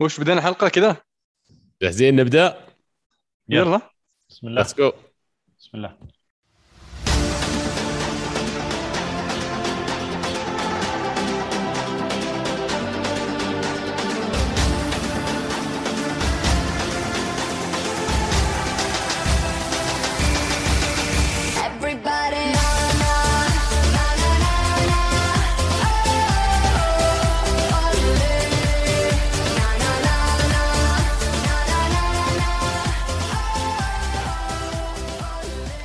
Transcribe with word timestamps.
وش 0.00 0.20
بدينا 0.20 0.40
حلقة 0.40 0.68
كذا 0.68 0.96
جاهزين 1.82 2.16
نبدأ؟ 2.16 2.66
يلا. 3.48 3.80
بسم 4.28 4.46
الله. 4.46 4.62
ليتس 4.62 4.74
جو 4.74 4.92
بسم 5.58 5.70
الله. 5.74 5.96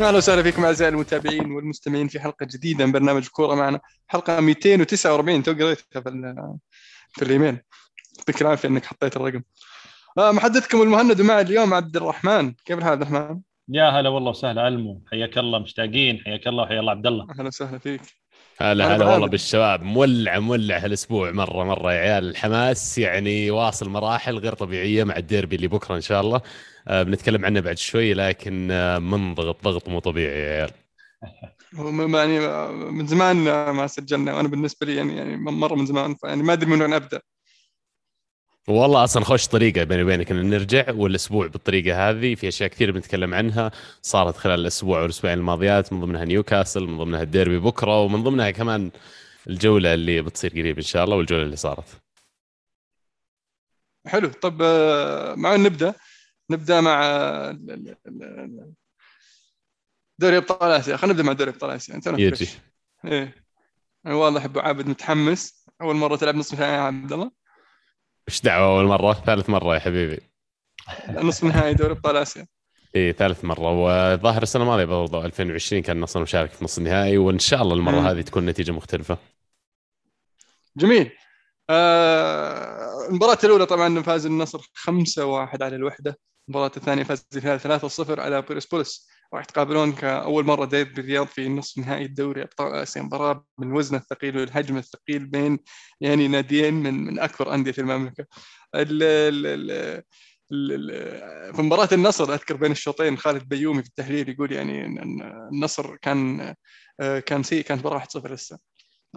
أهلا 0.06 0.18
وسهلا 0.18 0.44
فيكم 0.44 0.66
أعزائي 0.66 0.90
المتابعين 0.94 1.52
والمستمعين 1.52 2.08
في 2.08 2.20
حلقة 2.20 2.46
جديدة 2.46 2.86
من 2.86 2.92
برنامج 2.92 3.24
الكوره 3.24 3.56
معنا. 3.56 3.80
حلقة 4.08 4.40
249 4.40 5.44
تو 5.44 5.52
قريتها 5.52 6.02
في 6.02 6.10
ال- 6.10 6.58
في 7.14 7.22
الإيميل. 7.26 7.58
يعطيك 8.18 8.42
العافية 8.42 8.70
إنك 8.70 8.86
حطيت 8.86 9.16
الرقم. 9.18 9.42
آه 10.18 10.32
محدثكم 10.32 10.82
المهند 10.82 11.22
ومعي 11.22 11.42
اليوم 11.42 11.74
عبد 11.74 11.96
الرحمن. 11.98 12.54
كيف 12.66 12.78
الحال 12.78 12.92
عبد 12.92 13.02
الرحمن؟ 13.02 13.40
يا 13.70 13.90
هلا 13.90 14.10
والله 14.10 14.30
وسهلا 14.30 14.68
ألمو. 14.68 15.04
حياك 15.12 15.38
الله 15.38 15.60
مشتاقين. 15.60 16.20
حياك 16.26 16.48
الله 16.48 16.64
وحيا 16.64 16.80
الله 16.80 16.92
عبد 16.92 17.08
الله. 17.08 17.28
أهلا 17.32 17.48
وسهلا 17.48 17.78
فيك. 17.78 18.02
هلا 18.62 18.96
هلا. 18.96 19.06
والله 19.06 19.28
بالشباب. 19.28 19.84
مولع 19.84 20.40
مولع 20.40 20.78
هالأسبوع. 20.78 21.32
مرة 21.32 21.64
مرة 21.64 21.94
يا 21.94 22.00
عيال. 22.00 22.30
الحماس 22.30 22.98
يعني 22.98 23.52
واصل 23.52 23.90
مراحل 23.90 24.38
غير 24.38 24.54
طبيعية 24.54 25.04
مع 25.04 25.18
الديربي 25.18 25.56
اللي 25.56 25.68
بكرة 25.68 25.96
إن 25.96 26.02
شاء 26.02 26.22
الله. 26.22 26.42
بنتكلم 26.88 27.46
عنه 27.46 27.60
بعد 27.60 27.78
شوي 27.78 28.14
لكن 28.14 28.72
آه 28.72 29.00
منضغط 29.00 29.64
ضغط 29.64 29.90
مو 29.90 30.00
طبيعي 30.00 30.42
يا 30.42 30.54
عيال. 30.54 30.72
يعني 32.16 32.40
آه، 32.40 32.72
من 32.72 33.08
زمان 33.08 33.48
آه، 33.48 33.72
ما 33.72 33.88
سجلنا. 33.88 34.36
وأنا 34.36 34.48
بالنسبة 34.48 34.86
لي 34.88 34.96
يعني 34.96 35.18
يعني 35.18 35.38
مرة 35.38 35.76
من 35.76 35.86
زمان 35.86 36.16
فيعني 36.16 36.44
ما 36.44 36.54
أدري 36.54 36.70
من 36.70 36.82
وين 36.82 36.94
أبدأ. 36.94 37.22
والله 38.68 39.04
أصلا 39.04 39.24
خوش 39.24 39.48
طريقة 39.48 39.84
بيني 39.84 40.04
وبينك 40.04 40.32
إن 40.32 40.50
نرجع 40.50 40.92
والأسبوع 40.92 41.48
بالطريقة 41.48 42.10
هذه 42.10 42.36
في 42.36 42.48
أشياء 42.48 42.70
كثير 42.70 42.92
بنتكلم 42.92 43.34
عنها. 43.34 43.72
صارت 44.02 44.38
خلال 44.38 44.60
الأسبوع 44.60 45.02
والاسبوعين 45.02 45.38
الماضيات 45.38 45.94
من 45.94 46.02
ضمنها 46.02 46.26
نيوكاسل 46.26 46.84
من 46.88 46.98
ضمنها 46.98 47.22
الديربي 47.22 47.60
بكرة 47.60 48.02
ومن 48.02 48.24
ضمنها 48.24 48.52
كمان 48.52 48.92
الجولة 49.48 49.94
اللي 49.94 50.22
بتصير 50.22 50.52
قريب 50.52 50.78
إن 50.78 50.84
شاء 50.84 51.04
الله 51.04 51.16
والجولة 51.16 51.44
اللي 51.44 51.56
صارت. 51.56 52.02
حلو. 54.08 54.28
طب 54.28 54.62
آه، 54.62 55.36
مع 55.36 55.56
نبدأ 55.56 55.94
نبدأ 56.50 56.82
مع 56.82 57.02
دوري 60.20 60.38
أبطال 60.38 60.72
آسيا. 60.72 60.98
خلينا 60.98 61.14
نبدأ 61.14 61.24
مع 61.24 61.34
دوري 61.34 61.52
أبطال 61.52 61.70
آسيا. 61.70 61.96
أنت 61.96 62.08
يجي. 62.08 62.50
إيه. 63.06 63.46
أنا 64.06 64.16
واضح 64.16 64.44
أبو 64.44 64.60
عابد 64.60 64.88
متحمس. 64.88 65.66
أول 65.82 65.96
مرة 65.96 66.16
تلعب 66.16 66.36
نصف 66.36 66.60
نهائي 66.60 66.74
يا 66.74 66.80
عبد 66.80 67.14
الله. 67.14 67.32
إيش 68.30 68.42
دعوة 68.42 68.80
أول 68.80 68.86
مرة؟ 68.86 69.14
ثالث 69.14 69.50
مرة 69.50 69.76
يا 69.76 69.80
حبيبي. 69.80 70.20
نصف 71.10 71.44
نهائي 71.44 71.74
دوري 71.74 71.92
أبطال 71.92 72.18
آسيا. 72.18 72.48
إيه 72.96 73.12
ثالث 73.12 73.46
مرة. 73.46 73.72
وظاهر 73.72 74.44
السنة 74.44 74.64
الماضية 74.64 74.86
برضه 74.86 75.26
2020 75.26 75.82
كان 75.82 75.98
النصر 75.98 76.22
مشارك 76.22 76.52
في 76.52 76.64
نص 76.64 76.78
النهائي 76.78 77.18
وإن 77.18 77.40
شاء 77.40 77.62
الله 77.62 77.76
المرة. 77.76 78.12
هذه 78.12 78.22
تكون 78.22 78.46
نتيجة 78.46 78.72
مختلفة. 78.72 79.18
جميل. 80.78 81.12
آه 81.70 83.08
المباراة 83.10 83.38
الأولى 83.44 83.66
طبعا 83.66 84.02
فاز 84.02 84.26
النصر 84.26 84.60
5-1 84.74 85.62
على 85.62 85.76
الوحدة. 85.76 86.20
المباراة 86.50 86.72
الثانية 86.78 87.04
فاز 87.04 87.28
فيها 87.32 87.58
3-0 87.58 88.20
على 88.20 88.42
بوليس. 88.42 89.08
راح 89.34 89.44
يتقابلون 89.44 89.92
كأول 89.92 90.46
مرة 90.46 90.66
دير 90.66 90.94
بالرياض 90.96 91.28
في 91.28 91.50
نصف 91.50 91.78
نهائي 91.78 92.06
الدوري 92.06 92.44
أبطال 92.44 92.74
آسيا. 92.74 93.02
مباراة 93.02 93.46
بالوزن 93.58 93.96
الثقيل 93.96 94.38
والحجم 94.38 94.78
الثقيل 94.78 95.26
بين 95.26 95.60
يعني 96.02 96.28
ناديين 96.28 96.74
من 96.74 96.94
من 97.06 97.20
أكبر 97.20 97.54
أندية 97.54 97.74
المملكة. 97.78 98.26
ال 98.76 99.04
ال 99.04 99.48
ال 100.52 101.56
في 101.56 101.62
مباراة 101.62 101.90
النصر 101.92 102.34
أذكر 102.34 102.56
بين 102.56 102.72
الشوطين 102.72 103.18
خالد 103.18 103.50
بيومي 103.50 103.84
في 103.84 103.90
التحليل 103.90 104.30
يقول 104.30 104.52
يعني 104.52 104.86
إن 104.86 105.22
النصر 105.54 105.96
كان 105.96 106.56
آه، 107.00 107.20
كان 107.20 107.44
سيء 107.44 107.64
كانت 107.64 107.80
مباراة 107.80 108.00
1-0 108.00 108.32
لسه. 108.32 108.60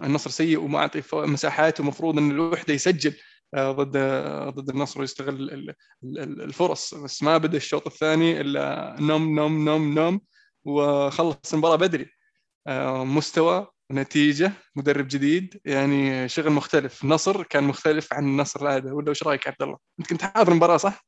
النصر 0.03 0.29
سيء 0.29 0.59
وما 0.59 0.79
اعطي 0.79 1.01
مساحات 1.13 1.79
ومفروض 1.79 2.17
إن 2.17 2.31
الوحدة 2.31 2.73
يسجل 2.73 3.13
ضد 3.55 3.97
آه، 3.97 4.49
ضد 4.49 4.69
النصر 4.69 4.99
ويستغل 5.01 5.35
ال- 5.35 5.53
ال- 5.53 5.75
ال- 6.03 6.41
الفرص 6.41 6.93
بس 6.93 7.23
ما 7.23 7.37
بدأ 7.37 7.57
الشوط 7.57 7.87
الثاني 7.87 8.41
إلا 8.41 8.95
نوم 8.99 9.35
نوم 9.35 9.65
نوم 9.65 9.93
نوم 9.93 10.21
وخلص 10.65 11.53
المباراة 11.53 11.75
بدري. 11.75 12.05
آه، 12.67 13.03
مستوى 13.03 13.67
نتيجة 13.91 14.51
مدرب 14.75 15.07
جديد 15.07 15.61
يعني 15.65 16.29
شغل 16.29 16.49
مختلف. 16.49 17.03
النصر 17.03 17.43
كان 17.43 17.63
مختلف 17.63 18.13
عن 18.13 18.23
النصر 18.23 18.61
العادة. 18.61 18.93
ولا 18.93 19.09
وش 19.09 19.23
رأيك 19.23 19.47
عبد 19.47 19.61
الله؟ 19.61 19.77
أنت 19.99 20.09
كنت 20.09 20.21
حاضر 20.21 20.51
المباراة 20.51 20.77
صح؟ 20.77 21.05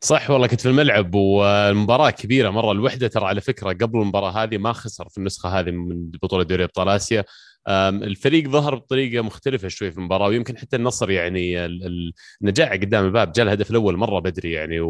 صح 0.00 0.30
والله 0.30 0.46
كنت 0.46 0.60
في 0.60 0.68
الملعب 0.68 1.14
والمباراة 1.14 2.10
كبيرة 2.10 2.50
مرة. 2.50 2.72
الوحدة 2.72 3.08
ترى 3.08 3.24
على 3.24 3.40
فكرة 3.40 3.68
قبل 3.68 4.00
المباراة 4.00 4.30
هذه 4.30 4.58
ما 4.58 4.72
خسر 4.72 5.08
في 5.08 5.18
النسخة 5.18 5.48
هذه 5.48 5.70
من 5.70 6.10
بطولة 6.10 6.44
دوري 6.44 6.64
أبطال 6.64 6.88
آسيا. 6.88 7.20
أم، 7.20 7.24
الفريق 7.68 8.48
ظهر 8.48 8.74
بطريقة 8.74 9.22
مختلفة 9.22 9.68
شوي 9.68 9.90
في 9.90 9.98
المباراة 9.98 10.28
ويمكن 10.28 10.58
حتى 10.58 10.76
النصر 10.76 11.10
يعني 11.10 11.64
ال- 11.64 11.86
ال- 11.86 12.12
النجاعه 12.42 12.72
قدام 12.72 13.04
الباب 13.04 13.32
جاء 13.32 13.46
الهدف 13.46 13.70
الأول 13.70 13.96
مرة 13.96 14.20
بدري 14.20 14.52
يعني 14.52 14.80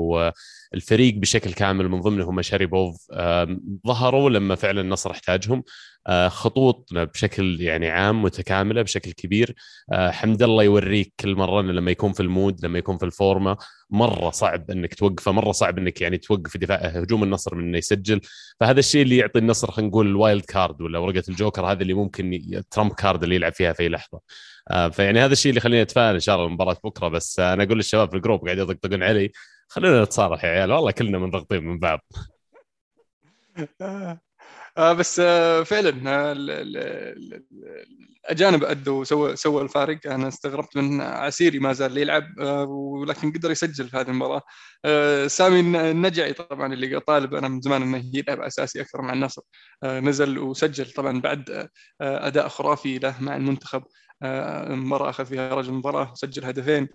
والفريق 0.72 1.14
بشكل 1.14 1.52
كامل 1.52 1.88
من 1.88 2.00
ضمنهم 2.00 2.42
شاريبوف 2.42 3.06
أم، 3.12 3.60
ظهروا 3.86 4.30
لما 4.30 4.54
فعلا 4.54 4.80
النصر 4.80 5.10
احتاجهم. 5.10 5.62
أه، 6.06 6.28
خطوط 6.28 6.88
بشكل 6.92 7.60
يعني 7.60 7.90
عام 7.90 8.22
متكاملة 8.22 8.82
بشكل 8.82 9.12
كبير. 9.12 9.54
أه، 9.92 10.10
حمد 10.10 10.42
الله 10.42 10.62
يوريك 10.64 11.12
كل 11.20 11.34
مرة 11.36 11.62
لما 11.62 11.90
يكون 11.90 12.12
في 12.12 12.20
المود 12.20 12.64
لما 12.64 12.78
يكون 12.78 12.98
في 12.98 13.04
الفورمة 13.04 13.56
مرة 13.90 14.30
صعب 14.30 14.70
إنك 14.70 14.94
توقفه 14.94 15.32
مرة 15.32 15.52
صعب 15.52 15.78
إنك 15.78 16.00
يعني 16.00 16.18
توقف 16.18 16.56
دفاع 16.56 16.76
هجوم 16.76 17.22
النصر 17.22 17.54
من 17.54 17.64
إنه 17.64 17.78
يسجل. 17.78 18.20
فهذا 18.60 18.78
الشيء 18.78 19.02
اللي 19.02 19.16
يعطي 19.16 19.38
النصر 19.38 19.70
خلينا 19.70 19.88
نقول 19.90 20.06
ال 20.06 20.14
wild 20.14 20.44
card 20.44 20.80
ولا 20.82 20.98
ورقة 20.98 21.22
الجوكر 21.28 21.66
هذا 21.66 21.82
اللي 21.82 21.94
ممكن 21.94 22.40
trump 22.70 22.92
card 22.92 23.22
اللي 23.22 23.34
يلعب 23.34 23.52
فيها 23.52 23.72
في 23.72 23.82
أي 23.82 23.88
لحظة. 23.88 24.20
آه، 24.70 24.88
فيعني 24.88 25.20
هذا 25.20 25.32
الشيء 25.32 25.50
اللي 25.50 25.60
خليني 25.60 25.82
أتفائل 25.82 26.14
إن 26.14 26.20
شاء 26.20 26.36
الله 26.36 26.48
مباراه 26.48 26.76
بكرة 26.84 27.08
بس 27.08 27.40
آه، 27.40 27.52
أنا 27.52 27.62
أقول 27.62 27.76
للشباب 27.76 28.10
في 28.10 28.16
ال 28.16 28.21
group 28.21 28.44
قاعد 28.44 28.58
يطقطقون 28.58 29.02
علي. 29.02 29.32
خلينا 29.68 30.02
نتصالح 30.02 30.44
يا 30.44 30.48
عيال 30.50 30.72
والله 30.72 30.90
كلنا 30.90 31.18
منضغطين 31.18 31.64
من 31.64 31.78
بعض. 31.78 32.00
آه 34.78 34.92
بس 34.92 35.20
آه 35.20 35.62
فعلا 35.62 35.88
آه 36.10 36.32
ال- 36.32 36.50
ال- 36.50 36.76
ال- 36.76 37.44
الاجانب 38.24 38.64
أدوا 38.64 39.04
سووا 39.04 39.34
سووا 39.34 39.62
الفارق. 39.62 39.98
أنا 40.06 40.28
استغربت 40.28 40.76
من 40.76 41.00
عسيري 41.00 41.58
ما 41.58 41.72
زال 41.72 41.98
يلعب 41.98 42.40
آه 42.40 42.64
ولكن 42.64 43.32
قدر 43.32 43.50
يسجل 43.50 43.88
في 43.88 43.96
هذه 43.96 44.08
المباراة. 44.08 44.42
آه 44.84 45.26
سامي 45.26 45.60
النجعي 45.90 46.32
طبعا 46.32 46.72
اللي 46.72 47.00
طالب. 47.00 47.34
أنا 47.34 47.48
من 47.48 47.60
زمان 47.60 47.82
إنه 47.82 48.10
يلعب 48.14 48.40
أساسي 48.40 48.80
أكثر 48.80 49.02
مع 49.02 49.12
النصر. 49.12 49.42
نزل 49.84 50.38
وسجل 50.38 50.90
طبعا 50.92 51.20
بعد 51.20 51.68
أداء 52.00 52.48
خرافي 52.48 52.98
له 52.98 53.22
مع 53.22 53.36
المنتخب. 53.36 53.82
مباراة 54.70 55.10
أخذ 55.10 55.26
فيها 55.26 55.54
رجل 55.54 55.68
المباراه 55.68 56.12
وسجل 56.12 56.44
هدفين 56.44 56.88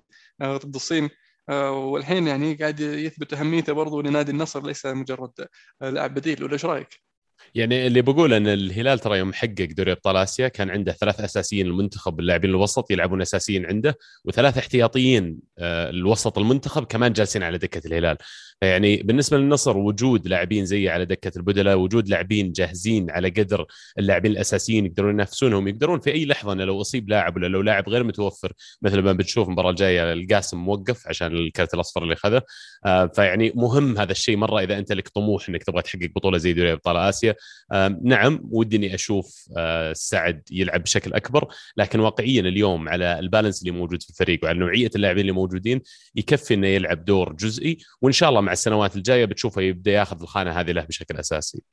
ضد 0.43 0.75
الصين. 0.75 1.09
والحين 1.49 2.27
يعني 2.27 2.53
قاعد 2.55 2.79
يثبت 2.79 3.33
أهميته 3.33 3.73
برضو 3.73 4.01
لنادي 4.01 4.31
النصر 4.31 4.63
ليس 4.65 4.85
مجرد 4.85 5.47
لاعب 5.81 6.13
بديل 6.13 6.43
ولا 6.43 6.53
إيش 6.53 6.65
رأيك؟ 6.65 7.10
يعني 7.55 7.87
اللي 7.87 8.01
بقول 8.01 8.33
إن 8.33 8.47
الهلال 8.47 8.99
ترى 8.99 9.17
يوم 9.17 9.33
حقق 9.33 9.67
دوري 9.77 9.91
أبطال 9.91 10.17
آسيا 10.17 10.47
كان 10.47 10.69
عنده 10.69 10.91
ثلاث 10.91 11.19
أساسيين 11.19 11.67
المنتخب 11.67 12.19
اللاعبين 12.19 12.49
الوسط 12.49 12.91
يلعبون 12.91 13.21
أساسيين 13.21 13.65
عنده 13.65 13.97
وثلاث 14.25 14.57
احتياطيين 14.57 15.37
آه، 15.59 15.89
الوسط 15.89 16.37
المنتخب 16.37 16.85
كمان 16.85 17.13
جالسين 17.13 17.43
على 17.43 17.57
دكة 17.57 17.87
الهلال. 17.87 18.17
فيعني 18.61 18.97
بالنسبة 18.97 19.37
للنصر 19.37 19.77
وجود 19.77 20.27
لاعبين 20.27 20.65
زي 20.65 20.89
على 20.89 21.05
دكة 21.05 21.31
البدلاء 21.37 21.77
وجود 21.77 22.09
لاعبين 22.09 22.51
جاهزين 22.51 23.11
على 23.11 23.29
قدر 23.29 23.65
اللاعبين 23.99 24.31
الأساسيين 24.31 24.85
يقدرون 24.85 25.13
ينافسونهم 25.13 25.67
يقدرون 25.67 25.99
في 25.99 26.11
أي 26.11 26.25
لحظة 26.25 26.53
انه 26.53 26.63
لو 26.63 26.81
أصيب 26.81 27.09
لاعب 27.09 27.35
ولا 27.35 27.47
لو 27.47 27.61
لاعب 27.61 27.89
غير 27.89 28.03
متوفر 28.03 28.53
مثل 28.81 28.99
ما 28.99 29.13
بنشوف 29.13 29.47
المباراة 29.47 29.69
الجاية 29.69 30.13
القاسم 30.13 30.57
موقف 30.57 31.07
عشان 31.07 31.27
الكرت 31.27 31.73
الأصفر 31.73 32.03
اللي 32.03 32.13
اخذه 32.13 32.41
آه، 32.85 33.11
فيعني 33.15 33.51
مهم 33.55 33.97
هذا 33.97 34.11
الشيء 34.11 34.37
مرة 34.37 34.59
إذا 34.59 34.77
أنت 34.77 34.91
لك 34.91 35.09
طموح 35.09 35.49
إنك 35.49 35.63
تبغى 35.63 35.81
تحقق 35.81 36.09
بطولة 36.15 36.37
زي 36.37 36.53
دوري 36.53 36.71
أبطال 36.71 36.97
آسيا. 36.97 37.30
آم، 37.73 37.99
نعم 38.03 38.39
ودي 38.43 38.75
إني 38.75 38.95
أشوف 38.95 39.49
آه، 39.57 39.93
سعد 39.93 40.43
يلعب 40.51 40.83
بشكل 40.83 41.13
أكبر 41.13 41.47
لكن 41.77 41.99
واقعيا 41.99 42.41
اليوم 42.41 42.89
على 42.89 43.19
ال 43.19 43.24
balance 43.24 43.61
اللي 43.61 43.71
موجود 43.71 44.03
في 44.03 44.09
الفريق 44.09 44.39
وعلى 44.43 44.59
نوعية 44.59 44.89
اللاعبين 44.95 45.21
اللي 45.21 45.31
موجودين 45.31 45.81
يكفي 46.15 46.53
إنه 46.53 46.67
يلعب 46.67 47.05
دور 47.05 47.33
جزئي 47.33 47.77
وإن 48.01 48.11
شاء 48.13 48.29
الله 48.29 48.41
مع 48.41 48.51
السنوات 48.51 48.95
الجاية 48.95 49.25
بتشوفه 49.25 49.61
يبدأ 49.61 49.91
ياخذ 49.91 50.21
الخانة 50.21 50.51
هذه 50.51 50.71
له 50.71 50.83
بشكل 50.83 51.17
أساسي 51.17 51.63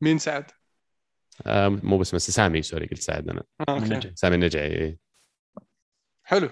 مين 0.00 0.18
سعد؟ 0.18 0.44
آم، 1.46 1.80
مو 1.82 1.98
بس 1.98 2.14
بس 2.14 2.30
سامي 2.30 2.62
سوري 2.62 2.86
قلت 2.86 3.02
سعد 3.02 3.28
أنا 3.28 3.42
آه، 3.68 3.72
okay. 3.74 4.12
سامي 4.14 4.34
النجعي 4.34 4.66
إيه. 4.66 4.98
حلو 6.22 6.50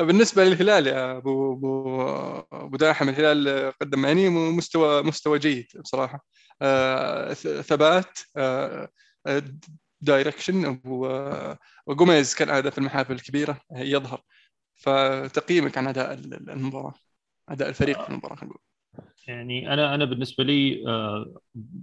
بالنسبة 0.00 0.44
للهلال 0.44 0.86
يا 0.86 1.16
ابو 1.16 1.52
ابو 1.52 2.02
أبو 2.52 2.76
داحم 2.76 3.08
الهلال 3.08 3.72
قدم 3.80 4.04
يعني 4.04 4.28
مستوى 4.28 5.02
مستوى 5.02 5.38
جيد 5.38 5.66
بصراحة. 5.80 6.24
آه، 6.62 7.32
ثبات 7.62 8.18
آه، 8.36 8.88
دايركشن 10.00 10.80
وجوميز 11.86 12.34
كالعاده 12.34 12.70
في 12.70 12.78
المحافل 12.78 13.12
الكبيرة 13.12 13.60
يظهر. 13.72 14.22
فتقييمك 14.80 15.78
عن 15.78 15.86
أداء 15.86 16.12
المباراة 16.14 16.94
أداء 17.48 17.68
الفريق 17.68 18.02
في 18.02 18.08
المباراة 18.08 18.38
يعني 19.26 19.72
أنا 19.72 19.94
أنا 19.94 20.04
بالنسبة 20.04 20.44
لي 20.44 20.84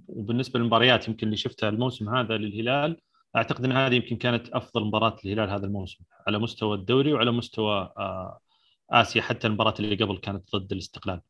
وبالنسبة 0.07 0.59
للمباريات 0.59 1.07
يمكن 1.07 1.27
اللي 1.27 1.37
شفتها 1.37 1.69
الموسم 1.69 2.15
هذا 2.15 2.37
للهلال 2.37 3.01
أعتقد 3.35 3.65
إن 3.65 3.71
هذه 3.71 3.95
يمكن 3.95 4.17
كانت 4.17 4.49
أفضل 4.49 4.85
مباراة 4.85 5.17
للهلال 5.23 5.49
هذا 5.49 5.65
الموسم 5.65 6.03
على 6.27 6.39
مستوى 6.39 6.77
الدوري 6.77 7.13
وعلى 7.13 7.31
مستوى 7.31 7.93
آه، 7.97 8.39
آسيا 8.91 9.21
حتى 9.21 9.47
المباراة 9.47 9.73
اللي 9.79 9.95
قبل 9.95 10.17
كانت 10.17 10.55
ضد 10.55 10.71
الاستقلال 10.71 11.21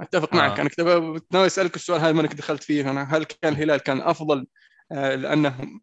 أتفق 0.00 0.34
معك 0.34 0.58
آه. 0.58 0.62
أنا 0.62 0.68
كنت 0.68 1.32
ناوي 1.32 1.46
أسألك 1.46 1.76
السؤال 1.76 2.00
هذا 2.00 2.12
ما 2.12 2.20
انك 2.20 2.34
دخلت 2.34 2.62
فيه 2.62 2.90
أنا 2.90 3.16
هل 3.16 3.24
كان 3.24 3.52
الهلال 3.52 3.80
كان 3.80 4.00
أفضل 4.00 4.46
آه، 4.92 5.14
لأنه 5.14 5.80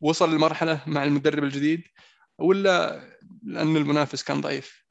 وصل 0.00 0.32
للمرحله 0.32 0.82
مع 0.86 1.04
المدرب 1.04 1.44
الجديد 1.44 1.82
ولا 2.38 3.00
لأن 3.42 3.76
المنافس 3.76 4.22
كان 4.22 4.40
ضعيف؟ 4.40 4.82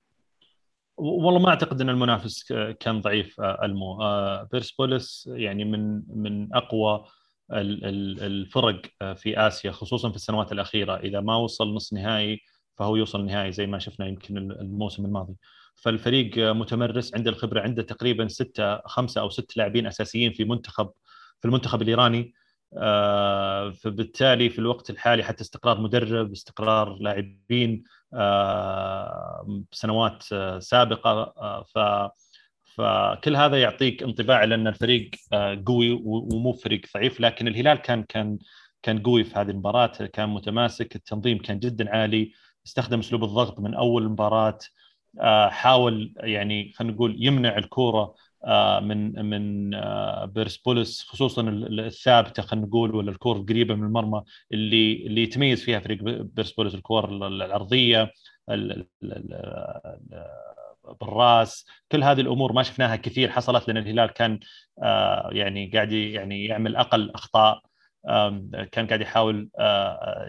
والله 0.98 1.40
ما 1.40 1.50
أعتقد 1.50 1.82
إن 1.82 1.90
المنافس 1.90 2.54
كان 2.80 3.02
ضعيف 3.02 3.42
آه، 3.42 3.66
المو 3.66 3.98
بيرسبوليس 4.52 5.30
يعني 5.34 5.66
من 5.66 6.04
من 6.08 6.56
أقوى 6.56 7.06
الفرق 7.54 8.82
آه، 9.02 9.14
في 9.14 9.48
آسيا 9.48 9.72
خصوصا 9.72 10.10
في 10.10 10.16
السنوات 10.16 10.52
الأخيرة. 10.52 10.96
إذا 10.96 11.22
ما 11.22 11.36
وصل 11.36 11.74
نص 11.74 11.94
نهائي 11.94 12.42
فهو 12.78 12.96
يوصل 12.96 13.26
نهائي 13.26 13.52
زي 13.52 13.68
ما 13.68 13.80
شفنا 13.80 14.08
يمكن 14.08 14.38
الموسم 14.38 15.06
الماضي. 15.06 15.36
فالفريق 15.76 16.38
آه، 16.38 16.54
متمرس 16.54 17.16
عنده 17.16 17.32
الخبرة 17.32 17.62
عنده 17.62 17.84
تقريبا 17.84 18.28
ستة 18.28 18.78
خمسة 18.88 19.22
أو 19.22 19.30
ست 19.30 19.58
لاعبين 19.58 19.88
أساسيين 19.88 20.34
في 20.34 20.44
منتخب 20.44 20.92
في 21.42 21.48
المنتخب 21.48 21.82
الإيراني. 21.82 22.34
آه، 22.78 23.70
فبالتالي 23.72 24.50
في 24.50 24.60
الوقت 24.60 24.90
الحالي 24.90 25.24
حتى 25.24 25.42
استقرار 25.42 25.82
مدرب 25.82 26.32
استقرار 26.32 26.98
لاعبين 27.02 27.84
سنوات 29.72 30.24
سابقة 30.60 31.34
ف 31.64 31.78
فكل 32.76 33.36
هذا 33.36 33.62
يعطيك 33.62 34.04
انطباع 34.04 34.44
لأن 34.44 34.68
الفريق 34.68 35.12
آه، 35.34 35.64
قوي 35.66 35.92
ومو 36.04 36.54
فريق 36.54 36.82
ضعيف 36.96 37.20
لكن 37.22 37.48
الهلال 37.48 37.78
كان 37.78 38.04
كان 38.04 38.40
كان 38.84 39.04
قوي 39.04 39.24
في 39.24 39.40
هذه 39.40 39.50
المباراة 39.50 39.88
كان 40.14 40.30
متماسك 40.30 40.96
التنظيم 40.96 41.38
كان 41.38 41.60
جدا 41.60 41.90
عالي 41.96 42.32
استخدم 42.66 43.00
أسلوب 43.00 43.24
الضغط 43.24 43.60
من 43.60 43.74
أول 43.76 44.10
مباراه 44.10 44.60
آه، 45.20 45.50
حاول 45.50 46.14
يعني 46.18 46.74
خلينا 46.76 46.94
نقول 46.94 47.16
يمنع 47.20 47.58
الكورة 47.58 48.16
آه، 48.46 48.80
من 48.80 49.26
من 49.26 49.72
بيرسبولس 50.26 51.04
خصوصا 51.04 51.42
الثابتة 51.50 52.44
خلينا 52.44 52.68
نقول 52.68 52.96
ولا 52.96 53.12
الكور 53.12 53.38
القريبة 53.38 53.76
من 53.76 53.84
المرمى 53.84 54.24
اللي 54.52 55.08
اللي 55.08 55.24
يتميز 55.24 55.64
فيها 55.64 55.80
فريق 55.80 56.04
بيرسبولس 56.04 56.76
الكور 56.76 57.28
العرضية 57.28 58.12
بالراس 61.02 61.66
كل 61.92 62.04
هذه 62.04 62.22
الأمور 62.22 62.54
ما 62.54 62.64
شفناها 62.64 62.96
كثير 62.96 63.30
حصلت 63.30 63.68
لأن 63.68 63.78
الهلال 63.78 64.10
كان 64.10 64.40
آه، 64.84 65.30
يعني 65.32 65.72
قاعد 65.74 65.92
يعني 65.92 66.46
يعمل 66.46 66.76
أقل 66.76 67.12
أخطاء 67.12 67.62
كان 68.72 68.88
قاعد 68.88 69.02
يحاول 69.02 69.50
آه، 69.60 70.28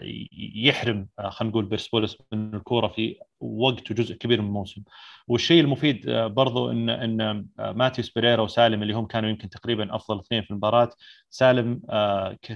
يحرم 0.55 1.07
آه، 1.19 1.29
خلينا 1.29 1.51
نقول 1.51 1.65
بيرسبولس 1.65 2.17
من 2.31 2.55
الكورة 2.55 2.87
في 2.87 3.15
وقت 3.39 3.91
وجزء 3.91 4.15
كبير 4.15 4.41
من 4.41 4.47
الموسم. 4.47 4.83
والشيء 5.27 5.61
المفيد 5.61 6.09
برضو 6.09 6.71
إن 6.71 6.89
إن 6.89 7.47
ماتيوس 7.59 8.09
بيريرا 8.09 8.41
وسالم 8.41 8.83
اللي 8.83 8.93
هم 8.93 9.05
كانوا 9.05 9.29
يمكن 9.29 9.49
تقريبا 9.49 9.95
أفضل 9.95 10.19
اثنين 10.19 10.43
في 10.43 10.51
المباراة 10.51 10.89
سالم 11.29 11.81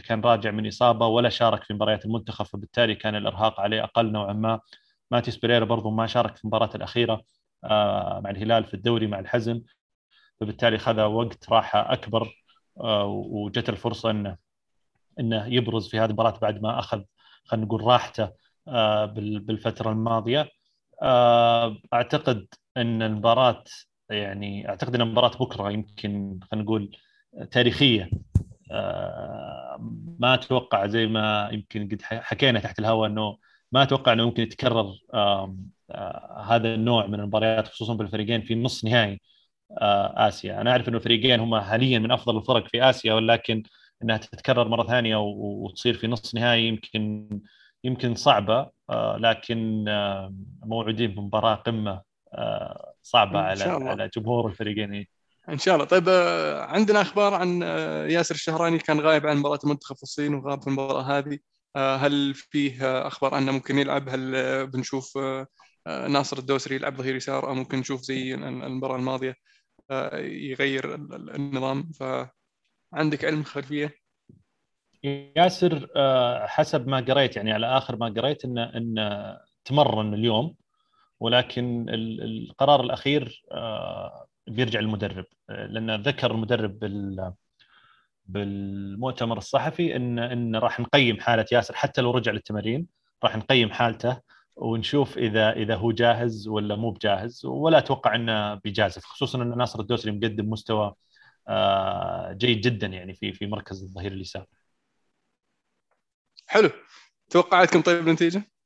كان 0.08 0.22
راجع 0.22 0.52
من 0.52 0.68
إصابة 0.68 1.08
ولا 1.08 1.30
شارك 1.30 1.64
في 1.64 1.74
مباريات 1.74 2.06
المنتخب 2.06 2.46
فبالتالي 2.46 2.96
كان 2.96 3.16
الإرهاق 3.16 3.60
عليه 3.60 3.84
أقل 3.84 4.12
نوعا 4.12 4.34
ما. 4.34 4.60
ماتيوس 5.12 5.38
بيريرا 5.38 5.66
برضو 5.66 5.90
ما 5.90 6.08
شارك 6.08 6.36
في 6.38 6.44
المباراة 6.44 6.70
الأخيرة. 6.76 7.24
مع 8.24 8.30
الهلال 8.30 8.66
في 8.66 8.74
الدوري 8.74 9.08
مع 9.08 9.20
الحزم 9.20 9.62
فبالتالي 10.40 10.78
خذ 10.78 11.02
وقت 11.02 11.50
راحة 11.50 11.94
أكبر 11.94 12.34
آه، 12.80 13.06
وجت 13.06 13.70
الفرصة 13.70 14.12
إنه 14.12 14.38
إنه 15.20 15.46
يبرز 15.46 15.90
في 15.90 16.00
هذه 16.00 16.06
المباراة 16.06 16.40
بعد 16.40 16.62
ما 16.62 16.80
أخذ 16.80 17.04
خلينا 17.46 17.66
نقول 17.66 17.84
راحته 17.84 18.32
آه، 18.68 19.06
بالفترة 19.06 19.92
الماضية. 19.92 20.50
أعتقد 21.94 22.48
إن 22.78 23.02
المباراة 23.02 23.64
يعني 24.10 24.70
أعتقد 24.70 24.96
إن 24.96 25.08
مباراه 25.08 25.38
بكرة 25.38 25.72
يمكن 25.72 26.40
خلينا 26.52 26.66
نقول 26.66 26.98
تاريخية. 27.52 28.10
ما 30.20 30.34
أتوقع 30.34 30.88
زي 30.88 31.08
ما 31.08 31.50
يمكن 31.52 31.90
قد 31.90 32.02
حكينا 32.02 32.60
تحت 32.60 32.80
الهواء 32.80 33.10
إنه 33.10 33.38
ما 33.72 33.84
أتوقع 33.84 34.14
إنه 34.14 34.26
ممكن 34.26 34.44
يتكرر 34.44 34.94
آه، 35.92 36.44
هذا 36.48 36.74
النوع 36.74 37.08
من 37.08 37.20
المباريات 37.20 37.68
خصوصا 37.68 37.94
بالفريقين 37.94 38.42
في 38.42 38.56
نص 38.56 38.86
نهائي 38.86 39.22
آه، 39.72 40.28
آسيا. 40.28 40.62
أنا 40.62 40.72
أعرف 40.72 40.90
إنه 40.90 40.98
الفريقين 40.98 41.40
هم 41.40 41.60
حاليا 41.60 42.00
من 42.00 42.12
أفضل 42.12 42.38
الفرق 42.38 42.68
في 42.68 42.90
آسيا 42.90 43.14
ولكن 43.14 43.64
إنها 44.04 44.18
تتكرر 44.18 44.68
مرة 44.68 44.88
ثانية 44.88 45.16
وتصير 45.18 45.94
في 45.94 46.08
نص 46.08 46.36
نهائي 46.36 46.68
يمكن 46.68 47.30
يمكن 47.84 48.16
صعبة 48.16 48.70
آه، 48.90 49.18
لكن 49.18 49.86
موعودين 50.66 51.16
بمباراة 51.16 51.56
قمة 51.56 52.02
صعبة 53.02 53.40
على 53.40 53.64
على 53.64 54.10
جمهور 54.18 54.48
الفريقين. 54.48 55.06
إن 55.50 55.58
شاء 55.58 55.76
الله. 55.76 55.86
طيب 55.86 56.10
عندنا 56.70 57.02
أخبار 57.02 57.34
عن 57.34 57.62
ياسر 58.12 58.36
الشهراني 58.36 58.78
كان 58.78 59.00
غايب 59.00 59.28
عن 59.28 59.38
مباراة 59.38 59.60
المنتخب 59.64 59.96
في 59.96 60.04
الصين 60.04 60.34
وغاب 60.34 60.62
في 60.62 60.68
المباراة 60.68 61.02
هذه. 61.02 61.40
هل 61.78 62.34
فيه 62.34 63.08
أخبار 63.08 63.38
أنه 63.38 63.52
ممكن 63.52 63.78
يلعب؟ 63.78 64.10
هل 64.10 64.68
بنشوف 64.68 65.18
آه، 65.88 66.08
ناصر 66.08 66.38
الدوسري 66.38 66.76
يلعب 66.76 66.96
ظهير 66.96 67.16
يسار 67.16 67.48
أو 67.50 67.54
ممكن 67.54 67.78
نشوف 67.78 68.02
زي 68.02 68.34
المباراة 68.36 68.96
الماضية 68.96 69.36
آه، 69.92 70.18
يغير 70.18 70.96
النظام؟ 71.36 71.92
فعندك 71.92 73.26
علم 73.26 73.44
خلفية؟ 73.44 73.96
ياسر 75.04 75.88
آه، 75.96 76.48
حسب 76.48 76.88
ما 76.88 77.00
قريت 77.00 77.36
يعني 77.36 77.54
على 77.54 77.78
آخر 77.78 77.96
ما 77.96 78.08
قريت 78.08 78.46
انه 78.46 78.78
انه 78.78 79.38
تمرن 79.66 80.14
اليوم 80.14 80.56
ولكن 81.20 81.86
القرار 81.90 82.82
الأخير 82.82 83.44
بيرجع 84.48 84.80
للمدرب 84.80 85.26
لأن 85.50 86.02
ذكر 86.02 86.32
المدرب 86.32 86.84
بالمؤتمر 88.28 89.38
الصحفي 89.38 89.96
إن 89.96 90.20
إن 90.20 90.56
راح 90.56 90.80
نقيم 90.80 91.20
حالة 91.20 91.46
ياسر 91.52 91.76
حتى 91.76 92.02
لو 92.02 92.12
رجع 92.12 92.32
للتمارين 92.32 92.88
راح 93.24 93.38
نقيم 93.38 93.72
حالته 93.72 94.22
ونشوف 94.56 95.18
إذا 95.18 95.52
إذا 95.54 95.76
هو 95.76 95.92
جاهز 95.92 96.48
ولا 96.48 96.76
مو 96.76 96.92
بجاهز 96.92 97.46
ولا 97.46 97.78
أتوقع 97.78 98.16
إنه 98.16 98.56
بيجازف 98.56 99.06
خصوصا 99.06 99.42
إن 99.44 99.58
ناصر 99.58 99.80
الدوسري 99.80 100.12
مقدم 100.12 100.50
مستوى 100.50 100.94
آه، 101.48 102.34
جيد 102.34 102.62
جدا 102.62 102.88
يعني 102.88 103.14
في 103.14 103.34
في 103.34 103.48
مركز 103.48 103.84
الظهير 103.84 104.12
اليسار. 104.12 104.46
حلو 106.48 106.70
توقعاتكم 107.30 107.82
طيب 107.82 108.08
النتيجه؟ 108.08 108.57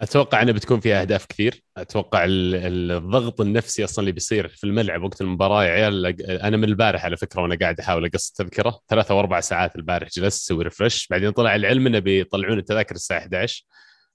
أتوقع 0.00 0.42
إنه 0.42 0.52
بتكون 0.52 0.80
فيها 0.80 1.00
أهداف 1.00 1.26
كثير. 1.26 1.62
أتوقع 1.76 2.24
الضغط 2.28 3.40
النفسي 3.40 3.84
أصلا 3.84 4.02
اللي 4.02 4.12
بيصير 4.12 4.48
في 4.48 4.64
الملعب 4.64 5.02
وقت 5.02 5.20
المباراة 5.20 5.64
يا 5.64 5.70
عيال 5.70 6.22
أنا 6.30 6.56
من 6.56 6.64
البارح 6.64 7.04
على 7.04 7.16
فكرة 7.16 7.42
وأنا 7.42 7.56
قاعد 7.60 7.80
أحاول 7.80 8.06
أقص 8.06 8.30
تذكرة 8.30 8.80
ثلاثة 8.88 9.14
واربع 9.14 9.40
ساعات 9.40 9.76
البارح 9.76 10.08
جلست 10.08 10.44
أسوي 10.44 10.64
ريفرش 10.64 11.06
بعدين 11.10 11.30
طلع 11.30 11.54
العلم 11.54 11.86
إنه 11.86 11.98
بيطلعون 11.98 12.58
التذاكر 12.58 12.94
الساعة 12.94 13.18
11 13.18 13.64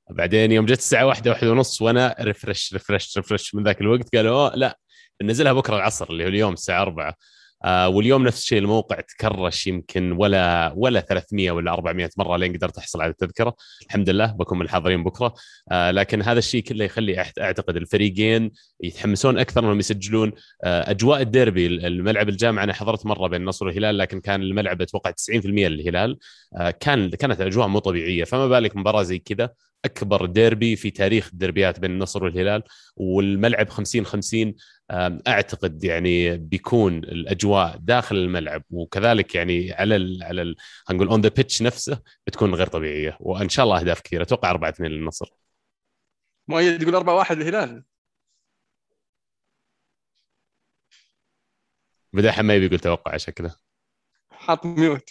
بعدين 0.09 0.51
يوم 0.51 0.65
جت 0.65 0.77
الساعة 0.77 1.05
واحدة 1.05 1.31
واحدة 1.31 1.51
ونص 1.51 1.81
وأنا 1.81 2.15
refresh 2.21 2.73
refresh 2.73 3.17
refresh 3.17 3.55
من 3.55 3.63
ذاك 3.63 3.81
الوقت 3.81 4.15
قالوا 4.15 4.49
لا 4.49 4.79
بنزلها 5.21 5.53
بكرة 5.53 5.75
العصر 5.75 6.09
اللي 6.09 6.23
هو 6.23 6.27
اليوم 6.27 6.53
الساعة 6.53 6.81
4 6.81 7.15
آه 7.63 7.89
واليوم 7.89 8.23
نفس 8.23 8.41
الشيء 8.41 8.59
الموقع 8.59 8.99
ت 8.99 9.10
crash 9.10 9.67
يمكن 9.67 10.11
ولا 10.11 10.73
ولا 10.75 10.99
300 10.99 11.51
ولا 11.51 11.73
400 11.73 12.09
مرة 12.17 12.37
لين 12.37 12.53
قدرت 12.57 12.77
أحصل 12.77 13.01
على 13.01 13.11
التذكرة. 13.11 13.55
الحمد 13.85 14.09
لله 14.09 14.25
بكون 14.31 14.57
من 14.57 14.65
الحاضرين 14.65 15.03
بكرة. 15.03 15.33
آه 15.71 15.91
لكن 15.91 16.21
هذا 16.21 16.39
الشيء 16.39 16.63
كله 16.63 16.85
يخلي 16.85 17.25
أعتقد 17.41 17.75
الفريقين 17.75 18.51
يتحمسون 18.81 19.37
أكثر 19.37 19.61
انهم 19.61 19.79
يسجلون. 19.79 20.31
آه 20.63 20.91
أجواء 20.91 21.21
الديربي 21.21 21.67
الملعب 21.67 22.29
الجامعة 22.29 22.63
أنا 22.63 22.73
حضرت 22.73 23.05
مرة 23.05 23.27
بين 23.27 23.41
النصر 23.41 23.65
والهلال 23.65 23.97
لكن 23.97 24.19
كان 24.21 24.41
الملعب 24.41 24.81
أتوقع 24.81 25.11
90% 25.11 25.45
للهلال. 25.45 26.17
آه 26.57 26.71
كان 26.71 27.09
كانت 27.09 27.41
الاجواء 27.41 27.67
مو 27.67 27.79
طبيعية. 27.79 28.23
فما 28.23 28.47
بالك 28.47 28.75
مباراة 28.75 29.03
زي 29.03 29.19
كذا 29.19 29.49
أكبر 29.85 30.25
ديربي 30.25 30.75
في 30.75 30.91
تاريخ 30.91 31.29
الدربيات 31.33 31.79
بين 31.79 31.91
النصر 31.91 32.23
والهلال 32.23 32.63
والملعب 32.95 33.69
50 33.69 34.05
50 34.05 34.53
أعتقد 35.27 35.83
يعني 35.83 36.37
بيكون 36.37 36.97
الأجواء 36.97 37.77
داخل 37.77 38.15
الملعب 38.15 38.63
وكذلك 38.71 39.35
يعني 39.35 39.73
على 39.73 39.95
ال 39.95 40.23
على 40.23 40.41
ال 40.41 40.55
نقول 40.91 41.07
on 41.07 41.21
the 41.21 41.29
pitch 41.29 41.61
نفسه 41.61 42.03
بتكون 42.27 42.55
غير 42.55 42.67
طبيعية. 42.67 43.17
وإن 43.19 43.49
شاء 43.49 43.65
الله 43.65 43.79
أهداف 43.79 44.01
كثيرة. 44.01 44.23
أتوقع 44.23 44.49
4 44.49 44.69
2 44.69 44.91
للنصر. 44.91 45.29
مؤيد 46.47 46.81
يقول 46.81 46.95
4 46.95 47.15
1 47.15 47.37
الهلال 47.37 47.83
بدأ 52.13 52.31
حماي 52.31 52.59
بيقول 52.59 52.79
توقع 52.79 53.17
شكله. 53.17 53.55
حاط 54.31 54.65
mute. 54.65 55.09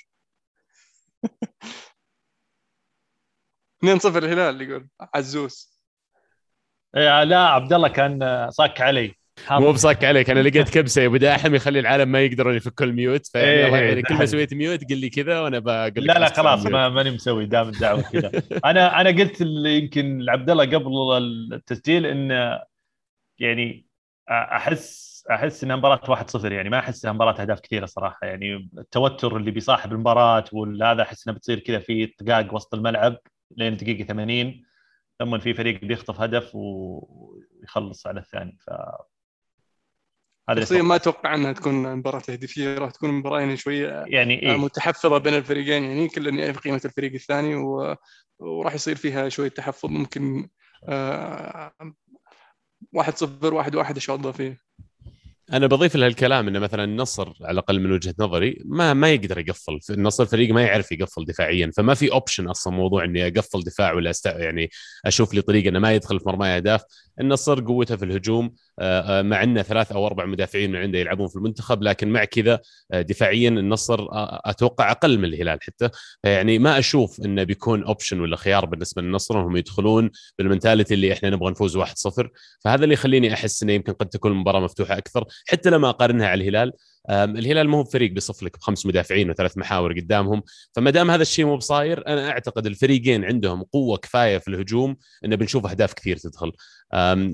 2 3.79 3.99
0 3.99 4.25
الهلال 4.25 4.63
يقول 4.63 4.89
عزوز. 5.15 5.81
إيه 6.97 7.25
لا 7.25 7.39
عبد 7.39 7.73
الله 7.73 7.89
كان 7.89 8.51
صك 8.51 8.81
علي. 8.81 9.15
مو 9.51 9.73
بصك 9.73 10.05
عليك 10.05 10.31
أنا 10.31 10.41
لقيت 10.41 10.69
كبسة 10.71 11.03
يا 11.03 11.07
ابو 11.07 11.17
داحم 11.17 11.55
يخلي 11.55 11.81
العالم 11.81 12.09
ما 12.09 12.21
يقدرون 12.21 12.55
يفكوا 12.55 12.87
ال 12.87 12.95
mute 12.95 13.27
فيعني 13.27 13.49
إيه، 13.49 13.67
يعينك 13.67 14.07
كل 14.07 14.15
ما. 14.15 14.27
سويت 14.27 14.55
mute 14.55 14.91
قل 14.91 14.97
لي 14.99 15.11
كذا 15.11 15.41
وأنا 15.41 15.59
بقول 15.59 15.87
لك 15.89 15.99
لا 15.99 16.19
لا 16.19 16.29
خلاص. 16.29 16.67
ما 16.67 16.89
ماني 16.89 17.11
مسوي 17.11 17.47
دام 17.47 17.69
الدعوة 17.69 18.03
كذا 18.03 18.31
أنا 18.65 19.01
أنا 19.01 19.11
قلت 19.11 19.41
يمكن 19.67 20.19
لعبد 20.19 20.51
الله 20.51 20.65
قبل 20.65 20.93
التسجيل 21.53 22.07
إن 22.07 22.59
يعني 23.39 23.87
أحس 24.31 25.09
أحس 25.31 25.65
إنها 25.65 25.77
مباراة 25.77 26.25
1-0 26.25 26.45
يعني 26.45 26.69
ما 26.69 26.79
أحس 26.79 27.05
إنها 27.05 27.15
مباراة 27.15 27.41
أهداف 27.41 27.61
كثيرة 27.61 27.87
صراحة 27.87 28.27
يعني 28.27 28.71
التوتر 28.79 29.37
اللي 29.37 29.51
بيصاحب 29.51 29.93
المباراة 29.93 30.45
وهذا 30.53 31.03
أحس 31.03 31.29
انها 31.29 31.39
بتصير 31.39 31.59
كذا 31.59 31.79
في 31.79 32.07
طقاق 32.07 32.55
وسط 32.55 32.75
الملعب 32.75 33.17
لين 33.57 33.77
دقيقة 33.77 34.07
80 34.07 34.63
ثم 35.19 35.39
في 35.39 35.55
فريق 35.55 35.81
بيخطف 35.85 36.21
هدف 36.21 36.51
ويخلص 36.55 38.07
على 38.07 38.21
الثاني 38.21 38.57
ف 38.61 38.71
هذا 40.49 40.61
شخصيا 40.61 40.83
ما 40.83 40.95
أتوقع 40.95 41.35
إنها 41.35 41.53
تكون 41.53 41.97
مباراة 41.97 42.21
تهديفية 42.21 42.79
راح 42.79 42.91
تكون 42.91 43.11
مباراه 43.11 43.41
يعني 43.41 43.57
شوية 43.57 44.05
يعني 44.07 44.43
إيه؟ 44.43 44.57
متحفظة 44.57 45.19
بين 45.19 45.35
الفريقين 45.35 45.85
يعني 45.85 46.09
كل 46.09 46.39
يعرف 46.39 46.59
قيمة 46.59 46.81
الفريق 46.85 47.13
الثاني 47.13 47.55
و... 47.55 47.97
وراح 48.39 48.75
يصير 48.75 48.97
فيها 48.97 49.29
شوية 49.29 49.49
تحفظ 49.49 49.91
ممكن 49.91 50.49
آه... 50.89 51.73
واحد 52.93 53.17
صفر 53.17 53.55
واحد 53.55 53.75
واحد 53.75 53.95
إن 53.95 54.01
شاء 54.01 54.17
الله 54.17 54.33
فيه. 54.33 54.69
أنا 55.53 55.67
بضيف 55.67 55.97
لهالكلام 55.97 56.49
إنه 56.49 56.59
مثلا 56.59 56.85
النصر 56.85 57.33
على 57.41 57.51
الأقل 57.51 57.81
من 57.81 57.93
وجهة 57.93 58.15
نظري 58.19 58.63
ما 58.65 58.95
ما 58.95 59.11
يقدر 59.13 59.39
يقفل 59.39 59.79
النصر 59.91 60.27
فريق 60.27 60.55
ما 60.55 60.63
يعرف 60.63 60.93
يقفل 60.93 61.25
دفاعيا 61.25 61.71
فما 61.77 61.95
في 61.95 62.13
اوبشن 62.13 62.49
أصلا 62.49 62.73
موضوع 62.73 63.05
إني 63.05 63.27
أقفل 63.27 63.63
دفاع 63.63 63.93
ولا 63.93 64.11
أست... 64.11 64.27
يعني 64.27 64.71
أشوف 65.07 65.35
لي 65.35 65.43
طريقه 65.43 65.69
إنه 65.69 65.79
ما 65.79 65.95
يدخل 65.95 66.21
في 66.21 66.25
مرمى 66.29 66.47
أهداف. 66.47 66.83
النصر 67.21 67.61
قوته 67.61 67.97
في 67.97 68.05
الهجوم 68.05 68.55
مع 69.23 69.43
إنه 69.43 69.63
ثلاث 69.63 69.93
أو 69.93 70.07
أربع 70.07 70.25
مدافعين 70.25 70.73
من 70.73 70.77
عنده 70.77 70.99
يلعبون 70.99 71.29
في 71.29 71.37
المنتخب 71.37 71.83
لكن 71.83 72.09
مع 72.09 72.25
كذا 72.25 72.61
آه، 72.93 73.03
دفاعيا 73.03 73.49
النصر 73.49 74.01
آه، 74.01 74.41
أتوقع 74.45 74.91
أقل 74.91 75.19
من 75.19 75.25
الهلال 75.25 75.59
حتى. 75.63 75.89
يعني 76.25 76.59
ما 76.59 76.79
أشوف 76.79 77.21
إنه 77.21 77.43
بيكون 77.43 77.85
option 77.85 78.21
ولا 78.21 78.37
خيار 78.37 78.67
بالنسبة 78.67 79.03
للنصر 79.03 79.41
انهم 79.41 79.57
يدخلون 79.57 80.11
بال 80.39 80.49
mentality 80.49 80.95
اللي 80.95 81.13
إحنا 81.13 81.31
نبغى 81.31 81.51
نفوز 81.51 81.79
1-0 81.79 81.85
فهذا 82.65 82.85
اللي 82.85 82.95
يخليني 82.95 83.35
أحس 83.35 83.63
إنه 83.63 83.73
يمكن 83.73 83.93
قد 83.93 84.09
تكون 84.09 84.33
المباراة 84.33 84.61
مفتوحة 84.61 84.99
أكثر 84.99 85.25
حتى 85.49 85.71
لما 85.71 85.89
أقارنها 85.89 86.27
على 86.27 86.43
الهلال. 86.43 86.73
الهلال 87.11 87.69
مو 87.69 87.85
فريق 87.85 88.13
بيصف 88.13 88.43
لك 88.43 88.59
بخمس 88.59 88.87
مدافعين 88.87 89.31
وثلاث 89.31 89.59
محاور 89.59 89.93
قدامهم. 89.93 90.43
فما 90.73 90.91
دام 90.91 91.11
هذا 91.11 91.23
الشيء 91.23 91.45
مو 91.45 91.57
بصاير 91.57 92.07
أنا 92.07 92.31
أعتقد 92.31 92.67
الفريقين 92.67 93.25
عندهم 93.25 93.63
قوة 93.63 93.97
كفاية 93.99 94.39
في 94.39 94.49
الهجوم 94.49 94.97
انه 95.25 95.37
بنشوف 95.37 95.67
أهداف 95.67 95.93
كثير 95.93 96.17
تدخل. 96.17 96.53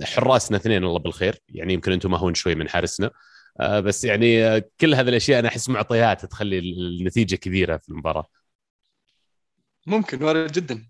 حراسنا 0.03 0.57
اثنين 0.57 0.85
الله 0.85 0.99
بالخير 0.99 1.39
يعني 1.49 1.73
يمكن 1.73 1.93
أنتم 1.93 2.11
مهون 2.11 2.35
شوي 2.35 2.55
من 2.55 2.69
حارسنا. 2.69 3.11
آه، 3.61 3.81
بس 3.81 4.05
يعني 4.05 4.45
آه، 4.45 4.65
كل 4.81 4.95
هذه 4.95 5.09
الأشياء 5.09 5.41
أنا 5.41 5.49
أحس 5.49 5.69
معطيات 5.69 6.27
تخلي 6.27 6.59
النتيجة 6.59 7.37
كبيرة 7.37 7.77
في 7.77 7.89
المباراة. 7.89 8.27
ممكن 9.87 10.23
وارد 10.23 10.53
جدا. 10.53 10.87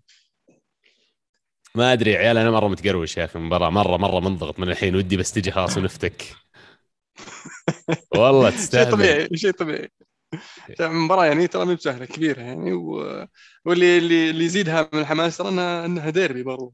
ما 1.75 1.93
أدري 1.93 2.11
يا 2.11 2.17
عيال 2.17 2.37
أنا 2.37 2.51
مرة 2.51 2.67
متقروش 2.67 3.17
يا 3.17 3.25
أخي 3.25 3.39
المباراة. 3.39 3.69
مرة 3.69 3.97
مرة 3.97 4.19
منضغط 4.19 4.59
من 4.59 4.69
الحين 4.69 4.95
ودي 4.95 5.17
بس 5.17 5.31
تجي 5.31 5.51
خلاص 5.51 5.77
ونفتك. 5.77 6.44
والله 8.17 8.49
شيء 8.73 8.85
تستاهل. 8.85 8.85
طبيعي 8.85 9.29
شيء 9.37 9.51
طبيعي. 9.51 9.91
المباراة 10.79 11.25
يعني 11.25 11.47
ترى 11.47 11.65
مو 11.65 11.75
بسهلة 11.75 12.05
كبيرة 12.05 12.41
يعني 12.41 12.73
و... 12.73 13.27
واللي 13.65 13.97
اللي 13.97 14.29
اللي 14.29 14.45
يزيدها 14.45 14.89
من 14.93 14.99
الحماس 15.01 15.37
ترى 15.37 15.49
انها 15.49 15.85
إنها 15.85 16.09
ديربي 16.09 16.43
برضو. 16.43 16.73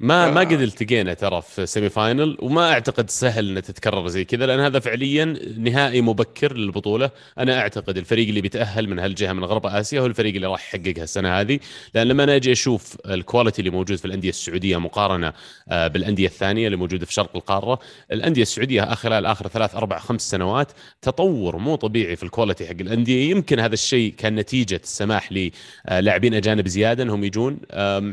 ما 0.00 0.30
ما 0.30 0.40
آه. 0.40 0.44
قد 0.44 0.60
التقينا 0.60 1.14
ترى 1.14 1.42
في 1.42 1.66
سيمي 1.66 1.88
فاينل 1.88 2.36
وما 2.40 2.72
أعتقد 2.72 3.10
سهل 3.10 3.48
إنها 3.48 3.60
تتكرر 3.60 4.08
زي 4.08 4.24
كذا 4.24 4.46
لأن 4.46 4.60
هذا 4.60 4.78
فعليا 4.78 5.24
نهائي 5.58 6.00
مبكر 6.00 6.56
للبطولة. 6.56 7.10
أنا 7.38 7.58
أعتقد 7.58 7.96
الفريق 7.98 8.28
اللي 8.28 8.40
بيتأهل 8.40 8.88
من 8.88 8.98
هالجهة 8.98 9.32
من 9.32 9.44
غرب 9.44 9.66
آسيا 9.66 10.00
هو 10.00 10.06
الفريق 10.06 10.34
اللي 10.34 10.46
راح 10.46 10.74
يحققها 10.74 11.04
السنة 11.04 11.40
هذه. 11.40 11.58
لأن 11.94 12.06
لما 12.06 12.24
أنا 12.24 12.36
أجي 12.36 12.52
أشوف 12.52 12.96
ال 13.06 13.12
quality 13.12 13.58
اللي 13.58 13.70
موجود 13.70 13.96
في 13.96 14.04
الأندية 14.04 14.28
السعودية 14.28 14.76
مقارنة 14.76 15.32
آه، 15.68 15.88
بالأندية 15.88 16.26
الثانية 16.26 16.66
اللي 16.66 16.76
موجودة 16.76 17.06
في 17.06 17.12
شرق 17.12 17.36
القارة 17.36 17.78
الأندية 18.12 18.42
السعودية 18.42 18.82
خلال 18.94 19.26
آخر 19.26 19.48
ثلاث 19.48 19.74
أربع 19.74 19.98
خمس 19.98 20.30
سنوات 20.30 20.72
تطور 21.02 21.56
مو 21.56 21.76
طبيعي 21.76 22.16
في 22.16 22.22
ال 22.22 22.27
quality 22.27 22.66
حق 22.66 22.80
الأندية. 22.80 23.30
يمكن 23.30 23.60
هذا 23.60 23.74
الشيء 23.74 24.14
كان 24.18 24.34
نتيجة 24.34 24.80
السماح 24.84 25.30
للاعبين 25.32 26.34
أجانب 26.34 26.68
زيادة 26.68 27.02
إنهم 27.02 27.24
يجون. 27.24 27.58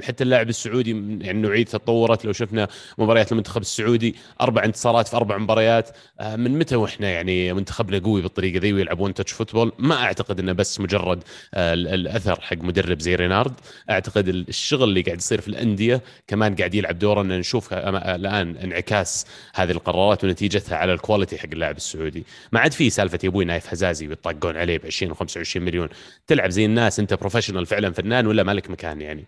حتى 0.04 0.24
اللاعب 0.24 0.50
السعودي 0.50 0.92
يعني 1.22 1.42
نوعيته 1.42 1.73
تطورت. 1.78 2.26
لو 2.26 2.34
شفنا 2.34 2.68
مباريات 2.98 3.32
المنتخب 3.32 3.62
السعودي 3.62 4.16
أربع 4.42 4.64
انتصارات 4.64 5.08
في 5.08 5.16
أربع 5.18 5.38
مباريات. 5.38 5.90
آه، 6.20 6.36
من 6.36 6.58
متى 6.60 6.76
وإحنا 6.76 7.10
يعني 7.10 7.54
منتخبنا 7.54 8.00
قوي 8.00 8.22
بالطريقة 8.22 8.60
ذي 8.60 8.74
ويلعبون 8.74 9.14
touch 9.14 9.32
football 9.32 9.72
ما 9.80 9.96
أعتقد 10.04 10.40
إنه 10.40 10.52
بس 10.52 10.80
مجرد 10.80 11.24
آه، 11.54 11.74
ال- 11.74 11.88
الأثر 11.88 12.42
حق 12.42 12.58
مدرب 12.58 13.00
زي 13.00 13.16
رينارد. 13.16 13.54
أعتقد 13.90 14.28
ال- 14.28 14.46
الشغل 14.50 14.84
اللي 14.90 15.02
قاعد 15.02 15.18
يصير 15.18 15.42
في 15.42 15.48
الأندية 15.48 16.02
كمان 16.28 16.56
قاعد 16.56 16.76
يلعب 16.76 17.00
دورا 17.00 17.22
إن 17.22 17.40
نشوف 17.40 17.74
الآن 17.74 18.58
انعكاس 18.58 19.26
هذه 19.56 19.72
القرارات 19.72 20.24
ونتيجتها 20.24 20.78
على 20.78 20.94
ال 20.94 20.99
quality 20.99 21.38
حق 21.38 21.50
اللاعب 21.54 21.78
السعودي. 21.78 22.24
ما 22.52 22.60
عاد 22.60 22.74
في 22.74 22.90
سالفة 22.90 23.20
يا 23.24 23.30
أبوي 23.30 23.46
نايف 23.46 23.68
هزازي 23.74 24.08
ويطقون 24.08 24.58
عليه 24.58 24.78
ب 24.78 24.86
20 24.86 25.14
و25 25.16 25.58
مليون. 25.58 25.90
تلعب 26.28 26.50
زي 26.50 26.66
الناس 26.66 27.00
أنت 27.00 27.14
professional 27.14 27.66
فعلا 27.66 27.92
فنان 27.94 28.28
ولا 28.28 28.44
مالك 28.44 28.70
مكان 28.70 29.02
يعني؟ 29.02 29.28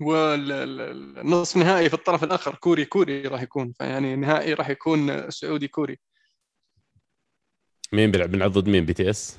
والنصف 0.00 1.56
نهائي 1.56 1.88
في 1.88 1.94
الطرف 1.94 2.24
الآخر 2.24 2.54
كوري 2.54 2.84
كوري 2.84 3.22
راح 3.22 3.42
يكون. 3.42 3.72
فيعني 3.72 4.14
النهائي 4.14 4.54
راح 4.54 4.68
يكون 4.68 5.30
سعودي 5.30 5.68
كوري. 5.68 5.98
مين 7.92 8.10
بيلعب؟ 8.10 8.30
بنلعب 8.30 8.52
ضد 8.52 8.68
مين؟ 8.68 8.86
بي 8.86 8.92
تي 8.92 9.10
إس؟ 9.10 9.38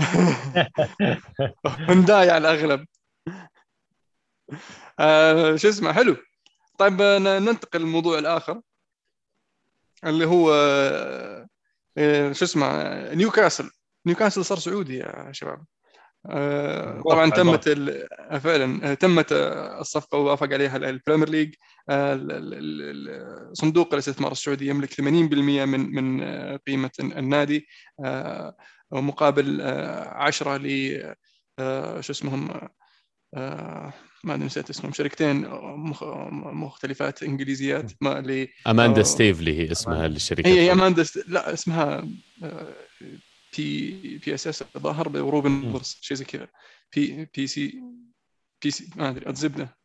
هنداي 1.88 2.30
على 2.30 2.38
الأغلب. 2.38 2.86
آه 5.00 5.56
شو 5.56 5.68
اسمه؟ 5.68 5.92
حلو. 5.92 6.16
طيب 6.78 7.00
آه، 7.00 7.18
ننتقل 7.18 7.80
للموضوع 7.80 8.18
الآخر 8.18 8.60
اللي 10.04 10.26
هو 10.26 10.52
آه، 10.54 11.46
آه، 11.98 12.32
شو 12.32 12.44
اسمه؟ 12.44 12.66
نيوكاسل. 13.14 13.70
نيوكاسل 14.06 14.44
صار 14.44 14.58
سعودي 14.58 14.96
يا 14.96 15.32
شباب. 15.32 15.64
طبعا 17.04 17.30
تمت 17.30 17.68
ال- 17.68 18.06
آه، 18.30 18.38
فعلا 18.38 18.90
آه، 18.90 18.94
تمت 18.94 19.32
آه، 19.32 19.80
الصفقة 19.80 20.18
ووافق 20.18 20.52
عليها 20.52 20.76
ال 20.76 20.83
Premier 20.83 21.28
League. 21.28 21.54
آه، 21.90 23.50
صندوق 23.52 23.92
الاستثمار 23.92 24.32
السعودي 24.32 24.66
يملك 24.68 24.94
80% 24.94 25.64
من 25.64 25.80
من 25.94 26.22
آه، 26.22 26.56
قيمة 26.66 26.90
النادي. 27.00 27.66
آه، 28.04 28.56
مقابل 28.92 29.60
آه، 29.60 30.08
10 30.08 30.56
ل 30.56 30.96
آه، 31.58 32.00
شو 32.00 32.12
اسمهم 32.12 32.50
آه، 33.36 33.92
ما 34.24 34.34
أدري 34.34 34.46
نسيت 34.46 34.70
اسمهم 34.70 34.92
شركتين 34.92 35.48
مخ- 35.76 36.04
مختلفات 36.32 37.22
إنجليزيات 37.22 37.92
ما 38.00 38.20
ل 38.20 38.48
أماندا 38.66 39.00
آه. 39.00 39.04
ستيفلي 39.04 39.58
هي 39.58 39.72
اسمها 39.72 40.06
الشركة 40.06 40.48
هي 40.48 40.72
أماندا 40.72 41.04
لا 41.28 41.52
اسمها 41.52 42.08
آه، 42.42 42.72
بي 43.56 44.18
بي 44.18 44.34
اس 44.34 44.46
اس 44.46 44.64
الظاهر 44.76 45.08
وروبن 45.22 45.72
بورس 45.72 45.98
شيء 46.00 46.16
زي 46.16 46.24
كذا. 46.24 46.48
بي 46.96 47.28
بي 47.34 47.46
سي 47.46 47.82
بي 48.62 48.70
سي 48.70 48.90
ما 48.96 49.08
أدري 49.08 49.30
الزبده 49.30 49.76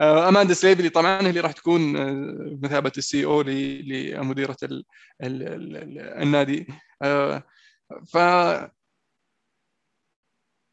آه، 0.00 0.28
أماندا 0.28 0.54
سليفلي 0.54 0.88
طبعا 0.88 1.22
هي 1.22 1.28
اللي 1.30 1.40
راح 1.40 1.52
تكون 1.52 1.96
آه، 1.96 2.54
بمثابه 2.54 2.92
السي 2.98 3.24
أو 3.24 3.42
لمديرة 3.42 4.56
ال- 4.62 4.84
ال- 5.22 5.42
ال- 5.42 5.76
ال- 5.76 5.98
النادي. 5.98 6.66
آه، 7.02 7.42
ف 8.12 8.16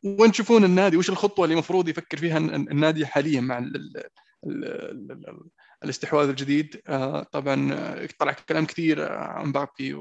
وين 0.03 0.31
تشوفون 0.31 0.63
النادي؟ 0.63 0.97
وش 0.97 1.09
الخطوة 1.09 1.45
اللي 1.45 1.53
المفروض 1.53 1.87
يفكر 1.89 2.17
فيها 2.17 2.37
الن- 2.37 2.71
النادي 2.71 3.05
حاليا 3.05 3.41
مع 3.41 3.57
ال 3.57 3.75
ال 3.75 3.97
ال 4.45 4.65
ال 4.65 5.11
ال 5.11 5.49
الاستحواذ 5.83 6.29
الجديد؟ 6.29 6.81
آه، 6.87 7.23
طبعا 7.23 7.73
آه، 7.73 8.09
طلع 8.19 8.31
كلام 8.33 8.65
كثير 8.65 9.05
آه، 9.05 9.17
عن 9.17 9.51
بابي 9.51 9.93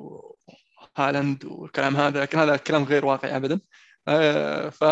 وهالاند 0.98 1.44
والكلام 1.44 1.96
هذا 1.96 2.20
لكن 2.20 2.38
هذا 2.38 2.56
كلام 2.56 2.84
غير 2.84 3.06
واقعي 3.06 3.36
ابدا. 3.36 3.60
آه، 4.08 4.68
ف 4.68 4.84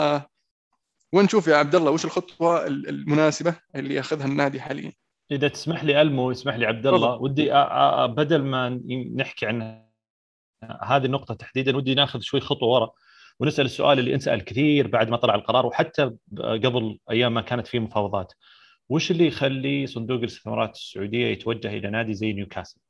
وين 1.12 1.24
نشوف 1.24 1.46
يا 1.48 1.56
عبد 1.56 1.74
الله 1.74 1.90
وش 1.90 2.04
الخطوة 2.04 2.66
ال- 2.66 2.88
المناسبة 2.88 3.56
اللي 3.76 3.94
يأخذها 3.94 4.26
النادي 4.26 4.60
حاليا؟ 4.60 4.92
إذا 5.30 5.48
تسمح 5.48 5.84
لي 5.84 6.02
ألمو 6.02 6.30
يسمح 6.30 6.54
لي 6.54 6.66
عبد 6.66 6.86
الله 6.86 7.14
ودي 7.14 7.50
بدل 8.14 8.42
ما 8.42 8.68
نحكي 9.16 9.46
عن 9.46 9.86
هذه 10.82 11.04
النقطة 11.04 11.34
تحديدا 11.34 11.76
ودي 11.76 11.94
ناخذ 11.94 12.20
شوي 12.20 12.40
خطوة 12.40 12.68
ورا 12.68 12.90
ونسأل 13.40 13.64
السؤال 13.64 13.98
اللي 13.98 14.14
انسأل 14.14 14.44
كثير 14.44 14.86
بعد 14.86 15.08
ما 15.08 15.16
طلع 15.16 15.34
القرار 15.34 15.66
وحتى 15.66 16.10
قبل 16.38 16.98
أيام 17.10 17.34
ما 17.34 17.40
كانت 17.40 17.66
في 17.66 17.78
مفاوضات. 17.78 18.32
وش 18.88 19.10
اللي 19.10 19.26
يخلي 19.26 19.86
صندوق 19.86 20.18
الاستثمارات 20.18 20.74
السعودية 20.76 21.26
يتوجه 21.26 21.68
إلى 21.68 21.90
نادي 21.90 22.14
زي 22.14 22.32
نيوكاسل؟ 22.32 22.80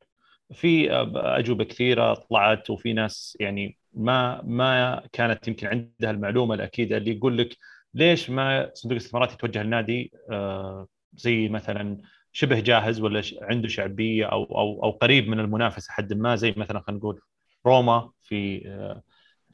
في 0.53 0.93
أجوبة 1.17 1.65
كثيرة 1.65 2.15
طلعت 2.15 2.71
وفي 2.71 2.93
ناس 2.93 3.37
يعني 3.41 3.79
ما 3.93 4.43
ما 4.43 5.03
كانت 5.12 5.49
يمكن 5.49 5.67
عندها 5.67 6.11
المعلومة 6.11 6.55
الأكيدة 6.55 6.97
اللي 6.97 7.17
يقول 7.17 7.38
لك 7.38 7.57
ليش 7.95 8.31
ما 8.31 8.71
صندوق 8.75 8.97
الاستثمارات 8.97 9.33
يتوجه 9.33 9.62
لنادي 9.62 10.12
آه، 10.31 10.87
زي 11.15 11.49
مثلا 11.49 11.99
شبه 12.33 12.61
جاهز 12.61 13.00
ولا 13.00 13.23
عنده 13.43 13.69
شعبية 13.69 14.26
أو 14.26 14.45
أو 14.45 14.85
أو 14.85 14.91
قريب 14.91 15.29
من 15.29 15.41
المنافسة 15.41 15.93
حد 15.93 16.12
ما 16.12 16.37
زي 16.37 16.55
مثلا 16.57 16.81
خلينا 16.81 16.99
نقول 16.99 17.21
روما 17.67 18.11
في 18.23 18.69
آه، 18.69 19.03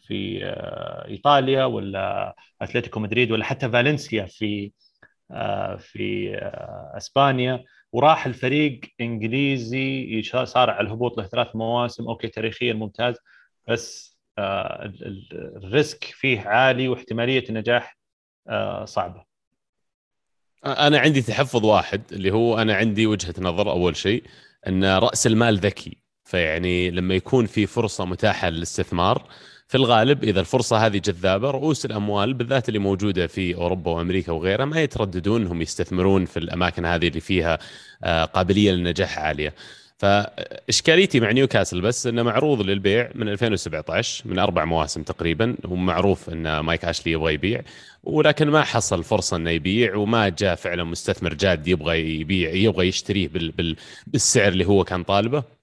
في 0.00 0.44
آه، 0.44 1.08
إيطاليا 1.08 1.64
ولا 1.64 2.34
أتلتيكو 2.62 3.00
مدريد 3.00 3.32
ولا 3.32 3.44
حتى 3.44 3.70
فالنسيا 3.70 4.26
في 4.26 4.72
في 5.78 6.34
إسبانيا. 6.96 7.64
وراح 7.92 8.26
الفريق 8.26 8.80
إنجليزي 9.00 10.22
صارع 10.44 10.80
الهبوط 10.80 11.18
له 11.18 11.26
ثلاث 11.26 11.56
مواسم. 11.56 12.08
أوكي 12.08 12.28
تاريخيا 12.28 12.72
ممتاز 12.72 13.16
بس 13.68 14.16
ال 14.38 14.71
risk 14.71 16.04
فيه 16.04 16.40
عالي 16.40 16.88
واحتمالية 16.88 17.44
النجاح 17.48 17.98
صعبة. 18.84 19.24
أنا 20.66 20.98
عندي 20.98 21.22
تحفظ 21.22 21.64
واحد 21.64 22.02
اللي 22.12 22.30
هو 22.30 22.58
أنا 22.58 22.74
عندي 22.74 23.06
وجهة 23.06 23.34
نظر 23.38 23.70
أول 23.70 23.96
شيء 23.96 24.24
إن 24.66 24.84
رأس 24.84 25.26
المال 25.26 25.58
ذكي. 25.58 26.02
فيعني 26.24 26.90
لما 26.90 27.14
يكون 27.14 27.46
في 27.46 27.66
فرصة 27.66 28.04
متاحة 28.04 28.48
للاستثمار 28.48 29.28
في 29.72 29.78
الغالب 29.78 30.24
إذا 30.24 30.40
الفرصة 30.40 30.86
هذه 30.86 30.98
جذابة 30.98 31.50
رؤوس 31.50 31.84
الأموال 31.84 32.34
بالذات 32.34 32.68
اللي 32.68 32.78
موجودة 32.78 33.26
في 33.26 33.54
أوروبا 33.54 33.90
وأمريكا 33.90 34.32
وغيرها 34.32 34.64
ما 34.64 34.82
يترددون 34.82 35.42
انهم 35.42 35.62
يستثمرون 35.62 36.24
في 36.24 36.36
الأماكن 36.36 36.84
هذه 36.84 37.08
اللي 37.08 37.20
فيها 37.20 37.58
آه، 38.04 38.24
قابلية 38.24 38.72
للنجاح 38.72 39.18
عالية. 39.18 39.54
فإشكاليتي 39.98 41.20
مع 41.20 41.30
نيوكاسل 41.30 41.80
بس 41.80 42.06
إنه 42.06 42.22
معروض 42.22 42.60
للبيع 42.60 43.10
من 43.14 43.28
2017 43.28 44.28
من 44.28 44.38
أربع 44.38 44.64
مواسم 44.64 45.02
تقريبا 45.02 45.56
ومعروف 45.64 46.30
إن 46.30 46.58
مايك 46.58 46.84
أشلي 46.84 47.12
يبغى 47.12 47.34
يبيع 47.34 47.62
ولكن 48.04 48.48
ما 48.48 48.62
حصل 48.62 49.04
فرصة 49.04 49.36
إنه 49.36 49.50
يبيع 49.50 49.94
وما 49.94 50.28
جاء 50.28 50.54
فعلا 50.54 50.84
مستثمر 50.84 51.34
جاد 51.34 51.68
يبغى 51.68 52.20
يبيع 52.20 52.50
يبغى 52.50 52.88
يشتريه 52.88 53.30
بالسعر 54.06 54.48
اللي 54.48 54.64
هو 54.64 54.84
كان 54.84 55.02
طالبه 55.02 55.61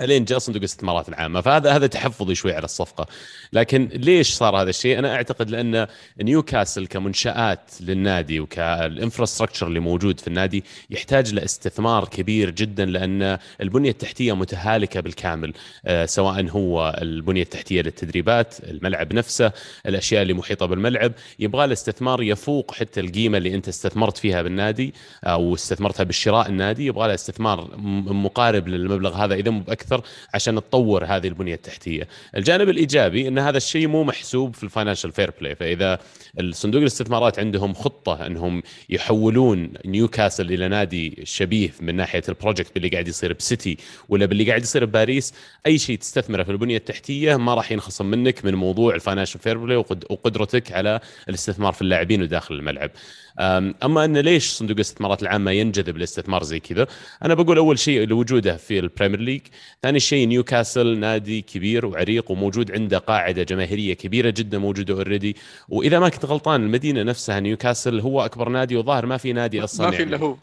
الين 0.00 0.24
جاء 0.24 0.38
صندوق 0.38 0.60
الاستثمارات 0.60 1.08
العامة. 1.08 1.40
فهذا 1.40 1.76
هذا 1.76 1.86
تحفظي 1.86 2.34
شوي 2.34 2.52
على 2.52 2.64
الصفقة. 2.64 3.06
لكن 3.52 3.88
ليش 3.92 4.32
صار 4.32 4.62
هذا 4.62 4.70
الشيء؟ 4.70 4.98
أنا 4.98 5.14
أعتقد 5.14 5.50
لأن 5.50 5.86
نيوكاسل 6.22 6.86
كمنشآت 6.86 7.70
للنادي 7.80 8.40
وكالإنفراستراكشر 8.40 9.66
اللي 9.66 9.80
موجود 9.80 10.20
في 10.20 10.28
النادي 10.28 10.64
يحتاج 10.90 11.34
لاستثمار 11.34 12.08
كبير 12.08 12.50
جدا 12.50 12.84
لأن 12.84 13.38
البنية 13.60 13.90
التحتية 13.90 14.36
متهالكة 14.36 15.00
بالكامل 15.00 15.52
آه، 15.86 16.06
سواء 16.06 16.48
هو 16.50 16.98
البنية 17.02 17.42
التحتية 17.42 17.82
للتدريبات 17.82 18.54
الملعب 18.64 19.14
نفسه 19.14 19.52
الأشياء 19.86 20.22
اللي 20.22 20.34
محيطة 20.34 20.66
بالملعب. 20.66 21.12
يبغى 21.38 21.64
الاستثمار 21.64 22.22
يفوق 22.22 22.74
حتى 22.74 23.00
القيمة 23.00 23.38
اللي 23.38 23.54
أنت 23.54 23.68
استثمرت 23.68 24.16
فيها 24.18 24.42
بالنادي 24.42 24.94
أو 25.24 25.54
استثمرتها 25.54 26.04
بالشراء 26.04 26.48
النادي. 26.48 26.86
يبغى 26.86 27.08
له 27.08 27.14
استثمار 27.14 27.70
مقارب 28.06 28.68
للمبلغ 28.68 29.14
هذا. 29.14 29.34
إذا 29.34 29.50
مو 29.50 29.60
باكثر 29.60 29.85
أكثر 29.86 30.02
عشان 30.34 30.54
تطور 30.54 31.04
هذه 31.04 31.28
البنية 31.28 31.54
التحتية. 31.54 32.08
الجانب 32.36 32.68
الإيجابي 32.68 33.28
إن 33.28 33.38
هذا 33.38 33.56
الشيء 33.56 33.86
مو 33.86 34.04
محسوب 34.04 34.54
في 34.54 34.64
ال 34.64 34.69
financial 34.69 35.12
fair 35.12 35.32
play، 35.40 35.54
فإذا 35.54 35.98
الصندوق 36.40 36.80
الاستثمارات 36.80 37.38
عندهم 37.38 37.74
خطة 37.74 38.26
أنهم 38.26 38.62
يحولون 38.90 39.72
نيوكاسل 39.84 40.52
إلى 40.52 40.68
نادي 40.68 41.20
شبيه 41.24 41.70
من 41.80 41.94
ناحية 41.94 42.22
ال 42.28 42.34
project 42.34 42.74
باللي 42.74 42.88
قاعد 42.88 43.08
يصير 43.08 43.32
بسيتي 43.32 43.76
ولا 44.08 44.26
باللي 44.26 44.44
قاعد 44.44 44.62
يصير 44.62 44.84
بباريس، 44.84 45.34
أي 45.66 45.78
شيء 45.78 45.98
تستثمره 45.98 46.42
في 46.42 46.52
البنية 46.52 46.76
التحتية 46.76 47.36
ما 47.36 47.54
راح 47.54 47.72
ينخصم 47.72 48.06
منك 48.06 48.44
من 48.44 48.54
موضوع 48.54 48.94
ال 48.94 48.99
financial 48.99 49.40
fair 49.40 49.58
play 49.58 49.76
وقدرتك 50.10 50.72
على 50.72 51.00
الاستثمار 51.28 51.72
في 51.72 51.82
اللاعبين 51.82 52.22
وداخل 52.22 52.54
الملعب. 52.54 52.90
أما 53.38 54.04
إن 54.04 54.18
ليش 54.18 54.50
صندوق 54.50 54.76
الاستثمارات 54.76 55.22
العامة 55.22 55.50
ينجذب 55.50 55.96
لاستثمار 55.96 56.42
زي 56.42 56.60
كذا؟ 56.60 56.86
أنا 57.24 57.34
بقول 57.34 57.56
أول 57.58 57.78
شيء 57.78 58.06
لوجوده 58.06 58.56
في 58.56 58.78
البريمير 58.78 59.20
ليج، 59.20 59.40
ثاني 59.82 60.00
شيء 60.00 60.28
نيوكاسل 60.28 60.98
نادي 60.98 61.42
كبير 61.42 61.86
وعريق 61.86 62.30
وموجود 62.30 62.72
عنده 62.72 62.98
قاعدة 62.98 63.42
جماهيرية 63.42 63.94
كبيرة 63.94 64.30
جدا 64.30 64.58
موجودة 64.58 64.94
already، 64.94 65.36
وإذا 65.68 65.98
ما 65.98 66.08
كنت 66.08 66.24
غلطان 66.24 66.62
المدينة 66.62 67.02
نفسها 67.02 67.40
نيوكاسل 67.40 68.00
هو 68.00 68.24
أكبر 68.24 68.48
نادي 68.48 68.76
وظاهر 68.76 69.06
ما 69.06 69.16
في 69.16 69.32
نادي 69.32 69.64
أصلا 69.64 69.90
ما 69.90 69.96
في 69.96 70.02
إلا 70.02 70.16
هو. 70.16 70.36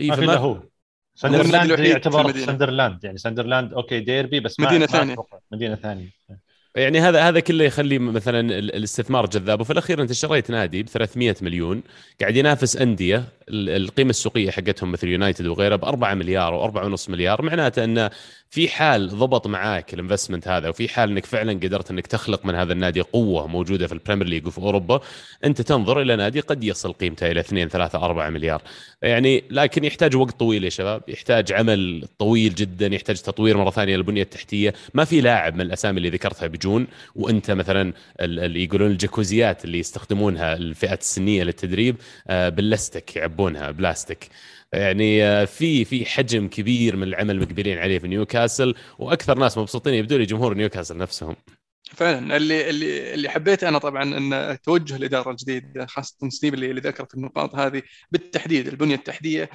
ما 0.00 0.16
في 0.16 0.24
إلا 0.24 0.36
هو. 0.36 0.62
سندرلاند 1.14 1.70
يعتبر 1.70 2.32
سندرلاند 2.32 3.04
يعني 3.04 3.18
سندرلاند 3.18 3.72
أوكي 3.72 4.00
ديربي 4.00 4.40
بس 4.40 4.60
مدينة 4.60 4.86
ثانية. 4.86 5.16
مدينة 5.52 5.74
ثانية. 5.74 6.08
يعني 6.76 7.00
هذا 7.00 7.28
هذا 7.28 7.40
كله 7.40 7.64
يخلي 7.64 7.98
مثلا 7.98 8.40
الاستثمار 8.58 9.26
جذاب. 9.26 9.60
وفي 9.60 9.72
الأخير 9.72 10.02
أنت 10.02 10.12
شريت 10.12 10.50
نادي 10.50 10.82
ب 10.82 10.88
300 10.88 11.36
مليون 11.42 11.82
قاعد 12.20 12.36
ينافس 12.36 12.76
أندية 12.76 13.24
القيمة 13.52 14.10
السوقية 14.10 14.50
حقتهم 14.50 14.92
مثل 14.92 15.08
يونايتد 15.08 15.46
وغيره 15.46 15.76
ب 15.76 15.84
4 15.84 16.14
مليار 16.14 16.72
و4.5 16.72 17.10
مليار 17.10 17.42
معناته 17.42 17.84
انه 17.84 18.10
في 18.50 18.68
حال 18.68 19.08
ضبط 19.08 19.46
معاك 19.46 19.94
ال 19.94 19.99
investment 19.99 20.48
هذا 20.48 20.68
وفي 20.68 20.88
حال 20.88 21.10
إنك 21.10 21.26
فعلا 21.26 21.52
قدرت 21.52 21.90
إنك 21.90 22.06
تخلق 22.06 22.46
من 22.46 22.54
هذا 22.54 22.72
النادي 22.72 23.00
قوة 23.00 23.46
موجودة 23.46 23.86
في 23.86 23.92
البريمير 23.92 24.26
ليج 24.26 24.46
وفي 24.46 24.58
أوروبا 24.58 25.00
أنت 25.44 25.60
تنظر 25.62 26.00
إلى 26.00 26.16
نادي 26.16 26.40
قد 26.40 26.64
يصل 26.64 26.92
قيمته 26.92 27.30
إلى 27.30 27.40
2 27.40 27.68
3 27.68 27.98
4 27.98 28.30
مليار. 28.30 28.62
يعني 29.02 29.44
لكن 29.50 29.84
يحتاج 29.84 30.16
وقت 30.16 30.38
طويل 30.40 30.64
يا 30.64 30.70
شباب 30.70 31.02
يحتاج 31.08 31.52
عمل 31.52 32.08
طويل 32.18 32.54
جدا 32.54 32.86
يحتاج 32.86 33.20
تطوير 33.20 33.56
مرة 33.56 33.70
ثانية 33.70 33.96
للبنية 33.96 34.22
التحتية. 34.22 34.74
ما 34.94 35.04
في 35.04 35.20
لاعب 35.20 35.54
من 35.54 35.60
الأسامي 35.60 35.98
اللي 35.98 36.10
ذكرتها 36.10 36.46
بيجون 36.46 36.86
وأنت 37.14 37.50
مثلا 37.50 37.92
اللي 38.20 38.64
يقولون 38.64 38.90
الجاكوزيات 38.90 39.64
اللي 39.64 39.78
يستخدمونها 39.78 40.54
الفئات 40.54 41.00
السنية 41.00 41.42
للتدريب 41.42 41.96
آه، 42.28 42.48
باللستك 42.48 43.18
يعبونها 43.40 43.70
بلاستيك. 43.70 44.28
يعني 44.72 45.24
آه، 45.24 45.44
في 45.44 45.84
في 45.84 46.06
حجم 46.06 46.48
كبير 46.48 46.96
من 46.96 47.02
العمل 47.02 47.40
مقبلين 47.40 47.78
عليه 47.78 47.98
في 47.98 48.08
نيوكاسل 48.08 48.74
وأكثر 48.98 49.38
ناس 49.38 49.58
مبسوطين 49.58 49.94
يبدو 49.94 50.16
لي 50.16 50.24
جمهور 50.24 50.54
نيوكاسل 50.54 50.96
نفسهم. 50.96 51.36
فعلا. 51.94 52.36
اللي 52.36 52.70
اللي 52.70 53.14
اللي 53.14 53.28
حبيت 53.28 53.64
أنا 53.64 53.78
طبعا 53.78 54.02
إن 54.02 54.58
توجه 54.62 54.96
الإدارة 54.96 55.30
الجديد 55.30 55.84
خاصة 55.84 56.28
ستيف 56.28 56.54
اللي, 56.54 56.70
اللي 56.70 56.80
ذكرت 56.80 57.14
النقاط 57.14 57.54
هذه 57.54 57.82
بالتحديد 58.10 58.68
البنية 58.68 58.94
التحتيه 58.94 59.50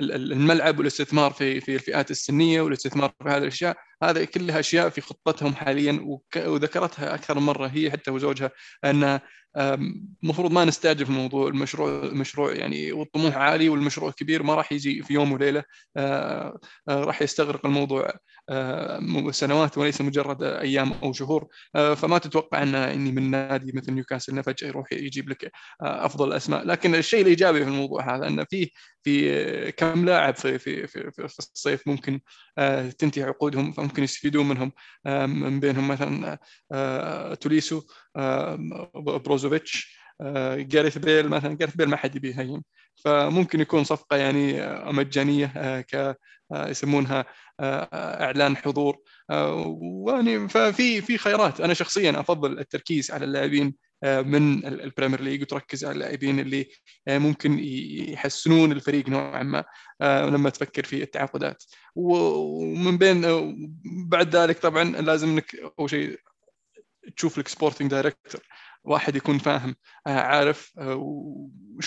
الملعب 0.00 0.78
والاستثمار 0.78 1.32
في 1.32 1.60
في 1.60 1.74
الفئات 1.74 2.10
السنية 2.10 2.60
والاستثمار 2.60 3.12
في 3.22 3.28
هذه 3.28 3.38
الأشياء 3.38 3.76
هذه 4.02 4.24
كلها 4.24 4.60
أشياء 4.60 4.88
في 4.88 5.00
خطتهم 5.00 5.54
حاليا 5.54 6.20
وذكرتها 6.36 7.14
أكثر 7.14 7.38
من 7.38 7.46
مرة 7.46 7.66
هي 7.66 7.90
حتى 7.90 8.10
وزوجها 8.10 8.50
أن 8.84 9.20
المفروض 9.56 10.52
ما 10.52 10.64
نستعجل 10.64 11.04
في 11.04 11.10
الموضوع 11.10 11.48
المشروع 11.48 11.88
المشروع 12.04 12.52
يعني 12.52 12.92
والطموح 12.92 13.36
عالي 13.36 13.68
والمشروع 13.68 14.10
كبير 14.10 14.42
ما 14.42 14.54
راح 14.54 14.72
يجي 14.72 15.02
في 15.02 15.14
يوم 15.14 15.32
وليلة. 15.32 15.64
آه، 15.96 16.58
آه، 16.88 17.04
راح 17.04 17.22
يستغرق 17.22 17.66
الموضوع 17.66 18.12
آه، 18.48 19.30
سنوات 19.30 19.78
وليس 19.78 20.00
مجرد 20.00 20.42
أيام 20.42 20.92
أو 21.02 21.12
شهور. 21.12 21.46
فما 21.74 22.18
تتوقع 22.18 22.62
أن 22.62 22.74
إني 22.74 23.12
من 23.12 23.30
نادي 23.30 23.72
مثل 23.74 23.92
نيوكاسل 23.92 24.42
فجأة 24.42 24.68
يروح 24.68 24.92
يجيب 24.92 25.28
لك 25.28 25.52
أفضل 25.80 26.28
الاسماء 26.28 26.66
لكن 26.66 26.94
الشيء 26.94 27.22
الإيجابي 27.22 27.64
في 27.64 27.70
الموضوع 27.70 28.16
هذا 28.16 28.26
أن 28.26 28.44
في 28.44 28.70
في 29.04 29.72
كم 29.72 30.04
لاعب 30.04 30.36
في 30.36 30.58
في 30.58 30.86
في, 30.86 31.10
في 31.10 31.38
الصيف 31.38 31.88
ممكن 31.88 32.20
تنتهي 32.98 33.22
عقودهم 33.22 33.72
فممكن 33.72 34.02
يستفيدون 34.02 34.48
منهم. 34.48 34.72
من 35.26 35.60
بينهم 35.60 35.88
مثلا 35.88 36.38
توليسو 37.34 37.82
بروزوفيتش 38.94 39.98
جاريث 40.56 40.98
بيل 40.98 41.28
مثلا. 41.28 41.56
جاريث 41.56 41.76
بيل 41.76 41.88
ما 41.88 41.96
حد 41.96 42.16
يبيه 42.16 42.62
فممكن 42.94 43.60
يكون 43.60 43.84
صفقة 43.84 44.16
يعني 44.16 44.66
مجانية 44.92 45.80
ك 45.80 46.16
يسمونها 46.52 47.24
إعلان 47.60 48.56
حضور. 48.56 48.96
ويعني 49.30 50.48
ففي 50.48 51.00
في 51.00 51.18
خيارات. 51.18 51.60
أنا 51.60 51.74
شخصيا 51.74 52.20
أفضل 52.20 52.58
التركيز 52.58 53.10
على 53.10 53.24
اللاعبين 53.24 53.74
من 54.02 54.66
البريمير 54.66 55.20
ليج 55.20 55.42
وتركز 55.42 55.84
على 55.84 55.92
اللاعبين 55.92 56.40
اللي 56.40 56.68
ممكن 57.08 57.58
يحسنون 58.08 58.72
الفريق 58.72 59.08
نوعا 59.08 59.42
ما 59.42 59.64
لما 60.00 60.50
تفكر 60.50 60.84
في 60.84 61.02
التعاقدات. 61.02 61.64
ومن 61.94 62.98
بين 62.98 63.22
بعد 64.08 64.36
ذلك 64.36 64.58
طبعا 64.58 64.84
لازم 64.84 65.28
إنك 65.28 65.56
أول 65.78 65.90
شيء 65.90 66.20
تشوف 67.16 67.38
لك 67.38 67.48
sporting 67.48 67.90
director 67.90 68.40
واحد 68.84 69.16
يكون 69.16 69.38
فاهم 69.38 69.74
عارف 70.06 70.72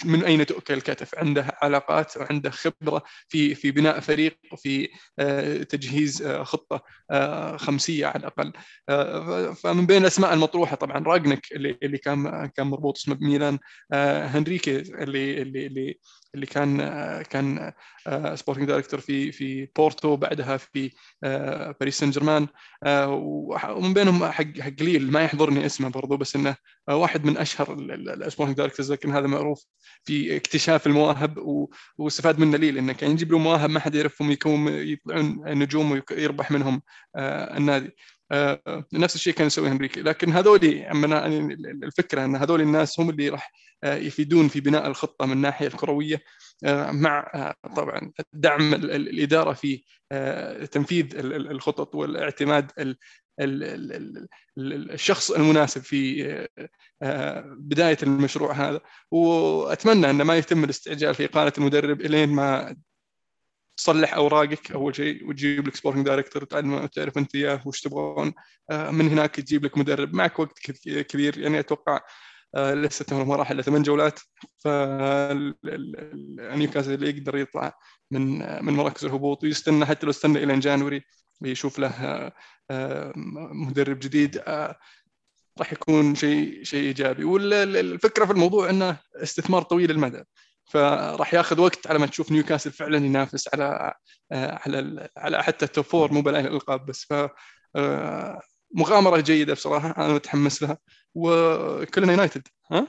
من 0.05 0.23
أين 0.23 0.45
تؤكل 0.45 0.73
الكتف. 0.73 1.15
عنده 1.15 1.57
علاقات 1.61 2.17
وعنده 2.17 2.49
خبرة 2.49 3.03
في 3.27 3.55
في 3.55 3.71
بناء 3.71 3.99
فريق 3.99 4.37
وفي 4.51 4.87
تجهيز 5.69 6.27
خطة 6.27 6.83
خمسية 7.57 8.05
على 8.05 8.19
الأقل. 8.19 8.53
فمن 9.55 9.85
بين 9.85 10.01
الأسماء 10.01 10.33
المطروحة 10.33 10.75
طبعا 10.75 11.03
رانجنيك 11.03 11.51
اللي 11.51 11.77
اللي 11.83 11.97
كان 11.97 12.45
كان 12.45 12.67
مربوط 12.67 12.97
اسمه 12.97 13.15
بميلان 13.15 13.59
هنريكي 13.93 14.77
اللي 14.77 15.41
اللي 15.41 15.67
اللي 15.67 15.99
اللي 16.37 16.45
كان 16.45 16.77
كان 17.21 17.73
sporting 18.35 18.67
director 18.67 18.99
في 18.99 19.31
في 19.31 19.69
بورتو 19.75 20.15
بعدها 20.15 20.57
في 20.57 20.91
باريس 21.79 21.99
سان 21.99 22.09
جيرمان 22.09 22.47
ومن 22.87 23.93
بينهم 23.93 24.25
حق 24.25 24.59
حق 24.59 24.69
ليل 24.79 25.11
ما 25.11 25.23
يحضرني 25.23 25.65
اسمه 25.65 25.89
برضو 25.89 26.17
بس 26.17 26.35
إنه 26.35 26.55
واحد 26.89 27.25
من 27.25 27.37
أشهر 27.37 27.77
ال 27.79 27.88
sporting 27.88 28.57
directors 28.57 28.91
لكن 28.91 29.11
هذا 29.11 29.27
معروف 29.27 29.65
في 30.03 30.35
اكتشاف 30.35 30.87
المواهب 30.87 31.37
واستفاد 31.97 32.39
منه 32.39 32.57
ليه 32.57 32.71
لأنه 32.71 32.93
كان 32.93 33.11
يجيب 33.11 33.31
له 33.31 33.37
مواهب 33.37 33.69
ما 33.69 33.79
حد 33.79 33.95
يعرفهم 33.95 34.31
يكون 34.31 34.67
يطلعون 34.67 35.41
نجوم 35.47 35.91
ويربح 36.11 36.51
منهم 36.51 36.81
النادي. 37.57 37.91
نفس 38.93 39.15
الشيء 39.15 39.33
كان 39.33 39.47
يسويه 39.47 39.71
هنريكي. 39.71 39.99
لكن 39.99 40.31
هذول 40.31 40.63
يعني 40.63 41.53
الفكرة 41.83 42.25
أن 42.25 42.35
هذول 42.35 42.61
الناس 42.61 42.99
هم 42.99 43.09
اللي 43.09 43.29
راح 43.29 43.51
يفيدون 43.83 44.47
في 44.47 44.59
بناء 44.59 44.87
الخطة 44.87 45.25
من 45.25 45.31
الناحية 45.31 45.67
الكروية 45.67 46.21
مع 46.91 47.53
طبعا 47.75 48.11
دعم 48.33 48.73
الإدارة 48.73 49.53
في 49.53 49.83
تنفيذ 50.71 51.05
الخطط 51.15 51.95
والاعتماد 51.95 52.71
الشخص 54.57 55.31
المناسب 55.31 55.81
في 55.81 56.47
بداية 57.47 57.97
المشروع 58.03 58.51
هذا. 58.51 58.81
وأتمنى 59.11 60.09
أن 60.09 60.21
ما 60.21 60.37
يتم 60.37 60.63
الاستعجال 60.63 61.15
في 61.15 61.25
إقالة 61.25 61.53
المدرب 61.57 62.01
إلين 62.01 62.29
ما 62.29 62.75
تصلح 63.77 64.13
أوراقك 64.13 64.71
أول 64.71 64.95
شيء 64.95 65.29
وتجيب 65.29 65.67
لك 65.67 65.75
sporting 65.75 66.05
director 66.05 66.43
تعرف 66.43 67.17
أنت 67.17 67.35
إياه 67.35 67.61
وش 67.65 67.81
تبغون. 67.81 68.33
من 68.71 69.09
هناك 69.09 69.35
تجيب 69.35 69.65
لك 69.65 69.77
مدرب. 69.77 70.13
معك 70.13 70.39
وقت 70.39 70.59
كبير. 70.85 71.37
يعني 71.37 71.59
أتوقع 71.59 71.99
لسه 72.57 73.23
ما 73.23 73.35
راح 73.35 73.51
الا 73.51 73.61
ثمان 73.61 73.83
جولات. 73.83 74.19
ف 74.57 74.67
نيوكاسل 76.55 77.03
يقدر 77.03 77.37
يطلع 77.37 77.73
من 78.11 78.39
من 78.65 78.73
مراكز 78.73 79.05
الهبوط 79.05 79.43
ويستنى 79.43 79.85
حتى 79.85 80.05
لو 80.05 80.09
استنى 80.09 80.43
إلى 80.43 80.59
جانوري 80.59 81.03
ويشوف 81.41 81.79
له 81.79 82.31
مدرب 83.53 83.99
جديد. 83.99 84.37
راح 85.59 85.73
يكون 85.73 86.15
شيء 86.15 86.63
شيء 86.63 86.83
إيجابي. 86.83 87.23
والفكرة 87.23 88.25
في 88.25 88.31
الموضوع 88.31 88.69
إنه 88.69 88.97
استثمار 89.15 89.61
طويل 89.61 89.91
المدى. 89.91 90.23
فراح 90.67 91.33
ياخذ 91.33 91.61
وقت 91.61 91.87
على 91.87 91.99
ما 91.99 92.05
تشوف 92.05 92.31
نيوكاسل 92.31 92.71
فعلا 92.71 92.97
ينافس 92.97 93.49
على 93.53 93.93
على 94.31 95.09
على 95.17 95.43
حتى 95.43 95.65
ال 95.65 95.70
top 95.70 95.85
four 95.85 96.13
مو 96.13 96.19
الألقاب 96.19 96.85
بس. 96.85 97.05
ف 97.05 97.13
مغامرة 98.75 99.21
جيدة 99.21 99.53
بصراحة 99.53 99.93
أنا 99.97 100.13
متحمس 100.13 100.63
لها. 100.63 100.77
وكلنا 101.15 102.11
يونايتد 102.11 102.47
ها؟ 102.71 102.87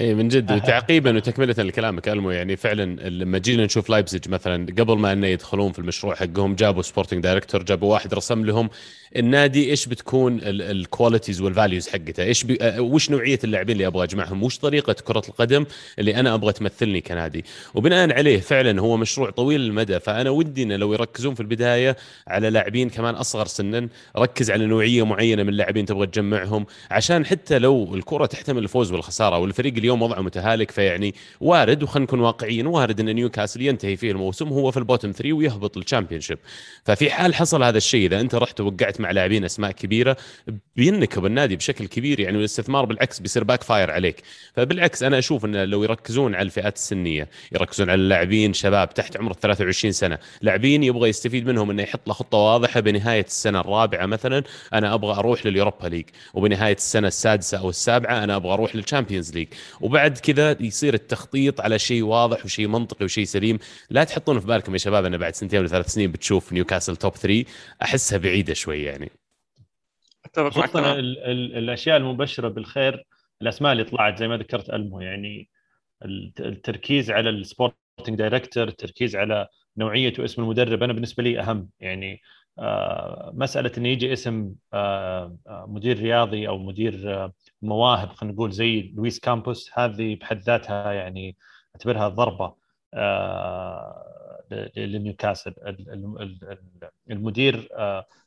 اي 0.00 0.14
من 0.14 0.28
جد 0.28 0.52
وتعقيبا 0.52 1.16
وتكملة 1.16 1.54
لكلامك 1.58 2.08
ألمو 2.08 2.30
يعني 2.30 2.56
فعلا 2.56 3.08
لما 3.08 3.38
جينا 3.38 3.64
نشوف 3.64 3.90
لايبزيج 3.90 4.28
مثلا 4.28 4.66
قبل 4.78 4.98
ما 4.98 5.12
إنه 5.12 5.26
يدخلون 5.26 5.72
في 5.72 5.78
المشروع 5.78 6.14
حقهم 6.14 6.54
جابوا 6.54 6.82
sporting 6.82 7.22
director 7.22 7.62
جابوا 7.62 7.92
واحد 7.92 8.14
رسم 8.14 8.44
لهم 8.44 8.70
النادي 9.16 9.70
إيش 9.70 9.86
بتكون 9.86 10.40
ال 10.42 10.52
qualities 10.52 11.40
وال 11.40 11.52
values 11.52 11.88
حقته 11.88 12.22
إيش 12.22 12.44
بي... 12.44 12.58
وش 12.78 13.10
نوعية 13.10 13.38
اللاعبين 13.44 13.72
اللي 13.72 13.86
أبغى 13.86 14.04
أجمعهم 14.04 14.42
وش 14.42 14.58
طريقة 14.58 14.92
كرة 14.92 15.22
القدم 15.28 15.66
اللي 15.98 16.16
أنا 16.16 16.34
أبغى 16.34 16.52
تمثلني 16.52 17.00
كنادي. 17.00 17.44
وبناء 17.74 18.12
عليه 18.12 18.40
فعلا 18.40 18.80
هو 18.80 18.96
مشروع 18.96 19.30
طويل 19.30 19.60
المدى 19.60 20.00
فأنا 20.00 20.30
ودي 20.30 20.62
إنه 20.62 20.76
لو 20.76 20.92
يركزون 20.92 21.34
في 21.34 21.40
البداية 21.40 21.96
على 22.28 22.50
لاعبين 22.50 22.90
كمان 22.90 23.14
أصغر 23.14 23.46
سنا 23.46 23.88
ركز 24.18 24.50
على 24.50 24.66
نوعية 24.66 25.06
معينة 25.06 25.42
من 25.42 25.48
اللاعبين 25.48 25.86
تبغى 25.86 26.06
تجمعهم 26.06 26.66
عشان 26.90 27.26
حتى 27.26 27.58
لو 27.58 27.94
الكرة 27.94 28.26
تحتمل 28.26 28.62
الفوز 28.62 28.92
والخسارة 28.92 29.38
والفريق 29.38 29.74
اليوم 29.76 29.89
وضعه 29.92 30.20
متهالك 30.20 30.70
فيعني 30.70 31.14
وارد 31.40 31.82
وخلينا 31.82 32.04
نكون 32.04 32.20
واقعيين 32.20 32.66
وارد 32.66 33.00
إن 33.00 33.14
نيوكاسل 33.14 33.62
ينتهي 33.62 33.96
فيه 33.96 34.10
الموسم 34.10 34.48
هو 34.48 34.70
في 34.70 34.76
ال 34.76 34.81
bottom 34.81 35.12
3 35.12 35.32
ويهبط 35.32 35.76
الشامبيونشيب 35.76 36.38
ففي 36.84 37.10
حال 37.10 37.34
حصل 37.34 37.62
هذا 37.62 37.78
الشيء 37.78 38.06
إذا 38.06 38.20
أنت 38.20 38.34
رحت 38.34 38.60
وقعت 38.60 39.00
مع 39.00 39.10
لاعبين 39.10 39.44
أسماء 39.44 39.70
كبيرة 39.70 40.16
بينكب 40.76 41.26
النادي 41.26 41.56
بشكل 41.56 41.86
كبير 41.86 42.20
يعني 42.20 42.38
الاستثمار 42.38 42.84
بالعكس 42.84 43.20
بيصير 43.20 43.44
backfire 43.44 43.90
عليك. 43.90 44.22
فبالعكس 44.54 45.02
أنا 45.02 45.18
أشوف 45.18 45.44
إن 45.44 45.64
لو 45.64 45.82
يركزون 45.82 46.34
على 46.34 46.42
الفئات 46.42 46.76
السنية 46.76 47.28
يركزون 47.52 47.90
على 47.90 48.00
اللاعبين 48.00 48.52
شباب 48.52 48.94
تحت 48.94 49.16
عمر 49.16 49.32
23 49.32 49.92
سنة 49.92 50.18
لاعبين 50.42 50.82
يبغى 50.82 51.08
يستفيد 51.08 51.46
منهم 51.46 51.70
إنه 51.70 51.82
يحط 51.82 52.08
له 52.08 52.14
خطة 52.14 52.38
واضحة 52.38 52.80
بنهاية 52.80 53.24
السنة 53.24 53.60
الرابعة 53.60 54.06
مثلا 54.06 54.42
أنا 54.72 54.94
أبغى 54.94 55.12
أروح 55.12 55.46
لل 55.46 55.56
Europa 55.56 55.86
League 55.86 56.04
وبنهاية 56.34 56.74
السنة 56.74 57.08
السادسة 57.08 57.58
أو 57.58 57.68
السابعة 57.70 58.24
أنا 58.24 58.36
أبغى 58.36 58.52
أروح 58.52 58.76
لل 58.76 58.87
Champions 58.87 59.34
League 59.34 59.48
وبعد 59.80 60.18
كذا 60.18 60.62
يصير 60.62 60.94
التخطيط 60.94 61.60
على 61.60 61.78
شيء 61.78 62.02
واضح 62.02 62.44
وشيء 62.44 62.68
منطقي 62.68 63.04
وشيء 63.04 63.24
سليم. 63.24 63.58
لا 63.90 64.04
تحطون 64.04 64.40
في 64.40 64.46
بالكم 64.46 64.72
يا 64.72 64.78
شباب 64.78 65.04
إن 65.04 65.18
بعد 65.18 65.34
سنتين 65.34 65.58
ولا 65.58 65.68
ثلاث 65.68 65.86
سنين 65.86 66.12
بتشوف 66.12 66.52
نيوكاسل 66.52 66.96
top 66.96 67.16
3 67.16 67.44
أحسها 67.82 68.18
بعيدة 68.18 68.54
شوي 68.54 68.82
يعني. 68.82 69.10
أتفق 70.24 70.58
معك 70.58 70.76
الأشياء 70.76 71.96
المبشرة 71.96 72.48
بالخير 72.48 73.04
الأسماء 73.42 73.72
اللي 73.72 73.84
طلعت 73.84 74.18
زي 74.18 74.28
ما 74.28 74.36
ذكرت 74.36 74.70
ألمو 74.70 75.00
يعني 75.00 75.48
التركيز 76.40 77.10
على 77.10 77.30
ال 77.30 77.35
sporting 77.35 77.74
director 78.08 78.68
التركيز 78.68 79.16
على 79.16 79.48
نوعية 79.76 80.12
واسم 80.18 80.42
المدرب 80.42 80.82
أنا 80.82 80.92
بالنسبة 80.92 81.22
لي 81.22 81.40
أهم. 81.40 81.68
يعني 81.80 82.12
آه 82.12 82.18
مسألة 83.32 83.72
انه 83.78 83.88
يجي 83.88 84.12
اسم 84.12 84.54
آه 84.72 85.36
مدير 85.68 85.98
رياضي 85.98 86.48
أو 86.48 86.58
مدير 86.58 87.14
آه 87.24 87.32
مواهب 87.62 88.08
خلينا 88.08 88.34
نقول 88.34 88.52
زي 88.52 88.92
لويس 88.96 89.20
كامبوس 89.20 89.70
هذه 89.74 90.16
بحد 90.16 90.38
ذاتها 90.38 90.92
يعني 90.92 91.36
أعتبرها 91.74 92.08
ضربة 92.08 92.54
لنيوكاسل. 94.76 95.54
المدير 97.10 97.68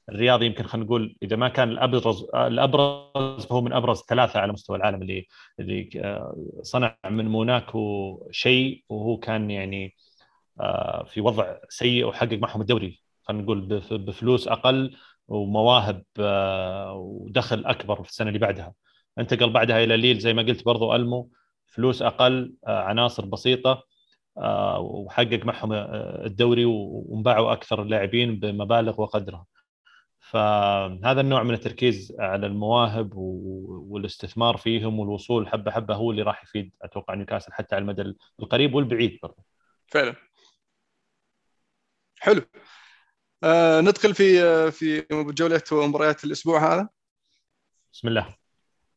الرياضي 0.09 0.45
يمكن 0.45 0.63
خلينا 0.63 0.85
نقول 0.85 1.15
إذا 1.23 1.35
ما 1.35 1.49
كان 1.49 1.69
الأبرز 1.69 2.23
الأبرز 2.35 3.45
فهو 3.45 3.61
من 3.61 3.73
أبرز 3.73 4.01
ثلاثة 4.09 4.39
على 4.39 4.53
مستوى 4.53 4.77
العالم 4.77 5.01
اللي 5.01 5.27
اللي 5.59 5.89
صنع 6.61 6.97
من 7.09 7.27
موناكو 7.27 8.27
شيء 8.31 8.83
وهو 8.89 9.17
كان 9.17 9.51
يعني 9.51 9.95
في 11.05 11.21
وضع 11.21 11.57
سيء 11.69 12.05
وحقق 12.05 12.33
معهم 12.33 12.61
الدوري. 12.61 13.02
خلينا 13.23 13.43
نقول 13.43 13.61
بفلوس 13.91 14.47
أقل 14.47 14.97
ومواهب 15.27 16.03
ودخل 16.95 17.65
أكبر 17.65 18.03
في 18.03 18.09
السنة 18.09 18.27
اللي 18.27 18.39
بعدها. 18.39 18.73
انتقل 19.19 19.49
بعدها 19.49 19.83
إلى 19.83 19.97
ليل 19.97 20.19
زي 20.19 20.33
ما 20.33 20.41
قلت 20.41 20.65
برضو 20.65 20.95
ألمو 20.95 21.29
فلوس 21.65 22.01
أقل 22.01 22.53
عناصر 22.67 23.25
بسيطة 23.25 23.83
وحقق 24.79 25.45
معهم 25.45 25.73
الدوري 25.73 26.65
وانباعوا 26.65 27.53
أكثر 27.53 27.81
اللاعبين 27.81 28.39
بمبالغ 28.39 29.01
وقدرها. 29.01 29.45
فهذا 30.19 31.21
النوع 31.21 31.43
من 31.43 31.53
التركيز 31.53 32.15
على 32.19 32.47
المواهب 32.47 33.11
والاستثمار 33.15 34.57
فيهم 34.57 34.99
والوصول 34.99 35.47
حبة 35.47 35.71
حبة 35.71 35.95
هو 35.95 36.11
اللي 36.11 36.21
راح 36.21 36.43
يفيد 36.43 36.73
أتوقع 36.81 37.13
نيوكاسل 37.13 37.53
حتى 37.53 37.75
على 37.75 37.81
المدى 37.81 38.15
القريب 38.39 38.75
والبعيد 38.75 39.19
برضه 39.23 39.43
فعلا. 39.87 40.15
حلو. 42.19 42.41
آه 43.43 43.81
ندخل 43.81 44.15
في 44.15 44.71
في 44.71 45.05
جولة 45.11 45.61
مباريات 45.71 46.23
الأسبوع 46.23 46.73
هذا. 46.73 46.89
بسم 47.93 48.07
الله. 48.07 48.35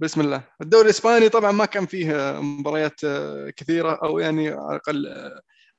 بسم 0.00 0.20
الله. 0.20 0.44
الدوري 0.60 0.84
الإسباني 0.84 1.28
طبعا 1.28 1.52
ما 1.52 1.64
كان 1.64 1.86
فيه 1.86 2.40
مباريات 2.40 3.00
كثيرة 3.56 3.98
أو 4.02 4.18
يعني 4.18 4.48
على 4.48 4.76
الأقل 4.76 5.06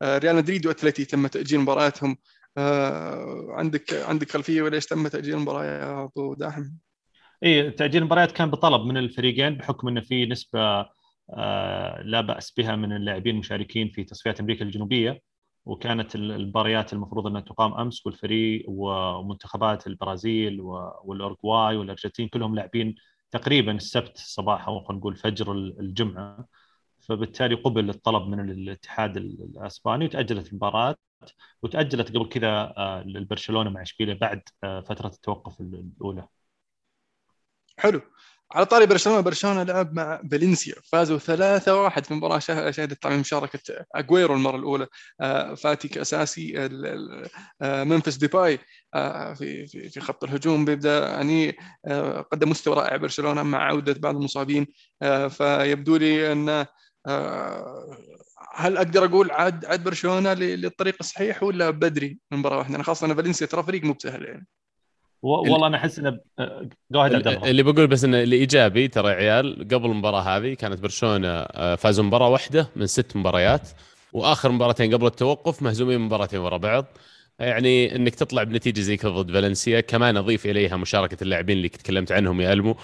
ريال 0.04 0.36
مدريد 0.36 0.68
وأتلتي 0.68 1.06
تم 1.06 1.28
تأجيل 1.28 1.60
مبارياتهم 1.60 2.18
عندك 3.50 3.94
عندك 3.94 4.32
خلفية 4.32 4.62
وليش 4.62 4.86
تم 4.86 5.08
تأجيل 5.08 5.36
المباراه 5.36 6.04
أبو 6.04 6.34
داحم؟ 6.34 6.64
اي 7.44 7.72
تأجيل 7.72 8.02
المباريات 8.02 8.32
كان 8.32 8.52
بطلب 8.52 8.82
من 8.82 8.98
الفريقين 8.98 9.56
بحكم 9.56 9.88
انه 9.88 10.02
في 10.02 10.26
نسبة 10.26 10.86
لا 12.04 12.22
بأس 12.22 12.54
بها 12.58 12.76
من 12.76 12.96
اللاعبين 12.96 13.36
المشاركين 13.36 13.90
في 13.90 14.04
تصفيات 14.04 14.40
أمريكا 14.40 14.66
الجنوبية. 14.66 15.22
وكانت 15.68 16.16
المباريات 16.16 16.94
المفروض 16.94 17.28
إنها 17.28 17.42
تقام 17.42 17.74
أمس 17.74 18.06
والفريق 18.06 18.66
ومنتخبات 18.68 19.88
البرازيل 19.88 20.62
والاورجواي 20.62 21.78
والأرجنتين 21.78 22.28
كلهم 22.28 22.56
لاعبين 22.56 22.96
تقريبا 23.32 23.72
السبت 23.72 24.18
صباح 24.18 24.68
أو 24.68 24.80
خلينا 24.84 25.00
نقول 25.00 25.16
فجر 25.16 25.52
الجمعة 25.52 26.48
فبالتالي 27.00 27.56
قبل 27.56 27.90
الطلب 27.90 28.28
من 28.28 28.50
الاتحاد 28.50 29.18
الأسباني 29.18 30.06
وتأجلت 30.06 30.50
المباراة 30.50 30.96
وتأجلت 31.62 32.18
قبل 32.18 32.30
كذا 32.30 32.74
للبرشلونة 33.06 33.70
مع 33.70 33.82
إشبيلية 33.82 34.14
بعد 34.14 34.42
فترة 34.62 35.08
التوقف 35.08 35.62
الأولى. 35.62 36.28
حلو 37.78 38.02
على 38.52 38.66
طاري 38.66 38.86
برشلونة 38.86 39.22
برشلونة 39.22 39.64
لعب 39.64 39.94
مع 39.94 40.22
فالنسيا 40.32 40.76
فازوا 40.92 41.18
3-1 41.18 42.06
في 42.06 42.14
مباراة 42.14 42.40
شهدت 42.40 43.02
طبعا 43.02 43.18
مشاركة 43.18 43.86
اجويرو 43.96 44.34
المرة 44.36 44.56
الأولى 44.56 44.88
آه، 45.22 45.54
فاتي 45.56 45.88
كأساسي 45.88 46.70
ممفيس 47.62 48.16
ديباي 48.18 48.60
آه، 48.96 49.34
في 49.34 49.68
في 49.68 49.90
في 49.90 50.00
خط 50.00 50.24
الهجوم 50.24 50.66
بيبدأ 50.66 51.00
يعني 51.08 51.56
آه، 51.88 52.22
قدم 52.22 52.50
مستوى 52.50 52.76
رائع 52.76 52.98
برشلونة 52.98 53.44
مع 53.44 53.58
عودة 53.68 53.94
بعض 53.94 54.16
المصابين 54.16 54.68
فيبدو 55.30 55.96
لي 55.98 56.32
أن 56.32 56.66
هل 58.56 58.78
أقدر 58.78 59.06
أقول 59.06 59.32
عاد 59.32 59.66
عاد 59.66 59.84
برشلونة 59.84 60.34
للطريق 60.34 60.96
الصحيح 61.00 61.44
ولا 61.44 61.70
بدري 61.70 62.20
من 62.32 62.38
مباراة 62.40 62.58
واحدة؟ 62.58 62.84
خاصة 62.84 63.08
أن 63.08 63.16
فالنسيا 63.16 63.48
ترى 63.48 63.64
فريق 63.64 63.84
مو 63.84 63.94
بسهل 63.94 64.26
يعني. 64.26 64.48
والله 65.22 65.68
أنا 65.68 65.78
أحس 65.78 66.00
إنه 66.00 66.20
اللي 67.50 67.64
بقول 67.64 67.88
بس 67.88 68.04
إنه 68.04 68.24
الايجابي 68.24 68.88
ترى 68.88 69.12
عيال 69.12 69.68
قبل 69.72 69.86
المباراة 69.86 70.22
هذه 70.22 70.54
كانت 70.54 70.80
برشلونة 70.80 71.28
آه، 71.28 71.76
فازوا 71.76 72.06
مباراة 72.06 72.30
واحدة 72.30 72.70
من 72.76 72.88
ست 72.88 73.16
مباريات 73.16 73.70
وآخر 74.14 74.52
مباراتين 74.52 74.94
قبل 74.94 75.06
التوقف 75.06 75.62
مهزومين 75.62 76.00
مباراتين 76.00 76.40
ورا 76.40 76.58
بعض. 76.58 76.86
يعني 77.40 77.96
إنك 77.96 78.16
تطلع 78.16 78.44
بنتيجة 78.44 78.82
زي 78.82 78.98
كذا 78.98 79.10
ضد 79.12 79.32
فالنسيا 79.34 79.82
كمان 79.82 80.18
أضيف 80.18 80.46
إليها 80.46 80.78
مشاركة 80.78 81.18
اللاعبين 81.24 81.58
اللي 81.58 81.70
تكلمت 81.70 82.12
عنهم 82.12 82.42
يا 82.42 82.54
ألمو. 82.54 82.78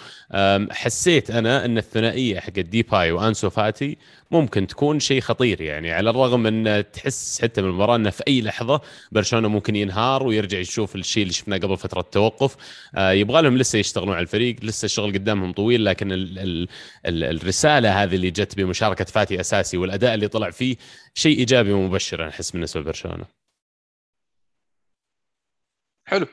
حسيت 0.72 1.32
أنا 1.32 1.66
إن 1.66 1.78
الثنائية 1.78 2.40
حق 2.40 2.50
ديباي 2.54 3.12
وأنسو 3.12 3.50
فاتي 3.50 3.98
ممكن 4.32 4.68
تكون 4.68 5.00
شيء 5.00 5.22
خطير 5.22 5.62
يعني 5.62 5.92
على 5.92 6.10
الرغم 6.10 6.48
ان 6.48 6.84
تحس 6.94 7.42
حتى 7.42 7.62
من 7.62 7.68
المباراة 7.70 7.96
إنه 7.96 8.10
في 8.10 8.24
أي 8.28 8.42
لحظة 8.42 8.82
برشلونة 9.12 9.48
ممكن 9.48 9.76
ينهار 9.76 10.24
ويرجع 10.28 10.58
يشوف 10.60 10.96
الشيء 10.96 11.24
اللي 11.24 11.34
شفناه 11.34 11.58
قبل 11.58 11.78
فترة 11.78 12.00
التوقف. 12.02 12.56
آه، 12.96 13.12
يبغى 13.12 13.42
لهم 13.42 13.58
لسه 13.58 13.80
يشتغلون 13.80 14.14
على 14.14 14.22
الفريق 14.24 14.56
لسه 14.64 14.86
الشغل 14.86 15.14
قدامهم 15.14 15.52
طويل 15.54 15.86
لكن 15.86 16.12
ال 16.12 16.40
ال 16.40 16.68
ال 17.06 17.24
الرسالة 17.24 18.04
هذه 18.04 18.16
اللي 18.16 18.32
جت 18.32 18.58
بمشاركة 18.58 19.06
فاتي 19.06 19.40
أساسي 19.40 19.78
والأداء 19.78 20.14
اللي 20.14 20.28
طلع 20.28 20.50
فيه 20.50 20.76
شيء 21.16 21.38
إيجابي 21.40 21.72
ومبشر 21.72 22.22
أنا 22.22 22.30
أحس 22.30 22.52
بالنسبة 22.52 22.82
لبرشلونة. 22.82 23.43
حلو. 26.06 26.28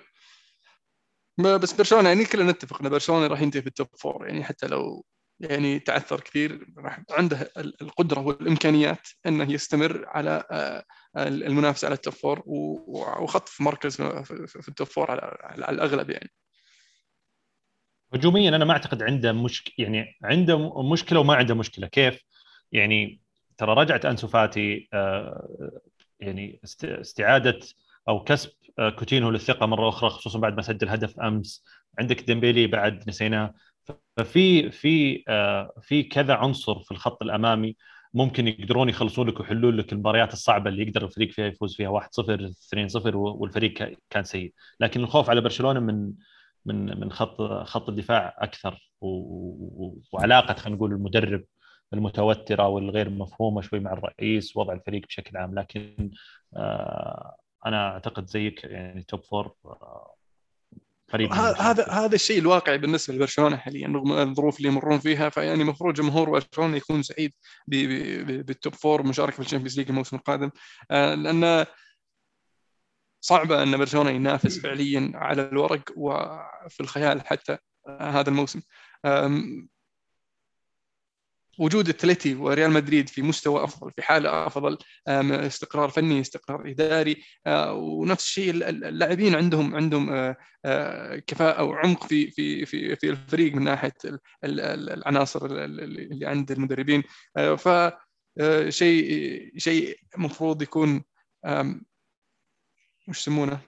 بس 1.39 1.73
برشلونة 1.73 2.09
يعني 2.09 2.25
كلنا 2.25 2.53
نتفق 2.53 2.83
إن 2.83 2.89
برشلونة 2.89 3.27
راح 3.27 3.41
ينتهي 3.41 3.63
في 3.63 3.67
ال 3.66 3.72
top 3.72 3.88
four 3.99 4.27
يعني 4.27 4.45
حتى 4.45 4.67
لو 4.67 5.05
يعني 5.41 5.79
تعثر 5.79 6.21
كثير 6.21 6.67
راح 6.79 7.01
عنده 7.11 7.53
القدرة 7.57 8.21
والإمكانيات 8.21 9.09
انه 9.27 9.53
يستمر 9.53 10.05
على 10.07 10.45
آه، 10.51 10.85
المنافسة 11.17 11.87
على 11.87 11.95
ال 11.95 12.00
top 12.00 12.14
four 12.14 12.43
وخطف 12.47 13.61
مركز 13.61 13.97
في 13.97 14.69
ال 14.69 14.73
top 14.73 14.87
four 14.87 15.11
على 15.11 15.65
الأغلب 15.69 16.11
يعني. 16.11 16.31
هجوميا 18.15 18.49
أنا 18.49 18.65
ما 18.65 18.73
أعتقد 18.73 19.03
عنده 19.03 19.33
مشكله 19.33 19.75
يعني 19.79 20.19
عنده 20.25 20.83
مشكلة 20.83 21.21
وما 21.21 21.35
عنده 21.35 21.55
مشكلة. 21.55 21.87
كيف؟ 21.87 22.23
يعني 22.73 23.21
ترى 23.59 23.75
رجعت 23.75 24.05
أنسو 24.05 24.29
فاتي 24.29 24.89
آه، 24.93 25.81
يعني 26.21 26.61
استعادة 26.85 27.61
أو 28.09 28.25
كسب 28.25 28.51
كوتينو 28.88 29.31
للثقة 29.31 29.66
مرة 29.66 29.88
أخرى 29.88 30.11
خصوصا 30.11 30.38
بعد 30.38 30.57
ما 30.57 30.62
سجل 30.62 30.88
هدف 30.88 31.21
أمس. 31.21 31.64
عندك 31.99 32.21
ديمبيلي 32.23 32.66
بعد 32.66 33.09
نسيناه 33.09 33.55
ففي 34.16 34.71
في 34.71 35.25
آه، 35.29 35.73
في 35.83 36.03
كذا 36.03 36.35
عنصر 36.35 36.81
في 36.81 36.90
الخط 36.90 37.23
الأمامي 37.23 37.77
ممكن 38.14 38.49
يقدرون 38.49 38.88
يخلصون 38.88 39.29
لك 39.29 39.40
ويحلون 39.40 39.77
لك 39.77 39.93
المباريات 39.93 40.33
الصعبة 40.33 40.71
اللي 40.71 40.83
يقدر 40.83 41.05
الفريق 41.05 41.31
فيها 41.33 41.47
يفوز 41.47 41.77
فيها. 41.77 41.88
1-0 41.88 42.53
2-0 42.75 43.14
والفريق 43.16 43.99
كان 44.11 44.25
سيء. 44.25 44.53
لكن 44.81 45.01
الخوف 45.01 45.31
على 45.31 45.40
برشلونة 45.40 45.81
من 45.81 46.12
من 46.66 47.01
من 47.01 47.12
خط 47.12 47.43
خط 47.43 47.88
الدفاع 47.88 48.37
أكثر 48.38 48.90
وعلاقة 50.12 50.55
خلينا 50.55 50.77
نقول 50.77 50.93
المدرب 50.93 51.45
المتوتره 51.93 52.69
والغير 52.69 53.11
مفهومة 53.11 53.61
شوي 53.61 53.81
مع 53.81 53.93
الرئيس 53.93 54.57
وضع 54.57 54.73
الفريق 54.75 55.07
بشكل 55.07 55.37
عام. 55.37 55.55
لكن 55.55 56.11
آه 56.57 57.37
أنا 57.66 57.92
أعتقد 57.92 58.27
زيك 58.27 58.64
يعني 58.64 59.03
top 59.03 59.25
four 59.25 59.55
آه، 59.64 60.14
قريب 61.12 61.33
هذا 61.33 61.88
هذا 61.88 62.14
الشيء 62.14 62.38
الواقعي 62.38 62.79
بالنسبة 62.79 63.14
لبرشلونة 63.14 63.57
حاليا 63.57 63.88
رغم 63.88 64.12
الظروف 64.12 64.59
اللي 64.59 64.68
يمرون 64.68 64.99
فيها 64.99 65.29
فيعني 65.29 65.62
المفروض 65.62 65.94
جمهور 65.94 66.31
برشلونة 66.31 66.77
يكون 66.77 67.03
سعيد 67.03 67.33
بال 67.66 68.10
top 68.10 68.75
four 68.75 69.03
مشاركة 69.03 69.33
في 69.33 69.40
ال 69.40 69.44
Champions 69.44 69.79
League 69.79 69.88
الموسم 69.88 70.16
القادم. 70.16 70.51
آه، 70.90 71.14
لأن 71.14 71.66
صعبة 73.20 73.62
أن 73.62 73.77
برشلونة 73.77 74.11
ينافس 74.11 74.59
فعليا 74.59 75.12
على 75.14 75.42
الورق 75.42 75.92
وفي 75.96 76.81
الخيال 76.81 77.27
حتى 77.27 77.59
آه، 77.87 78.11
هذا 78.11 78.31
الموسم. 78.31 78.61
وجود 81.61 81.88
اتلتي 81.88 82.35
وريال 82.35 82.70
مدريد 82.70 83.09
في 83.09 83.23
مستوى 83.23 83.64
أفضل 83.64 83.92
في 83.96 84.03
حالة 84.03 84.46
أفضل 84.46 84.79
استقرار 85.09 85.88
فني 85.88 86.20
استقرار 86.20 86.70
إداري 86.70 87.25
آه، 87.46 87.73
ونفس 87.73 88.25
الشيء 88.25 88.51
اللاعبين 88.51 89.35
عندهم 89.35 89.75
عندهم 89.75 90.12
آه، 90.12 90.37
آه، 90.64 91.16
كفاءة 91.16 91.64
وعمق 91.64 92.07
في 92.07 92.31
في 92.31 92.66
في 92.66 92.96
في 92.96 93.11
الفريق 93.11 93.55
من 93.55 93.64
ناحية 93.64 93.94
العناصر 94.44 95.46
اللي 95.46 96.27
عند 96.27 96.51
المدربين. 96.51 97.03
ف 97.59 97.68
شيء 98.68 99.51
شيء 99.57 99.96
المفروض 100.16 100.62
يكون 100.62 101.03
وش 103.09 103.18
يسمونه؟ 103.18 103.61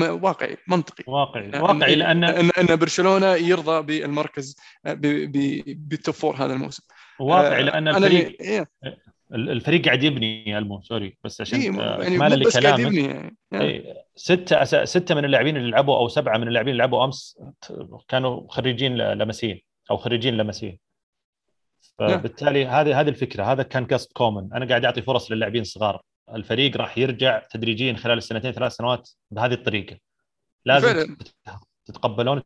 واقعي 0.00 0.56
منطقي. 0.68 1.04
واقعي 1.06 1.50
واقعي 1.60 1.94
لأن 1.94 2.24
إن, 2.24 2.50
أن 2.58 2.76
برشلونة 2.76 3.34
يرضى 3.34 3.82
بالمركز 3.82 4.56
بال 4.84 5.36
top 5.36 6.14
four 6.14 6.36
هذا 6.36 6.52
الموسم. 6.52 6.82
واقعي 7.20 7.62
لأن 7.62 7.88
الفريق 7.88 8.36
إيه. 8.40 8.68
الفريق 9.32 9.84
قاعد 9.84 10.02
يبني 10.02 10.50
يا 10.50 10.58
ألمو 10.58 10.80
sorry 10.80 11.18
بس 11.24 11.40
عشان 11.40 11.60
إيه 11.60 11.70
يعني 11.80 12.18
مو 12.18 12.44
بس 12.46 12.58
قاعد 12.58 12.78
يبني 12.78 13.04
يعني. 13.04 13.36
إيه 13.54 13.94
ستة 14.16 14.62
أس... 14.62 14.74
ستة 14.74 15.14
من 15.14 15.24
اللاعبين 15.24 15.56
اللي 15.56 15.70
لعبوا 15.70 15.96
أو 15.96 16.08
سبعة 16.08 16.38
من 16.38 16.48
اللاعبين 16.48 16.70
اللي 16.70 16.80
لعبوا 16.80 17.04
أمس 17.04 17.38
كانوا 18.08 18.48
خريجين 18.48 18.96
لاماسيا 18.96 19.60
أو 19.90 19.96
خريجين 19.96 20.36
لاماسيا. 20.36 20.78
فبالتالي 21.98 22.66
هذه 22.66 23.00
هذه 23.00 23.08
الفكرة 23.08 23.44
هذا 23.44 23.62
كان 23.62 23.86
قصد 23.86 24.12
كومان. 24.12 24.52
أنا 24.52 24.68
قاعد 24.68 24.84
أعطي 24.84 25.02
فرص 25.02 25.32
للاعبين 25.32 25.62
الصغار 25.62 26.02
الفريق 26.34 26.76
راح 26.76 26.98
يرجع 26.98 27.38
تدريجيا 27.50 27.94
خلال 27.96 28.18
السنتين 28.18 28.52
ثلاث 28.52 28.72
سنوات 28.72 29.10
بهذه 29.30 29.52
الطريقة. 29.52 29.98
لازم 30.64 30.88
فعلا. 30.88 31.16
تتقبلون 31.86 32.42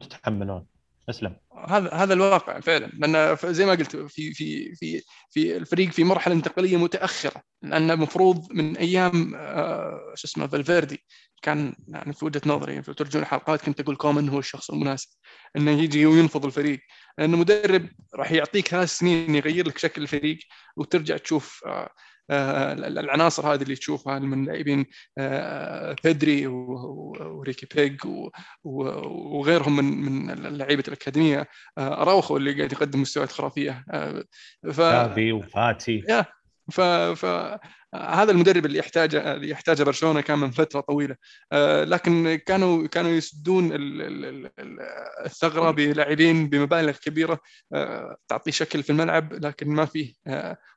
وتتحملون. 0.00 0.66
اسلم 1.10 1.36
هذا 1.68 1.94
هذا 1.94 2.14
الواقع 2.14 2.60
فعلا. 2.60 2.86
لأن 2.86 3.36
زي 3.44 3.66
ما 3.66 3.72
قلت 3.72 3.96
في 3.96 4.34
في 4.34 4.74
في 4.74 5.02
في 5.30 5.56
الفريق 5.56 5.90
في 5.90 6.04
مرحلة 6.04 6.34
انتقالية 6.34 6.76
متأخرة. 6.76 7.42
لأن 7.62 7.90
المفروض 7.90 8.52
من 8.52 8.76
أيام 8.76 9.34
آه 9.34 10.12
شو 10.14 10.28
اسمه 10.28 10.46
فالفيردي 10.46 11.04
كان 11.42 11.74
يعني 11.88 12.12
في 12.12 12.24
وجهة 12.24 12.42
نظري 12.46 12.82
في 12.82 12.94
ترجمة 12.94 13.22
الحلقات 13.22 13.62
كنت 13.62 13.80
أقول 13.80 13.96
كومن 13.96 14.28
هو 14.28 14.38
الشخص 14.38 14.70
المناسب. 14.70 15.08
إنه 15.56 15.70
يجي 15.70 16.06
وينفض 16.06 16.44
الفريق. 16.44 16.80
لأنه 17.18 17.36
مدرب 17.36 17.88
راح 18.14 18.32
يعطيك 18.32 18.68
ثلاث 18.68 18.88
سنين 18.88 19.34
يغير 19.34 19.68
لك 19.68 19.78
شكل 19.78 20.02
الفريق 20.02 20.38
وترجع 20.76 21.16
تشوف 21.16 21.60
آه، 21.66 21.90
العناصر 22.30 23.54
هذه 23.54 23.62
اللي 23.62 23.74
تشوفها 23.74 24.18
من 24.18 24.44
لاعبين 24.44 24.86
آه، 25.18 25.96
بيدري 26.04 26.46
وريكي 26.46 27.66
بيج 27.76 28.00
وغيرهم 28.64 29.76
من 29.76 29.84
من 29.84 30.34
لعيبه 30.58 30.84
الأكاديمية 30.88 31.48
آه، 31.78 32.02
أراوخو 32.02 32.36
اللي 32.36 32.52
قاعد 32.52 32.72
يقدم 32.72 33.00
مستويات 33.00 33.32
خرافية. 33.32 33.84
ف... 34.72 34.80
وفاتي. 35.32 36.02
ف... 36.02 36.41
فهذا 36.70 38.30
المدرب 38.30 38.66
اللي 38.66 38.78
يحتاجه 38.78 39.34
اللي 39.34 39.48
يحتاجه 39.48 39.82
برشلونة 39.82 40.20
كان 40.20 40.38
من 40.38 40.50
فترة 40.50 40.80
طويلة. 40.80 41.16
لكن 41.84 42.40
كانوا 42.46 42.86
كانوا 42.86 43.10
يسدون 43.10 43.70
الثغرة 45.24 45.70
بلاعبين 45.70 46.48
بمبالغ 46.48 46.96
كبيرة. 46.96 47.38
تعطي 48.28 48.52
شكل 48.52 48.82
في 48.82 48.90
الملعب 48.90 49.32
لكن 49.32 49.68
ما 49.68 49.84
فيه 49.84 50.12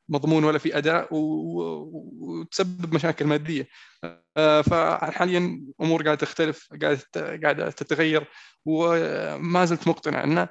مضمون 0.10 0.44
ولا 0.44 0.58
في 0.58 0.78
أداء 0.78 1.08
وتسبب 1.12 2.94
مشاكل 2.94 3.26
مادية. 3.26 3.68
فحاليا 4.36 5.62
أمور 5.82 6.04
قاعدة 6.04 6.20
تختلف 6.20 6.70
قاعدة 6.82 7.02
قاعدة 7.44 7.70
تتغير 7.70 8.28
وما 8.66 9.66
زلت 9.66 9.88
مقتنع 9.88 10.24
أنه 10.24 10.50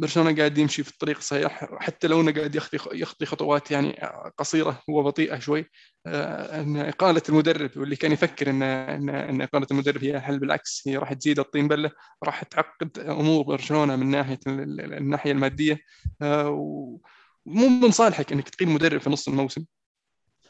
برشلونه 0.00 0.36
قاعد 0.36 0.58
يمشي 0.58 0.82
في 0.82 0.90
الطريق 0.90 1.16
الصحيح 1.16 1.64
حتى 1.78 2.08
لو 2.08 2.20
انه 2.20 2.32
قاعد 2.32 2.54
يخطي 2.54 2.78
يخطي 2.92 3.26
خطوات 3.26 3.70
يعني 3.70 3.92
قصيرة 4.38 4.82
وبطيئة 4.88 5.38
شوي 5.38 5.70
إن 6.06 6.76
إقالة 6.76 7.22
المدرب 7.28 7.70
واللي 7.76 7.96
كان 7.96 8.12
يفكر 8.12 8.50
إن 8.50 8.62
إن, 8.62 9.08
إن 9.08 9.42
إقالة 9.42 9.66
المدرب 9.70 10.04
هي 10.04 10.20
حل 10.20 10.38
بالعكس 10.38 10.82
هي 10.88 10.96
راح 10.96 11.12
تزيد 11.12 11.38
الطين 11.38 11.68
بلة 11.68 11.90
راح 12.24 12.42
تعقد 12.42 12.98
أمور 12.98 13.44
برشلونة 13.44 13.96
من 13.96 14.10
ناحية 14.10 14.38
الناحية 14.46 15.32
المادية 15.32 15.78
مو 17.46 17.68
من 17.68 17.90
صالحك 17.90 18.32
إنك 18.32 18.48
تقيل 18.48 18.68
مدرب 18.68 19.00
في 19.00 19.10
نص 19.10 19.28
الموسم. 19.28 19.64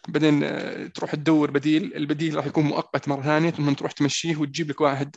بعدين 0.09 0.45
آه، 0.45 0.87
تروح 0.87 1.15
تدور 1.15 1.51
بديل 1.51 1.95
البديل 1.97 2.37
راح 2.37 2.47
يكون 2.47 2.65
مؤقت 2.65 3.09
مرة 3.09 3.23
ثانية 3.23 3.51
ثم 3.51 3.73
تروح 3.73 3.93
تمشيه 3.93 4.37
وتجيب 4.37 4.71
لك 4.71 4.81
واحد 4.81 5.17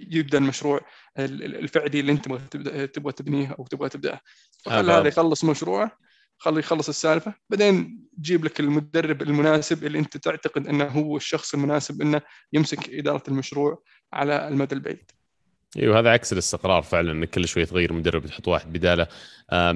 يبدأ 0.00 0.38
المشروع 0.38 0.80
الفعلي 1.18 2.00
اللي 2.00 2.12
أنت 2.12 2.24
تبغى 2.24 2.86
تبغى 2.86 3.12
تبنيه 3.12 3.56
أو 3.58 3.66
تبغى 3.66 3.88
تبدأه. 3.88 4.20
فخلي 4.64 4.92
هذا 4.92 5.08
يخلص 5.08 5.44
مشروعه 5.44 5.98
خليه 6.38 6.58
يخلص 6.58 6.88
السالفة 6.88 7.34
بعدين 7.50 8.00
جيب 8.20 8.44
لك 8.44 8.60
المدرب 8.60 9.22
المناسب 9.22 9.84
اللي 9.84 9.98
أنت 9.98 10.16
تعتقد 10.16 10.66
أنه 10.66 10.84
هو 10.84 11.16
الشخص 11.16 11.54
المناسب 11.54 12.02
إنه 12.02 12.20
يمسك 12.52 12.90
إدارة 12.90 13.22
المشروع 13.28 13.82
على 14.12 14.48
المدى 14.48 14.74
البعيد. 14.74 15.10
إيوه 15.76 15.98
هذا 15.98 16.10
عكس 16.10 16.32
الاستقرار 16.32 16.82
فعلا 16.82 17.12
انك 17.12 17.30
كل 17.30 17.48
شوي 17.48 17.66
تغير 17.66 17.92
مدرب 17.92 18.26
تحط 18.26 18.48
واحد 18.48 18.72
بداله. 18.72 19.06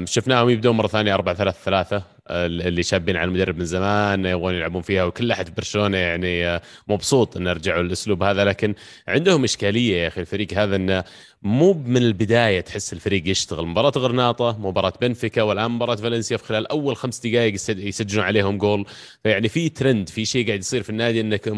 شفناهم 0.05 0.51
يبدون 0.51 0.77
مرة 0.77 0.87
ثانية 0.87 1.15
4 1.15 1.35
3 1.35 1.59
3 1.65 2.03
اللي 2.31 2.83
شابين 2.83 3.17
على 3.17 3.29
المدرب 3.29 3.59
من 3.59 3.65
زمان 3.65 4.27
يبغون 4.27 4.55
يلعبون 4.55 4.83
فيها 4.83 5.05
وكل 5.05 5.31
أحد 5.31 5.55
برشلونة 5.55 5.97
يعني 5.99 6.47
آه، 6.47 6.63
مبسوط 6.89 7.37
انه 7.37 7.53
رجعوا 7.53 7.83
الأسلوب 7.83 8.23
هذا. 8.23 8.45
لكن 8.45 8.75
عندهم 9.09 9.45
إشكالية 9.45 9.97
يا 9.97 10.09
أخي 10.09 10.21
الفريق 10.21 10.53
هذا 10.55 10.77
إنه 10.77 11.05
مو 11.43 11.73
من 11.73 11.97
البداية 11.97 12.61
تحس 12.61 12.93
الفريق 12.93 13.29
يشتغل. 13.29 13.67
مباراة 13.67 13.93
غرناطة 13.97 14.59
مباراة 14.59 14.93
بنفيكا 15.01 15.43
والآن 15.43 15.71
مباراة 15.71 15.95
فالنسيا 15.95 16.37
في 16.37 16.45
خلال 16.45 16.67
أول 16.67 16.97
خمس 16.97 17.27
دقائق 17.27 17.55
يسجلون 17.69 18.25
عليهم 18.25 18.59
جول. 18.59 18.87
فيعني 19.23 19.49
في 19.49 19.69
ترند 19.69 20.09
في 20.09 20.25
شيء 20.25 20.47
قاعد 20.47 20.61
يصير 20.61 20.83
في 20.83 20.91
النادي 20.91 21.21
إنك 21.21 21.53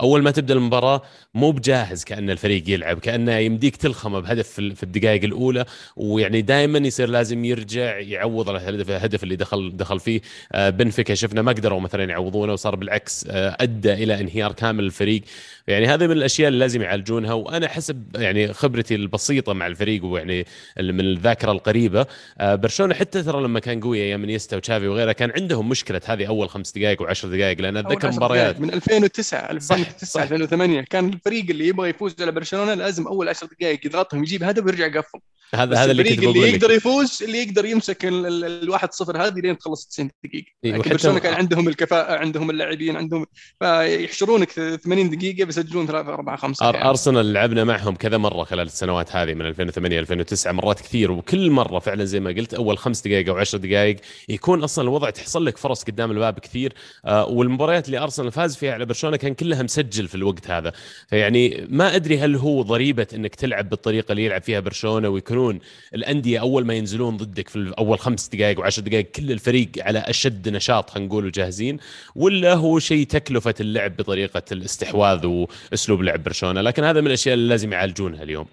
أول 0.00 0.22
ما 0.22 0.30
تبدأ 0.30 0.54
المباراة 0.54 1.02
مو 1.34 1.50
بجاهز 1.50 2.04
كأن 2.04 2.30
الفريق 2.30 2.70
يلعب 2.70 2.98
كأنه 2.98 3.36
يمديك 3.36 3.76
تلخمه 3.76 4.20
بهدف 4.20 4.48
في 4.48 4.82
الدقائق 4.82 5.24
الأولى. 5.24 5.64
ويعني 5.96 6.42
دائما 6.42 6.78
يصير 6.78 7.08
لازم 7.08 7.44
يرجع 7.44 7.98
يعوض 7.98 8.48
على 8.48 8.68
الهدف 8.68 9.22
اللي 9.22 9.36
دخل 9.36 9.76
دخل 9.76 10.00
فيه. 10.00 10.11
آه، 10.52 10.70
بنفيكا. 10.70 11.14
شفنا 11.14 11.42
ما 11.42 11.52
قدروا 11.52 11.80
مثلا 11.80 12.04
يعوضونه 12.04 12.52
وصار 12.52 12.76
بالعكس 12.76 13.26
آه، 13.30 13.56
أدى 13.60 13.92
إلى 13.92 14.20
انهيار 14.20 14.52
كامل 14.52 14.84
الفريق. 14.84 15.22
يعني 15.66 15.86
هذه 15.86 16.06
من 16.06 16.12
الأشياء 16.12 16.48
اللي 16.48 16.58
لازم 16.58 16.82
يعالجونها 16.82 17.32
وأنا 17.32 17.68
حسب 17.68 18.16
يعني 18.16 18.52
خبرتي 18.52 18.94
البسيطة 18.94 19.52
مع 19.52 19.66
الفريق 19.66 20.04
ويعني 20.04 20.46
من 20.80 21.00
الذاكرة 21.00 21.52
القريبة. 21.52 22.06
آه، 22.38 22.54
برشلونة 22.54 22.94
حتى 22.94 23.22
ترى 23.22 23.42
لما 23.42 23.60
كان 23.60 23.80
قوي 23.80 24.02
أيام 24.02 24.24
نيستا 24.24 24.56
وتشافي 24.56 24.88
وغيره 24.88 25.12
كان 25.12 25.32
عندهم 25.36 25.68
مشكلة 25.68 26.00
هذه 26.06 26.26
أول 26.26 26.48
خمس 26.48 26.72
دقائق 26.72 27.02
و10 27.02 27.26
دقائق 27.26 27.60
لأن 27.60 27.76
أتذكر 27.76 28.10
مباريات. 28.10 28.60
من 28.60 28.72
2009 28.72 29.50
2009 29.50 30.22
2008 30.22 30.80
كان 30.80 31.08
الفريق 31.08 31.44
اللي 31.50 31.66
يبغى 31.66 31.90
يفوز 31.90 32.14
على 32.20 32.32
برشلونة 32.32 32.74
لازم 32.74 33.06
أول 33.06 33.28
10 33.28 33.48
دقائق 33.60 33.86
يضغطهم 33.86 34.22
يجيب 34.22 34.42
هدف 34.42 34.64
ويرجع 34.64 34.86
يقفل. 34.86 35.18
هذا 35.54 35.76
هذا 35.76 35.90
اللي 35.90 36.02
اللي 36.02 36.52
يقدر 36.52 36.70
يفوز 36.70 37.22
اللي 37.22 37.42
يقدر 37.42 37.64
يمسك 37.64 38.04
ال 38.04 38.78
1-0 38.78 39.16
هذه 39.16 39.40
لين 39.40 39.58
تخلص 39.58 39.88
90 40.08 40.10
دقيقة. 40.24 40.46
إيه 40.64 40.92
برشلونة 40.92 41.18
كان 41.18 41.34
عندهم 41.34 41.68
الكفاءه 41.68 42.16
عندهم 42.18 42.50
اللاعبين 42.50 42.96
عندهم 42.96 43.26
فيحشرونك 43.60 44.50
80 44.50 45.10
دقيقة 45.10 45.44
بيسجلون 45.44 45.86
3 45.86 46.14
4 46.14 46.36
5 46.36 46.68
أر 46.68 46.74
يعني. 46.74 46.88
أرسنال 46.88 47.32
لعبنا 47.32 47.64
معهم 47.64 47.94
كذا 47.94 48.18
مرة 48.18 48.44
خلال 48.44 48.66
السنوات 48.66 49.16
هذه 49.16 49.34
من 49.34 49.46
2008 49.46 50.00
2009 50.00 50.52
مرات 50.52 50.80
كثير. 50.80 51.12
وكل 51.12 51.50
مرة 51.50 51.78
فعلا 51.78 52.04
زي 52.04 52.20
ما 52.20 52.30
قلت 52.30 52.54
أول 52.54 52.78
خمس 52.78 53.00
دقائق 53.00 53.28
أو 53.28 53.36
10 53.36 53.58
دقائق 53.58 53.96
يكون 54.28 54.62
أصلا 54.62 54.84
الوضع 54.84 55.10
تحصل 55.10 55.46
لك 55.46 55.58
فرص 55.58 55.84
قدام 55.84 56.10
الباب 56.10 56.38
كثير. 56.38 56.72
آه 57.04 57.26
والمباريات 57.26 57.86
اللي 57.86 57.98
أرسنال 57.98 58.32
فاز 58.32 58.56
فيها 58.56 58.72
على 58.72 58.84
برشلونة 58.84 59.16
كان 59.16 59.34
كلها 59.34 59.62
مسجل 59.62 60.08
في 60.08 60.14
الوقت 60.14 60.50
هذا. 60.50 60.72
فيعني 61.08 61.66
ما 61.68 61.96
أدري 61.96 62.18
هل 62.18 62.36
هو 62.36 62.62
ضريبة 62.62 63.06
إنك 63.14 63.34
تلعب 63.34 63.68
بالطريقة 63.68 64.12
اللي 64.12 64.24
يلعب 64.24 64.42
فيها 64.42 64.60
برشلونة 64.60 65.08
ويكونون 65.08 65.58
الأندية 65.94 66.40
أول 66.40 66.66
ما 66.66 66.74
ينزلون 66.74 67.16
ضدك 67.16 67.48
في 67.48 67.72
أول 67.78 67.98
خمس 67.98 68.28
دقائق 68.28 68.58
وعشر 68.58 68.82
دقائق 68.82 69.10
كل 69.10 69.32
الفريق 69.32 69.70
على 69.92 70.10
أشد 70.10 70.48
نشاط 70.48 70.90
خلينا 70.90 71.08
نقول 71.08 71.26
وجاهزين 71.26 71.78
ولا 72.14 72.54
هو 72.54 72.78
شيء 72.78 73.06
تكلفة 73.06 73.54
اللعب 73.60 73.96
بطريقة 73.96 74.42
الاستحواذ 74.52 75.26
وأسلوب 75.26 76.02
لعب 76.02 76.22
برشلونة؟ 76.22 76.60
لكن 76.60 76.84
هذا 76.84 77.00
من 77.00 77.06
الأشياء 77.06 77.34
اللي 77.34 77.48
لازم 77.48 77.72
يعالجونها 77.72 78.22
اليوم. 78.22 78.46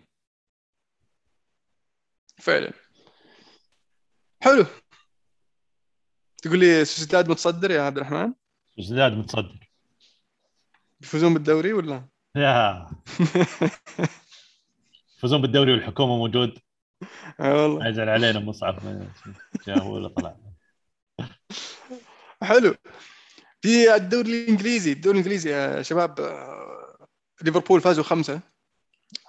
فعلا. 2.37 2.71
حلو. 4.41 4.65
تقول 6.41 6.59
لي 6.59 6.85
سوسيداد 6.85 7.29
متصدر 7.29 7.71
يا 7.71 7.81
عبد 7.81 7.97
الرحمن؟ 7.97 8.33
سوسيداد 8.75 9.11
متصدر. 9.11 9.69
يفوزون 11.01 11.33
بالدوري 11.33 11.73
ولا؟ 11.73 12.07
يا. 12.35 12.89
يفوزون 15.17 15.41
بالدوري 15.41 15.71
والحكومة 15.71 16.17
موجود. 16.17 16.59
والله. 17.39 17.89
ازعل 17.89 18.09
علينا 18.09 18.39
مصعب 18.39 18.79
جاء 19.67 19.79
هو 19.79 19.97
اللي 19.97 20.09
طلع. 20.09 20.48
حلو. 22.43 22.75
في 23.61 23.95
الدوري 23.95 24.43
الإنجليزي 24.43 24.91
الدوري 24.91 25.19
الإنجليزي 25.19 25.51
يا 25.51 25.81
شباب 25.81 26.19
آه، 26.19 27.07
ليفربول 27.41 27.81
فازوا 27.81 28.03
خمسة 28.03 28.39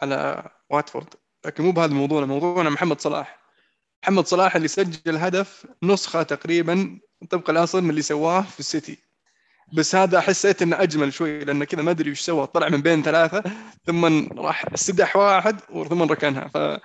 على 0.02 0.48
واتفورد. 0.70 1.14
لكن 1.46 1.64
مو 1.64 1.72
بهذا 1.72 1.90
الموضوع 1.90 2.24
موضوعنا 2.24 2.70
محمد 2.70 3.00
صلاح. 3.00 3.40
محمد 4.02 4.26
صلاح 4.26 4.56
اللي 4.56 4.68
سجل 4.68 5.16
هدف 5.16 5.66
نسخة 5.82 6.22
تقريبا 6.22 7.00
طبق 7.30 7.50
الأصل 7.50 7.82
من 7.82 7.90
اللي 7.90 8.02
سواه 8.02 8.42
في 8.42 8.60
السيتي. 8.60 8.98
بس 9.72 9.94
هذا 9.94 10.20
حسيت 10.20 10.62
إنه 10.62 10.82
أجمل 10.82 11.12
شوي 11.12 11.44
لأنه 11.44 11.64
كذا 11.64 11.82
ما 11.82 11.90
أدري 11.90 12.10
وش 12.10 12.20
سوى 12.20 12.46
طلع 12.46 12.68
من 12.68 12.82
بين 12.82 13.02
ثلاثة 13.02 13.42
ثم 13.86 14.28
راح 14.38 14.64
استدح 14.74 15.16
واحد 15.16 15.60
ثم 15.60 16.02
ركنها. 16.02 16.48
ف 16.48 16.80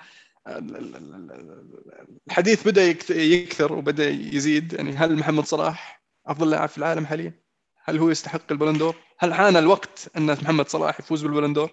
الحديث 2.27 2.67
بدأ 2.67 2.83
يكثر 3.09 3.73
وبدأ 3.73 4.09
يزيد 4.09 4.73
يعني 4.73 4.91
هل 4.91 5.15
محمد 5.15 5.45
صلاح 5.45 6.03
أفضل 6.27 6.49
لاعب 6.49 6.69
في 6.69 6.77
العالم 6.77 7.05
حاليا؟ 7.05 7.33
هل 7.83 7.97
هو 7.97 8.09
يستحق 8.09 8.51
البلندور؟ 8.51 8.95
هل 9.19 9.33
حان 9.33 9.57
الوقت 9.57 10.11
أن 10.17 10.25
محمد 10.25 10.67
صلاح 10.67 10.99
يفوز 10.99 11.23
بالبلندور؟ 11.23 11.71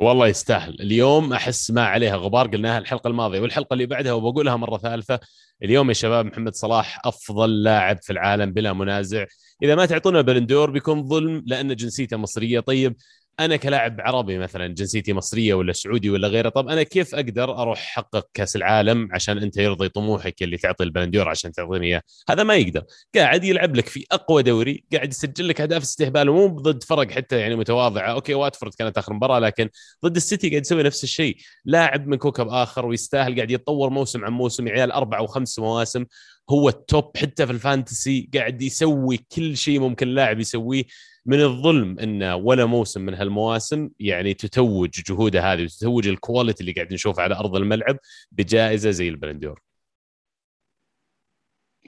والله 0.00 0.28
يستاهل 0.28 0.80
اليوم 0.80 1.32
أحس 1.32 1.70
ما 1.70 1.86
عليها 1.86 2.16
غبار 2.16 2.46
قلناها 2.46 2.78
الحلقة 2.78 3.08
الماضية 3.08 3.40
والحلقة 3.40 3.74
اللي 3.74 3.86
بعدها 3.86 4.12
وبقولها 4.12 4.56
مرة 4.56 4.78
ثالثة 4.78 5.20
اليوم 5.62 5.88
يا 5.88 5.94
شباب 5.94 6.26
محمد 6.26 6.54
صلاح 6.54 7.00
أفضل 7.04 7.62
لاعب 7.62 7.98
في 8.02 8.12
العالم 8.12 8.52
بلا 8.52 8.72
منازع 8.72 9.24
إذا 9.62 9.74
ما 9.74 9.86
تعطونا 9.86 10.20
Ballon 10.20 10.50
d'Or 10.50 10.70
بيكون 10.70 11.08
ظلم 11.08 11.42
لأن 11.46 11.76
جنسيته 11.76 12.16
مصرية 12.16 12.60
طيب 12.60 12.96
أنا 13.40 13.56
كلاعب 13.56 14.00
عربي 14.00 14.38
مثلا 14.38 14.66
جنسيتي 14.66 15.12
مصرية 15.12 15.54
ولا 15.54 15.72
سعودي 15.72 16.10
ولا 16.10 16.28
غيره 16.28 16.48
طب 16.48 16.68
أنا 16.68 16.82
كيف 16.82 17.14
أقدر 17.14 17.62
أروح 17.62 17.78
أحقق 17.78 18.26
كأس 18.34 18.56
العالم 18.56 19.08
عشان 19.12 19.38
أنت 19.38 19.56
يرضي 19.56 19.88
طموحك 19.88 20.42
اللي 20.42 20.56
تعطي 20.56 20.84
ال 20.84 20.88
Ballon 20.88 21.12
d'Or 21.12 21.28
عشان 21.28 21.52
تعطيني 21.52 21.86
إياه؟ 21.86 22.02
هذا 22.30 22.42
ما 22.42 22.54
يقدر. 22.54 22.82
قاعد 23.14 23.44
يلعب 23.44 23.76
لك 23.76 23.86
في 23.86 24.04
أقوى 24.12 24.42
دوري 24.42 24.84
قاعد 24.92 25.08
يسجل 25.08 25.48
لك 25.48 25.60
أهداف 25.60 25.82
استهبال 25.82 26.28
ومو 26.28 26.58
ضد 26.58 26.82
فرق 26.82 27.10
حتى 27.10 27.38
يعني 27.38 27.56
متواضعة. 27.56 28.10
okay 28.12 28.34
واتفورد 28.34 28.74
كانت 28.74 28.98
آخر 28.98 29.12
مباراة 29.14 29.38
لكن 29.38 29.68
ضد 30.04 30.16
السيتي 30.16 30.50
قاعد 30.50 30.62
يسوي 30.62 30.82
نفس 30.82 31.04
الشيء. 31.04 31.36
لاعب 31.64 32.06
من 32.06 32.16
كوكب 32.16 32.48
آخر 32.48 32.86
ويستاهل 32.86 33.36
قاعد 33.36 33.50
يتطور 33.50 33.90
موسم 33.90 34.24
عن 34.24 34.32
موسم 34.32 34.68
يا 34.68 34.72
عيال 34.72 34.92
أربع 34.92 35.20
وخمس 35.20 35.58
مواسم. 35.58 36.04
هو 36.50 36.68
ال 36.68 36.80
top 36.80 37.16
حتى 37.16 37.46
في 37.46 37.52
ال 37.52 37.62
fantasy 37.62 38.30
قاعد 38.34 38.62
يسوي 38.62 39.16
كل 39.16 39.56
شيء 39.56 39.80
ممكن 39.80 40.08
لاعب 40.08 40.40
يسويه. 40.40 40.84
من 41.26 41.40
الظلم 41.40 41.98
انه 41.98 42.36
ولا 42.36 42.66
موسم 42.66 43.00
من 43.00 43.14
هالمواسم 43.14 43.90
يعني 44.00 44.34
تتوج 44.34 44.90
جهوده 44.90 45.52
هذه 45.52 45.62
وتتوج 45.64 46.08
ال 46.08 46.14
quality 46.14 46.60
اللي 46.60 46.72
قاعد 46.72 46.92
نشوفه 46.92 47.22
على 47.22 47.34
أرض 47.34 47.56
الملعب 47.56 47.98
بجائزة 48.32 48.90
زي 48.90 49.08
ال 49.08 49.12
Ballon 49.12 49.38
d'Or. 49.38 49.60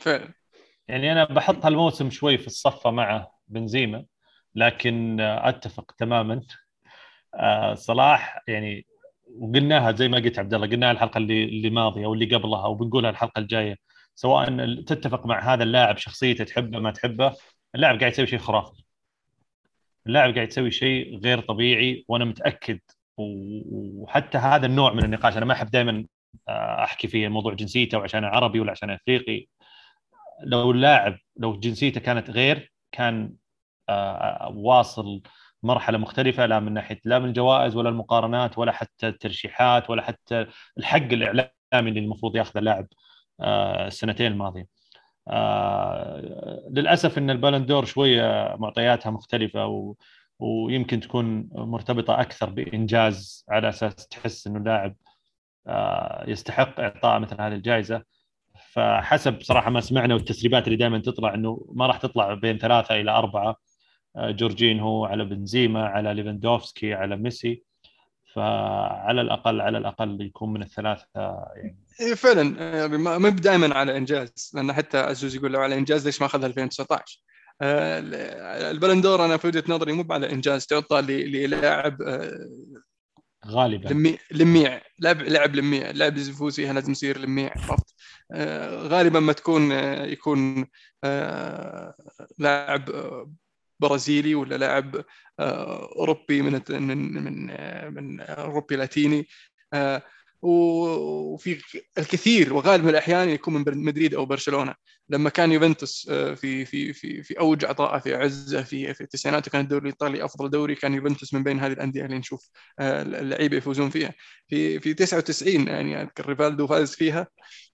فعلا. 0.01 0.35
يعني 0.89 1.13
أنا 1.13 1.25
بحط 1.25 1.65
هالموسم 1.67 2.11
شوي 2.11 2.39
في 2.39 2.47
صفه 2.47 2.91
مع 2.91 3.29
بنزيما 3.49 4.05
لكن 4.55 5.21
أتفق 5.21 5.93
تماما. 5.99 6.43
آه، 7.35 7.75
صلاح 7.75 8.43
يعني 8.49 8.87
وقلناها 9.39 9.93
زي 9.93 10.09
ما 10.09 10.19
قلت 10.19 10.39
عبد 10.39 10.55
الله 10.55 10.67
قلناها 10.67 10.93
الحلقة 10.93 11.19
اللي 11.19 11.45
اللي 11.45 11.71
ماضية 11.71 12.05
أو 12.05 12.15
اللي 12.15 12.37
قبلها 12.37 12.67
وبنقولها 12.67 13.11
الحلقة 13.11 13.39
الجاية. 13.39 13.77
سواء 14.15 14.75
تتفق 14.83 15.27
مع 15.27 15.55
هذا 15.55 15.63
اللاعب 15.63 15.97
شخصيته 15.99 16.45
تحبه 16.45 16.79
ما 16.79 16.91
تحبه 16.91 17.35
اللاعب 17.75 17.99
قاعد 18.01 18.13
يسوي 18.13 18.27
شيء 18.27 18.39
خرافي. 18.39 18.83
اللاعب 20.07 20.35
قاعد 20.35 20.49
يسوي 20.49 20.71
شيء 20.71 21.19
غير 21.19 21.41
طبيعي 21.41 22.05
وأنا 22.09 22.25
متأكد 22.25 22.81
وحتى 23.19 24.39
هذا 24.39 24.67
النوع 24.67 24.93
من 24.93 25.05
النقاش 25.05 25.37
أنا 25.37 25.45
ما 25.45 25.53
أحب 25.53 25.71
دائما 25.71 26.07
آه، 26.49 26.85
أحكي 26.85 27.09
فيه 27.09 27.29
موضوع 27.29 27.55
جنسيته 27.55 27.99
وعشان 27.99 28.25
عربي 28.25 28.61
ولا 28.61 28.71
عشان 28.71 28.91
إفريقي. 28.91 29.47
لو 30.45 30.71
اللاعب 30.71 31.17
لو 31.37 31.61
جنسيته 31.61 32.01
كانت 32.01 32.31
غير 32.31 32.73
كان 32.93 33.35
آه، 33.89 34.53
واصل 34.57 35.23
مرحلة 35.63 35.99
مختلفة 35.99 36.47
لا 36.47 36.61
من 36.61 36.75
ناحية 36.75 37.01
لا 37.05 37.19
من 37.19 37.29
الجوائز 37.29 37.77
ولا 37.77 37.89
المقارنات 37.89 38.59
ولا 38.59 38.73
حتى 38.73 39.09
الترشيحات 39.09 39.91
ولا 39.91 40.03
حتى 40.03 40.47
الحق 40.79 40.97
الإعلامي 40.97 41.51
اللي 41.73 42.01
المفروض 42.01 42.37
ياخذه 42.37 42.59
اللاعب. 42.59 42.87
آه، 42.93 43.10
السنتين 43.43 44.27
الماضيه 44.33 44.67
آه 45.29 46.21
للأسف 46.71 47.19
إن 47.19 47.31
البالندور 47.31 47.85
شوية 47.85 48.57
معطياتها 48.59 49.11
مختلفة 49.11 49.67
و... 49.67 49.95
ويمكن 50.39 51.01
تكون 51.01 51.49
مرتبطة 51.55 52.21
أكثر 52.21 52.51
بإنجاز 52.51 53.45
على 53.51 53.69
أساس 53.69 53.95
تحس 54.09 54.47
إنه 54.47 54.59
لاعب 54.61 54.97
آه 55.67 56.25
يستحق 56.29 56.81
إعطاء 56.81 57.21
مثل 57.21 57.41
هذه 57.41 57.53
الجائزة. 57.55 58.03
فحسب 58.73 59.43
صراحة 59.43 59.71
ما 59.71 59.81
سمعنا 59.81 60.15
والتسريبات 60.15 60.67
اللي 60.67 60.77
دائما 60.77 60.99
تطلع 60.99 61.35
إنه 61.35 61.67
ما 61.73 61.87
راح 61.87 61.97
تطلع 61.99 62.35
بين 62.35 62.59
ثلاثة 62.59 62.95
إلى 63.01 63.11
أربعة. 63.11 63.57
آه 64.17 64.31
جورجينهو 64.31 65.05
على 65.05 65.25
بنزيما 65.25 65.87
على 65.89 66.15
ليفاندوفسكي 66.15 66.95
على 66.95 67.17
ميسي. 67.17 67.65
فعلى 68.35 69.21
الأقل 69.21 69.61
على 69.61 69.79
الأقل 69.79 70.21
يكون 70.21 70.53
من 70.53 70.63
الثلاثة 70.63 71.07
يعني. 71.17 71.79
إيه 72.01 72.15
فعلا. 72.15 72.77
يعني 72.77 72.99
ما 72.99 73.19
ما 73.19 73.29
بدائما 73.29 73.75
على 73.75 73.97
إنجاز 73.97 74.51
لأن 74.55 74.73
حتى 74.73 74.99
عزوز 74.99 75.37
يقول 75.37 75.53
لو 75.53 75.61
على 75.61 75.79
إنجاز 75.79 76.07
ليش 76.07 76.21
ما 76.21 76.27
أخذها 76.27 76.47
2019 76.47 77.23
آه، 77.63 78.01
البلندور 78.71 79.25
أنا 79.25 79.37
في 79.37 79.47
وجهة 79.47 79.65
نظري 79.69 79.93
مو 79.93 80.05
على 80.11 80.33
إنجاز 80.33 80.67
تعطى 80.67 81.01
للاعب 81.01 82.03
آه، 82.03 82.49
غالبا. 83.47 83.89
لميع 83.89 84.19
لميع 84.31 84.83
لعب 85.01 85.23
لعب 85.23 85.55
لميع 85.55 85.91
لعب 85.91 86.17
يفوز 86.17 86.57
فيها 86.57 86.73
لازم 86.73 86.93
يصير 86.93 87.19
لميع 87.19 87.53
عرفت؟ 87.57 87.95
آه، 88.33 88.77
غالبا 88.77 89.21
ما 89.21 89.33
تكون 89.33 89.73
يكون 89.73 90.67
لاعب 92.39 92.91
برازيلي 93.81 94.35
ولا 94.35 94.55
لاعب 94.57 95.05
آه، 95.41 95.89
أوروبي 95.97 96.43
من 96.43 96.61
من 96.71 97.15
من 97.95 98.21
آه، 98.21 98.25
أوروبي 98.25 98.77
لاتيني 98.77 99.29
آه، 99.75 100.03
وفي 100.43 101.63
الكثير 101.99 102.55
وغالب 102.55 102.89
الأحيان 102.89 103.29
يكون 103.29 103.55
من 103.55 103.65
مدريد 103.85 104.15
أو 104.15 104.27
برشلونة. 104.27 104.75
لما 105.11 105.31
كان 105.31 105.53
يوفنتوس 105.53 106.09
آه، 106.11 106.35
في 106.35 106.65
في 106.65 106.93
في 106.93 107.23
في 107.23 107.41
أوج 107.41 107.65
عطائه 107.65 107.99
في 107.99 108.15
عزة 108.15 108.63
في 108.63 108.95
في 108.95 109.01
التسعينات 109.01 109.49
وكان 109.49 109.61
الدوري 109.61 109.83
الإيطالي 109.83 110.25
أفضل 110.25 110.51
دوري 110.51 110.75
كان 110.75 110.95
يوفنتوس 110.95 111.35
من 111.35 111.43
بين 111.43 111.61
هذه 111.61 111.73
الأندية 111.73 112.05
اللي 112.05 112.19
نشوف 112.19 112.51
آه، 112.79 113.03
اللعيبه 113.03 113.57
يفوزون 113.57 113.91
فيها. 113.91 114.15
في 114.49 114.81
في 114.81 114.95
99 114.95 115.69
يعني 115.69 116.03
أذكر 116.03 116.29
ريفالدو 116.29 116.67
فاز 116.67 116.95
فيها 116.95 117.27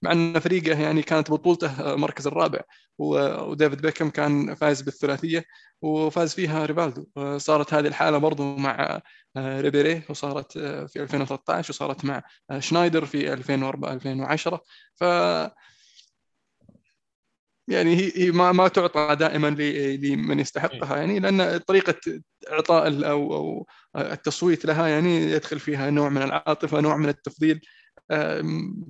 مع 0.03 0.13
أن 0.13 0.39
فريقه 0.41 0.83
يعني 0.83 1.03
كانت 1.03 1.31
بطولته 1.31 1.95
المركز 1.95 2.27
الرابع. 2.27 2.61
وديفيد 2.99 3.81
بيكم 3.83 4.11
كان 4.11 4.55
فاز 4.55 4.83
بالثلاثية 4.83 5.45
وفاز 5.83 6.35
فيها 6.35 6.67
ريفالدو. 6.67 7.07
آه، 7.17 7.39
صارت 7.39 7.75
هذه 7.75 7.87
الحالة 7.87 8.19
برضو 8.19 8.57
مع 8.57 9.01
آه، 9.37 9.61
ريبيري 9.61 10.03
وصارت 10.11 10.57
آه، 10.57 10.87
في 10.87 11.03
2013 11.03 11.71
وصارت 11.71 12.05
مع 12.05 12.23
آه، 12.51 12.59
شنايدر 12.59 13.05
في 13.07 13.33
2004 13.33 13.93
2010 13.93 14.61
ف 14.95 15.05
يعني 17.69 17.97
هي 17.97 18.31
ما 18.31 18.53
ما 18.53 18.69
تعطى 18.69 19.17
دائما 19.21 19.49
لمن 19.97 20.41
يستحقها. 20.41 20.97
يعني 20.97 21.21
لأن 21.21 21.59
طريقة 21.59 22.21
إعطاء 22.53 23.09
أو 23.11 23.35
أو 23.35 23.67
التصويت 23.97 24.65
لها 24.65 24.89
يعني 24.89 25.17
يدخل 25.17 25.59
فيها 25.59 25.91
نوع 25.91 26.09
من 26.09 26.23
العاطفة 26.23 26.81
نوع 26.81 26.97
من 26.97 27.09
التفضيل. 27.09 27.61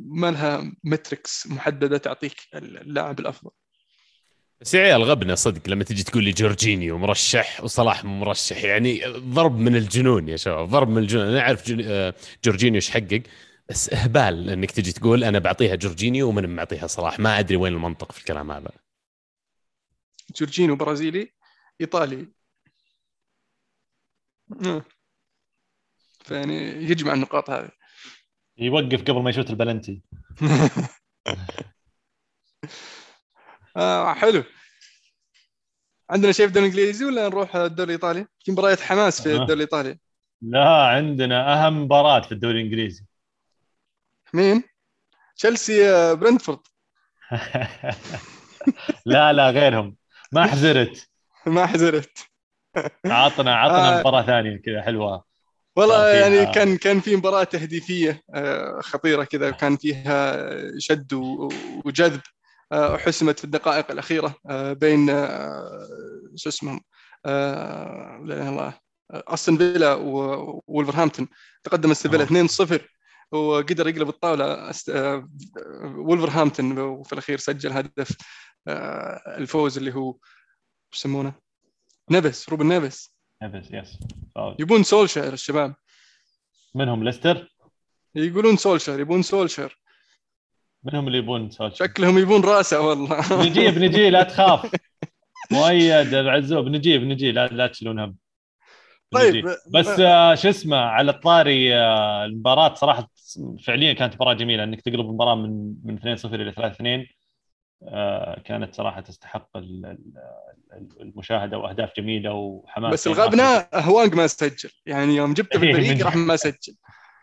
ما 0.06 0.30
لها 0.30 0.72
متركس 0.84 1.46
محددة 1.46 1.98
تعطيك 1.98 2.34
اللاعب 2.54 3.20
الأفضل. 3.20 3.50
بس 4.60 4.74
يا 4.74 4.80
عيال 4.80 5.02
غبنا 5.02 5.34
صدق 5.34 5.68
لما 5.68 5.84
تجي 5.84 6.02
تقول 6.02 6.24
لي 6.24 6.30
جورجينيو 6.30 6.98
مرشح 6.98 7.64
وصلاح 7.64 8.04
مرشح. 8.04 8.64
يعني 8.64 9.02
ضرب 9.06 9.58
من 9.58 9.76
الجنون 9.76 10.28
يا 10.28 10.36
شباب 10.36 10.68
ضرب 10.68 10.88
من 10.88 10.98
الجنون. 10.98 11.26
أنا 11.26 11.40
أعرف 11.40 11.74
آه، 11.80 12.14
جورجينيو 12.44 12.74
إيش 12.74 12.90
حقق؟ 12.90 13.22
بس 13.68 13.92
إهبال 13.92 14.50
إنك 14.50 14.70
تجي 14.70 14.92
تقول 14.92 15.24
أنا 15.24 15.38
بعطيها 15.38 15.74
جورجينيو 15.74 16.28
ومن 16.28 16.56
معطيها 16.56 16.86
صلاح. 16.86 17.18
ما 17.18 17.38
أدري 17.38 17.56
وين 17.56 17.72
المنطق 17.72 18.12
في 18.12 18.18
الكلام 18.18 18.50
هذا. 18.50 18.70
جورجينو 20.36 20.76
برازيلي 20.76 21.32
إيطالي. 21.80 22.28
فيعني 26.24 26.54
يجمع 26.68 27.12
النقاط 27.12 27.50
هذه. 27.50 27.70
يوقف 28.58 29.02
قبل 29.02 29.22
ما 29.22 29.30
يشوت 29.30 29.50
البلنتي. 29.50 30.02
آه 33.76 34.14
حلو. 34.14 34.44
عندنا 36.10 36.32
شيء 36.32 36.46
في 36.46 36.48
الدوري 36.48 36.66
الإنجليزي 36.66 37.04
ولا 37.04 37.28
نروح 37.28 37.56
الدوري 37.56 37.94
الإيطالي؟ 37.94 38.26
في 38.44 38.52
مباريات 38.52 38.80
حماس 38.80 39.22
في. 39.22 39.32
الدوري 39.32 39.52
الإيطالي. 39.52 39.98
لا 40.42 40.86
عندنا 40.86 41.66
أهم 41.66 41.82
مباراة 41.82 42.20
في 42.20 42.32
الدوري 42.32 42.60
الإنجليزي. 42.60 43.04
مين؟ 44.34 44.62
تشيلسي 45.36 45.90
آه، 45.90 46.12
برنتفورد. 46.12 46.58
لا 49.06 49.32
لا 49.32 49.50
غيرهم. 49.50 49.96
ما 50.32 50.46
حزرت. 50.46 51.08
ما 51.46 51.66
حزرت. 51.66 52.18
عطنا 53.06 53.54
عطنا 53.56 53.96
آه. 53.96 54.00
مباراة 54.00 54.22
ثانية 54.22 54.56
كذا 54.56 54.82
حلوة. 54.82 55.24
والله 55.76 56.08
يعني 56.08 56.46
كان 56.52 56.76
كان 56.76 57.00
في 57.00 57.16
مباراة 57.16 57.44
تهديفية 57.44 58.22
آه، 58.34 58.80
خطيرة 58.80 59.24
كذا 59.24 59.50
كان 59.50 59.76
فيها 59.76 60.46
شد 60.78 61.12
وجذب 61.84 62.20
حسمت 62.72 63.38
في 63.38 63.44
الدقائق 63.44 63.90
الأخيرة 63.90 64.34
بين 64.72 65.06
شو 66.36 66.48
اسمهم 66.48 66.80
لا 67.24 68.22
إله 68.22 68.42
إلا 68.42 68.48
الله 68.48 68.74
أستون 69.12 69.56
فيلا 69.58 69.94
وولفرهامبتون. 69.94 71.28
تقدم 71.64 71.90
استون 71.90 72.12
فيلا 72.12 72.24
آه. 72.24 72.46
2-0 72.46 72.80
وقدر 73.32 73.88
يقلب 73.88 74.08
الطاولة 74.08 74.72
وولفرهامبتون 75.84 76.78
وفي 76.78 77.12
الأخير 77.12 77.38
سجل 77.38 77.72
هدف 77.72 78.16
آه، 78.68 79.36
الفوز 79.38 79.78
اللي 79.78 79.94
هو 79.94 80.16
يسمونه؟ 80.94 81.34
نيفس 82.10 82.48
روبن 82.48 82.68
نيفس 82.68 83.16
بس 83.42 83.70
yes. 83.70 83.98
يبون 84.58 84.82
سولشاير 84.82 85.32
الشباب. 85.32 85.74
منهم 86.74 87.04
ليستر؟ 87.04 87.54
يقولون 88.14 88.56
سولشاير 88.56 89.00
يبون 89.00 89.22
سولشاير 89.22 89.78
منهم 90.84 91.06
اللي 91.06 91.18
يبون 91.18 91.50
سولشاير 91.50 91.86
شكلهم 91.86 92.18
يبون 92.18 92.44
رأسه 92.44 92.80
والله. 92.80 93.42
نجيب 93.46 93.78
نجي 93.78 94.10
لا 94.10 94.22
تخاف. 94.22 94.70
مؤيد 95.52 96.14
العزوب 96.14 96.66
نجيب 96.66 97.02
نجي 97.02 97.32
لا 97.32 97.46
لا 97.46 97.66
تشيلون 97.66 97.98
هم. 97.98 98.16
طيب 99.10 99.36
نجيب. 99.36 99.56
بس 99.74 100.00
آه، 100.00 100.34
شو 100.34 100.48
اسمه 100.48 100.76
على 100.76 101.10
الطاري 101.10 101.76
آه، 101.76 102.24
المباراة 102.24 102.74
صراحة 102.74 103.10
فعليا 103.64 103.92
كانت 103.92 104.14
مباراة 104.14 104.34
جميلة 104.34 104.64
إنك 104.64 104.80
تقلب 104.80 105.00
المباراة 105.00 105.34
من 105.34 105.74
من 105.84 105.98
2-0 106.16 106.24
إلى 106.34 106.52
3-2 106.52 107.06
آه، 107.82 108.40
كانت 108.44 108.74
صراحة 108.74 109.00
تستحق 109.00 109.56
ال- 109.56 109.86
ال- 109.86 110.88
المشاهدة 111.00 111.58
وأهداف 111.58 111.90
جميلة 111.96 112.32
وحماس 112.32 112.92
بس 112.92 113.06
الغبنة 113.06 113.42
هوانج 113.88 114.14
ما 114.14 114.26
سجل. 114.26 114.70
يعني 114.86 115.16
يوم 115.16 115.34
جبته 115.34 115.58
في 115.58 115.66
إيه، 115.66 115.74
الفريق 115.74 116.04
راح 116.06 116.16
ما 116.16 116.36
سجل. 116.36 116.74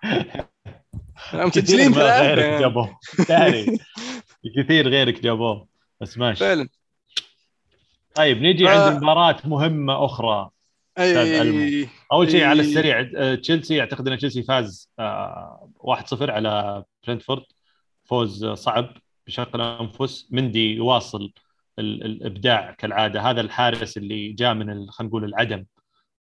مسجلين 1.33 1.89
ما 1.89 1.95
ثلاثة. 1.95 2.21
غيرك 2.21 2.43
يعني. 2.43 2.59
جابوه. 2.61 2.97
داري 3.29 3.79
كثير 4.57 4.87
غيرك 4.89 5.21
جابوه. 5.21 5.67
بس 6.01 6.17
ماشي. 6.17 6.39
فعلا. 6.39 6.69
طيب 8.15 8.41
نجي. 8.41 8.67
عند 8.67 9.03
مباراة 9.03 9.37
مهمة 9.45 10.05
أخرى. 10.05 10.41
أستاذ 10.41 10.52
أي 10.99 11.87
أول 12.13 12.31
شيء 12.31 12.43
على. 12.43 12.61
السريع 12.61 13.09
آه، 13.17 13.35
تشيلسي 13.35 13.81
أعتقد 13.81 14.07
إن 14.07 14.17
تشيلسي 14.17 14.43
فاز 14.43 14.89
آه، 14.99 15.69
1-0 15.79 16.31
على 16.31 16.83
برنتفورد. 17.07 17.43
فوز 18.05 18.43
آه، 18.43 18.53
صعب 18.53 18.93
بشق 19.27 19.55
الأنفس. 19.55 20.27
مندي 20.31 20.75
يواصل 20.75 21.33
ال- 21.79 22.05
الإبداع 22.05 22.71
كالعادة. 22.71 23.21
هذا 23.21 23.41
الحارس 23.41 23.97
اللي 23.97 24.31
جاء 24.31 24.53
من 24.53 24.91
خلينا 24.91 25.09
نقول 25.09 25.23
العدم. 25.25 25.65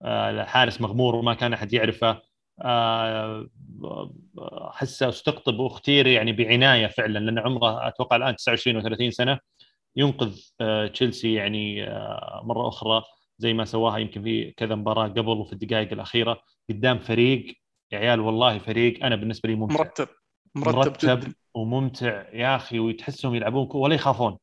آه، 0.04 0.44
حارس 0.44 0.82
مغمور 0.82 1.16
وما 1.16 1.34
كان 1.34 1.54
أحد 1.54 1.74
يعرفه. 1.74 2.22
آه، 2.62 3.48
أحسه 4.70 5.10
استقطب 5.10 5.60
وأختير 5.60 6.08
يعني 6.08 6.32
بعناية 6.32 6.88
فعلا 6.88 7.20
لأن 7.20 7.40
عمره 7.40 7.88
أتوقع 7.88 8.16
الآن 8.16 8.36
29 8.36 8.82
و30 8.82 9.10
سنة. 9.10 9.40
ينقذ 9.96 10.40
آه، 10.62 10.88
تشيلسي 10.88 11.34
يعني 11.34 11.84
آه، 11.84 12.42
مرة 12.46 12.68
أخرى. 12.68 13.04
زي 13.38 13.54
ما 13.54 13.66
سواها 13.66 13.98
يمكن 13.98 14.24
في 14.24 14.52
كذا 14.52 14.76
مباراة 14.76 15.08
قبل 15.08 15.30
وفي 15.30 15.54
الدقائق 15.54 15.92
الأخيرة 15.92 16.42
قدام 16.70 17.00
فريق. 17.00 17.58
يا 17.92 17.98
عيال 17.98 18.20
والله 18.20 18.60
فريق 18.60 19.06
أنا 19.06 19.16
بالنسبة 19.16 19.50
لي 19.50 19.56
ممتع. 19.56 19.76
مرتب 19.76 20.08
مرتب 20.56 20.94
جدا. 21.04 21.34
وممتع 21.54 22.30
يا 22.34 22.56
أخي 22.56 22.80
وتحسهم 22.80 23.36
يلعبون 23.36 23.70
ولا 23.74 23.96
يخافون. 23.96 24.38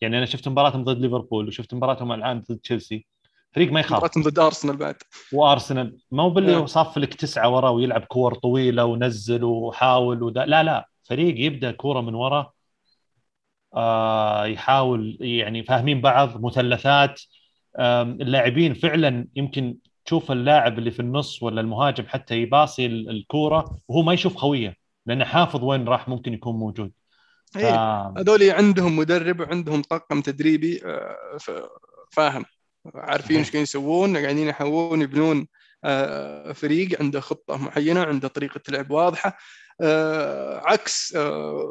يعني 0.00 0.18
أنا 0.18 0.26
شفت 0.26 0.48
مباراتهم 0.48 0.84
ضد 0.84 1.00
ليفربول 1.00 1.48
وشفت 1.48 1.74
مباراتهم 1.74 2.12
الآن 2.12 2.40
ضد 2.50 2.58
تشيلسي. 2.58 3.06
فريق 3.52 3.72
ما 3.72 3.80
يخاف. 3.80 3.98
مباراتهم 3.98 4.22
ضد 4.22 4.38
أرسنال 4.38 4.76
بعد. 4.76 4.96
وأرسنال 5.32 5.98
ما 6.10 6.22
هو 6.22 6.30
باللي 6.30 6.52
نعم. 6.52 6.66
صاف 6.66 6.98
لك 6.98 7.14
تسعة 7.14 7.48
ورا 7.48 7.68
ويلعب 7.68 8.04
كور 8.04 8.34
طويلة 8.34 8.84
ونزل 8.84 9.44
وحاول 9.44 10.22
ودا 10.22 10.44
لا 10.44 10.62
لا 10.62 10.88
فريق 11.02 11.46
يبدأ 11.46 11.72
كورة 11.72 12.00
من 12.00 12.14
ورا 12.14 12.52
آه 13.74 14.46
يحاول 14.46 15.18
يعني 15.20 15.64
فاهمين 15.64 16.00
بعض 16.00 16.44
مثلثات 16.44 17.20
اللاعبين 17.80 18.74
فعلا 18.74 19.26
يمكن 19.36 19.76
تشوف 20.04 20.32
اللاعب 20.32 20.78
اللي 20.78 20.90
في 20.90 21.00
النص 21.00 21.42
ولا 21.42 21.60
المهاجم 21.60 22.06
حتى 22.06 22.34
يباصي 22.34 22.86
ال- 22.86 23.10
الكورة 23.10 23.78
وهو 23.88 24.02
ما 24.02 24.12
يشوف 24.12 24.36
خوية 24.36 24.76
لأنه 25.06 25.24
حافظ 25.24 25.64
وين 25.64 25.88
راح 25.88 26.08
ممكن 26.08 26.32
يكون 26.34 26.56
موجود. 26.56 26.92
ف... 27.52 27.56
إيه. 27.58 28.12
هذول 28.18 28.50
عندهم 28.50 28.96
مدرب 28.96 29.40
وعندهم 29.40 29.82
طاقم 29.82 30.20
تدريبي 30.20 30.80
آه، 30.84 31.36
ف- 31.40 31.68
فاهم. 32.12 32.44
عارفين 32.94 33.36
إيش 33.36 33.46
قاعدين 33.46 33.62
يسوون 33.62 34.16
قاعدين 34.16 34.48
يحاولون 34.48 35.02
يبنون 35.02 35.46
آه، 35.84 36.52
فريق 36.52 37.02
عنده 37.02 37.20
خطة 37.20 37.56
معينة 37.56 38.02
عنده 38.02 38.28
طريقة 38.28 38.60
لعب 38.68 38.90
واضحة. 38.90 39.36
آه، 39.80 40.62
عكس 40.64 41.16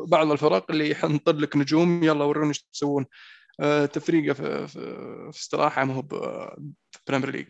بعض 0.07 0.31
الفرق 0.31 0.71
اللي 0.71 0.95
ينطر 1.03 1.35
لك 1.35 1.55
نجوم 1.55 2.03
يلا 2.03 2.23
وروني 2.25 2.49
إيش 2.49 2.63
تسوون 2.73 3.05
تفريقة 3.93 4.33
في, 4.33 4.67
في, 4.67 5.29
استراحة 5.29 5.85
ما 5.85 5.93
هو 5.93 6.01
ب- 6.01 6.49
في 6.91 6.99
البريمير 7.09 7.29
ليج. 7.31 7.47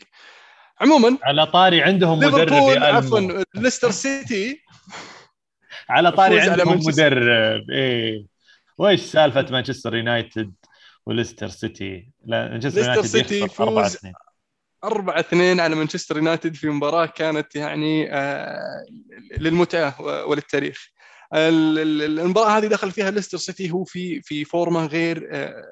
عموما 0.82 1.18
على 1.24 1.46
طاري 1.46 1.82
عندهم 1.82 2.20
مدرب 2.20 2.54
عفوا. 2.84 3.44
ليستر 3.56 3.92
سيتي. 3.92 4.62
على 5.90 6.12
طاري 6.12 6.40
على 6.42 6.52
عندهم 6.52 6.68
مانشستر. 6.70 6.92
مدرب 6.92 7.70
إيه. 7.72 8.26
وش 8.78 9.00
سالفة 9.00 9.46
مانشستر 9.52 9.96
يونايتد 9.96 10.54
وليستر 11.06 11.48
سيتي؟ 11.48 12.12
لا 12.26 12.50
مانشستر 12.50 12.82
يونايتد 12.82 13.06
سيتي 13.06 13.40
يخسر 13.40 13.64
4 13.64 13.82
يفوز 13.86 13.96
2 13.96 14.14
4 14.84 15.20
2 15.20 15.60
على 15.60 15.76
مانشستر 15.76 16.18
يونايتد 16.18 16.56
في 16.56 16.68
مباراة 16.70 17.06
كانت 17.06 17.56
يعني 17.56 18.14
آه، 18.14 18.86
للمتعة 19.38 20.02
وللتاريخ. 20.02 20.88
المباراة 21.36 22.58
هذه 22.58 22.68
دخل 22.68 22.92
فيها 22.92 23.12
ليستر 23.12 23.38
سيتي 23.38 23.72
هو 23.72 23.84
في 23.84 24.22
في 24.22 24.46
فورمة 24.46 24.86
غير 24.86 25.30
آه، 25.32 25.64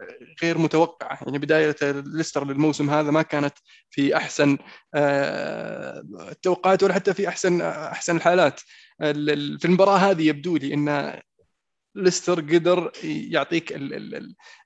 غير 0.43 0.57
متوقعة. 0.57 1.19
يعني 1.25 1.37
بداية 1.37 1.75
ليستر 2.05 2.45
للموسم 2.47 2.89
هذا 2.89 3.11
ما 3.11 3.21
كانت 3.21 3.53
في 3.89 4.17
أحسن 4.17 4.57
آه، 4.95 6.03
التوقعات 6.31 6.83
ولا 6.83 6.93
حتى 6.93 7.13
في 7.13 7.27
أحسن 7.27 7.61
أحسن 7.61 8.15
الحالات. 8.15 8.61
ال- 9.01 9.29
ال- 9.29 9.59
في 9.59 9.65
المباراة 9.65 9.97
هذه 9.97 10.27
يبدو 10.27 10.57
لي 10.57 10.73
إن 10.73 11.19
ليستر 11.95 12.41
قدر 12.41 12.91
يعطيك 13.03 13.73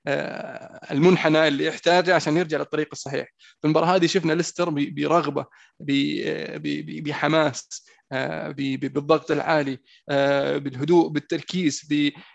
آه، 0.06 0.80
المنحنى 0.90 1.48
اللي 1.48 1.64
يحتاجه 1.64 2.14
عشان 2.14 2.36
يرجع 2.36 2.58
للطريق 2.58 2.88
الصحيح. 2.92 3.26
في 3.38 3.64
المباراة 3.64 3.96
هذه 3.96 4.06
شفنا 4.06 4.32
ليستر 4.32 4.70
برغبة 4.70 5.46
ب- 5.80 7.02
بحماس 7.02 7.86
آه، 8.12 8.48
بالضغط 8.56 9.30
العالي 9.30 9.78
آه، 10.10 10.56
بالهدوء 10.56 11.08
بالتركيز 11.08 11.80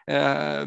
آه، 0.10 0.64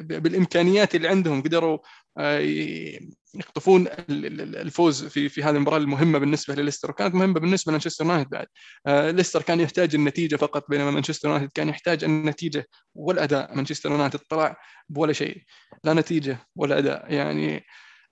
بالإمكانيات 0.00 0.94
اللي 0.94 1.08
عندهم. 1.08 1.42
قدروا 1.42 1.78
آه، 2.18 2.38
ي- 2.38 3.10
يخطفون 3.34 3.86
ال- 3.86 4.40
ال- 4.40 4.56
الفوز 4.56 5.04
في 5.04 5.28
في 5.28 5.42
هذه 5.42 5.50
المباراة 5.56 5.78
المهمة 5.78 6.18
بالنسبة 6.18 6.54
لليستر. 6.54 6.90
وكانت 6.90 7.14
مهمة 7.14 7.40
بالنسبة 7.40 7.70
لمانشستر 7.72 8.04
يونايتد 8.04 8.30
بعد. 8.30 8.46
آه، 8.86 9.10
ليستر 9.10 9.42
كان 9.42 9.60
يحتاج 9.60 9.94
النتيجة 9.94 10.36
فقط 10.36 10.70
بينما 10.70 10.90
مانشستر 10.90 11.28
يونايتد 11.28 11.52
كان 11.54 11.68
يحتاج 11.68 12.04
النتيجة 12.04 12.68
والأداء. 12.94 13.54
مانشستر 13.56 13.90
يونايتد 13.90 14.18
طلع 14.18 14.56
بولا 14.88 15.12
شيء. 15.12 15.42
لا 15.84 15.94
نتيجة 15.94 16.38
ولا 16.56 16.78
أداء. 16.78 17.12
يعني 17.12 17.64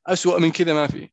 أسوأ 0.07 0.39
من 0.39 0.51
كذا 0.53 0.75
ما 0.75 0.87
في. 0.87 1.09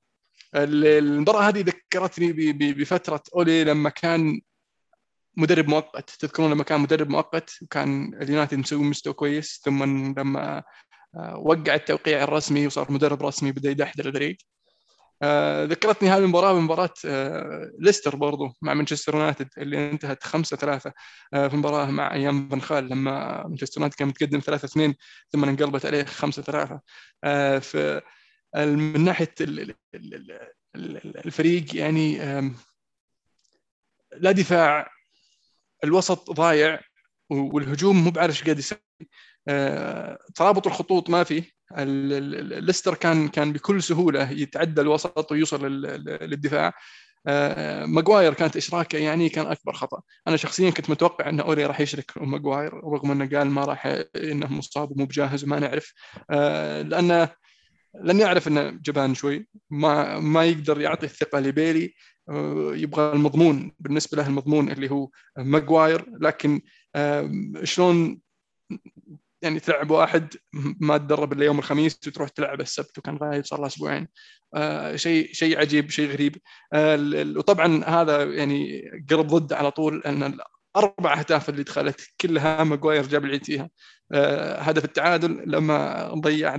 ال- 0.56 0.86
المباراة 0.86 1.42
هذه 1.50 1.60
ذكرتني 1.62 2.52
بفترة 2.54 3.24
أولي 3.36 3.64
لما 3.64 3.90
كان 3.90 4.42
مدرب 5.38 5.68
مؤقت. 5.68 6.10
تذكرون 6.10 6.52
لما 6.52 6.64
كان 6.64 6.82
مدرب 6.82 7.10
مؤقت 7.10 7.50
وكان 7.62 8.14
اليونايتد 8.22 8.58
مسوي 8.58 8.84
مستوى 8.84 9.14
كويس 9.14 9.62
ثم 9.66 9.84
لما 10.20 10.64
وقع 11.36 11.76
التوقيع 11.76 12.24
الرسمي 12.24 12.68
وصار 12.68 12.92
مدرب 12.92 13.24
رسمي 13.26 13.52
بدأ 13.52 13.70
يدحدر 13.72 14.06
الفريق. 14.08 14.38
آه، 15.22 15.64
ذكرتني 15.66 16.10
هذه 16.10 16.18
المباراة 16.18 16.54
بمباراة 16.54 16.94
آه، 17.06 17.72
ليستر 17.80 18.16
برضو 18.16 18.54
مع 18.62 18.74
مانشستر 18.74 19.16
يونايتد 19.16 19.50
اللي 19.58 19.92
انتهت 19.92 20.24
5 20.24 20.58
3 20.58 20.92
في 21.32 21.56
مباراه 21.56 21.86
مع 21.92 22.14
أيام 22.14 22.48
بن 22.50 22.62
خال 22.62 22.90
لما 22.90 23.44
مانشستر 23.48 23.78
يونايتد 23.82 23.96
كان 23.96 24.08
متقدم 24.08 24.40
3 24.40 24.66
2 24.66 24.96
ثم 25.30 25.44
انقلبت 25.44 25.86
عليه 25.86 26.04
5 26.04 26.42
3 26.42 26.80
في 27.60 28.02
من 28.56 29.04
ناحية 29.04 29.34
ال- 29.42 29.60
ال- 29.60 29.76
ال- 29.96 30.32
ال- 30.76 31.26
الفريق 31.26 31.76
يعني 31.76 32.18
لا 34.18 34.32
دفاع 34.32 34.90
الوسط 35.84 36.32
ضايع 36.32 36.80
والهجوم 37.30 38.04
مو 38.04 38.10
بعارف 38.12 38.34
إيش 38.36 38.44
قاعد 38.44 38.60
يسوي. 38.60 38.80
آه، 39.02 39.06
ترابط 40.36 40.68
الخطوط 40.68 41.10
ما 41.10 41.24
في 41.24 41.38
ال- 41.78 42.14
ال- 42.14 42.54
ال- 42.54 42.64
ليستر 42.64 42.96
كان 42.96 43.28
كان 43.28 43.54
بكل 43.54 43.84
سهولة 43.84 44.32
يتعدى 44.32 44.82
الوسط 44.82 45.32
ويوصل 45.32 45.66
لل- 45.66 45.82
لل- 45.82 46.30
للدفاع. 46.30 46.74
آه، 47.28 47.86
ماجواير 47.86 48.34
كانت 48.34 48.58
إشراكة 48.58 48.98
يعني 48.98 49.30
كان 49.30 49.46
أكبر 49.46 49.74
خطأ. 49.74 50.02
أنا 50.28 50.38
شخصيا 50.38 50.70
كنت 50.70 50.90
متوقع 50.90 51.30
أن 51.30 51.40
أوري 51.40 51.66
راح 51.66 51.82
يشرك 51.82 52.12
ماجواير 52.18 52.74
رغم 52.74 53.12
أنه 53.12 53.38
قال 53.38 53.48
ما 53.48 53.66
راح 53.66 53.86
إنه 54.16 54.48
مصاب 54.54 54.92
ومو 54.92 55.06
بجاهز 55.06 55.44
وما 55.44 55.60
نعرف. 55.60 55.94
آه، 56.30 56.82
لأنه 56.82 57.30
لن 58.04 58.20
يعرف 58.20 58.48
أنه 58.48 58.70
جبان 58.70 59.16
شوي. 59.16 59.48
ما 59.70 60.20
ما 60.20 60.46
يقدر 60.46 60.82
يعطي 60.82 61.06
الثقة 61.06 61.40
لبيلي. 61.40 61.94
آه، 62.30 62.72
يبغى 62.76 63.14
المضمون 63.14 63.72
بالنسبة 63.80 64.18
له 64.18 64.28
المضمون 64.28 64.72
اللي 64.72 64.92
هو 64.92 65.10
ماجواير 65.38 66.06
لكن 66.22 66.62
آه، 66.96 67.32
شلون 67.64 68.20
يعني 69.42 69.60
تلعب 69.60 69.92
واحد 69.92 70.34
ما 70.82 70.98
تدرب 70.98 71.34
إلا 71.34 71.46
يوم 71.46 71.60
الخميس 71.60 72.00
وتروح 72.08 72.30
تلعب 72.30 72.62
السبت 72.62 72.98
وكان 72.98 73.18
غايب 73.18 73.46
صار 73.46 73.62
له 73.62 73.68
أسبوعين. 73.68 74.08
آه، 74.56 74.96
شيء 74.96 75.34
شيء 75.34 75.60
عجيب 75.60 75.90
شيء 75.90 76.12
غريب. 76.12 76.38
آه، 76.74 76.98
وطبعا 77.38 77.84
هذا 77.86 78.24
يعني 78.24 78.82
قرب 79.10 79.28
ضد 79.28 79.54
على 79.54 79.72
طول 79.72 80.04
إن 80.06 80.40
الأربع 80.76 81.20
أهداف 81.20 81.50
اللي 81.50 81.64
دخلت 81.64 82.02
كلها 82.22 82.64
ماجواير 82.64 83.08
جاب 83.08 83.26
العيد 83.26 83.46
فيها. 83.46 83.70
آه، 84.14 84.62
هدف 84.62 84.86
التعادل 84.86 85.44
لما 85.46 86.08
ضيع 86.14 86.56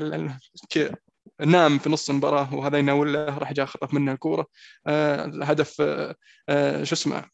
نام 1.40 1.78
في 1.78 1.90
نص 1.90 2.10
المباراة 2.10 2.54
وهذا 2.54 2.78
يناول 2.78 3.12
له 3.12 3.38
راح 3.38 3.52
جاء 3.52 3.66
خطف 3.66 3.94
منه 3.94 4.12
الكورة. 4.12 4.46
آه، 4.86 5.24
الهدف 5.24 5.80
آه، 5.80 6.14
آه، 6.48 6.84
شو 6.84 6.94
اسمه 6.94 7.24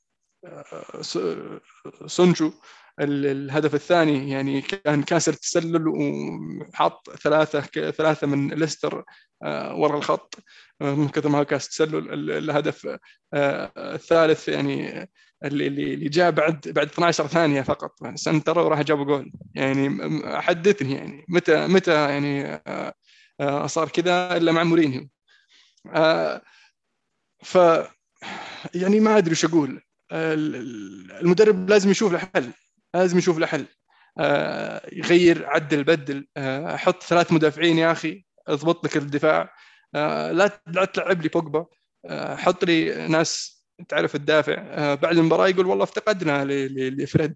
سونجو. 2.06 2.52
الهدف 3.00 3.74
الثاني 3.74 4.30
يعني 4.30 4.60
كان 4.60 5.02
كاسر 5.02 5.32
تسلل 5.32 5.88
وحط 5.88 7.10
ثلاثة 7.10 7.90
ثلاثة 7.90 8.26
من 8.26 8.48
ليستر 8.48 9.04
آه، 9.42 9.74
ورا 9.76 9.96
الخط. 9.98 10.34
آه، 10.82 10.94
من 10.94 11.08
كثر 11.08 11.28
ما 11.28 11.42
كاس 11.42 11.68
تسلل 11.68 12.12
ال- 12.12 12.30
الهدف 12.30 12.98
آه، 13.34 13.72
الثالث 13.94 14.48
يعني 14.48 15.08
اللي 15.44 15.66
اللي 15.66 16.08
جاء 16.08 16.30
بعد 16.30 16.60
بعد 16.68 16.86
12 16.86 17.26
ثانية 17.26 17.62
فقط 17.62 17.94
center 18.14 18.58
وراح 18.58 18.82
جاب 18.82 19.06
جول. 19.06 19.32
يعني 19.54 19.98
حدثني 20.40 20.94
يعني 20.94 21.24
متى 21.28 21.66
متى 21.66 21.92
يعني 22.10 22.62
صار 23.68 23.88
كذا 23.88 24.36
إلا 24.36 24.52
مع 24.52 24.62
مورينيو. 24.64 25.08
ف 27.44 27.58
يعني 28.74 29.00
ما 29.00 29.18
أدري 29.18 29.32
وش 29.32 29.44
أقول. 29.44 29.82
ال- 30.12 30.56
ال- 30.56 31.12
المدرب 31.12 31.70
لازم 31.70 31.90
يشوف 31.90 32.12
له 32.12 32.18
حل 32.18 32.52
لازم 32.94 33.18
يشوف 33.18 33.38
له 33.38 33.46
حل. 33.46 33.66
آه، 34.18 34.88
يغير 34.92 35.46
عدل 35.46 35.84
بدل 35.84 36.26
آه، 36.36 36.76
حط 36.76 37.02
ثلاث 37.02 37.32
مدافعين 37.32 37.78
يا 37.78 37.92
أخي 37.92 38.24
اضبط 38.48 38.84
لك 38.84 38.96
الدفاع. 38.96 39.54
آه، 39.94 40.32
لا 40.32 40.62
لا 40.66 40.84
تلعب 40.84 41.22
لي 41.22 41.28
بوجبا. 41.28 41.66
آه، 42.06 42.36
حط 42.36 42.64
لي 42.64 43.08
ناس 43.08 43.62
تعرف 43.88 44.12
تدافع. 44.12 44.54
آه، 44.58 44.94
بعد 44.94 45.18
المباراة 45.18 45.48
يقول 45.48 45.66
والله 45.66 45.84
افتقدنا 45.84 46.44
لفريد. 46.44 47.34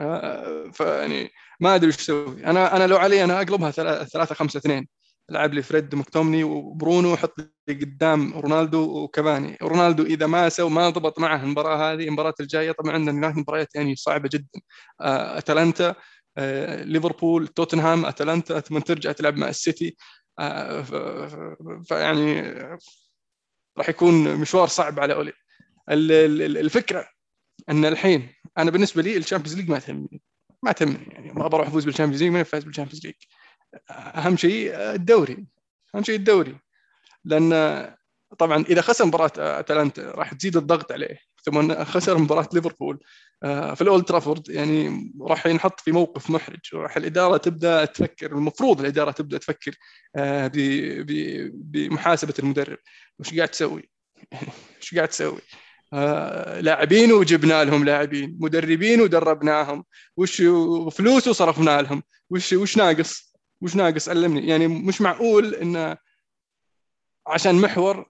آه، 0.00 0.70
فيعني 0.72 1.30
ما 1.60 1.74
أدري 1.74 1.88
وش 1.88 1.96
أسوي. 1.98 2.46
أنا 2.46 2.76
أنا 2.76 2.86
لو 2.86 2.96
علي 2.96 3.24
أنا 3.24 3.38
أقلبها 3.38 3.70
3 4.04 4.34
5 4.34 4.58
2 4.58 4.86
لعب 5.30 5.54
لي 5.54 5.62
فريد 5.62 5.94
مكتومني 5.94 6.44
وبرونو 6.44 7.12
وحط 7.12 7.34
لي 7.68 7.74
قدام 7.74 8.34
رونالدو 8.38 9.02
وكافاني. 9.02 9.56
رونالدو 9.62 10.02
إذا 10.02 10.26
ما 10.26 10.48
سوى 10.48 10.70
ما 10.70 10.90
ضبط 10.90 11.18
معه 11.18 11.42
المباراة 11.42 11.92
هذه 11.92 12.04
المباراة 12.08 12.34
الجاية 12.40 12.72
طبعا 12.72 12.92
عندنا 12.92 13.18
هناك 13.18 13.36
مباريات 13.36 13.74
يعني 13.74 13.96
صعبة 13.96 14.28
جدا. 14.32 14.60
آه، 15.00 15.38
أتلانتا 15.38 15.94
آه، 16.38 16.82
ليفربول 16.84 17.46
توتنهام 17.48 18.06
أتلانتا 18.06 18.60
ثم 18.60 18.78
ترجع 18.78 19.12
تلعب 19.12 19.36
مع 19.36 19.48
السيتي. 19.48 19.96
آه، 20.38 20.82
فيعني 21.88 22.42
راح 23.78 23.88
يكون 23.88 24.36
مشوار 24.36 24.68
صعب 24.68 25.00
على 25.00 25.14
أولي. 25.14 25.32
ال- 25.90 26.12
ال- 26.42 26.58
الفكرة 26.58 27.08
إن 27.70 27.84
الحين 27.84 28.28
أنا 28.58 28.70
بالنسبة 28.70 29.02
لي 29.02 29.16
الشامبيونز 29.16 29.56
ليج 29.56 29.70
ما 29.70 29.78
تهمني 29.78 30.22
ما 30.62 30.72
تهمني 30.72 31.06
يعني 31.12 31.32
ما 31.32 31.48
بروح 31.48 31.68
أفوز 31.68 31.84
بالشامبيونز 31.84 32.22
ليج 32.22 32.32
ما 32.32 32.42
فاز 32.42 32.64
بالشامبيونز 32.64 33.06
ليج. 33.06 33.14
أهم 33.90 34.36
شيء 34.36 34.74
الدوري. 34.74 35.46
أهم 35.94 36.02
شيء 36.02 36.16
الدوري. 36.16 36.56
لأن 37.24 37.50
طبعا 38.38 38.64
إذا 38.68 38.80
خسر 38.80 39.04
مباراة 39.06 39.32
أتلانتا 39.38 40.10
راح 40.10 40.34
تزيد 40.34 40.56
الضغط 40.56 40.92
عليه. 40.92 41.18
ثم 41.44 41.84
خسر 41.84 42.18
مباراة 42.18 42.48
ليفربول 42.52 42.98
آه، 43.42 43.74
في 43.74 43.82
الأولد 43.82 44.04
ترافورد 44.04 44.48
يعني 44.48 45.12
راح 45.20 45.46
ينحط 45.46 45.80
في 45.80 45.92
موقف 45.92 46.30
محرج. 46.30 46.60
وراح 46.72 46.96
الإدارة 46.96 47.36
تبدأ 47.36 47.84
تفكر 47.84 48.32
المفروض 48.32 48.80
الإدارة 48.80 49.10
تبدأ 49.10 49.38
تفكر 49.38 49.74
آه، 50.16 50.50
بمحاسبة 51.52 52.34
المدرب. 52.38 52.78
وش 53.18 53.34
قاعد 53.34 53.48
تسوي؟ 53.48 53.90
وش 54.80 54.94
قاعد 54.94 55.08
تسوي؟ 55.08 55.40
آه، 55.92 56.60
لاعبين 56.60 57.12
وجبنا 57.12 57.64
لهم 57.64 57.84
لاعبين 57.84 58.36
مدربين 58.40 59.00
ودربناهم. 59.00 59.84
وش 60.16 60.42
فلوس 60.92 61.28
وصرفنا 61.28 61.82
لهم؟ 61.82 62.02
وش 62.30 62.52
وش 62.52 62.76
ناقص؟ 62.76 63.25
وش 63.60 63.76
ناقص 63.76 64.08
علمني. 64.08 64.48
يعني 64.48 64.68
مش 64.68 65.00
معقول 65.00 65.54
انه 65.54 65.96
عشان 67.26 67.54
محور 67.54 68.08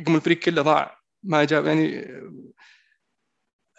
رقم 0.00 0.14
الفريق 0.16 0.38
كله 0.38 0.62
ضاع 0.62 1.00
ما 1.22 1.44
جاب. 1.44 1.66
يعني 1.66 2.06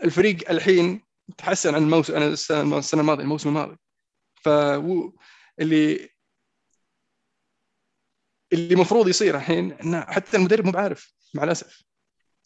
الفريق 0.04 0.50
الحين 0.50 1.06
تحسن 1.38 1.76
عن 1.76 1.84
الموسم 1.84 2.16
السنة 2.18 3.02
الماضية 3.02 3.24
الموسم 3.24 3.50
الماضي. 3.50 3.78
ف 4.36 4.50
اللي 5.60 6.10
اللي 8.54 8.74
المفروض 8.74 9.08
يصير 9.08 9.36
الحين 9.36 9.72
انه 9.72 10.02
حتى 10.02 10.38
المدرب 10.38 10.66
مو 10.66 10.72
بعارف 10.72 11.14
مع 11.34 11.44
الأسف. 11.44 11.84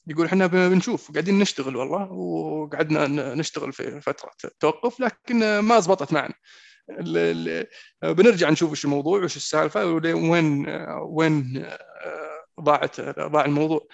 يقول 0.07 0.25
إحنا 0.25 0.47
بنشوف 0.47 1.11
قاعدين 1.11 1.39
نشتغل 1.39 1.75
والله 1.75 2.11
وقعدنا 2.11 3.07
نشتغل 3.35 3.73
في 3.73 4.01
فترة 4.01 4.31
توقف 4.59 4.99
لكن 4.99 5.59
ما 5.59 5.79
زبطت 5.79 6.13
معنا. 6.13 6.33
بنرجع 8.03 8.49
نشوف 8.49 8.69
إيش 8.69 8.85
الموضوع 8.85 9.19
وإيش 9.19 9.37
السالفة 9.37 9.85
وين 9.85 10.65
وين 11.01 11.65
ضاعت 12.61 13.01
ضاع 13.19 13.45
الموضوع. 13.45 13.87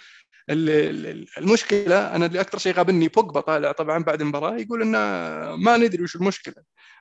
المشكلة 0.50 2.16
أنا 2.16 2.26
اللي 2.26 2.42
أكثر 2.42 2.58
شيء 2.58 2.74
غابني 2.74 3.08
بوجبا 3.08 3.40
طالع 3.42 3.72
طبعا 3.72 4.04
بعد 4.04 4.22
المباراة 4.22 4.58
يقول 4.58 4.82
إنه 4.82 4.98
ما 5.56 5.78
ندري 5.78 6.04
وش 6.04 6.16
المشكلة. 6.16 6.56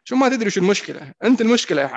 شو 0.04 0.16
ما 0.16 0.28
تدري 0.28 0.46
وش 0.46 0.58
المشكلة؟ 0.58 1.12
أنت 1.24 1.40
المشكلة 1.40 1.90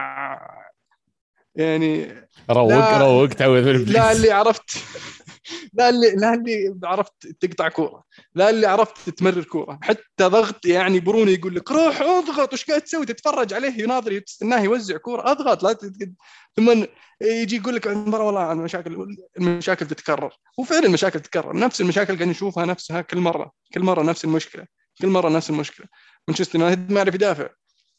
يعني 1.56 2.28
روق 2.52 2.98
روق 2.98 3.28
تعوذ 3.28 3.92
لا 3.92 4.12
اللي 4.12 4.32
عرفت. 4.32 4.84
لا 5.74 5.90
اللي 5.90 6.12
لا 6.16 6.34
اللي 6.34 6.80
عرفت 6.84 7.28
تقطع 7.40 7.70
كورة. 7.70 8.04
لا 8.36 8.50
اللي 8.50 8.68
عرفت 8.68 9.10
تمرر 9.10 9.44
كورة. 9.44 9.80
حتى 9.84 10.24
ضغط 10.24 10.66
يعني 10.66 11.00
بروني 11.00 11.34
يقول 11.34 11.56
لك 11.56 11.72
روح 11.72 12.02
اضغط 12.02 12.54
وش 12.54 12.66
قاعد 12.66 12.82
تسوي؟ 12.82 13.06
تتفرج 13.06 13.54
عليه 13.54 13.84
يناظر 13.84 14.20
تستناه 14.20 14.60
يوزع 14.60 14.98
كورة. 14.98 15.32
اضغط 15.32 15.64
لا 15.64 15.74
تتقد. 15.74 16.16
ثم 16.56 16.86
يجي 17.22 17.56
يقول 17.56 17.76
لك 17.76 17.88
المباراه 17.88 18.26
والله 18.26 18.52
المشاكل 18.52 19.16
المشاكل 19.38 19.88
تتكرر. 19.88 20.34
وفعلا 20.58 20.86
المشاكل 20.86 21.20
تتكرر. 21.20 21.58
نفس 21.58 21.82
المشاكل 21.82 22.16
قاعد 22.16 22.30
نشوفها 22.30 22.66
نفسها 22.66 23.02
كل 23.02 23.18
مرة. 23.18 23.52
كل 23.74 23.82
مرة 23.82 24.04
نفس 24.04 24.26
المشكلة. 24.26 24.66
كل 25.02 25.08
مرة 25.08 25.30
نفس 25.30 25.50
المشكلة. 25.50 25.88
مانشستر 26.28 26.60
يونايتد 26.60 26.92
ما 26.92 26.98
يعرف 26.98 27.16
يدافع. 27.16 27.50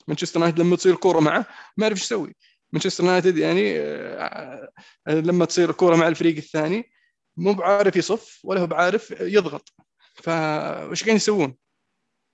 مانشستر 0.08 0.40
يونايتد 0.40 0.60
لما 0.60 0.76
تصير 0.76 0.94
كورة 0.94 1.20
معه 1.20 1.46
ما 1.76 1.86
يعرف 1.86 1.96
إيش 1.98 2.04
يسوي. 2.04 2.34
مانشستر 2.72 3.04
يونايتد 3.04 3.38
يعني 3.38 3.78
آه، 3.78 4.68
لما 5.08 5.44
تصير 5.44 5.70
الكوره 5.70 5.96
مع 5.96 6.08
الفريق 6.08 6.36
الثاني 6.36 6.90
مو 7.38 7.52
بعارف 7.52 7.96
يصف 7.96 8.40
ولا 8.44 8.60
هو 8.60 8.66
بعارف 8.66 9.10
يضغط 9.10 9.74
فايش 10.14 11.00
قاعدين 11.00 11.16
يسوون؟ 11.16 11.56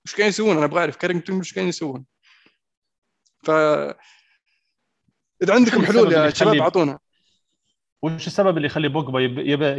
وش 0.05 0.11
قاعدين 0.11 0.29
يسوون؟ 0.29 0.57
أنا 0.57 0.65
أبغى 0.65 0.79
اعرف 0.79 0.95
كارينجتون 0.95 1.39
وش 1.39 1.53
قاعدين 1.53 1.69
يسوون؟ 1.69 2.05
ف 3.43 3.49
إذا 5.43 5.53
عندكم 5.53 5.85
حلول 5.85 6.13
يا 6.13 6.29
شباب 6.29 6.55
أعطونا 6.55 6.99
وش 8.01 8.27
السبب 8.27 8.57
اللي 8.57 8.65
يخلي 8.67 8.87
بوجبا 8.87 9.19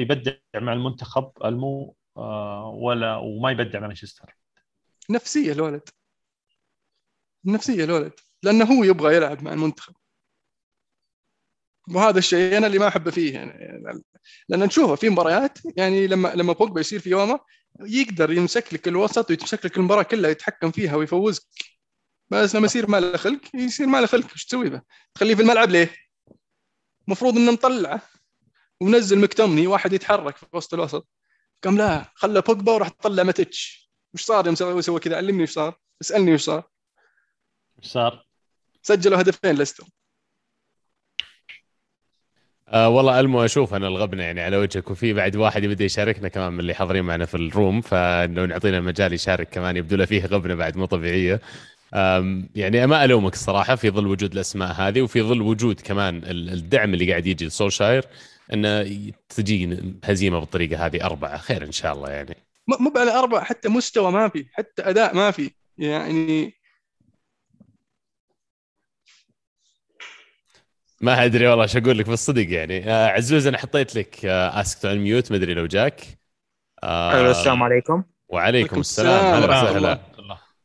يبدع 0.00 0.32
مع 0.54 0.72
المنتخب 0.72 1.32
المو 1.44 1.96
آه، 2.16 2.66
ولا 2.82 3.16
وما 3.16 3.50
يبدع 3.50 3.80
مع 3.80 3.86
مانشستر؟ 3.86 4.36
نفسية 5.10 5.52
الولد 5.52 5.88
نفسية 7.44 7.84
الولد 7.84 8.12
لأنه 8.42 8.64
هو 8.64 8.84
يبغى 8.84 9.16
يلعب 9.16 9.42
مع 9.42 9.52
المنتخب 9.52 9.94
وهذا 11.94 12.18
الشيء 12.18 12.56
أنا 12.56 12.66
اللي 12.66 12.78
ما 12.78 12.88
أحبه 12.88 13.10
فيه. 13.10 13.34
يعني 13.34 14.02
لأن 14.48 14.60
نشوفه 14.60 14.94
في 14.94 15.08
مباريات 15.08 15.58
يعني 15.76 16.06
لما 16.06 16.28
لما 16.28 16.52
بوجبا 16.52 16.80
يصير 16.80 17.00
في 17.00 17.10
يومه 17.10 17.40
يقدر 17.80 18.32
يمسك 18.32 18.74
لك 18.74 18.88
الوسط 18.88 19.30
ويمسك 19.30 19.66
لك 19.66 19.76
المباراة 19.76 20.02
كلها 20.02 20.30
يتحكم 20.30 20.70
فيها 20.70 20.96
ويفوزك. 20.96 21.42
بس 22.30 22.56
لما 22.56 22.66
يصير 22.66 22.90
ما 22.90 23.00
له 23.00 23.16
خلق 23.16 23.40
يصير 23.54 23.86
ما 23.86 24.00
له 24.00 24.06
خلق. 24.06 24.30
إيش 24.32 24.44
تسوي 24.44 24.70
به؟ 24.70 24.82
تخليه 25.14 25.34
في 25.34 25.42
الملعب 25.42 25.70
ليه؟ 25.70 25.94
المفروض 27.08 27.36
إنه 27.36 27.52
مطلعه 27.52 28.02
ومنزل 28.80 29.18
مكتمني 29.18 29.66
واحد 29.66 29.92
يتحرك 29.92 30.36
في 30.36 30.46
وسط 30.52 30.74
الوسط. 30.74 31.08
قام 31.64 31.78
لا 31.78 32.12
خلى 32.14 32.40
بوجبا 32.40 32.72
وراح 32.72 32.88
تطلع 32.88 33.22
ماتش 33.22 33.90
وش 34.14 34.22
صار 34.22 34.46
يوم 34.46 34.80
سوى 34.80 35.00
كذا؟ 35.00 35.16
علمني 35.16 35.42
وش 35.42 35.50
صار. 35.50 35.78
اسألني 36.00 36.34
وش 36.34 36.42
صار. 36.42 36.68
وش 37.78 37.86
صار؟ 37.86 38.26
سجلوا 38.82 39.20
هدفين 39.20 39.54
ليستر. 39.54 39.84
آه 42.68 42.88
والله 42.88 43.20
ألمو 43.20 43.44
أشوف 43.44 43.74
أنا 43.74 43.88
الغبنه 43.88 44.22
يعني 44.22 44.40
على 44.40 44.56
وجهك 44.56 44.90
وفي 44.90 45.12
بعد 45.12 45.36
واحد 45.36 45.64
يبدأ 45.64 45.84
يشاركنا 45.84 46.28
كمان 46.28 46.52
من 46.52 46.60
اللي 46.60 46.74
حاضرين 46.74 47.04
معنا 47.04 47.26
في 47.26 47.34
الروم 47.34 47.80
فإنه 47.80 48.44
نعطينا 48.44 48.78
المجال 48.78 49.12
يشارك 49.12 49.48
كمان 49.50 49.76
يبدو 49.76 49.96
له 49.96 50.04
فيه 50.04 50.26
غبنة 50.26 50.54
بعد 50.54 50.76
مو 50.76 50.84
طبيعية. 50.84 51.40
يعني 52.54 52.86
ما 52.86 53.04
ألومك 53.04 53.32
الصراحة 53.32 53.74
في 53.74 53.90
ظل 53.90 54.06
وجود 54.06 54.32
الأسماء 54.32 54.72
هذه 54.72 55.02
وفي 55.02 55.22
ظل 55.22 55.42
وجود 55.42 55.80
كمان 55.80 56.22
الدعم 56.24 56.94
اللي 56.94 57.10
قاعد 57.10 57.26
يجي 57.26 57.46
لسولشاير 57.46 58.04
انه 58.52 58.82
تجي 59.28 59.78
هزيمة 60.04 60.38
بالطريقة 60.40 60.86
هذه 60.86 61.04
أربعة 61.04 61.38
خير 61.38 61.64
إن 61.64 61.72
شاء 61.72 61.94
الله 61.94 62.10
يعني. 62.10 62.36
مو 62.80 62.92
على 62.96 63.18
اربعه 63.18 63.44
حتى 63.44 63.68
مستوى 63.68 64.12
ما 64.12 64.28
في 64.28 64.46
حتى 64.52 64.82
أداء 64.82 65.14
ما 65.14 65.30
في. 65.30 65.50
يعني 65.78 66.54
ما 71.00 71.24
أدري 71.24 71.46
والله 71.46 71.62
إيش 71.62 71.76
أقول 71.76 71.98
لك 71.98 72.08
بالصدق 72.08 72.50
يعني. 72.50 72.90
آه 72.90 73.06
عزوز 73.08 73.46
أنا 73.46 73.58
حطيت 73.58 73.96
لك 73.96 74.24
ask 74.24 74.84
to 74.84 74.98
unmute 74.98 75.30
ما 75.30 75.36
أدري 75.36 75.54
لو 75.54 75.66
جاك. 75.66 76.02
آه 76.82 77.30
السلام 77.30 77.62
عليكم. 77.62 78.02
وعليكم 78.28 78.80
السلام. 78.80 79.24
أهلا 79.24 79.62
وسهلا 79.62 79.98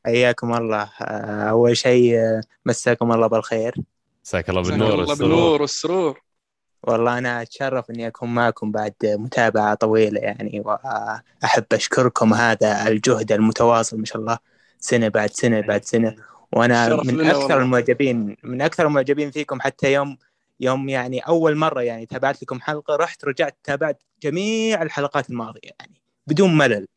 حياكم 0.06 0.54
الله. 0.54 0.90
آه، 1.02 1.50
أول 1.50 1.78
شيء 1.78 2.16
آه، 2.18 2.42
مساكم 2.66 3.12
الله 3.12 3.28
بالخير. 3.28 3.76
مساك 4.26 4.50
الله 4.50 4.62
بالنور 4.62 4.94
الله 4.94 5.16
بالنور 5.16 5.62
والسرور. 5.62 6.22
والله 6.84 7.18
أنا 7.18 7.42
أتشرف 7.42 7.90
إني 7.90 8.08
أكون 8.08 8.34
معكم 8.34 8.72
بعد 8.72 8.94
متابعة 9.04 9.74
طويلة 9.74 10.20
يعني 10.20 10.64
وأحب 10.66 11.66
أشكركم 11.74 12.34
هذا 12.34 12.88
الجهد 12.88 13.32
المتواصل 13.32 14.00
ما 14.00 14.06
شاء 14.06 14.18
الله. 14.18 14.38
سنة 14.80 15.08
بعد 15.08 15.30
سنة 15.30 15.62
بعد 15.62 15.86
سنة. 15.86 16.16
وأنا 16.54 17.04
من 17.04 17.22
أكثر 17.22 17.40
والله. 17.40 17.58
المعجبين 17.58 18.38
من 18.44 18.62
أكثر 18.62 18.88
المعجبين 18.88 19.32
فيكم 19.32 19.62
حتى 19.62 19.94
يوم 19.94 20.18
يوم 20.60 20.90
يعني 20.90 21.20
أول 21.20 21.56
مرة 21.56 21.82
يعني 21.82 22.06
تابعت 22.06 22.44
لكم 22.44 22.62
حلقة 22.62 22.96
رحت 22.96 23.26
رجعت 23.26 23.58
تابعت 23.64 24.04
جميع 24.24 24.82
الحلقات 24.82 25.30
الماضية 25.30 25.70
يعني 25.80 26.02
بدون 26.28 26.58
ملل. 26.58 26.88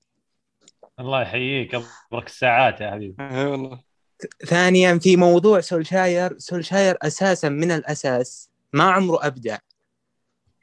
الله 1.00 1.22
يحييك 1.22 1.74
ابرك 1.74 2.26
الساعات 2.26 2.80
يا 2.80 2.90
حبيبي. 2.90 3.14
أي 3.20 3.46
والله. 3.46 3.80
ثانيا 4.46 4.98
في 4.98 5.16
موضوع 5.16 5.60
سولشاير 5.60 6.38
سولشاير 6.38 6.96
أساسا 7.02 7.48
من 7.48 7.70
الأساس 7.70 8.50
ما 8.72 8.84
عمره 8.84 9.26
أبدع. 9.26 9.58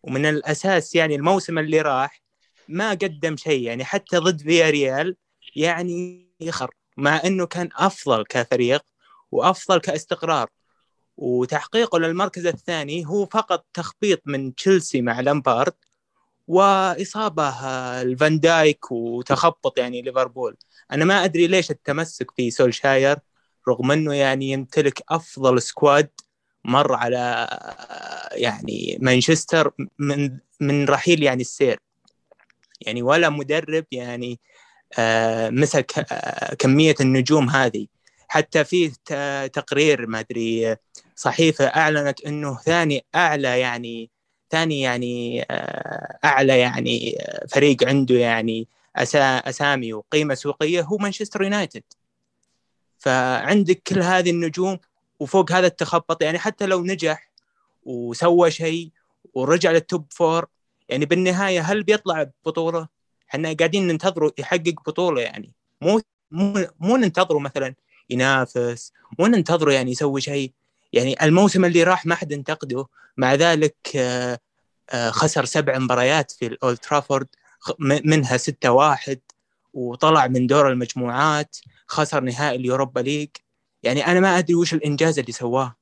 ومن 0.04 0.26
الأساس 0.26 0.96
يعني 0.96 1.16
الموسم 1.16 1.60
اللي 1.60 1.82
راح 1.82 2.22
ما 2.68 2.90
قدم 2.90 3.38
شيء 3.38 3.62
يعني 3.62 3.86
حتى 3.86 4.18
ضد 4.18 4.42
فيا 4.42 4.70
ريال 4.70 5.16
يعني 5.56 6.28
يخر 6.40 6.72
مع 6.98 7.22
إنه 7.26 7.46
كان 7.46 7.70
أفضل 7.76 8.24
كفريق 8.30 8.82
وأفضل 9.32 9.80
كاستقرار. 9.80 10.50
وتحقيقه 11.18 12.00
للمركز 12.00 12.46
الثاني 12.46 13.06
هو 13.08 13.26
فقط 13.26 13.66
تخبيط 13.74 14.22
من 14.26 14.56
تشيلسي 14.56 15.02
مع 15.02 15.20
لامبارد 15.20 15.74
وإصابة 16.48 17.50
الفان 18.02 18.40
دايك 18.40 18.92
وتخبط 18.92 19.78
يعني 19.78 20.02
ليفربول. 20.02 20.56
أنا 20.92 21.06
ما 21.06 21.26
أدري 21.26 21.48
ليش 21.48 21.72
التمسك 21.72 22.32
في 22.32 22.52
سولشاير 22.52 23.18
رغم 23.68 23.92
إنه 23.92 24.14
يعني 24.14 24.50
يمتلك 24.52 25.04
أفضل 25.10 25.62
squad 25.62 26.10
مر 26.66 26.94
على 26.94 27.48
يعني 28.32 28.98
مانشستر 29.02 29.72
من 30.00 30.38
من 30.60 30.86
رحيل 30.86 31.24
يعني 31.24 31.42
السير. 31.42 31.80
يعني 32.82 33.02
ولا 33.02 33.30
مدرب 33.30 33.86
يعني 33.92 34.40
آه، 35.00 35.50
مسك 35.50 36.14
آه، 36.14 36.56
كمية 36.56 36.96
النجوم 37.02 37.50
هذه 37.50 37.88
حتى 38.28 38.64
في 38.64 38.90
تقرير 39.54 40.08
ما 40.08 40.20
أدري 40.20 40.76
صحيفه 41.16 41.66
أعلنت 41.66 42.26
إنه 42.26 42.58
ثاني 42.58 43.06
أعلى 43.16 43.60
يعني 43.60 44.10
ثاني 44.52 44.82
يعني 44.82 45.46
آه، 45.52 46.20
أعلى 46.26 46.60
يعني 46.60 47.18
فريق 47.50 47.84
عنده 47.88 48.16
يعني 48.16 48.68
أسامي 48.96 49.94
وقيمة 49.94 50.34
سوقية 50.34 50.82
هو 50.82 50.98
مانشستر 50.98 51.44
يونايتد 51.44 51.84
فعندك 53.00 53.82
كل 53.88 54.02
هذه 54.02 54.30
النجوم 54.30 54.80
وفوق 55.20 55.52
هذا 55.52 55.68
التخبط 55.68 56.24
يعني 56.24 56.40
حتى 56.40 56.66
لو 56.66 56.84
نجح 56.86 57.32
وسوى 57.84 58.52
شيء 58.52 58.92
ورجع 59.34 59.72
لل 59.72 59.85
top 59.85 60.06
four 60.10 60.48
يعني 60.90 61.06
بالنهاية 61.06 61.62
هل 61.62 61.84
بيطلع 61.84 62.24
ببطوله؟ 62.24 63.01
إحنا 63.32 63.54
قاعدين 63.54 63.88
ننتظره 63.88 64.34
يحقق 64.38 64.76
بطولة 64.88 65.22
يعني. 65.22 65.54
مو 65.82 66.02
مو 66.32 66.68
مو 66.80 66.98
ننتظره 66.98 67.40
مثلا 67.40 67.76
ينافس 68.10 68.94
مو 69.20 69.28
ننتظره 69.28 69.72
يعني 69.72 69.92
يسوي 69.92 70.22
شيء. 70.22 70.52
يعني 70.94 71.24
الموسم 71.24 71.66
اللي 71.66 71.84
راح 71.84 72.06
ما 72.06 72.16
حد 72.16 72.34
انتقده. 72.34 72.86
مع 73.18 73.36
ذلك 73.36 73.76
آه، 73.96 74.40
آه، 74.90 75.10
خسر 75.10 75.46
سبع 75.46 75.78
مباريات 75.78 76.32
في 76.32 76.48
الأولد 76.48 76.78
ترافورد 76.78 77.28
منها 77.80 78.38
ستة 78.38 78.72
واحد 78.72 79.20
وطلع 79.74 80.28
من 80.28 80.48
دور 80.48 80.70
المجموعات 80.70 81.58
خسر 81.88 82.22
نهائي 82.22 82.56
اليوروبا 82.56 83.00
ليج. 83.00 83.30
يعني 83.84 84.06
أنا 84.08 84.20
ما 84.20 84.38
أدري 84.38 84.56
وش 84.56 84.74
الإنجاز 84.74 85.20
اللي 85.20 85.32
سواه. 85.32 85.76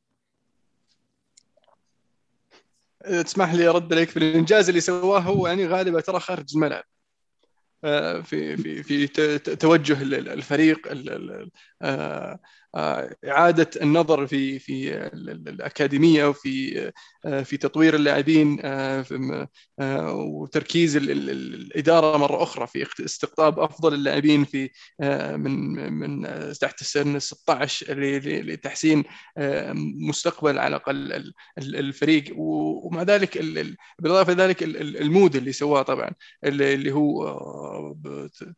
تسمح 3.25 3.53
لي 3.53 3.67
أرد 3.67 3.93
عليك 3.93 4.09
في 4.09 4.17
الإنجاز 4.17 4.69
اللي 4.69 4.81
سواه 4.81 5.19
هو 5.19 5.47
يعني 5.47 5.67
غالبا 5.67 6.01
ترى 6.01 6.19
خارج 6.19 6.45
الملعب. 6.55 6.83
في 8.21 8.57
في 8.57 8.83
في 8.83 9.07
توجه 9.55 10.03
الفريق 10.03 10.87
آه، 11.81 12.39
إعادة 12.75 13.69
النظر 13.81 14.27
في 14.27 14.59
في 14.59 14.97
الأكاديمية 15.13 16.25
وفي 16.25 16.91
آه، 17.25 17.41
في 17.43 17.57
تطوير 17.57 17.95
اللاعبين 17.95 18.59
وتركيز 20.11 20.95
الإدارة 20.95 22.17
مرة 22.17 22.43
أخرى 22.43 22.67
في 22.67 23.05
استقطاب 23.05 23.59
أفضل 23.59 23.93
اللاعبين 23.93 24.45
في 24.45 24.69
من 25.37 25.93
من 25.93 26.27
تحت 26.61 26.81
السن 26.81 27.19
16 27.19 27.99
لتحسين 27.99 29.03
مستقبل 30.09 30.59
على 30.59 30.75
الأقل 30.75 31.33
الفريق. 31.57 32.33
ومع 32.37 33.03
ذلك 33.03 33.37
بالإضافة 33.99 34.33
لذلك 34.33 34.63
المود 34.63 35.35
اللي 35.35 35.51
سواه 35.51 35.81
طبعا 35.81 36.11
اللي 36.43 36.91
هو 36.91 37.95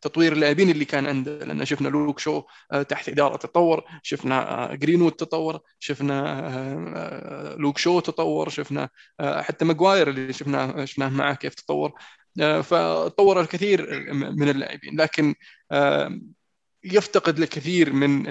تطوير 0.02 0.34
اللاعبين 0.34 0.70
اللي 0.70 0.86
كان 0.86 1.06
عنده. 1.06 1.38
لأن 1.46 1.66
شفنا 1.66 1.88
لوك 1.88 2.20
شو 2.20 2.44
تحت 2.90 3.10
إدارة 3.10 3.38
تطور 3.38 3.84
شفنا 4.02 4.70
جرينوود 4.76 5.12
تطور 5.12 5.60
شفنا 5.80 7.56
لوك 7.60 7.78
شو 7.78 8.00
تطور 8.00 8.50
شفنا 8.50 8.90
حتى 9.22 9.66
ماجواير 9.66 10.10
اللي 10.10 10.34
شفناه 10.34 10.86
شفناه 10.86 11.10
معه 11.10 11.36
كيف 11.36 11.54
تطور. 11.54 11.94
فطور 12.64 13.42
الكثير 13.42 14.12
من 14.14 14.50
اللاعبين 14.50 15.02
لكن 15.02 15.36
يفتقد 16.84 17.40
الكثير 17.40 17.94
من 17.94 18.28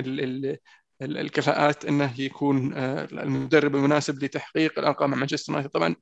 الكفاءات 1.03 1.85
إنه 1.85 2.21
يكون 2.21 2.73
المدرب 3.13 3.77
المناسب 3.77 4.25
لتحقيق 4.25 4.79
الأرقام 4.79 5.11
مع 5.11 5.17
مانشستر 5.17 5.53
يونايتد 5.53 5.71
طبعا 5.71 5.97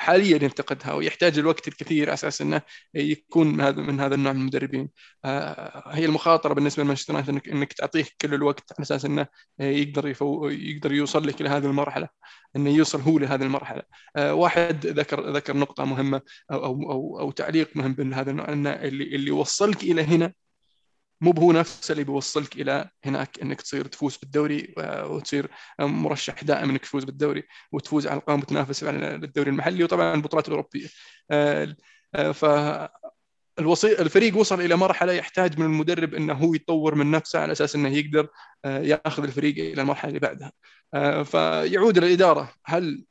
حاليا 0.00 0.44
يفتقدها 0.44 0.92
ويحتاج 0.94 1.38
الوقت 1.38 1.68
الكثير 1.68 2.06
على 2.06 2.14
أساس 2.14 2.42
إنه 2.42 2.62
يكون 2.94 3.46
من 3.46 3.60
هذا 3.60 3.82
من 3.82 4.00
هذا 4.00 4.14
النوع 4.14 4.32
من 4.32 4.40
المدربين. 4.40 4.88
آه، 5.24 5.94
هي 5.94 6.04
المخاطرة 6.04 6.54
بالنسبة 6.54 6.82
لمانشستر 6.82 7.12
يونايتد 7.14 7.30
انك, 7.30 7.48
إنك 7.48 7.72
تعطيه 7.72 8.04
كل 8.20 8.34
الوقت 8.34 8.72
على 8.72 8.82
أساس 8.82 9.04
إنه 9.04 9.26
يقدر 9.60 10.08
يفو 10.08 10.48
يقدر 10.48 10.92
يوصل 10.92 11.26
لك 11.28 11.40
إلى 11.40 11.48
هذه 11.48 11.66
المرحلة 11.66 12.08
إنه 12.56 12.70
يوصل 12.70 13.00
هو 13.00 13.18
لهذه 13.18 13.42
المرحلة. 13.42 13.82
آه، 14.16 14.34
واحد 14.34 14.86
ذكر 14.86 15.30
ذكر 15.32 15.56
نقطة 15.56 15.84
مهمة 15.84 16.20
أو 16.52 16.64
أو 16.64 16.92
أو, 16.92 17.20
أو 17.20 17.30
تعليق 17.30 17.76
مهم 17.76 17.92
بهذا 17.94 18.30
النوع 18.30 18.52
إنه 18.52 18.70
اللي 18.70 19.04
اللي 19.16 19.30
وصلك 19.30 19.82
إلى 19.82 20.02
هنا 20.02 20.32
مو 21.20 21.30
هو 21.30 21.52
نفسه 21.52 21.92
اللي 21.92 22.04
بيوصلك 22.04 22.56
إلى 22.56 22.90
هناك 23.04 23.40
إنك 23.42 23.62
تصير 23.62 23.86
تفوز 23.86 24.16
بالدوري 24.16 24.74
وتصير 24.78 25.50
مرشح 25.80 26.44
دائم 26.44 26.70
إنك 26.70 26.80
تفوز 26.80 27.04
بالدوري 27.04 27.42
وتفوز 27.72 28.06
على 28.06 28.18
القائمة 28.20 28.42
وتنافس 28.42 28.84
على 28.84 29.14
الدوري 29.14 29.50
المحلي 29.50 29.84
وطبعا 29.84 30.14
البطولات 30.14 30.48
الأوروبية. 30.48 30.88
آه، 31.30 31.76
آه، 32.14 32.32
ف 32.32 32.44
الوصي... 33.58 33.92
الفريق 33.92 34.36
وصل 34.36 34.60
إلى 34.60 34.76
مرحلة 34.76 35.12
يحتاج 35.12 35.58
من 35.58 35.66
المدرب 35.66 36.14
إنه 36.14 36.34
هو 36.34 36.54
يطور 36.54 36.94
من 36.94 37.10
نفسه 37.10 37.38
على 37.38 37.52
أساس 37.52 37.74
إنه 37.76 37.88
يقدر 37.88 38.28
آه، 38.64 38.78
يأخذ 38.80 39.22
الفريق 39.22 39.58
إلى 39.58 39.82
المرحلة 39.82 40.08
اللي 40.08 40.20
بعدها. 40.20 40.52
فيعود 41.24 41.98
الاداره 41.98 42.52
هل 42.66 43.04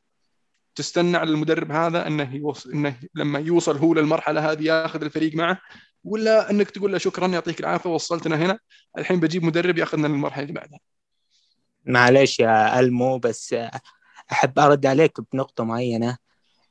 تستنى 0.75 1.17
على 1.17 1.29
المدرب 1.29 1.71
هذا 1.71 2.07
إنه 2.07 2.35
يوصل 2.35 2.71
إنه 2.71 2.95
لما 3.15 3.39
يوصل 3.39 3.77
هو 3.77 3.93
للمرحلة 3.93 4.51
هذه 4.51 4.63
يأخذ 4.63 5.03
الفريق 5.03 5.35
معه؟ 5.35 5.59
ولا 6.03 6.51
إنك 6.51 6.69
تقول 6.69 6.91
له 6.91 6.97
شكرا 6.97 7.27
يعطيك 7.27 7.59
العافية 7.59 7.89
وصلتنا 7.89 8.35
هنا. 8.35 8.59
الحين 8.97 9.19
بجيب 9.19 9.43
مدرب 9.43 9.77
يأخذنا 9.77 10.07
للمرحلة 10.07 10.43
اللي 10.43 10.53
بعدها. 10.53 10.79
معليش 11.85 12.39
يا 12.39 12.79
ألمو 12.79 13.17
بس 13.17 13.55
أحب 14.31 14.59
أرد 14.59 14.85
عليك 14.85 15.17
بنقطة 15.33 15.63
معينة. 15.63 16.17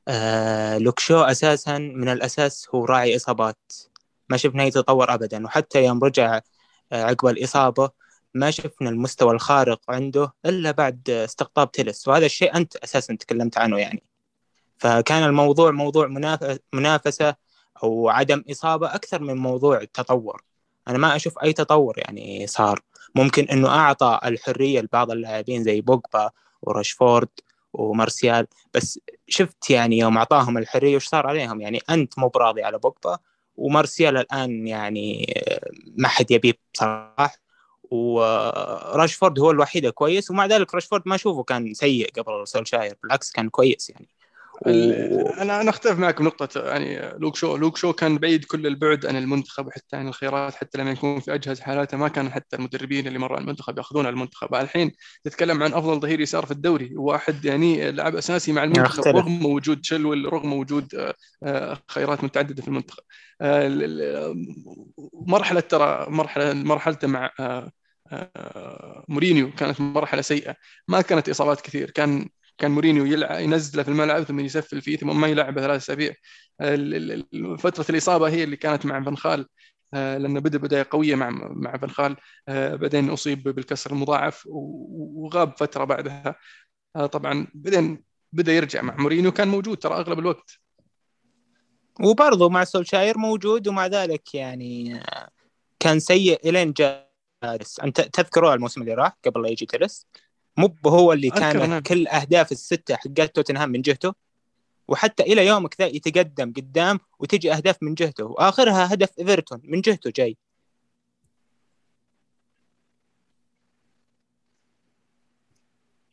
آه 0.08 0.78
لوكشو 0.78 1.20
أساسا 1.20 1.78
من 1.78 2.08
الأساس 2.08 2.68
هو 2.74 2.84
راعي 2.84 3.16
إصابات. 3.16 3.72
ما 4.28 4.36
شفنا 4.36 4.64
يتطور 4.64 5.14
ابدا 5.14 5.44
وحتى 5.44 5.84
يوم 5.84 6.04
رجع 6.04 6.40
آه، 6.92 7.04
عقب 7.04 7.28
الإصابة 7.28 7.90
ما 8.34 8.50
شفنا 8.50 8.90
المستوى 8.90 9.32
الخارق 9.34 9.80
عنده 9.88 10.32
إلا 10.46 10.70
بعد 10.70 11.10
استقطاب 11.10 11.72
تلس 11.72 12.08
وهذا 12.08 12.26
الشيء 12.26 12.56
أنت 12.56 12.76
أساسا 12.76 13.14
تكلمت 13.14 13.58
عنه 13.58 13.78
يعني. 13.78 14.02
فكان 14.78 15.22
الموضوع 15.24 15.70
موضوع 15.70 16.30
منافسة 16.72 17.34
أو 17.82 18.08
عدم 18.08 18.44
إصابة 18.50 18.94
أكثر 18.94 19.22
من 19.22 19.36
موضوع 19.36 19.80
التطور. 19.80 20.42
أنا 20.88 20.98
ما 20.98 21.16
أشوف 21.16 21.38
أي 21.38 21.52
تطور 21.52 21.94
يعني 21.98 22.46
صار. 22.46 22.80
ممكن 23.14 23.44
إنه 23.44 23.68
أعطى 23.68 24.20
الحرية 24.24 24.80
لبعض 24.80 25.10
اللاعبين 25.10 25.62
زي 25.62 25.80
بوجبا 25.80 26.30
وراشفورد 26.62 27.28
ومارسيال 27.72 28.46
بس 28.74 29.00
شفت 29.28 29.70
يعني 29.70 29.98
يوم 29.98 30.18
أعطاهم 30.18 30.58
الحرية 30.58 30.96
وش 30.96 31.06
صار 31.06 31.26
عليهم؟ 31.26 31.60
يعني 31.60 31.80
أنت 31.90 32.18
مو 32.18 32.28
براضي 32.28 32.62
على 32.62 32.78
بوجبا 32.78 33.18
ومارسيال 33.56 34.16
الآن 34.16 34.66
يعني 34.66 35.34
ما 35.96 36.08
حد 36.08 36.30
يبيه 36.30 36.52
بصراحة. 36.74 37.48
وراشفورد 37.90 39.38
هو 39.38 39.50
الوحيد 39.50 39.88
كويس 39.88 40.30
ومع 40.30 40.46
ذلك 40.46 40.74
راشفورد 40.74 41.02
ما 41.06 41.14
أشوفه 41.14 41.42
كان 41.42 41.74
سيء 41.74 42.10
قبل 42.16 42.48
سولشاير 42.48 42.96
بالعكس 43.02 43.32
كان 43.32 43.48
كويس 43.48 43.90
يعني. 43.90 44.08
أنا 44.66 45.60
أنا 45.60 45.70
أختلف 45.70 45.98
معك 45.98 46.22
بنقطة 46.22 46.60
يعني 46.60 47.18
لوك 47.18 47.36
شو 47.36 47.56
لوك 47.56 47.76
شو 47.76 47.92
كان 47.92 48.18
بعيد 48.18 48.44
كل 48.44 48.66
البعد 48.66 49.06
عن 49.06 49.16
المنتخب 49.16 49.66
وحتى 49.66 49.96
عن 49.96 50.08
الخيارات 50.08 50.54
حتى 50.54 50.78
لما 50.78 50.90
يكون 50.90 51.20
في 51.20 51.34
اجهز 51.34 51.60
حالاته 51.60 51.96
ما 51.96 52.08
كان 52.08 52.32
حتى 52.32 52.56
المدربين 52.56 53.06
اللي 53.06 53.18
مروا 53.18 53.36
على 53.36 53.42
المنتخب 53.42 53.78
يأخذون 53.78 54.06
المنتخب. 54.06 54.54
الحين 54.54 54.92
تتكلم 55.24 55.62
عن 55.62 55.74
أفضل 55.74 56.00
ظهير 56.00 56.20
يسار 56.20 56.46
في 56.46 56.52
الدوري 56.52 56.96
واحد 56.96 57.44
يعني 57.44 57.90
لاعب 57.90 58.16
أساسي 58.16 58.52
مع 58.52 58.64
المنتخب 58.64 58.98
أختلف. 58.98 59.16
رغم 59.16 59.46
وجود 59.46 59.84
شلول 59.84 60.32
رغم 60.32 60.52
وجود 60.52 60.94
آه، 60.94 61.14
آه، 61.42 61.78
خيارات 61.88 62.24
متعددة 62.24 62.62
في 62.62 62.68
المنتخب. 62.68 63.02
آه، 63.40 64.34
مرحلة 65.12 65.60
ترى 65.60 66.06
مرحلة 66.08 66.52
مرحلته 66.52 67.08
مع 67.08 67.30
مورينيو 69.08 69.50
كانت 69.52 69.80
مرحلة 69.80 70.22
سيئة. 70.22 70.56
ما 70.88 71.00
كانت 71.00 71.28
إصابات 71.28 71.60
كثير. 71.60 71.90
كان 71.90 72.28
كان 72.58 72.70
مورينيو 72.70 73.04
يلعب 73.04 73.40
ينزله 73.40 73.82
في 73.82 73.88
الملعب 73.88 74.22
ثم 74.22 74.40
يسفل 74.40 74.80
فيه 74.80 74.96
ثم 74.96 75.20
ما 75.20 75.28
يلعبه 75.28 75.60
ثلاث 75.60 75.82
أسابيع. 75.82 76.14
فترة 77.58 77.86
الإصابة 77.90 78.28
هي 78.28 78.44
اللي 78.44 78.56
كانت 78.56 78.86
مع 78.86 79.02
فنخال 79.04 79.46
آه، 79.94 80.18
لأنه 80.18 80.40
بدا 80.40 80.58
بدايه 80.58 80.86
قوية 80.90 81.14
مع 81.14 81.30
مع 81.30 81.76
فنخال 81.76 82.16
آه، 82.48 82.74
بعدين 82.74 83.10
أصيب 83.10 83.42
بالكسر 83.42 83.92
المضاعف 83.92 84.46
وغاب 84.46 85.56
فترة 85.58 85.84
بعدها. 85.84 86.36
آه، 86.96 87.06
طبعا 87.06 87.46
بعدين 87.54 88.04
بدأ 88.32 88.52
يرجع 88.52 88.82
مع 88.82 88.96
مورينيو 88.96 89.32
كان 89.32 89.48
موجود 89.48 89.78
ترى 89.78 89.94
أغلب 89.94 90.18
الوقت. 90.18 90.60
وبرضه 92.00 92.48
مع 92.48 92.64
سولشاير 92.64 93.18
موجود 93.18 93.68
ومع 93.68 93.86
ذلك 93.86 94.34
يعني 94.34 95.00
كان 95.80 96.00
سيء 96.00 96.48
إلين 96.48 96.72
جاء 96.72 97.08
أنت 97.84 98.00
تذكروا 98.00 98.54
الموسم 98.54 98.80
اللي 98.82 98.94
راح 98.94 99.16
قبل 99.24 99.42
لا 99.42 99.48
يجي 99.48 99.66
تلس 99.66 100.06
مو 100.58 100.76
هو 100.86 101.12
اللي 101.12 101.30
كان 101.30 101.70
نعم. 101.70 101.82
كل 101.82 102.06
أهداف 102.08 102.52
الستة 102.52 102.96
حقت 102.96 103.36
توتنهام 103.36 103.70
من 103.70 103.82
جهته 103.82 104.14
وحتى 104.88 105.22
إلى 105.22 105.46
يومك 105.46 105.80
ذا 105.80 105.86
يتقدم 105.86 106.52
قدام 106.52 107.00
وتجي 107.18 107.52
أهداف 107.52 107.82
من 107.82 107.94
جهته 107.94 108.24
وآخرها 108.24 108.94
هدف 108.94 109.18
إيفرتون 109.18 109.60
من 109.64 109.80
جهته 109.80 110.12
جاي. 110.16 110.36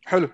حلو. 0.06 0.30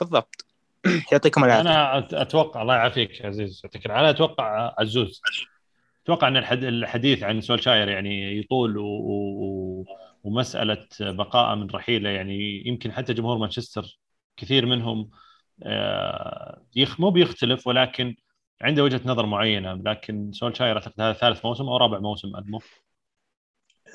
بالضبط. 0.00 0.46
يعطيكم 1.12 1.44
العافية. 1.44 1.60
أنا 1.60 2.08
أتوقع 2.22 2.62
الله 2.62 2.74
يعافيك 2.74 3.20
يا 3.20 3.26
عزيز 3.26 3.60
يعطيك 3.64 3.86
أنا 3.86 4.10
أتوقع 4.10 4.74
عزوز. 4.78 5.22
أتوقع 6.04 6.28
إن 6.28 6.36
الحديث 6.36 7.22
عن 7.22 7.40
سولشاير 7.40 7.88
يعني 7.88 8.38
يطول 8.38 8.78
و... 8.78 8.86
و... 8.86 9.53
ومسألة 10.24 10.86
بقاء 11.00 11.56
من 11.56 11.70
رحيله 11.70 12.10
يعني 12.10 12.66
يمكن 12.66 12.92
حتى 12.92 13.14
جمهور 13.14 13.38
مانشستر 13.38 13.98
كثير 14.36 14.66
منهم 14.66 15.10
آه، 15.62 16.62
مو 16.98 17.10
بيختلف 17.10 17.66
ولكن 17.66 18.16
عنده 18.62 18.84
وجهة 18.84 19.00
نظر 19.04 19.26
معينة. 19.26 19.74
لكن 19.74 20.32
سولشاير 20.32 20.76
أعتقد 20.76 21.00
هذا 21.00 21.12
ثالث 21.12 21.44
موسم 21.46 21.64
أو 21.64 21.76
رابع 21.76 21.98
موسم 21.98 22.36
أدمو. 22.36 22.60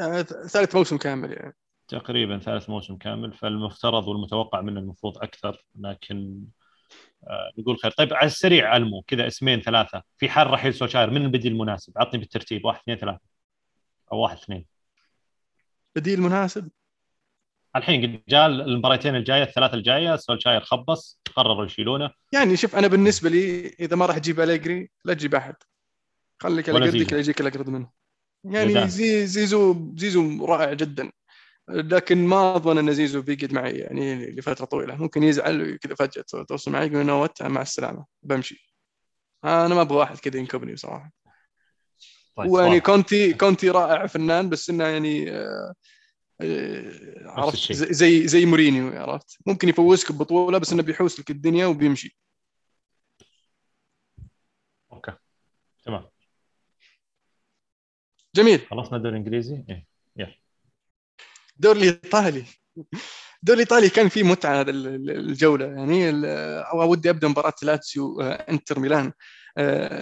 آه، 0.02 0.22
ثالث 0.22 0.76
موسم 0.76 0.98
كامل 0.98 1.32
يعني. 1.32 1.56
تقريبا 1.88 2.40
ثالث 2.40 2.70
موسم 2.70 2.98
كامل. 2.98 3.34
فالمفترض 3.34 4.08
والمتوقع 4.08 4.62
منه 4.62 4.80
المفروض 4.80 5.18
أكثر. 5.18 5.66
لكن 5.76 6.44
آه 7.28 7.52
نقول 7.60 7.78
خير. 7.78 7.92
طيب 7.92 8.14
على 8.14 8.28
السريع 8.28 8.78
ألمو 8.78 9.02
كذا 9.02 9.28
اسمين 9.28 9.62
ثلاثة. 9.62 10.04
في 10.18 10.30
حال 10.30 10.48
رحيل 10.52 10.74
سولشاير 10.74 11.10
من 11.10 11.26
البديل 11.26 11.52
المناسب؟ 11.52 11.94
عطني 11.98 12.20
بالترتيب. 12.20 12.66
واحد 12.66 12.80
اثنين 12.82 12.98
ثلاثة. 12.98 13.22
أو 14.12 14.18
واحد 14.20 14.38
اثنين. 14.38 14.79
بديل 15.96 16.22
مناسب 16.22 16.70
الحين 17.76 18.22
جاء 18.30 18.48
المباراتين 18.48 19.16
الجاية 19.16 19.44
الثلاثة 19.44 19.74
الجاية 19.74 20.16
سولشاير 20.16 20.62
خبص 20.62 21.20
قرروا 21.36 21.66
يشيلونه. 21.66 22.12
يعني 22.32 22.58
شوف 22.58 22.76
أنا 22.76 22.88
بالنسبة 22.88 23.30
لي 23.30 23.68
إذا 23.68 23.96
ما 23.96 24.06
راح 24.06 24.18
تجيب 24.18 24.40
أليجري 24.40 24.90
لا 25.06 25.14
تجيب 25.14 25.36
أحد. 25.36 25.56
خليك 26.40 26.70
أليجري 26.70 27.20
يجيك 27.20 27.42
الأقرب 27.42 27.70
منه. 27.70 27.90
يعني 28.44 28.88
زي 28.88 29.28
زيزو 29.28 29.92
زيزو 29.96 30.46
رائع 30.46 30.74
جدا. 30.74 31.12
لكن 31.70 32.26
ما 32.26 32.56
أظن 32.56 32.78
أن 32.78 32.94
زيزو 32.94 33.22
بيقعد 33.22 33.54
معي 33.54 33.72
يعني 33.72 34.32
لفترة 34.32 34.66
طويلة. 34.66 34.96
ممكن 34.96 35.24
يزعل 35.24 35.78
كذا 35.82 35.96
فجأة 35.96 36.44
توصل 36.44 36.72
معي 36.72 36.88
يقول 36.88 37.06
no 37.06 37.44
مع 37.44 37.62
السلامة. 37.62 38.06
بمشي. 38.24 38.76
أنا 39.44 39.76
ما 39.76 39.82
أبغى 39.82 39.98
واحد 39.98 40.18
كذا 40.18 40.40
ينكبني 40.40 40.74
بصراحة. 40.74 41.12
طيب 42.44 42.52
ويعني 42.52 42.80
كونتي 42.80 43.34
كونتي 43.34 43.70
رائع 43.70 44.08
فنان 44.08 44.50
بس 44.50 44.70
إنه 44.70 44.84
يعني 44.84 45.32
آه 45.32 45.74
آه، 46.42 46.92
عرفت. 47.26 47.72
زي- 47.74 48.28
زي 48.28 48.46
مورينيو 48.46 48.88
عرفت؟ 49.02 49.38
ممكن 49.46 49.70
يفوزك 49.70 50.12
ببطولة 50.12 50.58
بس 50.58 50.74
إنه 50.74 50.84
بيحوس 50.84 51.20
لك 51.20 51.30
الدنيا 51.32 51.66
وبيمشي. 51.66 52.18
Okay. 54.92 55.12
تمام. 55.86 56.10
جميل. 58.36 58.60
خلصنا 58.70 58.98
الدوري 58.98 59.16
الإنجليزي؟ 59.18 59.64
إيه 59.70 59.86
الدوري 61.56 61.80
الإيطالي. 61.80 62.44
الدوري 63.40 63.56
الإيطالي 63.64 63.90
كان 63.90 64.10
فيه 64.10 64.24
متعة 64.24 64.60
هذا 64.62 64.72
ال- 64.72 64.88
ال- 64.88 65.10
الجولة. 65.30 65.66
يعني 65.66 66.10
ودي 66.74 67.10
أبدأ 67.10 67.28
مباراة 67.28 67.54
لاتسيو 67.64 68.22
آه، 68.22 68.26
إنتر 68.52 68.80
ميلان. 68.80 69.12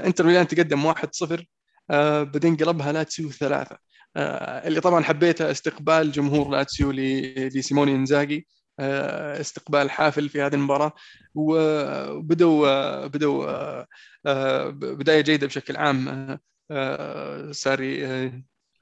إنتر 0.05 0.25
ميلان 0.25 0.47
تقدم 0.47 0.85
1-0 0.93 1.45
آه، 1.91 2.23
بعدين 2.23 2.55
قلبها 2.57 2.91
لاتسيو 2.91 3.31
ثلاثة. 3.31 3.77
آه، 4.15 4.67
اللي 4.67 4.81
طبعا 4.81 5.03
حبيته 5.03 5.51
استقبال 5.51 6.11
جمهور 6.11 6.49
لاتسيو 6.49 6.91
لسيموني 6.91 7.95
إنزاجي. 7.95 8.47
آه، 8.79 9.41
استقبال 9.41 9.91
حافل 9.91 10.29
في 10.29 10.41
هذه 10.41 10.55
المباراة. 10.55 10.91
وبدوا 11.35 13.07
بدوا 13.07 13.83
بداية 14.71 15.21
جيدة 15.21 15.47
بشكل 15.47 15.77
عام. 15.77 16.39
ساري 17.51 18.05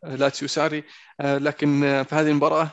لاتسيو 0.04 0.48
ساري. 0.48 0.84
لكن 1.22 1.82
في 2.10 2.16
هذه 2.16 2.30
المباراة 2.30 2.72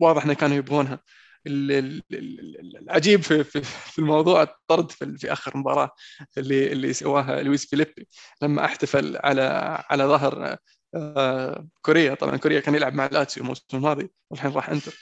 واضح 0.00 0.24
إنه 0.24 0.34
كانوا 0.34 0.56
يبغونها. 0.56 1.00
العجيب 1.46 3.22
في 3.22 3.44
في 3.44 3.62
في 3.62 3.98
الموضوع 3.98 4.42
الطرد 4.42 4.90
في 4.90 5.18
في 5.18 5.32
آخر 5.32 5.56
مباراة 5.56 5.90
اللي 6.38 6.72
اللي 6.72 6.92
سواها 6.92 7.42
لويس 7.42 7.66
فيليبي 7.66 8.08
لما 8.42 8.64
احتفل 8.64 9.16
على 9.24 9.42
على 9.90 10.04
ظهر 10.04 10.56
آه، 10.94 11.66
كوريا. 11.82 12.14
طبعا 12.14 12.36
كوريا 12.36 12.60
كان 12.60 12.74
يلعب 12.74 12.94
مع 12.94 13.06
لاتسيو 13.06 13.42
الموسم 13.42 13.62
الماضي 13.74 14.10
والحين 14.30 14.52
راح 14.52 14.70
انتر. 14.70 14.94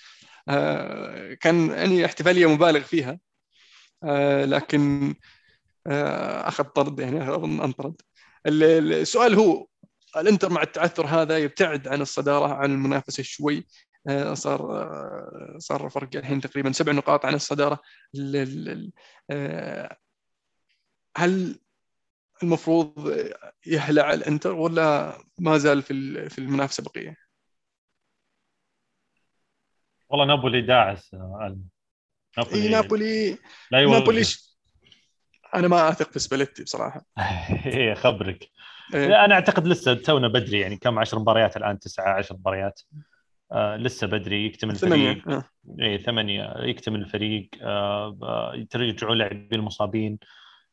آه، 0.49 1.35
كان 1.35 1.71
يعني 1.71 2.05
احتفالية 2.05 2.47
مبالغ 2.47 2.81
فيها 2.81 3.19
آه، 4.05 4.45
لكن 4.45 5.15
أخذ 5.87 6.65
طرد 6.65 7.01
يعني 7.01 7.35
أظن 7.35 7.61
انطرد 7.61 7.95
ال- 8.47 8.63
ال- 8.65 8.93
السؤال 8.93 9.35
هو 9.35 9.67
الإنتر 10.17 10.51
مع 10.51 10.63
التعثر 10.63 11.07
هذا 11.07 11.39
يبتعد 11.39 11.89
عن 11.89 12.01
الصدارة 12.03 12.55
عن 12.55 12.73
المنافسة 12.73 13.23
شوي؟ 13.23 13.67
صار 14.35 14.83
آه، 14.83 15.55
صار 15.59 15.89
فرق 15.89 16.17
الحين 16.17 16.41
تقريبا 16.41 16.73
سبع 16.73 16.93
نقاط 16.93 17.25
عن 17.25 17.35
الصدارة 17.35 17.81
ال- 18.15 18.37
ال- 18.37 18.69
ال- 18.69 18.93
آه، 19.31 19.97
هل 21.17 21.61
المفروض 22.43 23.15
يهلع 23.67 24.13
الإنتر 24.13 24.53
ولا 24.53 25.19
ما 25.39 25.59
زال 25.59 25.83
في 25.83 26.29
في 26.29 26.39
المنافسة 26.39 26.83
بقية؟ 26.83 27.17
والله 30.09 30.27
نابولي 30.27 30.61
داعس 30.61 31.15
آه،. 31.15 31.59
نابولي, 32.39 32.69
نابولي 32.69 33.39
لا 33.71 33.79
يوجه. 33.81 33.99
نابولي 33.99 34.23
أنا 35.55 35.69
ما 35.69 35.89
أثق 35.89 36.13
في 36.13 36.19
سباليتي 36.19 36.63
بصراحة 36.63 37.05
إيه 37.67 37.95
خبرك 37.95 38.51
إيه. 38.95 39.25
أنا 39.25 39.35
أعتقد 39.35 39.67
لسه 39.67 39.95
تونا 39.95 40.29
بدري 40.29 40.61
يعني 40.61 40.77
كم 40.77 40.99
10 40.99 41.19
مباريات 41.19 41.57
الآن 41.57 41.79
تسعة 41.79 42.15
10 42.19 42.37
مباريات 42.37 42.81
آه 43.53 43.77
لسه 43.77 44.07
بدري 44.07 44.47
يكتمل 44.47 44.77
ثمانية 44.77 45.11
الفريق. 45.11 45.29
آه. 45.37 45.45
إيه 45.81 45.99
ثمانية 45.99 46.55
يكتمل 46.59 47.01
الفريق 47.01 47.49
آه 47.63 48.19
آه، 48.23 48.67
يرجعوا 48.75 49.15
لاعبين 49.15 49.61
المصابين. 49.61 50.19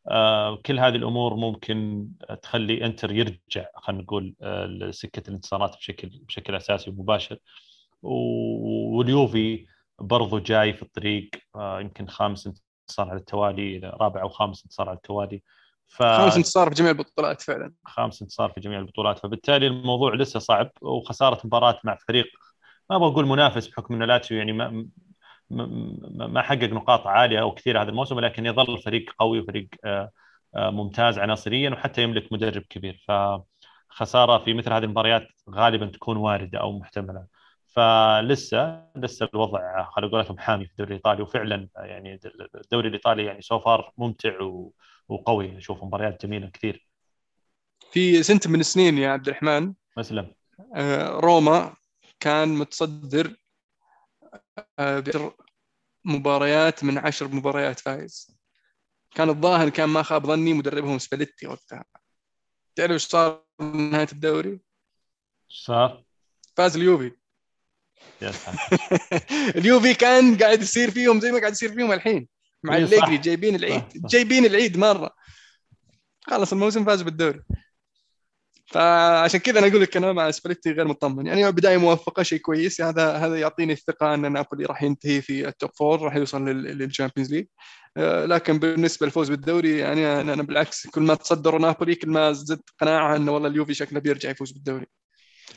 آه 0.09 0.55
كل 0.55 0.79
هذه 0.79 0.95
الأمور 0.95 1.35
ممكن 1.35 2.07
تخلي 2.41 2.85
إنتر 2.85 3.11
يرجع 3.11 3.65
خلينا 3.75 4.03
نقول 4.03 4.35
آه 4.41 4.65
لسكة 4.65 5.29
الانتصارات 5.29 5.75
بشكل 5.77 6.09
بشكل 6.27 6.55
أساسي 6.55 6.89
ومباشر. 6.89 7.37
واليوفي 8.01 9.65
برضو 9.99 10.39
جاي 10.39 10.73
في 10.73 10.83
الطريق 10.83 11.29
آه 11.55 11.81
يمكن 11.81 12.07
خامس 12.07 12.47
انتصار 12.47 13.09
على 13.09 13.19
التوالي 13.19 13.79
رابع 13.79 14.21
أو 14.21 14.29
خامس 14.29 14.63
انتصار 14.63 14.89
على 14.89 14.97
التوالي. 14.97 15.43
ف... 15.87 16.03
خامس 16.03 16.37
انتصار 16.37 16.69
في 16.69 16.75
جميع 16.75 16.91
البطولات 16.91 17.41
فعلا. 17.41 17.73
خامس 17.85 18.21
انتصار 18.21 18.49
في 18.49 18.59
جميع 18.59 18.79
البطولات. 18.79 19.19
فبالتالي 19.19 19.67
الموضوع 19.67 20.15
لسه 20.15 20.39
صعب 20.39 20.71
وخسارة 20.81 21.41
مباراة 21.45 21.79
مع 21.83 21.97
فريق 22.07 22.25
ما 22.89 22.95
أبغى 22.95 23.07
أقول 23.11 23.25
منافس 23.25 23.67
بحكم 23.67 23.93
إنه 23.93 24.05
لاتسيو 24.05 24.37
يعني 24.37 24.53
ما 24.53 24.87
ما- 25.49 26.41
حقق 26.41 26.63
نقاط 26.63 27.07
عالية 27.07 27.41
أو 27.41 27.51
كثيره 27.53 27.81
هذا 27.81 27.89
الموسم 27.89 28.15
ولكن 28.15 28.45
يظل 28.45 28.81
فريق 28.81 29.05
قوي 29.19 29.39
وفريق 29.39 29.67
آه، 29.85 30.11
آه، 30.55 30.69
ممتاز 30.69 31.19
عناصريا 31.19 31.69
وحتى 31.69 32.03
يملك 32.03 32.33
مدرب 32.33 32.61
كبير. 32.69 33.03
فخسارة 33.07 34.37
في 34.43 34.53
مثل 34.53 34.73
هذه 34.73 34.83
المباريات 34.83 35.27
غالبا 35.49 35.85
تكون 35.85 36.17
واردة 36.17 36.59
أو 36.59 36.79
محتملة. 36.79 37.25
فلسه 37.67 38.83
لسه 38.95 39.29
الوضع 39.33 39.59
على 39.97 40.07
قولتهم 40.07 40.37
حامي 40.37 40.65
في 40.65 40.71
الدوري 40.71 40.89
الإيطالي 40.89 41.21
وفعلا 41.23 41.67
يعني 41.75 42.19
الدوري 42.55 42.87
الإيطالي 42.87 43.25
يعني 43.25 43.41
so 43.41 43.61
far 43.61 43.91
ممتع 43.97 44.41
و- 44.41 44.73
وقوي. 45.09 45.57
أشوف 45.57 45.83
مباريات 45.83 46.25
جميلة 46.25 46.47
كثير. 46.53 46.87
في 47.91 48.23
سنه 48.23 48.39
من 48.47 48.59
السنين 48.59 48.97
يا 48.97 49.09
عبد 49.09 49.27
الرحمن. 49.27 49.73
مسلم 49.97 50.31
آه، 50.75 51.07
روما 51.09 51.73
كان 52.19 52.49
متصدر 52.49 53.35
آه، 54.79 54.99
بعشر 54.99 55.35
مباريات 56.05 56.83
من 56.83 56.97
عشر 56.97 57.27
مباريات 57.27 57.79
فايز 57.79 58.37
كان 59.15 59.29
الظاهر 59.29 59.69
كان 59.69 59.89
ما 59.89 60.03
خاب 60.03 60.25
ظني 60.25 60.53
مدربهم 60.53 60.99
سباليتي 60.99 61.47
وقتها 61.47 61.85
تعرف 62.75 62.91
إيش 62.91 63.05
صار 63.07 63.45
نهاية 63.59 64.07
الدوري؟ 64.11 64.59
صار؟ 65.49 66.03
فاز 66.57 66.77
اليوفي 66.77 67.11
اليوفي 69.59 69.93
كان 69.93 70.37
قاعد 70.37 70.61
يصير 70.61 70.91
فيهم 70.91 71.19
زي 71.19 71.31
ما 71.31 71.39
قاعد 71.39 71.51
يصير 71.51 71.73
فيهم 71.73 71.91
الحين 71.91 72.27
مع 72.63 72.75
إيه،. 72.75 72.83
أليجري 72.83 73.17
جايبين 73.17 73.55
العيد. 73.55 73.83
جايبين 73.95 74.45
العيد 74.45 74.77
مرة 74.77 75.15
خلص 76.21 76.53
الموسم 76.53 76.85
فاز 76.85 77.01
بالدوري 77.01 77.43
فعشان 78.65 79.39
كذا 79.39 79.59
أنا 79.59 79.67
أقول 79.67 79.81
لك 79.81 79.97
أنا 79.97 80.13
مع 80.13 80.31
سباليتي 80.31 80.71
غير 80.71 80.87
مطمن. 80.87 81.25
يعني 81.27 81.51
بداية 81.51 81.77
موفقه 81.77 82.23
شيء 82.23 82.39
كويس. 82.39 82.81
هذا 82.81 83.11
هذا 83.11 83.35
يعطيني 83.39 83.73
الثقة 83.73 84.13
أن 84.13 84.31
نابولي 84.31 84.65
راح 84.65 84.83
ينتهي 84.83 85.21
في 85.21 85.47
ال 85.47 85.53
top 85.53 85.69
four 85.75 86.01
راح 86.01 86.15
يوصل 86.15 86.45
لل 86.49 86.65
Champions 86.65 87.33
League 87.33 87.45
لكن 88.27 88.59
بالنسبة 88.59 89.05
للفوز 89.05 89.29
بالدوري 89.29 89.77
يعني 89.77 90.21
أنا 90.21 90.43
بالعكس 90.43 90.87
كل 90.87 91.01
ما 91.01 91.15
تصدروا 91.15 91.59
نابولي 91.59 91.95
كل 91.95 92.09
ما 92.09 92.31
زدت 92.31 92.69
قناعة 92.81 93.15
أنه 93.15 93.31
والله 93.31 93.47
اليوفي 93.47 93.73
شكله 93.73 93.99
بيرجع 93.99 94.29
يفوز 94.29 94.51
بالدوري. 94.51 94.85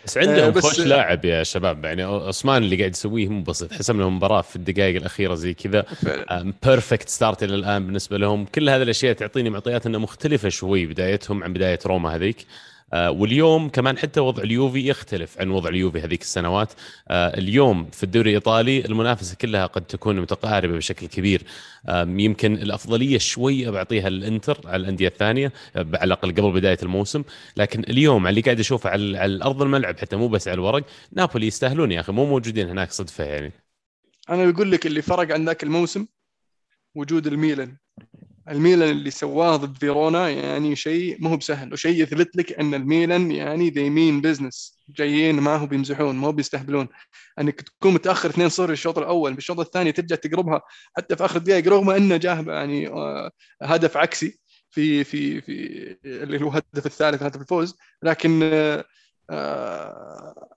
بس 0.04 0.18
عندهم 0.18 0.38
آه، 0.44 0.48
بس- 0.48 0.62
خوش 0.62 0.80
لاعب 0.80 1.24
يا 1.24 1.42
شباب. 1.42 1.84
يعني 1.84 2.02
أوسيمين 2.02 2.62
اللي 2.62 2.76
قاعد 2.76 2.90
يسويه 2.90 3.28
مو 3.28 3.42
بسيط. 3.42 3.72
حسم 3.72 4.00
لهم 4.00 4.16
مباراة 4.16 4.40
في 4.42 4.56
الدقائق 4.56 4.96
الأخيرة 4.96 5.34
زي 5.34 5.54
كذا. 5.54 5.84
perfect 6.64 7.08
start 7.08 7.42
إلى 7.42 7.54
الآن 7.54 7.86
بالنسبة 7.86 8.18
لهم. 8.18 8.44
كل 8.44 8.68
هذه 8.70 8.82
الأشياء 8.82 9.12
تعطيني 9.12 9.50
معطيات 9.50 9.86
انها 9.86 10.00
مختلفة 10.00 10.48
شوي 10.48 10.86
بدايتهم 10.86 11.44
عن 11.44 11.52
بداية 11.52 11.78
روما 11.86 12.14
هذيك. 12.16 12.36
آه، 12.40 12.77
واليوم 12.92 13.68
كمان 13.68 13.98
حتى 13.98 14.20
وضع 14.20 14.42
اليوفي 14.42 14.88
يختلف 14.88 15.40
عن 15.40 15.50
وضع 15.50 15.68
اليوفي 15.68 16.00
هذيك 16.00 16.22
السنوات. 16.22 16.72
آه، 17.08 17.38
اليوم 17.38 17.90
في 17.90 18.02
الدوري 18.02 18.30
الإيطالي 18.30 18.84
المنافسة 18.84 19.36
كلها 19.36 19.66
قد 19.66 19.82
تكون 19.82 20.20
متقاربة 20.20 20.76
بشكل 20.76 21.06
كبير. 21.06 21.42
يمكن 22.06 22.54
الأفضلية 22.54 23.18
شوي 23.18 23.70
بعطيها 23.70 24.10
للانتر 24.10 24.60
على 24.64 24.76
الأندية 24.76 25.08
الثانية 25.08 25.52
آه، 25.76 25.86
على 25.94 26.04
الأقل 26.04 26.32
قبل 26.32 26.52
بداية 26.52 26.78
الموسم. 26.82 27.22
لكن 27.56 27.80
اليوم 27.80 28.26
على 28.26 28.30
اللي 28.30 28.40
قاعد 28.40 28.60
أشوفه 28.60 28.90
على 28.90 29.18
على 29.18 29.44
ارض 29.44 29.62
الملعب 29.62 29.98
حتى 29.98 30.16
مو 30.16 30.28
بس 30.28 30.48
على 30.48 30.54
الورق 30.54 30.84
نابولي 31.12 31.46
يستاهلون 31.46 31.92
يا 31.92 32.00
أخي 32.00 32.12
مو 32.12 32.26
موجودين 32.26 32.68
هناك 32.68 32.90
صدفة 32.92 33.24
يعني. 33.24 33.52
أنا 34.30 34.50
بقول 34.50 34.72
لك 34.72 34.86
اللي 34.86 35.02
فرق 35.02 35.34
عن 35.34 35.44
ذاك 35.44 35.62
الموسم 35.62 36.06
وجود 36.94 37.26
الميلان. 37.26 37.76
الميلان 38.50 38.90
اللي 38.90 39.10
سواه 39.10 39.56
ضد 39.56 39.78
فيرونا 39.78 40.28
يعني 40.28 40.76
شيء 40.76 41.16
مو 41.20 41.28
هو 41.28 41.36
بسهل 41.36 41.72
وشيء 41.72 42.02
يثبت 42.02 42.36
لك 42.36 42.52
أن 42.52 42.74
الميلان 42.74 43.30
يعني 43.30 43.70
they 43.70 43.90
mean 43.90 44.20
business 44.20 44.78
جايين 44.88 45.40
ما 45.40 45.56
هو 45.56 45.66
بيمزحون 45.66 46.16
ما 46.16 46.26
هو 46.26 46.32
بيستهبلون. 46.32 46.88
أنك 47.40 47.60
تكون 47.60 47.94
متأخر 47.94 48.30
2-0 48.30 48.60
الشوط 48.60 48.98
الأول 48.98 49.34
بالشوط 49.34 49.60
الثاني 49.60 49.92
ترجع 49.92 50.16
تقربها 50.16 50.62
حتى 50.96 51.16
في 51.16 51.24
آخر 51.24 51.36
الدقائق 51.36 51.68
رغم 51.68 51.90
إنه 51.90 52.16
جاه 52.16 52.44
يعني 52.46 52.88
آه، 52.88 53.30
هدف 53.62 53.96
عكسي 53.96 54.38
في 54.70 55.04
في 55.04 55.40
في 55.40 55.96
اللي 56.04 56.44
هو 56.44 56.48
الهدف 56.48 56.86
الثالث 56.86 57.22
هدف 57.22 57.40
الفوز. 57.40 57.76
لكن 58.02 58.40
آه، 58.42 58.84
آه، 59.30 60.48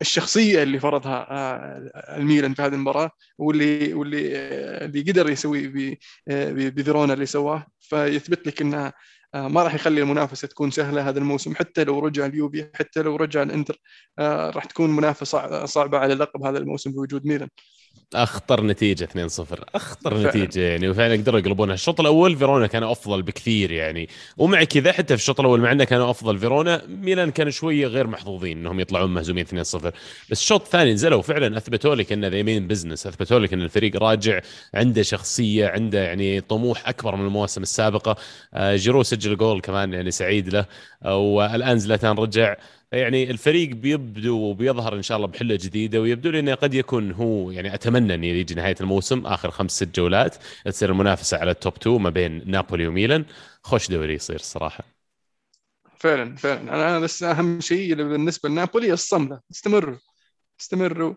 الشخصية 0.00 0.62
اللي 0.62 0.80
فرضها 0.80 1.26
آه، 1.30 2.16
الميلان 2.18 2.54
في 2.54 2.62
هذه 2.62 2.74
المباراة 2.74 3.10
واللي 3.38 3.94
واللي 3.94 4.38
آه، 4.38 4.84
اللي 4.86 5.00
قدر 5.02 5.30
يسوي 5.30 5.66
آه، 6.28 6.52
بفيرونا 6.52 7.12
اللي 7.14 7.26
سواه. 7.26 7.66
فيثبت 7.80 8.46
لك 8.46 8.60
انه 8.62 8.92
ما 9.34 9.62
راح 9.62 9.74
يخلي 9.74 10.02
المنافسة 10.02 10.48
تكون 10.48 10.70
سهلة 10.70 11.08
هذا 11.08 11.18
الموسم. 11.18 11.54
حتى 11.54 11.84
لو 11.84 11.98
رجع 11.98 12.26
اليوفي 12.26 12.70
حتى 12.74 13.02
لو 13.02 13.16
رجع 13.16 13.42
الإنتر 13.42 13.78
راح 14.20 14.64
تكون 14.64 14.90
منافسة 14.96 15.24
صع- 15.24 15.64
صعبة 15.64 15.98
على 15.98 16.12
اللقب 16.12 16.42
هذا 16.44 16.58
الموسم 16.58 16.92
بوجود 16.92 17.26
ميلان. 17.26 17.48
أخطر 18.14 18.64
نتيجة 18.64 19.04
2-0 19.04 19.64
أخطر 19.74 20.10
فعلاً. 20.14 20.28
نتيجة 20.28 20.60
يعني 20.60 20.88
وفعلا 20.88 21.14
قدروا 21.14 21.40
يقلبونها. 21.40 21.74
الشوط 21.74 22.00
الأول 22.00 22.36
فيرونا 22.36 22.66
كانوا 22.66 22.92
أفضل 22.92 23.22
بكثير 23.22 23.70
يعني. 23.70 24.08
ومع 24.38 24.64
كذا 24.64 24.92
حتى 24.92 25.16
في 25.16 25.22
الشوط 25.22 25.40
الأول 25.40 25.60
مع 25.60 25.72
إنه 25.72 25.84
كانوا 25.84 26.10
أفضل. 26.10 26.38
فيرونا 26.38 26.82
ميلان 26.88 27.30
كانوا 27.30 27.50
شوية 27.52 27.86
غير 27.86 28.06
محظوظين 28.06 28.58
إنهم 28.58 28.80
يطلعون 28.80 29.14
مهزومين 29.14 29.44
2-0 29.46 29.52
بس 29.54 29.92
الشوط 30.32 30.60
الثاني 30.62 30.92
نزلوا 30.92 31.22
فعلا 31.22 31.56
أثبتوا 31.56 31.94
لك 31.94 32.12
إن 32.12 32.24
they 32.24 32.36
mean 32.38 32.66
business 32.68 33.06
أثبتوا 33.06 33.38
لك 33.38 33.52
إن 33.52 33.62
الفريق 33.62 33.96
راجع 33.96 34.40
عنده 34.74 35.02
شخصية 35.02 35.68
عنده 35.68 35.98
يعني 36.04 36.40
طموح 36.40 36.88
أكبر 36.88 37.16
من 37.16 37.26
المواسم 37.26 37.62
السابقة. 37.62 38.16
آه، 38.54 38.76
جيرو 38.76 39.02
سجل 39.02 39.36
جول 39.36 39.60
كمان 39.60 39.92
يعني 39.92 40.10
سعيد 40.10 40.48
له. 40.48 40.66
آه، 41.04 41.16
والآن 41.16 41.78
زلاتان 41.78 42.16
رجع. 42.16 42.54
يعني 42.94 43.30
الفريق 43.30 43.68
بيبدو 43.68 44.36
وبيظهر 44.36 44.94
إن 44.96 45.02
شاء 45.02 45.16
الله 45.16 45.28
بحلة 45.28 45.54
جديدة 45.54 46.00
ويبدو 46.00 46.30
لي 46.30 46.38
إنه 46.38 46.54
قد 46.54 46.74
يكون 46.74 47.12
هو 47.12 47.50
يعني 47.50 47.74
أتمنى 47.74 48.14
إنه 48.14 48.26
يجي 48.26 48.54
نهاية 48.54 48.76
الموسم 48.80 49.26
آخر 49.26 49.50
خمس 49.50 49.70
ست 49.70 49.96
جولات 49.96 50.36
تصير 50.64 50.90
المنافسة 50.90 51.38
على 51.38 51.50
التوب 51.50 51.74
2 51.76 52.00
ما 52.00 52.10
بين 52.10 52.50
نابولي 52.50 52.86
وميلان. 52.86 53.24
خوش 53.62 53.88
دوري 53.90 54.14
يصير 54.14 54.36
الصراحه 54.36 54.84
فعلا 55.98 56.36
فعلا. 56.36 56.60
أنا 56.60 56.98
بس 56.98 57.22
أهم 57.22 57.60
شيء 57.60 57.94
بالنسبة 57.94 58.48
لنابولي 58.48 58.92
الصملة. 58.92 59.40
استمروا. 59.50 59.98
استمروا. 60.60 61.14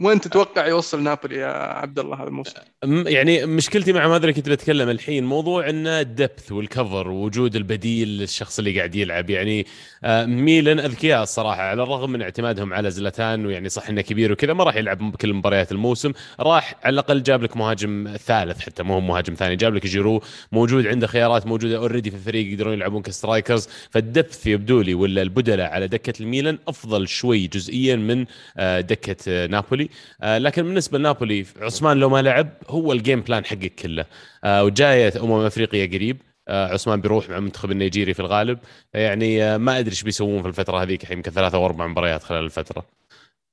وين 0.00 0.20
تتوقع 0.20 0.66
يوصل 0.66 1.02
نابولي 1.02 1.36
يا 1.36 1.52
عبد 1.52 1.98
الله 1.98 2.16
هذا 2.16 2.28
الموسم؟ 2.28 2.60
يعني 2.84 3.46
مشكلتي 3.46 3.92
مع 3.92 4.06
هذا 4.06 4.16
اللي 4.16 4.32
كنت 4.32 4.48
بتكلم 4.48 4.88
الحين 4.88 5.24
موضوع 5.24 5.68
انه 5.68 6.00
الدبث 6.00 6.52
والكفر 6.52 7.08
ووجود 7.08 7.56
البديل 7.56 8.08
للشخص 8.08 8.58
اللي 8.58 8.78
قاعد 8.78 8.94
يلعب. 8.94 9.30
يعني 9.30 9.66
آه، 10.04 10.24
ميلان 10.24 10.78
أذكياء 10.78 11.22
الصراحة 11.22 11.62
على 11.62 11.82
الرغم 11.82 12.10
من 12.10 12.22
اعتمادهم 12.22 12.72
على 12.72 12.90
زلاتان 12.90 13.46
ويعني 13.46 13.68
صح 13.68 13.88
إنه 13.88 14.00
كبير 14.00 14.32
وكذا 14.32 14.52
ما 14.52 14.64
راح 14.64 14.76
يلعب 14.76 15.16
كل 15.16 15.34
مباريات 15.34 15.72
الموسم. 15.72 16.12
راح 16.40 16.74
على 16.84 16.92
الأقل 16.92 17.22
جاب 17.22 17.42
لك 17.42 17.56
مهاجم 17.56 18.16
ثالث 18.26 18.60
حتى 18.60 18.82
مو 18.82 19.00
مهاجم 19.00 19.34
ثاني 19.34 19.56
جاب 19.56 19.74
لك 19.74 19.86
جيرو 19.86 20.22
موجود 20.52 20.86
عنده 20.86 21.06
خيارات 21.06 21.46
موجودة 21.46 21.76
already 21.76 22.10
في 22.10 22.16
الفريق 22.16 22.52
يقدرون 22.52 22.72
يلعبون 22.74 23.02
ك 23.02 23.09
strikers 23.09 23.68
فال 23.90 24.06
depth 24.06 24.46
يبدو 24.46 24.80
لي 24.80 24.94
ولا 24.94 25.22
البدلاء 25.22 25.70
على 25.70 25.88
دكة 25.88 26.22
الميلان 26.22 26.58
أفضل 26.68 27.08
شوي 27.08 27.46
جزئيا 27.46 27.96
من 27.96 28.26
آه، 28.56 28.80
دكة 28.80 29.16
آه، 29.28 29.46
نابولي 29.88 30.36
آه، 30.36 30.38
لكن 30.38 30.62
بالنسبة 30.62 30.98
لنابولي 30.98 31.46
أوسيمين 31.60 31.96
لو 31.96 32.08
ما 32.08 32.22
لعب 32.22 32.48
هو 32.68 32.92
ال 32.92 32.98
game 32.98 33.20
plan 33.20 33.44
حقك 33.44 33.74
كله. 33.74 34.06
آه، 34.44 34.64
وجاية 34.64 35.12
أمم 35.20 35.32
أفريقيا 35.32 35.86
قريب. 35.86 36.16
آه، 36.48 36.72
عثمان 36.72 37.00
بيروح 37.00 37.30
مع 37.30 37.36
المنتخب 37.36 37.70
النيجيري 37.70 38.14
في 38.14 38.20
الغالب. 38.20 38.58
يعني 38.94 39.58
ما 39.58 39.78
أدري 39.78 39.90
إيش 39.90 40.02
بيسوون 40.02 40.42
في 40.42 40.48
الفترة 40.48 40.82
هذيك 40.82 41.10
يمكن 41.10 41.30
ثلاثة 41.30 41.58
أو 41.58 41.66
أربع 41.66 41.86
مباريات 41.86 42.22
خلال 42.22 42.44
الفترة. 42.44 42.86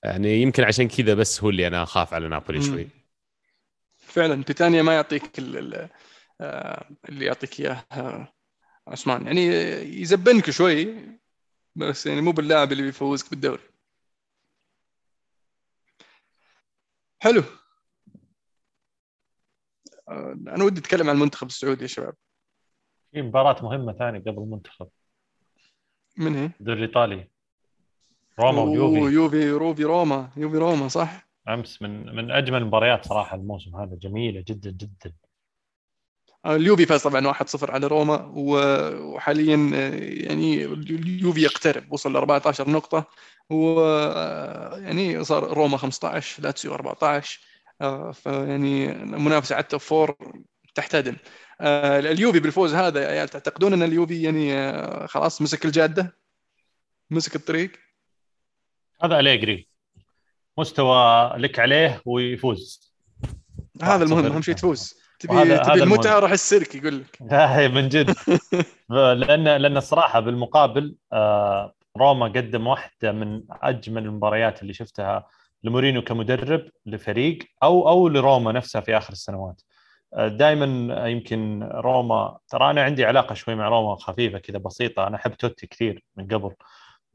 يعني 0.03 0.41
يمكن 0.41 0.63
عشان 0.63 0.87
كذا 0.87 1.13
بس 1.13 1.43
هو 1.43 1.49
اللي 1.49 1.67
أنا 1.67 1.83
أخاف 1.83 2.13
على 2.13 2.27
نابولي. 2.27 2.61
شوي. 2.61 2.87
فعلا 3.97 4.43
بيتانيا 4.43 4.81
ما 4.81 4.93
يعطيك 4.93 5.39
ال- 5.39 5.57
ال- 5.57 5.89
اللي 7.09 7.25
يعطيك 7.25 7.59
إياه 7.59 7.85
عثمان. 8.87 9.25
يعني 9.25 9.45
يزبنك 10.01 10.49
شوي 10.49 10.95
بس 11.75 12.05
يعني 12.05 12.21
مو 12.21 12.31
باللاعب 12.31 12.71
اللي 12.71 12.83
بيفوزك 12.83 13.29
بالدوري. 13.29 13.74
حلو. 17.19 17.43
آه، 20.09 20.37
أنا 20.47 20.63
ودي 20.63 20.79
أتكلم 20.79 21.09
عن 21.09 21.15
المنتخب 21.15 21.47
السعودي 21.47 21.81
يا 21.81 21.87
شباب. 21.87 22.13
في 23.11 23.21
مباراة 23.21 23.63
مهمة 23.63 23.93
ثانية 23.93 24.19
قبل 24.19 24.37
المنتخب. 24.37 24.87
من 26.17 26.35
هي؟ 26.35 26.49
الدوري 26.59 26.79
الإيطالي. 26.83 27.29
روما 28.39 28.61
ويوفي. 28.61 29.13
يوفي 29.13 29.37
يوفي 29.47 29.83
روما 29.83 30.29
يوفي 30.37 30.57
روما 30.57 30.87
صح؟ 30.87 31.27
أمس 31.47 31.81
من 31.81 32.15
من 32.15 32.31
أجمل 32.31 32.57
المباريات 32.57 33.05
صراحة 33.05 33.35
الموسم 33.35 33.75
هذا. 33.75 33.95
جميلة 33.95 34.43
جدا 34.47 34.71
جدا. 34.71 35.13
اليوفي 36.45 36.85
فاز 36.85 37.03
طبعا 37.03 37.33
1-0 37.33 37.69
على 37.69 37.87
روما 37.87 38.31
وحاليا 38.35 39.71
آه، 39.73 39.89
يعني 39.99 40.65
اليوفي 40.65 41.41
يقترب 41.41 41.91
وصل 41.93 42.13
ل 42.13 42.15
14 42.15 42.69
نقطة 42.69 43.05
و 43.49 43.79
آه، 43.79 44.77
يعني 44.77 45.23
صار 45.23 45.53
روما 45.53 45.77
15 45.77 46.43
لاتسيو 46.43 46.73
14 46.73 47.39
آه، 47.81 48.11
فيعني 48.11 48.91
المنافسة 48.91 49.55
على 49.55 49.63
ال 49.63 49.67
top 49.67 49.79
four 49.79 50.15
تحتدم. 50.75 51.15
اليوفي 51.61 52.39
بالفوز 52.39 52.73
هذا 52.73 53.03
يا 53.03 53.07
عيال 53.07 53.29
تعتقدون 53.29 53.73
أن 53.73 53.83
اليوفي 53.83 54.21
يعني 54.21 55.07
خلاص 55.07 55.41
مسك 55.41 55.65
الجادة؟ 55.65 56.17
مسك 57.09 57.35
الطريق؟ 57.35 57.71
هذا 59.03 59.19
أليجري. 59.19 59.67
مستواك 60.57 61.59
عليه 61.59 62.01
ويفوز. 62.05 62.93
هذا 63.81 64.03
المهم. 64.03 64.25
أهم 64.25 64.41
شيء 64.41 64.55
تفوز. 64.55 65.04
تبي 65.19 65.57
تبي 65.57 65.83
المهم. 65.83 66.01
روح 66.19 66.31
السيرك 66.31 66.75
يقول 66.75 66.99
لك. 66.99 67.21
من 67.71 67.89
جد. 67.89 68.15
لأن 68.89 69.43
لأن 69.43 69.77
الصراحة 69.77 70.19
بالمقابل 70.19 70.95
آه، 71.13 71.73
روما 71.97 72.25
قدم 72.25 72.67
واحدة 72.67 73.11
من 73.11 73.43
أجمل 73.51 74.05
المباريات 74.05 74.61
اللي 74.61 74.73
شفتها 74.73 75.27
لمورينو 75.63 76.01
كمدرب 76.01 76.69
لفريق 76.85 77.39
أو 77.63 77.89
أو 77.89 78.07
لروما 78.07 78.51
نفسها 78.51 78.81
في 78.81 78.97
آخر 78.97 79.13
السنوات. 79.13 79.61
دائما 80.17 81.07
يمكن 81.07 81.69
روما 81.73 82.37
ترى 82.47 82.69
أنا 82.71 82.83
عندي 82.83 83.05
علاقة 83.05 83.35
شوي 83.35 83.55
مع 83.55 83.67
روما 83.67 83.95
خفيفة 83.95 84.39
كذا 84.39 84.57
بسيطة. 84.57 85.07
أنا 85.07 85.15
أحب 85.15 85.33
توتي 85.33 85.67
كثير 85.67 86.03
من 86.15 86.27
قبل. 86.27 86.51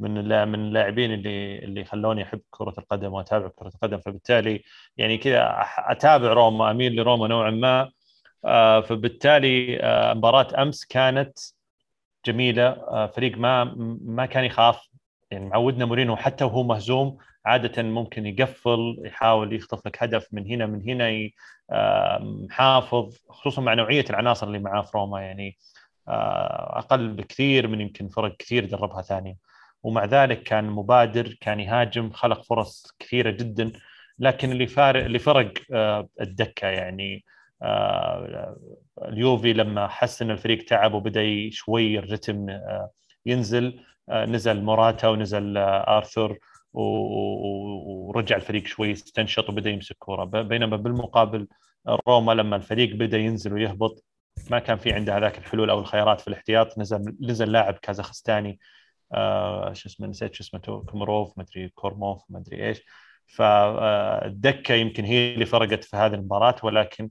من 0.00 0.14
من 0.48 0.54
اللاعبين 0.54 1.12
اللي 1.14 1.58
اللي 1.58 1.84
خلوني 1.84 2.22
أحب 2.22 2.40
كرة 2.50 2.74
القدم 2.78 3.12
وأتابع 3.12 3.48
كرة 3.48 3.68
القدم. 3.68 3.98
فبالتالي 3.98 4.62
يعني 4.96 5.18
كذا 5.18 5.64
أتابع 5.78 6.32
روما 6.32 6.70
أميل 6.70 6.96
لروما 6.96 7.28
نوعا 7.28 7.50
ما. 7.50 7.90
آه، 8.44 8.80
فبالتالي 8.80 9.80
آه، 9.82 10.14
مباراة 10.14 10.62
أمس 10.62 10.84
كانت 10.84 11.38
جميلة. 12.26 12.68
آه، 12.68 13.06
فريق 13.06 13.38
ما 13.38 13.64
ما 14.04 14.26
كان 14.26 14.44
يخاف. 14.44 14.88
يعني 15.30 15.46
معودنا 15.48 15.84
مورينو 15.84 16.16
حتى 16.16 16.44
وهو 16.44 16.62
مهزوم 16.62 17.18
عادة 17.46 17.82
ممكن 17.82 18.26
يقفل 18.26 19.02
يحاول 19.04 19.52
يخطف 19.52 19.86
لك 19.86 20.02
هدف 20.02 20.28
من 20.32 20.46
هنا 20.46 20.66
من 20.66 20.82
هنا 20.82 21.30
محافظ 22.20 23.16
خصوصا 23.28 23.62
مع 23.62 23.74
نوعية 23.74 24.04
العناصر 24.10 24.46
اللي 24.46 24.58
معاه 24.58 24.82
في 24.82 24.90
روما. 24.98 25.20
يعني 25.22 25.58
أقل 26.08 27.08
بكثير 27.08 27.68
من 27.68 27.80
يمكن 27.80 28.08
فرق 28.08 28.36
كثير 28.36 28.64
دربها 28.64 29.02
ثانية. 29.02 29.49
ومع 29.82 30.04
ذلك 30.04 30.42
كان 30.42 30.64
مبادر 30.64 31.36
كان 31.40 31.60
يهاجم 31.60 32.10
خلق 32.10 32.42
فرص 32.42 32.86
كثيرة 32.98 33.30
جدا. 33.30 33.72
لكن 34.20 34.52
اللي 34.52 34.66
فارق 34.66 35.04
اللي 35.04 35.18
فرق 35.18 35.52
آه، 35.72 36.08
الدكة 36.20 36.68
يعني 36.68 37.24
آه، 37.62 38.56
اليوفي 39.04 39.52
لما 39.52 39.88
حس 39.88 40.22
ان 40.22 40.30
الفريق 40.30 40.64
تعب 40.64 40.94
وبدأ 40.94 41.50
شوي 41.50 41.98
الرتم 41.98 42.50
آه، 42.50 42.90
ينزل 43.26 43.80
نزل 44.10 44.62
موراتا 44.62 45.08
ونزل 45.08 45.56
ارثر 45.58 46.38
ورجع 46.72 48.36
الفريق 48.36 48.66
شوي 48.66 48.92
استنشط 48.92 49.48
وبدأ 49.48 49.70
يمسك 49.70 49.96
كورة. 49.98 50.24
بينما 50.24 50.76
بالمقابل 50.76 51.48
روما 52.08 52.32
لما 52.32 52.56
الفريق 52.56 52.94
بدأ 52.96 53.18
ينزل 53.18 53.52
ويهبط 53.52 54.04
ما 54.50 54.58
كان 54.58 54.78
في 54.78 54.92
عنده 54.92 55.16
هذاك 55.18 55.38
الحلول 55.38 55.70
أو 55.70 55.80
الخيارات 55.80 56.20
في 56.20 56.28
الاحتياط. 56.28 56.78
نزل 56.78 57.16
نزل 57.20 57.52
لاعب 57.52 57.74
كازاخستاني 57.74 58.58
شو 59.72 59.88
اسمه 59.88 60.06
نسيت 60.06 60.34
شو 60.34 60.42
اسمه 60.44 60.60
كومروف 60.60 61.38
ما 61.38 61.42
أدري 61.44 61.68
كورموف 61.68 62.22
ما 62.28 62.38
أدري 62.38 62.68
إيش. 62.68 62.82
فالدكه 63.26 64.74
يمكن 64.74 65.04
هي 65.04 65.34
اللي 65.34 65.46
فرقت 65.46 65.84
في 65.84 65.96
هذه 65.96 66.14
المباراة 66.14 66.56
ولكن 66.62 67.10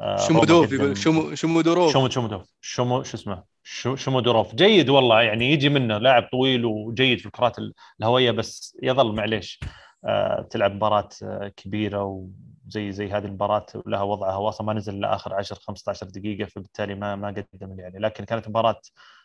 آه، 0.00 0.16
شمودوف 0.16 0.50
روما 0.72 0.74
يقول 0.74 0.86
قدم- 0.90 0.94
شمو 0.94 1.34
شمودوروف 1.34 1.92
شومو 1.92 2.08
شومودوف. 2.08 2.50
شومو 2.60 3.02
شو 3.02 3.16
اسمه 3.16 3.44
شو 3.62 3.96
شومودوروف. 3.96 4.54
جيد 4.54 4.88
والله 4.90 5.22
يعني 5.22 5.52
يجي 5.52 5.68
منه 5.68 5.98
لاعب 5.98 6.28
طويل 6.32 6.64
وجيد 6.64 7.18
في 7.18 7.26
الكرات 7.26 7.56
الهوية 8.00 8.30
بس 8.30 8.76
يظل 8.82 9.14
معليش 9.14 9.60
آه، 10.04 10.46
تلعب 10.50 10.74
مباراة 10.74 11.08
آه، 11.22 11.52
كبيرة 11.56 12.28
وزي 12.68 12.92
زي 12.92 13.08
هذه 13.10 13.24
المباراة 13.24 13.66
لها 13.86 14.02
وضعها 14.02 14.36
واصلا 14.36 14.66
ما 14.66 14.72
نزل 14.72 14.94
إلا 14.94 15.14
آخر 15.14 15.34
10 15.34 15.56
15 15.56 16.06
دقيقة 16.06 16.48
فبالتالي 16.48 16.94
ما 16.94 17.16
ما 17.16 17.28
قدم 17.28 17.76
عليه 17.80 17.98
لكن 17.98 18.24
كانت 18.24 18.48
مباراة 18.48 18.80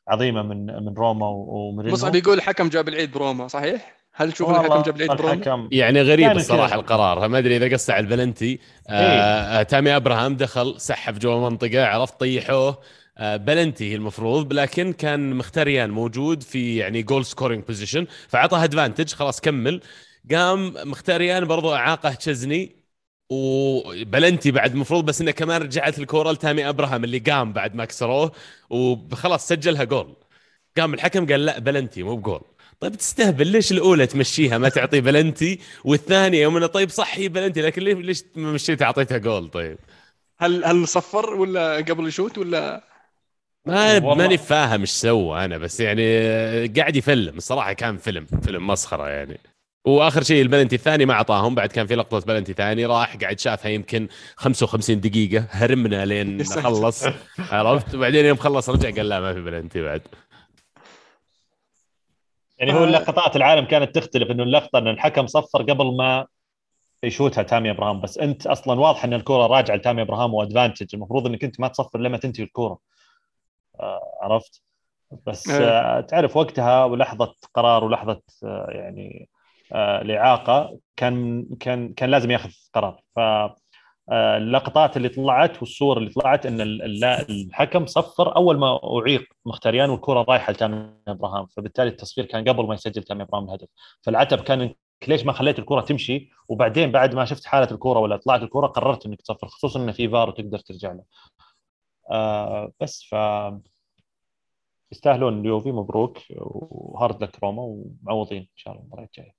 عظيمة 0.07 0.41
من 0.41 0.65
من 0.65 0.93
روما 0.93 1.27
ومورينو 1.27 1.93
مصعب 1.93 2.15
يقول 2.15 2.37
الحكم 2.37 2.69
جاب 2.69 2.87
العيد 2.87 3.11
بروما 3.11 3.47
صحيح؟ 3.47 3.99
هل 4.13 4.31
تشوف 4.31 4.49
الحكم 4.49 4.81
جاب 4.81 4.95
العيد 4.95 5.11
بروما؟ 5.11 5.33
الحكم 5.33 5.69
يعني 5.71 6.01
غريب 6.01 6.27
كان 6.27 6.37
الصراحة 6.37 6.67
كذا. 6.67 6.79
القرار. 6.79 7.27
ما 7.27 7.37
أدري 7.37 7.57
إذا 7.57 7.73
قصه 7.73 7.93
على 7.93 8.03
البلنتي. 8.03 8.59
آه 8.89 8.93
آه 8.93 9.63
تامي 9.63 9.95
أبراهام 9.95 10.35
دخل 10.35 10.75
سحب 10.77 11.19
جوا 11.19 11.35
المنطقة 11.35 11.85
عرفت 11.85 12.19
طيحوه. 12.19 12.77
آه 13.17 13.35
بلنتي 13.35 13.91
هي 13.91 13.95
المفروض 13.95 14.53
لكن 14.53 14.93
كان 14.93 15.33
مخيتاريان 15.33 15.89
موجود 15.89 16.43
في 16.43 16.77
يعني 16.77 17.03
goal 17.03 17.25
scoring 17.25 17.63
position 17.63 18.07
فعطاه 18.27 18.63
advantage 18.63 19.13
خلاص 19.13 19.41
كمل. 19.41 19.81
قام 20.31 20.73
مخيتاريان 20.85 21.45
برضو 21.45 21.73
أعاقه 21.75 22.13
تشزني 22.13 22.78
وبلنتي 23.29 24.51
بعد 24.51 24.71
المفروض 24.71 25.05
بس 25.05 25.21
إنه 25.21 25.31
كمان 25.31 25.61
رجعت 25.61 25.99
الكورة 25.99 26.31
لتامي 26.31 26.69
أبراهام 26.69 27.03
اللي 27.03 27.19
قام 27.19 27.53
بعد 27.53 27.75
ما 27.75 27.85
كسروه 27.85 28.31
وخلاص 28.69 29.47
سجلها 29.47 29.83
جول. 29.83 30.15
قام 30.77 30.93
الحكم 30.93 31.25
قال 31.25 31.45
لا 31.45 31.59
بلنتي 31.59 32.03
مو 32.03 32.15
بجول. 32.15 32.41
طيب 32.79 32.95
تستهبل 32.95 33.47
ليش 33.47 33.71
الأولى 33.71 34.07
تمشيها 34.07 34.57
ما 34.57 34.69
تعطي 34.69 35.01
بلنتي 35.01 35.59
والثانية 35.83 36.41
يوم 36.41 36.57
إنه 36.57 36.67
طيب 36.67 36.89
صح 36.89 37.17
هي 37.17 37.27
بلنتي 37.27 37.61
لكن 37.61 37.81
ليش 37.81 37.97
ليش 37.97 38.23
مشيتها 38.35 38.85
أعطيتها 38.85 39.17
جول 39.17 39.49
طيب؟ 39.49 39.77
هل 40.39 40.65
هل 40.65 40.87
صفر 40.87 41.33
ولا 41.33 41.75
قبل 41.75 42.07
يشوت 42.07 42.37
ولا؟ 42.37 42.83
ما. 43.65 43.99
ماني 43.99 44.37
فاهم 44.37 44.81
إيش 44.81 44.89
سوى 44.91 45.45
أنا 45.45 45.57
بس 45.57 45.79
يعني 45.79 46.03
قاعد 46.67 46.95
يفلم. 46.95 47.37
الصراحة 47.37 47.73
كان 47.73 47.97
فيلم 47.97 48.25
فيلم 48.43 48.67
مسخرة 48.67 49.09
يعني. 49.09 49.39
وآخر 49.85 50.23
شيء 50.23 50.41
البلنتي 50.41 50.75
الثاني 50.75 51.05
ما 51.05 51.13
أعطاهم 51.13 51.55
بعد 51.55 51.69
كان 51.69 51.87
في 51.87 51.95
لقطة 51.95 52.19
بلنتي 52.19 52.53
ثاني 52.53 52.85
راح 52.85 53.17
قاعد 53.17 53.39
شافها 53.39 53.71
يمكن 53.71 54.07
55 54.35 54.99
دقيقة 54.99 55.47
هرمنا 55.49 56.05
لين. 56.05 56.43
خلص 56.63 57.05
عرفت؟ 57.39 57.95
وبعدين 57.95 58.25
يوم 58.25 58.37
خلص 58.37 58.69
رجع 58.69 58.89
قال 58.89 59.09
لا 59.09 59.19
ما 59.19 59.33
في 59.33 59.41
بلنتي 59.41 59.81
بعد. 59.81 60.01
يعني 62.57 62.73
هو 62.73 62.83
اللقطات 62.83 63.35
العالم 63.35 63.65
كانت 63.65 63.95
تختلف 63.95 64.31
إنه 64.31 64.43
اللقطة 64.43 64.79
إن 64.79 64.87
الحكم 64.87 65.27
صفر 65.27 65.61
قبل 65.61 65.97
ما 65.97 66.27
يشوتها 67.03 67.43
تامي 67.43 67.71
إبراهام 67.71 68.01
بس 68.01 68.17
أنت 68.17 68.47
أصلا 68.47 68.79
واضح 68.79 69.03
إن 69.03 69.13
الكره 69.13 69.47
راجعة 69.47 69.75
لتامي 69.75 70.01
إبراهام 70.01 70.33
وادفانتج 70.33 70.87
المفروض 70.93 71.27
إنك 71.27 71.43
أنت 71.43 71.59
ما 71.59 71.67
تصفر 71.67 71.99
لما 71.99 72.17
تنتهي 72.17 72.43
الكره 72.43 72.79
آه 73.79 74.17
عرفت؟ 74.21 74.61
بس 75.27 75.49
إيه. 75.49 75.69
آه 75.69 76.01
تعرف 76.01 76.37
وقتها 76.37 76.85
ولحظة 76.85 77.35
قرار 77.53 77.83
ولحظة 77.83 78.21
آه 78.43 78.67
يعني 78.69 79.29
الاعاقه 79.75 80.79
كان 80.95 81.45
كان 81.59 81.93
كان 81.93 82.09
لازم 82.11 82.31
ياخذ 82.31 82.49
قرار. 82.73 83.01
ف 83.15 83.19
آه، 84.11 84.37
اللقطات 84.37 84.97
اللي 84.97 85.09
طلعت 85.09 85.59
والصور 85.59 85.97
اللي 85.97 86.09
طلعت 86.09 86.45
إن 86.45 86.61
ال- 86.61 86.81
ال- 86.81 87.03
الحكم 87.29 87.85
صفر 87.85 88.35
أول 88.35 88.57
ما 88.57 88.79
أعيق 88.83 89.23
مختاريان 89.45 89.89
والكرة 89.89 90.21
رايحة 90.23 90.53
لتامي 90.53 90.93
إبراهام. 91.07 91.45
فبالتالي 91.45 91.89
التصفير 91.89 92.25
كان 92.25 92.49
قبل 92.49 92.67
ما 92.67 92.73
يسجل 92.73 93.03
تامي 93.03 93.23
إبراهام 93.23 93.45
الهدف. 93.45 93.67
فالعتب 94.01 94.39
كان 94.39 94.73
ليش 95.07 95.25
ما 95.25 95.33
خليت 95.33 95.59
الكرة 95.59 95.81
تمشي؟ 95.81 96.29
وبعدين 96.47 96.91
بعد 96.91 97.15
ما 97.15 97.25
شفت 97.25 97.45
حالة 97.45 97.71
الكرة 97.71 97.99
ولا 97.99 98.17
طلعت 98.17 98.41
الكرة 98.43 98.67
قررت 98.67 99.05
إنك 99.05 99.21
تصفر 99.21 99.47
خصوصا 99.47 99.79
انه 99.79 99.91
في 99.91 100.09
فار 100.09 100.29
وتقدر 100.29 100.59
ترجع 100.59 100.91
له. 100.91 101.03
آه 102.11 102.71
بس 102.79 103.03
ف 103.03 103.15
يستاهلون 104.91 105.39
اليوفي 105.39 105.71
مبروك 105.71 106.17
و 106.37 106.54
hard 106.54 107.23
luck 107.23 107.43
روما 107.43 107.61
ومعوضين 107.61 108.41
إن 108.41 108.47
شاء 108.55 108.73
الله 108.73 108.83
المباراة 108.83 109.05
الجاية. 109.05 109.38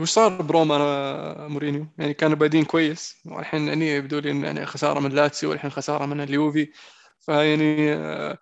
وش 0.00 0.10
صار 0.10 0.42
بروما 0.42 1.48
مورينيو؟ 1.48 1.86
يعني 1.98 2.14
كانوا 2.14 2.36
بادين 2.36 2.64
كويس. 2.64 3.22
والحين 3.26 3.68
يعني 3.68 3.88
يبدو 3.90 4.18
لي 4.18 4.40
يعني 4.40 4.66
خسارة 4.66 5.00
من 5.00 5.10
لاتسيو 5.10 5.50
والحين 5.50 5.70
خسارة 5.70 6.06
من 6.06 6.20
اليوفي. 6.20 6.72
فيعني 7.20 7.92
آه، 7.94 8.38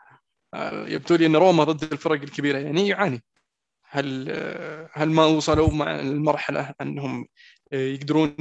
يبدو 0.87 1.15
لي 1.15 1.27
إن 1.27 1.37
روما 1.37 1.65
ضد 1.65 1.93
الفرق 1.93 2.23
الكبيرة. 2.23 2.59
يعني 2.59 2.89
يعاني. 2.89 3.23
هل 3.91 4.27
آه، 4.31 4.89
هل 4.93 5.11
ما 5.11 5.25
وصلوا 5.25 5.71
مع 5.75 6.01
المرحلة 6.01 6.75
أنهم 6.81 7.27
آه، 7.73 7.77
يقدرون 7.77 8.35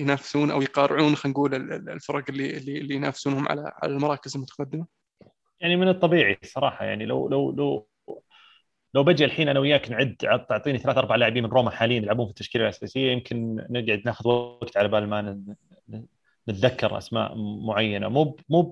ينافسون 0.00 0.50
أو 0.50 0.62
يقارعون 0.62 1.16
خلينا 1.16 1.32
نقول 1.38 1.54
ال- 1.54 1.72
ال- 1.72 1.90
الفرق 1.90 2.24
اللي 2.28 2.56
اللي 2.56 2.94
ينافسونهم 2.94 3.48
على 3.48 3.72
على 3.82 3.92
المراكز 3.92 4.36
المتقدمة؟ 4.36 4.86
يعني 5.60 5.76
من 5.76 5.88
الطبيعي 5.88 6.38
صراحة. 6.44 6.84
يعني 6.84 7.06
لو 7.06 7.28
لو 7.28 7.50
لو 7.50 7.88
لو 8.94 9.02
بجي 9.04 9.24
الحين 9.24 9.48
أنا 9.48 9.60
وياك 9.60 9.90
نعد 9.90 10.16
عط- 10.24 10.48
تعطيني 10.48 10.78
ثلاث 10.78 10.98
أربع 10.98 11.16
لاعبين 11.16 11.42
من 11.42 11.50
روما 11.50 11.70
حاليا 11.70 11.96
يلعبون 11.96 12.26
في 12.26 12.30
التشكيلة 12.30 12.64
الأساسية 12.64 13.12
يمكن 13.12 13.56
نقعد 13.70 14.02
ناخذ 14.04 14.28
وقت 14.28 14.76
على 14.76 14.88
بال 14.88 15.08
ما 15.08 15.42
نتذكر 16.48 16.98
أسماء 16.98 17.34
معينة. 17.66 18.08
مو 18.08 18.36
مو. 18.48 18.66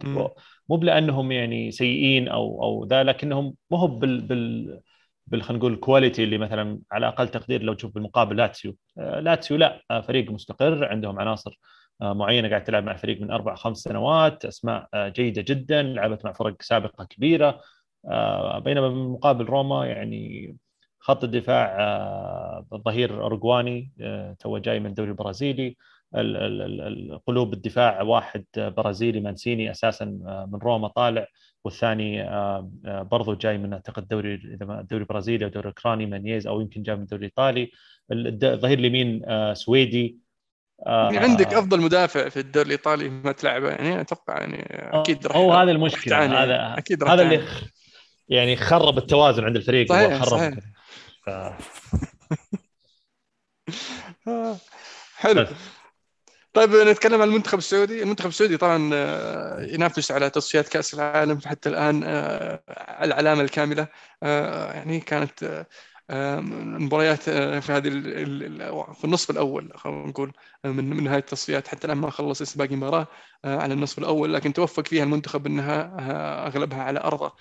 مو 0.68 0.76
بلأنهم 0.76 1.32
يعني 1.32 1.70
سيئين 1.70 2.28
أو 2.28 2.62
أو 2.62 2.84
ذا 2.86 3.02
لكنهم 3.02 3.54
مو 3.70 3.76
هو 3.78 3.86
بال 3.86 4.20
بال 4.20 4.80
بال 5.26 5.42
خلينا 5.42 5.58
نقول 5.58 5.72
ال 5.72 5.79
quality 5.79 6.24
اللي 6.24 6.38
مثلا 6.38 6.78
على 6.92 7.08
أقل 7.08 7.28
تقدير 7.28 7.62
لو 7.62 7.74
تشوف 7.74 7.94
بالمقابل 7.94 8.36
لاتسيو. 8.36 8.76
آه، 8.98 9.20
لاتسيو 9.20 9.56
لا 9.56 9.82
آه، 9.90 10.00
فريق 10.00 10.30
مستقر 10.30 10.84
عندهم 10.84 11.18
عناصر 11.20 11.58
آه، 12.02 12.12
معينة 12.12 12.48
قاعد 12.48 12.64
تلعب 12.64 12.84
مع 12.84 12.92
الفريق 12.92 13.20
من 13.20 13.30
أربع 13.30 13.54
خمس 13.54 13.78
سنوات 13.78 14.44
أسماء 14.44 14.88
جيدة 14.96 15.42
جدا 15.42 15.82
لعبت 15.82 16.24
مع 16.24 16.32
فرق 16.32 16.62
سابقة 16.62 17.04
كبيرة. 17.04 17.60
بينما 18.59 18.88
بالمقابل 18.88 19.44
روما 19.44 19.86
يعني 19.86 20.57
خط 20.98 21.24
الدفاع 21.24 21.76
آه، 21.80 22.66
الظهير 22.72 23.22
اورجواني 23.22 23.92
آه، 24.00 24.36
تو 24.40 24.59
جاي 24.59 24.80
من 24.80 24.86
الدوري 24.86 25.11
البرازيلي. 25.11 25.76
ال- 26.14 26.36
ال- 26.36 26.62
ال- 26.62 27.12
القلوب 27.12 27.53
الدفاع 27.53 28.03
واحد 28.03 28.44
آه، 28.59 28.68
برازيلي 28.68 29.20
مانسيني 29.20 29.70
أساسا 29.70 30.05
آه، 30.26 30.48
من 30.53 30.59
روما 30.59 30.88
طالع. 30.88 31.26
والثاني 31.64 32.22
آه، 32.22 32.70
آه، 32.86 33.03
برضو 33.03 33.34
جاي 33.34 33.59
من 33.59 33.72
اعتقد 33.72 34.14
ما- 34.14 34.80
الدوري 34.80 35.03
البرازيلي 35.03 35.44
أو 35.44 35.48
الدوري 35.48 35.62
الأوكراني 35.68 36.07
مانييز 36.07 36.46
أو 36.46 36.61
يمكن 36.61 36.82
جاي 36.82 36.96
من 36.96 37.03
الدوري 37.03 37.20
الإيطالي. 37.26 37.70
الظهير 38.12 38.78
اليمين 38.78 39.22
آه، 39.28 39.55
سويدي. 39.55 40.16
آه، 40.86 41.05
يعني 41.12 41.18
عندك 41.26 41.55
أفضل 41.55 41.80
مدافع 41.80 42.28
في 42.28 42.40
الدوري 42.40 42.66
الإيطالي 42.66 43.09
ما 43.09 43.32
تلعبه 43.32 43.68
يعني 43.70 44.00
أتوقع 44.00 44.40
يعني 44.40 44.62
أكيد 45.00 45.26
راح 45.26 45.36
هو 45.36 45.53
هذا 45.53 45.70
المشكلة. 45.70 46.44
هذا 46.44 46.78
أكيد 46.78 47.05
هذا 47.05 47.22
اللي 47.22 47.40
يعني 48.28 48.56
خرب 48.56 48.98
التوازن 48.98 49.44
عند 49.44 49.56
الفريق 49.56 49.88
صحيح، 49.88 50.22
خرب 50.22 50.38
صحيح. 50.38 50.54
ف... 51.26 51.30
حلو. 55.16 55.46
طيب 56.52 56.70
نتكلم 56.70 57.22
عن 57.22 57.28
المنتخب 57.28 57.58
السعودي. 57.58 58.02
المنتخب 58.02 58.28
السعودي 58.28 58.56
طبعا 58.56 58.90
آه، 58.94 59.62
ينافس 59.62 60.12
على 60.12 60.30
تصفيات 60.30 60.68
كأس 60.68 60.94
العالم 60.94 61.40
حتى 61.46 61.68
الآن 61.68 62.02
آه، 62.04 62.62
العلامة 63.02 63.42
الكاملة. 63.42 63.88
آه، 64.22 64.72
يعني 64.72 65.00
كانت 65.00 65.66
مباريات 66.10 67.22
في 67.60 67.72
هذه 67.72 67.88
في 68.94 69.04
النصف 69.04 69.30
الأول 69.30 69.72
خلينا 69.74 70.06
نقول 70.06 70.32
من 70.64 70.90
من 70.90 71.04
نهاية 71.04 71.18
التصفيات. 71.18 71.68
حتى 71.68 71.86
الآن 71.86 71.98
ما 71.98 72.10
خلص 72.10 72.56
باقي 72.56 72.76
مباراة 72.76 73.06
آه، 73.44 73.58
على 73.58 73.74
النصف 73.74 73.98
الأول 73.98 74.34
لكن 74.34 74.52
توفق 74.52 74.86
فيها 74.86 75.04
المنتخب 75.04 75.46
أنها 75.46 75.96
آه، 76.00 76.46
أغلبها 76.46 76.82
على 76.82 77.00
آه، 77.00 77.32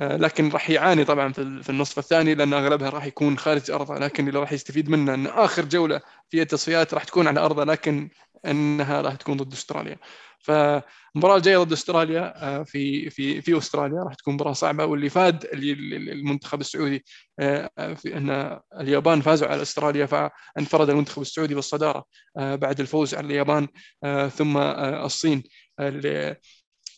لكن 0.00 0.48
راح 0.48 0.70
يعاني 0.70 1.04
طبعا 1.04 1.32
في 1.32 1.38
ال- 1.42 1.62
في 1.62 1.70
النصف 1.70 1.98
الثاني 1.98 2.34
لأن 2.34 2.52
أغلبها 2.54 2.90
راح 2.90 3.04
يكون 3.04 3.38
خارج 3.38 3.70
أرضه 3.70 3.94
لكن 3.98 4.28
اللي 4.28 4.38
راح 4.40 4.52
يستفيد 4.52 4.88
منه 4.90 5.14
إن 5.14 5.26
آخر 5.26 5.64
جولة 5.64 6.00
في 6.30 6.42
التصفيات 6.42 6.94
راح 6.94 7.04
تكون 7.04 7.28
على 7.28 7.40
أرضه 7.40 7.64
لكن 7.64 8.08
إنها 8.46 9.00
راح 9.00 9.14
تكون 9.14 9.36
ضد 9.36 9.52
أستراليا. 9.52 9.96
فالمباراه 10.40 11.36
الجايه 11.36 11.58
ضد 11.58 11.72
أستراليا 11.72 12.34
آه، 12.46 12.62
في 12.62 13.10
في 13.10 13.40
في 13.42 13.58
أستراليا 13.58 14.02
راح 14.02 14.14
تكون 14.14 14.34
مباراة 14.34 14.52
صعبة 14.52 14.84
واللي 14.84 15.08
فاد 15.08 15.44
المنتخب 15.52 16.60
السعودي 16.60 17.04
آه، 17.40 17.70
في 17.94 18.16
إن 18.16 18.60
اليابان 18.80 19.20
فازوا 19.20 19.48
على 19.48 19.62
أستراليا 19.62 20.06
فانفرد 20.06 20.90
المنتخب 20.90 21.22
السعودي 21.22 21.54
بالصدارة 21.54 22.04
آه، 22.36 22.54
بعد 22.54 22.80
الفوز 22.80 23.14
على 23.14 23.26
اليابان 23.26 23.68
آه، 24.04 24.28
ثم 24.28 24.56
آه، 24.56 25.06
الصين 25.06 25.42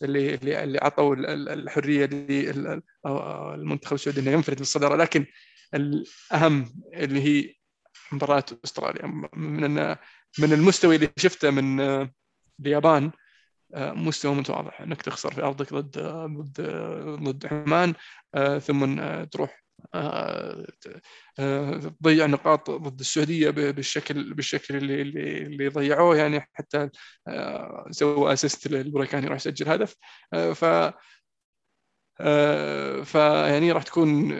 اللي 0.02 0.34
اللي 0.34 0.64
اللي 0.64 0.78
عطوا 0.82 1.14
ال- 1.14 1.26
ال- 1.26 1.48
الحرية 1.48 2.06
للمنتخب 2.06 3.94
السعودي 3.94 4.20
إنه 4.20 4.30
ينفرد 4.30 4.58
بالصدارة. 4.58 4.96
لكن 4.96 5.26
الأهم 5.74 6.82
اللي 6.94 7.22
هي 7.22 7.54
مباراة 8.12 8.44
أستراليا. 8.64 9.06
من 9.36 9.96
من 10.38 10.52
المستوى 10.52 10.96
اللي 10.96 11.10
شفته 11.16 11.50
من 11.50 11.80
آه، 11.80 12.10
اليابان 12.60 13.10
آه، 13.74 13.92
مستوى 13.92 14.34
متواضع 14.34 14.72
إنك 14.80 15.02
تخسر 15.02 15.34
في 15.34 15.42
أرضك 15.42 15.74
ضد 15.74 15.98
ضد 16.38 16.60
ضد 17.22 17.46
عمان 17.46 17.94
آه، 18.34 18.58
ثم 18.58 19.00
آه، 19.00 19.24
تروح 19.24 19.63
آه، 19.94 20.66
آه، 21.38 21.78
تضيع 21.78 22.26
نقاط 22.26 22.70
ضد 22.70 23.00
السعودية 23.00 23.50
بالشكل 23.50 24.34
بالشكل 24.34 24.76
اللي 24.76 25.02
اللي, 25.02 25.42
اللي 25.42 25.68
ضيعوه 25.68 26.16
يعني 26.16 26.40
حتى 26.52 26.90
آه، 27.28 27.86
سوى 27.90 28.32
اسيست 28.32 28.68
للبريكاني 28.68 29.26
راح 29.26 29.36
يسجل 29.36 29.68
هدف. 29.68 29.96
ف 30.54 30.64
فيعني 33.04 33.72
راح 33.72 33.82
تكون 33.82 34.32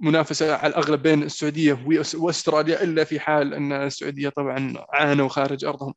منافسة 0.00 0.54
على 0.56 0.70
الأغلب 0.70 1.02
بين 1.02 1.22
السعودية 1.22 1.84
وأستراليا 2.14 2.82
إلا 2.82 3.04
في 3.04 3.20
حال 3.20 3.54
أن 3.54 3.72
السعودية 3.72 4.28
طبعا 4.28 4.74
عانوا 4.92 5.28
خارج 5.28 5.64
أرضهم. 5.64 5.94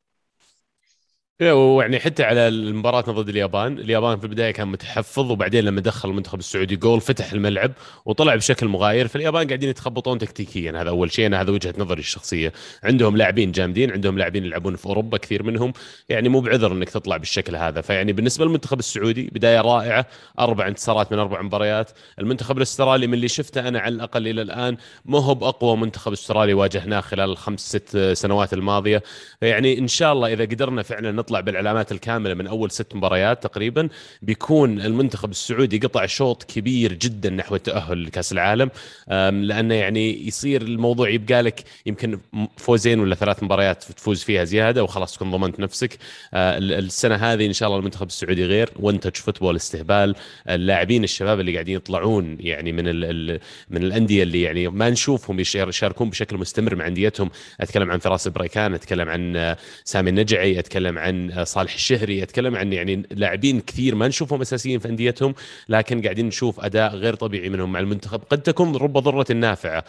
ويعني 1.42 2.00
حتى 2.00 2.24
على 2.24 2.48
المباراة 2.48 3.02
ضد 3.02 3.30
اليابان، 3.30 3.80
اليابان 3.80 4.18
في 4.18 4.24
البداية 4.24 4.52
كان 4.52 4.68
متحفظ 4.68 5.32
وبعدين 5.32 5.64
لما 5.64 5.82
دخل 5.82 6.10
المنتخب 6.10 6.40
السعودي 6.40 6.76
جول 6.76 7.02
فتح 7.02 7.32
الملعب 7.32 7.72
وطلع 8.06 8.36
بشكل 8.36 8.68
مغاير، 8.68 9.08
فاليابان 9.08 9.48
قاعدين 9.48 9.70
يتخبطون 9.70 10.18
تكتيكيا 10.18 10.82
هذا 10.82 10.90
أول 10.90 11.12
شيء. 11.12 11.26
أنا 11.26 11.42
هذا 11.42 11.52
وجهة 11.52 11.74
نظري 11.78 12.00
الشخصية، 12.00 12.54
عندهم 12.84 13.18
لاعبين 13.18 13.52
جامدين، 13.52 13.92
عندهم 13.92 14.18
لاعبين 14.18 14.46
يلعبون 14.46 14.76
في 14.76 14.86
أوروبا 14.86 15.18
كثير 15.18 15.44
منهم، 15.44 15.74
يعني 16.10 16.30
مو 16.30 16.40
بعذر 16.40 16.72
إنك 16.72 16.90
تطلع 16.90 17.18
بالشكل 17.18 17.56
هذا، 17.56 17.82
فيعني 17.82 18.14
بالنسبة 18.14 18.46
للمنتخب 18.46 18.80
السعودي 18.80 19.30
بداية 19.34 19.62
رائعة، 19.62 20.06
أربع 20.40 20.68
انتصارات 20.68 21.12
من 21.12 21.20
أربع 21.20 21.42
مباريات، 21.42 21.92
المنتخب 22.20 22.58
الأسترالي 22.58 23.08
من 23.08 23.14
اللي 23.14 23.28
شفته 23.28 23.68
أنا 23.68 23.80
على 23.80 23.96
الأقل 23.96 24.28
إلى 24.28 24.42
الآن 24.42 24.78
ما 25.06 25.20
هو 25.20 25.36
بأقوى 25.36 25.78
منتخب 25.78 26.12
أسترالي 26.12 26.54
واجهناه 26.54 27.00
خلال 27.00 27.30
الخمس 27.30 27.60
ست 27.60 27.98
سنوات 28.14 28.54
الماضية، 28.54 29.04
يعني 29.42 29.80
إن 29.80 29.88
شاء 29.88 30.14
الله 30.14 30.34
إذا 30.34 30.44
قدرنا 30.44 30.84
فعلا 30.84 31.25
نطلع 31.26 31.40
بالعلامات 31.40 31.92
الكاملة 31.92 32.34
من 32.34 32.48
أول 32.48 32.72
ست 32.72 32.96
مباريات 32.96 33.44
تقريبا 33.44 33.90
بيكون 34.22 34.82
المنتخب 34.82 35.32
السعودي 35.32 35.78
قطع 35.80 36.06
شوط 36.06 36.44
كبير 36.44 36.94
جدا 36.94 37.30
نحو 37.30 37.56
التاهل 37.56 38.04
لكأس 38.06 38.32
العالم. 38.32 38.70
لأنه 39.08 39.74
يعني 39.76 40.28
يصير 40.28 40.62
الموضوع 40.62 41.10
يبقى 41.10 41.42
لك 41.42 41.64
يمكن 41.86 42.20
فوزين 42.58 43.00
ولا 43.00 43.16
ثلاث 43.16 43.44
مباريات 43.44 43.84
تفوز 43.84 44.24
فيها 44.24 44.44
زيادة 44.44 44.84
وخلاص 44.84 45.16
تكون 45.16 45.32
ضمنت 45.32 45.60
نفسك. 45.60 45.98
آه، 46.34 46.58
السنة 46.58 47.16
هذه 47.16 47.46
إن 47.46 47.54
شاء 47.54 47.68
الله 47.68 47.80
المنتخب 47.80 48.08
السعودي 48.08 48.46
غير. 48.46 48.70
one 48.80 49.00
touch 49.00 49.20
football 49.20 49.56
استهبال. 49.56 50.16
اللاعبين 50.50 51.04
الشباب 51.04 51.40
اللي 51.40 51.54
قاعدين 51.54 51.76
يطلعون 51.76 52.38
يعني 52.40 52.72
من 52.72 52.84
ال 52.88 53.40
من 53.70 53.84
الأندية 53.84 54.24
اللي 54.24 54.42
يعني 54.42 54.68
ما 54.68 54.90
نشوفهم 54.90 55.40
يشاركون 55.40 56.10
بشكل 56.10 56.38
مستمر 56.38 56.76
مع 56.76 56.88
أنديتهم. 56.88 57.30
أتكلم 57.62 57.92
عن 57.92 58.00
فراس 58.00 58.28
بريكان 58.28 58.74
أتكلم 58.74 59.10
عن 59.10 59.36
آه، 59.36 59.58
سامي 59.84 60.10
النجعي 60.10 60.60
أتكلم 60.60 60.98
عن 60.98 61.15
آه، 61.32 61.44
صالح 61.44 61.74
الشهري 61.74 62.24
اتكلم 62.24 62.56
عن 62.56 62.74
يعني 62.74 63.04
لاعبين 63.12 63.60
كثير 63.60 63.96
ما 63.96 64.08
نشوفهم 64.08 64.42
أساسيين 64.42 64.80
في 64.80 64.88
أنديتهم 64.88 65.36
لكن 65.70 66.02
قاعدين 66.02 66.26
نشوف 66.26 66.60
أداء 66.60 66.96
غير 66.96 67.16
طبيعي 67.16 67.50
منهم 67.50 67.72
مع 67.72 67.80
المنتخب. 67.80 68.22
قد 68.30 68.42
تكون 68.42 68.76
رب 68.76 68.98
ضرة 68.98 69.34
نافعة. 69.34 69.84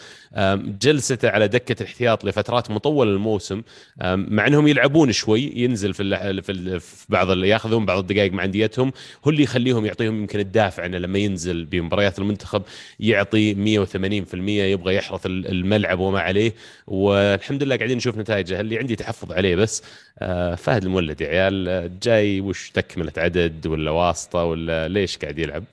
جلسته 0.83 1.31
على 1.31 1.49
دكة 1.49 1.83
الاحتياط 1.83 2.25
لفترات 2.25 2.71
مطولة 2.71 3.11
الموسم 3.11 3.63
مع 4.05 4.47
أنهم 4.47 4.69
يلعبون 4.69 5.13
شوي 5.13 5.53
ينزل 5.57 5.95
في 5.95 6.41
في 6.81 7.07
بعض 7.09 7.45
ياخذون 7.45 7.87
بعض 7.87 7.99
الدقائق 7.99 8.33
مع 8.33 8.45
أنديتهم. 8.45 8.93
هو 9.25 9.31
اللي 9.31 9.43
يخليهم 9.43 9.87
يعطيهم 9.87 10.21
يمكن 10.21 10.41
الدافع 10.41 10.87
إنه 10.87 10.99
لما 10.99 11.19
ينزل 11.19 11.65
بمباريات 11.65 12.19
المنتخب 12.19 12.63
يعطي 13.01 13.55
180% 13.87 14.35
يبغى 14.35 14.95
يحرث 14.95 15.27
الملعب 15.27 15.99
وما 15.99 16.21
عليه. 16.21 16.55
والحمد 16.87 17.63
لله 17.63 17.77
قاعدين 17.77 17.97
نشوف 17.97 18.19
نتائجه. 18.19 18.61
اللي 18.61 18.79
عندي 18.79 18.97
تحفظ 18.97 19.33
عليه 19.33 19.57
بس 19.57 19.83
آه، 20.19 20.55
فهد 20.55 20.85
المولد. 20.85 21.16
يا 21.21 21.29
عيال 21.29 21.99
جاي 22.01 22.41
وش 22.41 22.71
تكملة 22.71 23.13
عدد 23.17 23.67
ولا 23.67 23.91
واسطة 23.91 24.45
ولا 24.45 24.89
ليش 24.89 25.19
قاعد 25.19 25.39
يلعب؟ 25.39 25.65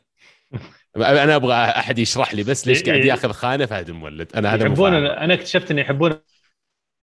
أنا 0.98 1.36
أبغى 1.36 1.54
أحد 1.54 2.00
يشرح 2.00 2.34
لي 2.34 2.44
بس 2.44 2.68
ليش 2.68 2.84
قاعد. 2.84 3.06
ياخذ 3.06 3.32
خانة 3.32 3.66
فهد 3.66 3.90
المولد 3.90 4.36
أنا 4.36 4.54
هذا 4.54 4.66
يحبون 4.66 4.94
أنا 4.94 5.34
اكتشفت 5.34 5.72
إنه 5.72 5.82
يحبون 5.82 6.20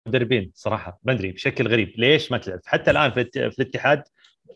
مدربين 0.08 0.52
صراحة 0.56 1.00
ما 1.04 1.14
أدري 1.14 1.32
بشكل 1.32 1.68
غريب. 1.68 1.94
ليش 1.98 2.32
ما 2.32 2.38
تلعب؟ 2.38 2.60
حتى 2.66 2.92
الآن 2.92 3.12
في, 3.12 3.24
في 3.34 3.60
الاتحاد 3.60 4.04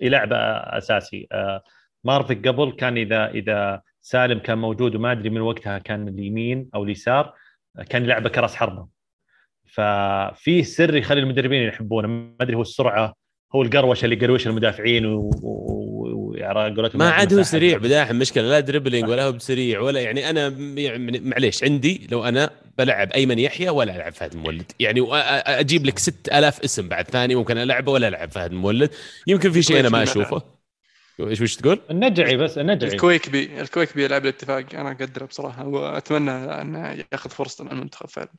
يلعب 0.02 0.30
أساسي. 0.34 1.28
آه، 1.32 1.64
مارفك 2.04 2.48
قبل 2.48 2.72
كان 2.72 2.98
إذا 2.98 3.30
إذا 3.30 3.82
سالم 4.02 4.40
كان 4.40 4.58
موجود 4.58 4.96
وما 4.96 5.12
أدري 5.12 5.30
من 5.30 5.42
وقتها 5.42 5.78
كان 5.78 6.08
اليمين 6.08 6.70
أو 6.76 6.84
اليسار 6.84 7.34
كان 7.90 8.04
يلعبه 8.04 8.30
كراس 8.30 8.56
حربة. 8.56 8.88
ففي 9.66 10.64
سر 10.64 10.96
يخلي 10.96 11.20
المدربين 11.20 11.68
يحبونه. 11.68 12.08
ما 12.08 12.36
أدري 12.42 12.56
هو 12.56 12.62
السرعة 12.62 13.23
هو 13.56 13.62
القروشه 13.62 14.06
اللي 14.06 14.16
يقروش 14.16 14.48
المدافعين 14.48 15.06
و... 15.06 15.32
و... 15.42 15.74
ما 16.94 17.10
عاد 17.10 17.34
هو 17.34 17.44
سريع 17.44 17.78
بداحم 17.78 18.16
مشكله 18.16 18.50
لا 18.50 18.60
دربلينج 18.60 19.10
ولا 19.10 19.24
هو 19.24 19.32
بسريع 19.32 19.80
ولا 19.80 20.02
يعني 20.02 20.30
أنا 20.30 20.48
يعني 20.80 21.20
معليش 21.20 21.64
عندي 21.64 22.08
لو 22.12 22.24
أنا 22.24 22.50
بلعب 22.78 23.12
أيمن 23.12 23.40
يحيى 23.40 23.70
ولا 23.70 23.96
ألعب 23.96 24.14
فهد 24.14 24.34
المولد 24.34 24.72
يعني 24.80 25.08
أجيب 25.12 25.86
لك 25.86 26.00
6000 26.00 26.64
اسم 26.64 26.88
بعد 26.88 27.10
ثاني 27.10 27.36
ممكن 27.36 27.58
ألعبه 27.58 27.92
ولا 27.92 28.08
ألعب 28.08 28.32
فهد 28.32 28.52
المولد 28.52 28.90
يمكن 29.28 29.52
في 29.52 29.62
شيء 29.62 29.80
أنا 29.80 29.90
ما 29.90 30.04
أشوفه. 30.14 30.42
إيش 31.20 31.42
وش 31.42 31.56
تقول؟ 31.56 31.80
النجعي 31.92 32.38
بس 32.38 32.58
النجعي. 32.58 32.92
الكويكبي 32.92 33.62
الكويكبي 33.62 34.04
يلعب 34.04 34.24
الاتفاق. 34.24 34.66
أنا 34.74 34.92
أقدره 34.92 35.26
بصراحة 35.26 35.68
وأتمنى 35.68 36.32
انه 36.32 37.04
يأخذ 37.12 37.30
فرصته 37.30 37.64
مع 37.64 37.72
المنتخب 37.72 38.10
فعلا. 38.10 38.32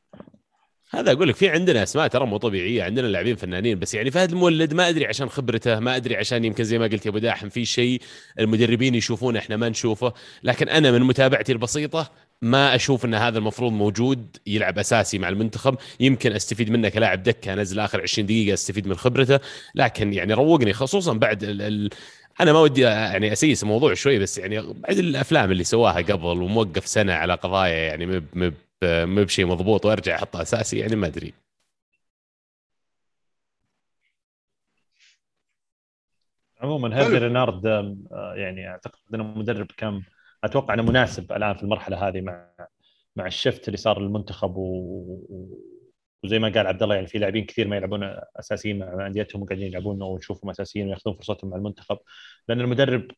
هذا 0.95 1.11
أقول 1.11 1.29
لك 1.29 1.35
في 1.35 1.49
عندنا 1.49 1.83
أسماء 1.83 2.07
ترى 2.07 2.25
مو 2.25 2.37
طبيعية 2.37 2.83
عندنا 2.83 3.07
لاعبين 3.07 3.35
فنانين 3.35 3.79
بس 3.79 3.93
يعني 3.93 4.11
فهد 4.11 4.31
المولد 4.31 4.73
ما 4.73 4.89
أدري 4.89 5.05
عشان 5.05 5.29
خبرته 5.29 5.79
ما 5.79 5.95
أدري 5.95 6.15
عشان 6.15 6.45
يمكن 6.45 6.63
زي 6.63 6.79
ما 6.79 6.85
قلت 6.85 7.05
يا 7.05 7.11
أبو 7.11 7.17
داحم 7.17 7.49
في 7.49 7.65
شيء 7.65 8.01
المدربين 8.39 8.95
يشوفونه 8.95 9.39
إحنا 9.39 9.57
ما 9.57 9.69
نشوفه 9.69 10.13
لكن 10.43 10.69
أنا 10.69 10.91
من 10.91 11.01
متابعتي 11.01 11.51
البسيطة 11.51 12.11
ما 12.41 12.75
أشوف 12.75 13.05
إن 13.05 13.13
هذا 13.13 13.37
المفروض 13.37 13.71
موجود 13.71 14.37
يلعب 14.47 14.79
أساسي 14.79 15.19
مع 15.19 15.29
المنتخب 15.29 15.77
يمكن 15.99 16.31
أستفيد 16.31 16.69
منه 16.69 16.89
كلاعب 16.89 17.23
دكة 17.23 17.53
أنزل 17.53 17.79
آخر 17.79 18.01
20 18.01 18.25
دقيقة 18.25 18.53
أستفيد 18.53 18.87
من 18.87 18.95
خبرته 18.95 19.39
لكن 19.75 20.13
يعني 20.13 20.33
روقني 20.33 20.73
خصوصا 20.73 21.13
بعد 21.13 21.43
ال 21.43 21.61
ال 21.61 21.89
أنا 22.41 22.53
ما 22.53 22.59
ودي 22.59 22.81
يعني 22.81 23.31
أسيس 23.33 23.63
الموضوع 23.63 23.93
شوي 23.93 24.19
بس 24.19 24.37
يعني 24.37 24.61
بعد 24.61 24.97
الأفلام 24.97 25.51
اللي 25.51 25.63
سواها 25.63 26.01
قبل 26.01 26.41
وموقف 26.41 26.87
سنة 26.87 27.13
على 27.13 27.33
قضايا 27.33 27.73
يعني 27.73 28.05
مب 28.05 28.25
مب 28.33 28.53
مو 28.83 29.23
بشيء 29.23 29.45
مضبوط 29.45 29.85
وارجع 29.85 30.15
احطه 30.15 30.41
اساسي 30.41 30.79
يعني 30.79 30.95
ما 30.95 31.07
أدري. 31.07 31.33
عموما 36.61 36.97
هيرفي 36.97 37.17
رينارد 37.17 37.65
آه، 37.65 38.33
يعني 38.35 38.67
أعتقد 38.69 38.99
إنه 39.13 39.23
مدرب 39.23 39.67
كان 39.77 40.01
أتوقع 40.43 40.73
إنه 40.73 40.83
مناسب 40.83 41.31
الآن 41.31 41.53
في 41.55 41.63
المرحلة 41.63 42.07
هذه 42.07 42.21
مع 42.21 42.49
مع 43.15 43.27
الشفت 43.27 43.67
اللي 43.67 43.77
صار 43.77 44.01
للمنتخب 44.01 44.57
و... 44.57 45.55
وزي 46.23 46.39
ما 46.39 46.49
قال 46.49 46.67
عبد 46.67 46.83
الله 46.83 46.95
يعني 46.95 47.07
في 47.07 47.17
لاعبين 47.17 47.45
كثير 47.45 47.67
ما 47.67 47.77
يلعبون 47.77 48.03
أساسيين 48.39 48.79
مع 48.79 49.07
أنديتهم 49.07 49.41
وقاعدين 49.41 49.67
يلعبون 49.67 50.01
ونشوفهم 50.01 50.49
أساسيين 50.49 50.87
ويأخذون 50.87 51.15
فرصتهم 51.15 51.49
مع 51.49 51.57
المنتخب 51.57 51.97
لأن 52.47 52.61
المدرب 52.61 53.11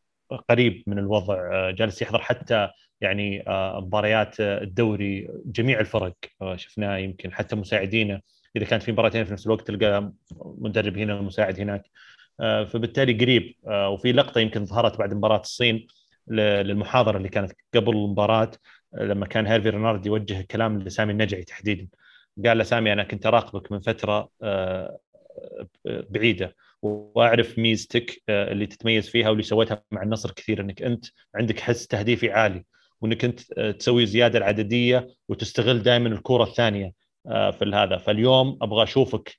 قريب 0.49 0.83
من 0.87 0.99
الوضع 0.99 1.35
آه، 1.53 1.71
جالس 1.71 2.01
يحضر 2.01 2.19
حتى 2.21 2.69
يعني 3.01 3.47
آه، 3.47 3.79
مباريات 3.81 4.39
الدوري 4.39 5.29
جميع 5.45 5.79
الفرق 5.79 6.15
آه، 6.41 6.55
شفناه 6.55 6.97
يمكن 6.97 7.33
حتى 7.33 7.55
مساعدينه. 7.55 8.21
إذا 8.55 8.65
كانت 8.65 8.83
في 8.83 8.91
مباراتين 8.91 9.25
في 9.25 9.33
نفس 9.33 9.45
الوقت 9.45 9.67
تلقى 9.67 10.13
مدرب 10.35 10.97
هنا 10.97 11.19
ومساعد 11.19 11.59
هناك. 11.59 11.83
فبالتالي 12.39 13.13
قريب. 13.13 13.55
وفي 13.65 14.11
لقطة 14.11 14.39
يمكن 14.41 14.65
ظهرت 14.65 14.97
بعد 14.99 15.13
مباراة 15.13 15.39
الصين 15.39 15.87
للمحاضرة 16.27 17.17
اللي 17.17 17.29
كانت 17.29 17.51
قبل 17.75 17.89
المباراة 17.89 18.51
لما 18.93 19.25
كان 19.25 19.47
هيرفي 19.47 19.69
رينارد 19.69 20.05
يوجه 20.05 20.41
كلام 20.51 20.79
لسامي 20.79 21.11
النجعي 21.11 21.43
تحديدا. 21.43 21.87
قال 22.45 22.57
له 22.57 22.63
سامي 22.63 22.93
أنا 22.93 23.03
كنت 23.03 23.25
أراقبك 23.25 23.71
من 23.71 23.79
فترة 23.79 24.29
بعيدة 25.85 26.55
وأعرف 26.81 27.59
ميزتك 27.59 28.21
آه، 28.29 28.51
اللي 28.51 28.65
تتميز 28.65 29.09
فيها 29.09 29.29
واللي 29.29 29.43
سويتها 29.43 29.83
مع 29.91 30.03
النصر 30.03 30.31
كثير 30.31 30.61
إنك 30.61 30.81
أنت 30.81 31.05
عندك 31.35 31.59
حس 31.59 31.87
تهديفي 31.87 32.31
عالي. 32.31 32.65
وإنك 33.01 33.25
أنت 33.25 33.39
آه، 33.57 33.71
تسوي 33.71 34.05
زيادة 34.05 34.37
العددية 34.39 35.07
وتستغل 35.29 35.83
دائما 35.83 36.09
الكره 36.09 36.43
الثانية 36.43 36.93
آه، 37.27 37.51
في 37.51 37.65
هذا 37.65 37.97
فاليوم 37.97 38.57
أبغى 38.61 38.83
أشوفك 38.83 39.37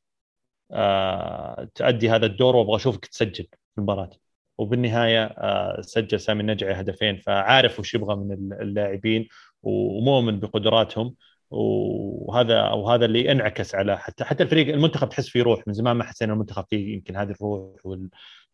تؤدي 1.74 2.10
هذا 2.10 2.26
الدور 2.26 2.56
وأبغى 2.56 2.76
أشوفك 2.76 3.06
تسجل 3.06 3.44
في 3.44 3.78
المباراة. 3.78 4.10
وبالنهاية 4.58 5.34
سجل 5.80 6.20
سامي 6.20 6.40
النجعي 6.40 6.80
هدفين 6.80 7.16
فعارف 7.16 7.80
وش 7.80 7.94
يبغى 7.94 8.16
من 8.16 8.32
اللاعبين 8.52 9.28
ومؤمن 9.62 10.40
بقدراتهم. 10.40 11.14
وهذا 11.50 12.70
وهذا 12.70 13.04
اللي 13.04 13.32
انعكس 13.32 13.74
على 13.74 13.98
حتى 13.98 14.24
حتى 14.24 14.42
الفريق 14.42 14.74
المنتخب 14.74 15.08
تحس 15.08 15.28
فيه 15.28 15.42
روح. 15.42 15.62
من 15.66 15.72
زمان 15.74 15.96
ما 15.96 16.04
حسينا 16.04 16.32
المنتخب 16.32 16.64
فيه 16.70 16.94
يمكن 16.94 17.16
هذه 17.16 17.30
الروح 17.30 17.98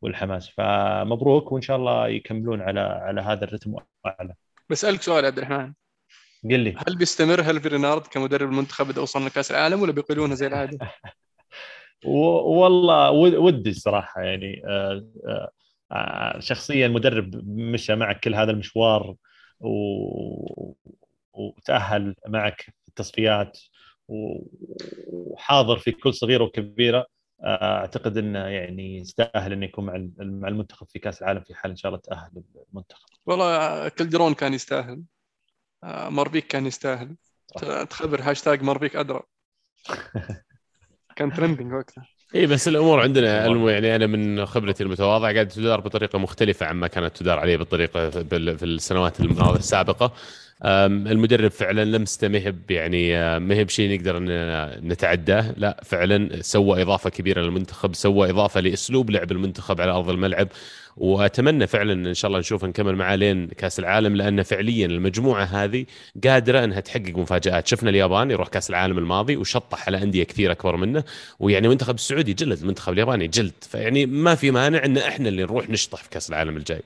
والحماس. 0.03 0.49
فمبروك 0.49 1.53
وإن 1.53 1.63
شاء 1.63 1.77
الله 1.77 2.09
يكملون 2.09 2.61
على 2.63 2.81
على 2.81 3.21
هذا 3.21 3.45
الرتم 3.45 3.75
وأعلى. 3.75 4.35
بسألك 4.70 5.03
سؤال 5.03 5.24
عبد 5.24 5.39
الرحمن. 5.39 5.74
قل 6.51 6.61
لي. 6.61 6.74
هل 6.89 6.97
بيستمر 6.97 7.41
هل 7.41 7.61
في 7.61 7.69
رينارد 7.69 8.07
كمدرب 8.07 8.49
المنتخب 8.49 8.91
اذا 8.91 9.03
وصلنا 9.03 9.28
كاس 9.28 9.51
العالم 9.51 9.82
ولا 9.82 9.93
بيقيلونه 9.93 10.35
زي 10.35 10.47
العادة؟ 10.47 10.78
والله 12.05 13.11
ودي 13.11 13.70
الصراحه 13.70 14.23
يعني 14.23 14.62
آه، 14.66 15.05
آه، 15.93 16.41
شخصيا 16.41 16.89
مدرب 16.89 17.49
مشى 17.49 17.95
معك 17.95 18.20
كل 18.20 18.35
هذا 18.35 18.51
المشوار 18.51 19.15
وتأهل 21.32 22.15
معك 22.28 22.61
في 22.61 22.89
التصفيات 22.89 23.59
وحاضر 24.09 25.78
في 25.78 25.93
كل 25.93 26.15
صغيرة 26.15 26.45
وكبيرة. 26.45 26.99
آه، 26.99 27.07
أعتقد 27.45 28.16
إنه 28.16 28.39
يعني 28.39 28.99
يستاهل 28.99 29.53
إنه 29.53 29.65
يكون 29.65 29.85
مع 29.85 29.93
مع 30.19 30.49
المنتخب 30.49 30.87
في 30.89 30.99
كأس 30.99 31.23
العالم 31.23 31.41
في 31.41 31.55
حال 31.55 31.71
إن 31.71 31.77
شاء 31.77 31.89
الله 31.93 32.01
تأهل 32.05 32.31
المنتخب. 32.73 33.09
والله 33.27 33.89
كلدرون 33.89 34.35
كان 34.35 34.55
يستاهل. 34.55 35.03
آه، 35.85 36.09
مارفيك 36.09 36.47
كان 36.47 36.66
يستاهل. 36.66 37.16
تخبر 37.91 38.21
هاشتاج 38.23 38.62
مارفيك 38.62 38.97
أدرى. 38.97 39.23
كان 41.16 41.33
trending 41.33 41.73
وقتها. 41.73 42.07
إي 42.35 42.47
بس 42.47 42.69
الأمور 42.69 43.01
عندنا 43.01 43.47
يعني 43.71 43.97
أنا 43.97 44.07
من 44.07 44.47
خبرتي 44.47 44.83
المتواضعة 44.83 45.33
قاعدة 45.33 45.49
تدار 45.49 45.81
بطريقة 45.81 46.19
مختلفة 46.19 46.66
عما 46.66 46.87
كانت 46.87 47.16
تدار 47.16 47.39
عليه 47.39 47.57
بالطريقة 47.57 48.11
في 48.11 48.65
السنوات 48.65 49.21
السابقة. 49.21 50.12
المدرب 50.65 51.51
فعلا 51.51 51.85
لمسته 51.85 52.28
ما 52.28 52.39
هي 52.39 52.55
يعني 52.70 53.39
ما 53.41 53.55
هي 53.55 53.65
بشيء 53.65 53.95
نقدر 53.95 54.19
نتعداه. 54.86 55.55
لا 55.57 55.81
فعلا 55.85 56.43
سوى 56.43 56.82
إضافة 56.82 57.11
كبيرة 57.11 57.41
للمنتخب 57.41 57.95
سوى 57.95 58.31
إضافة 58.31 58.61
لأسلوب 58.61 59.11
لعب 59.11 59.32
المنتخب 59.32 59.81
على 59.81 59.93
أرض 59.93 60.11
الملعب. 60.11 60.49
وأتمنى 60.97 61.66
فعلا 61.66 61.93
إن 62.09 62.15
شاء 62.15 62.28
الله 62.28 62.39
نشوف 62.39 62.65
نكمل 62.65 62.97
معاه 62.97 63.16
لين 63.16 63.47
كأس 63.47 63.78
العالم 63.78 64.16
لأن 64.16 64.43
فعليا 64.43 64.86
المجموعة 64.86 65.45
هذه 65.45 65.86
قادرة 66.24 66.65
إنها 66.65 66.81
تحقق 66.81 67.16
مفاجآت. 67.16 67.66
شفنا 67.66 67.91
اليابان 67.91 68.31
يروح 68.31 68.49
كأس 68.49 68.70
العالم 68.70 68.99
الماضي 68.99 69.36
وشطح 69.36 69.86
على 69.86 70.03
أندية 70.03 70.24
كثير 70.24 70.53
أكبر 70.53 70.77
منه. 70.77 71.05
ويعني 71.41 71.66
المنتخب 71.66 71.95
السعودي 71.95 72.35
جلد 72.35 72.61
المنتخب 72.61 72.93
الياباني 72.93 73.28
جلد. 73.28 73.53
فيعني 73.61 74.07
ما 74.07 74.35
في 74.35 74.51
مانع 74.51 74.85
إن 74.85 74.99
إحنا 74.99 75.28
اللي 75.28 75.43
نروح 75.43 75.70
نشطح 75.70 76.03
في 76.03 76.11
كأس 76.11 76.31
العالم 76.31 76.57
الجاي. 76.57 76.82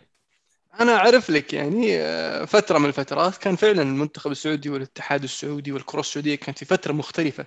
أنا 0.80 0.96
أعرف 0.96 1.30
لك 1.30 1.52
يعني 1.54 1.96
آه، 2.00 2.44
فترة 2.44 2.78
من 2.78 2.86
الفترات 2.88 3.36
كان 3.36 3.56
فعلا 3.56 3.82
المنتخب 3.82 4.30
السعودي 4.30 4.70
والاتحاد 4.70 5.22
السعودي 5.22 5.72
والكرة 5.72 6.00
السعودية 6.00 6.34
كانت 6.34 6.58
في 6.58 6.64
فترة 6.64 6.92
مختلفة. 6.92 7.44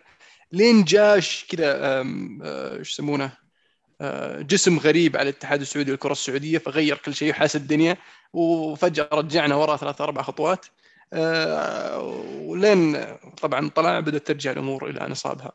لين 0.51 0.83
جاش 0.83 1.45
كذا 1.49 2.01
آم، 2.01 2.39
آه، 2.43 2.77
إيش 2.79 2.91
يسمونه 2.91 3.31
آه، 4.01 4.41
جسم 4.41 4.79
غريب 4.79 5.17
على 5.17 5.29
الاتحاد 5.29 5.61
السعودي 5.61 5.91
والكرة 5.91 6.11
السعودية 6.11 6.57
فغير 6.57 6.97
كل 6.97 7.15
شيء 7.15 7.29
وحاس 7.31 7.55
الدنيا 7.55 7.97
وفجأة 8.33 9.09
رجعنا 9.13 9.55
ورا 9.55 9.77
ثلاث 9.77 10.01
أربع 10.01 10.21
خطوات. 10.21 10.65
ولين 12.41 13.05
طبعا 13.41 13.69
طلع 13.69 13.99
بدأت 13.99 14.27
ترجع 14.27 14.51
الأمور 14.51 14.89
إلى 14.89 15.07
نصابها. 15.09 15.51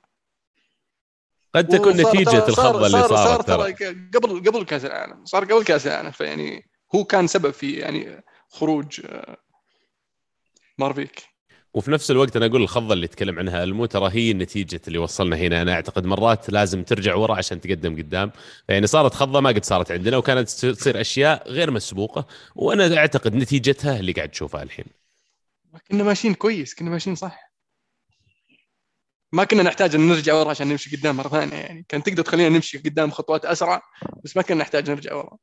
قد 1.54 1.68
تكون 1.68 1.92
نتيجة 1.92 2.30
صار- 2.30 2.48
الخضه 2.48 2.86
اللي 2.86 2.90
صار 3.00 3.08
صار 3.08 3.16
صارت 3.16 3.46
ترى. 3.46 3.72
ترى 3.72 3.94
قبل 4.14 4.50
قبل 4.50 4.64
كأس 4.64 4.84
العالم 4.84 5.24
صار 5.24 5.44
قبل 5.44 5.64
كأس 5.64 5.86
العالم 5.86 6.10
فيعني 6.10 6.68
هو 6.96 7.04
كان 7.04 7.26
سبب 7.26 7.50
في 7.50 7.72
يعني 7.72 8.22
خروج 8.48 9.00
آه، 9.06 9.36
مارفيك. 10.78 11.22
وفي 11.74 11.90
نفس 11.90 12.10
الوقت 12.10 12.36
أنا 12.36 12.46
أقول 12.46 12.62
الخضة 12.62 12.94
اللي 12.94 13.06
تكلم 13.06 13.38
عنها 13.38 13.64
المو 13.64 13.86
ترى 13.86 14.10
هي 14.12 14.32
نتيجة 14.32 14.80
اللي 14.88 14.98
وصلنا 14.98 15.36
هنا. 15.36 15.62
أنا 15.62 15.72
أعتقد 15.72 16.06
مرات 16.06 16.50
لازم 16.50 16.82
ترجع 16.82 17.14
ورا 17.14 17.34
عشان 17.34 17.60
تقدم 17.60 17.96
قدام. 17.96 18.32
يعني 18.68 18.86
صارت 18.86 19.14
خضة 19.14 19.40
ما 19.40 19.50
قد 19.50 19.64
صارت 19.64 19.92
عندنا 19.92 20.16
وكانت 20.16 20.48
تصير 20.50 21.00
أشياء 21.00 21.50
غير 21.50 21.70
مسبوقة. 21.70 22.26
وأنا 22.54 22.96
أعتقد 22.96 23.34
نتيجتها 23.34 23.98
اللي 23.98 24.12
قاعد 24.12 24.28
تشوفها 24.28 24.62
الحين. 24.62 24.86
كنا 25.90 26.04
ماشيين 26.04 26.34
كويس 26.34 26.74
كنا 26.74 26.90
ماشيين 26.90 27.16
صح. 27.16 27.52
ما 29.32 29.44
كنا 29.44 29.62
نحتاج 29.62 29.94
أن 29.94 30.08
نرجع 30.08 30.34
ورا 30.34 30.50
عشان 30.50 30.68
نمشي 30.68 30.96
قدام 30.96 31.16
مرة 31.16 31.28
ثانية 31.28 31.56
يعني. 31.56 31.84
كان 31.88 32.02
تقدر 32.02 32.22
تخلينا 32.22 32.48
نمشي 32.48 32.78
قدام 32.78 33.10
خطوات 33.10 33.44
أسرع 33.44 33.82
بس 34.24 34.36
ما 34.36 34.42
كنا 34.42 34.58
نحتاج 34.58 34.90
نرجع 34.90 35.14
ورا. 35.14 35.36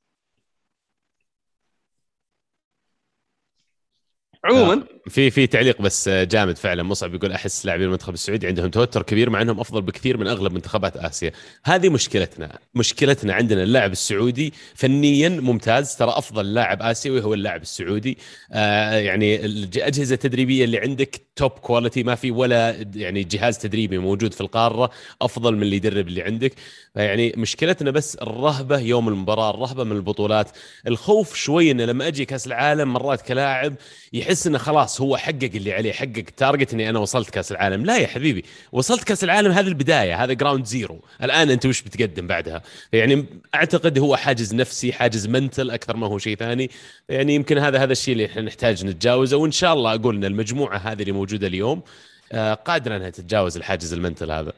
عموما. 4.45 4.84
في 5.10 5.30
في 5.30 5.48
تعليق 5.48 5.82
بس 5.82 6.10
جامد 6.10 6.57
فعلا. 6.57 6.84
مصعب 6.84 7.14
يقول 7.14 7.32
أحس 7.32 7.65
لاعبين 7.65 7.86
المنتخب 7.86 8.14
السعودي 8.14 8.48
عندهم 8.48 8.70
توتر 8.70 9.02
كبير 9.02 9.30
مع 9.30 9.41
أنهم 9.41 9.60
أفضل 9.60 9.82
بكثير 9.82 10.18
من 10.18 10.28
أغلب 10.28 10.53
منتخبات 10.53 10.98
آسيا. 10.98 11.32
هذه 11.64 11.90
مشكلتنا 11.90 12.60
مشكلتنا 12.76 13.34
عندنا. 13.34 13.64
اللاعب 13.64 13.91
السعودي 13.91 14.53
فنيا 14.76 15.30
ممتاز 15.30 15.95
ترى 15.95 16.10
أفضل 16.10 16.53
لاعب 16.53 16.82
آسيوي 16.82 17.22
هو 17.22 17.34
اللاعب 17.34 17.61
السعودي. 17.61 18.18
آه 18.52 18.95
يعني 18.95 19.45
الاجهزه 19.45 20.14
التدريبيه 20.14 20.64
اللي 20.64 20.78
عندك 20.78 21.22
top 21.35 21.52
quality 21.52 22.03
ما 22.03 22.15
في 22.15 22.32
ولا 22.32 22.88
يعني 22.95 23.24
جهاز 23.24 23.57
تدريبي 23.57 23.98
موجود 23.98 24.34
في 24.34 24.41
القارة 24.41 24.90
أفضل 25.22 25.56
من 25.56 25.61
اللي 25.61 25.76
يدرب 25.76 26.07
اللي 26.07 26.22
عندك. 26.22 26.53
يعني 26.95 27.34
مشكلتنا 27.38 27.91
بس 27.91 28.15
الرهبة 28.15 28.80
يوم 28.80 29.07
المباراة 29.07 29.49
الرهبة 29.49 29.84
من 29.84 29.95
البطولات. 29.95 30.49
الخوف 30.88 31.36
شوي 31.36 31.72
انه 31.72 31.86
لما 31.86 32.07
أجي 32.07 32.26
كأس 32.26 32.48
العالم 32.48 32.94
مرات 32.94 33.22
كلاعب 33.22 33.76
يحس 34.14 34.32
إنه 34.47 34.57
خلاص 34.57 35.01
هو 35.01 35.18
حقق 35.18 35.49
اللي 35.55 35.73
عليه 35.73 35.91
حقق 35.91 36.23
target 36.38 36.73
إني 36.73 36.89
أنا 36.89 36.99
وصلت 36.99 37.30
كأس 37.30 37.51
العالم. 37.51 37.85
لا 37.85 37.97
يا 37.97 38.07
حبيبي 38.07 38.43
وصلت 38.72 39.03
كأس 39.03 39.23
العالم 39.23 39.51
هذه 39.51 39.68
البداية 39.68 40.23
هذا 40.23 40.34
ground 40.34 40.65
zero 40.65 41.02
الآن 41.23 41.49
أنت 41.49 41.65
وش 41.65 41.81
بتقدم 41.81 42.27
بعدها؟ 42.27 42.61
يعني 42.93 43.26
أعتقد 43.55 43.99
هو 43.99 44.15
حاجز 44.15 44.55
نفسي 44.55 44.93
حاجز 44.93 45.27
mental 45.27 45.72
أكثر 45.72 45.97
ما 45.97 46.07
هو 46.07 46.18
شيء 46.18 46.38
ثاني. 46.38 46.69
يعني 47.10 47.35
يمكن 47.35 47.57
هذا 47.57 47.84
هذا 47.84 47.91
الشيء 47.91 48.14
اللي 48.14 48.26
إحنا 48.26 48.41
نحتاج 48.41 48.85
نتجاوزه 48.85 49.38
وإن 49.38 49.51
شاء 49.51 49.73
الله 49.73 49.95
أقول 49.95 50.15
إن 50.15 50.26
المجموعة 50.26 50.77
هذه 50.77 51.01
اللي 51.01 51.11
موجودة 51.11 51.47
اليوم 51.47 51.81
آه، 52.31 52.53
قادرة 52.53 52.97
إنها 52.97 53.10
تتجاوز 53.10 53.57
الحاجز 53.57 53.93
ال 53.94 53.99
mental 53.99 54.31
هذا. 54.31 54.53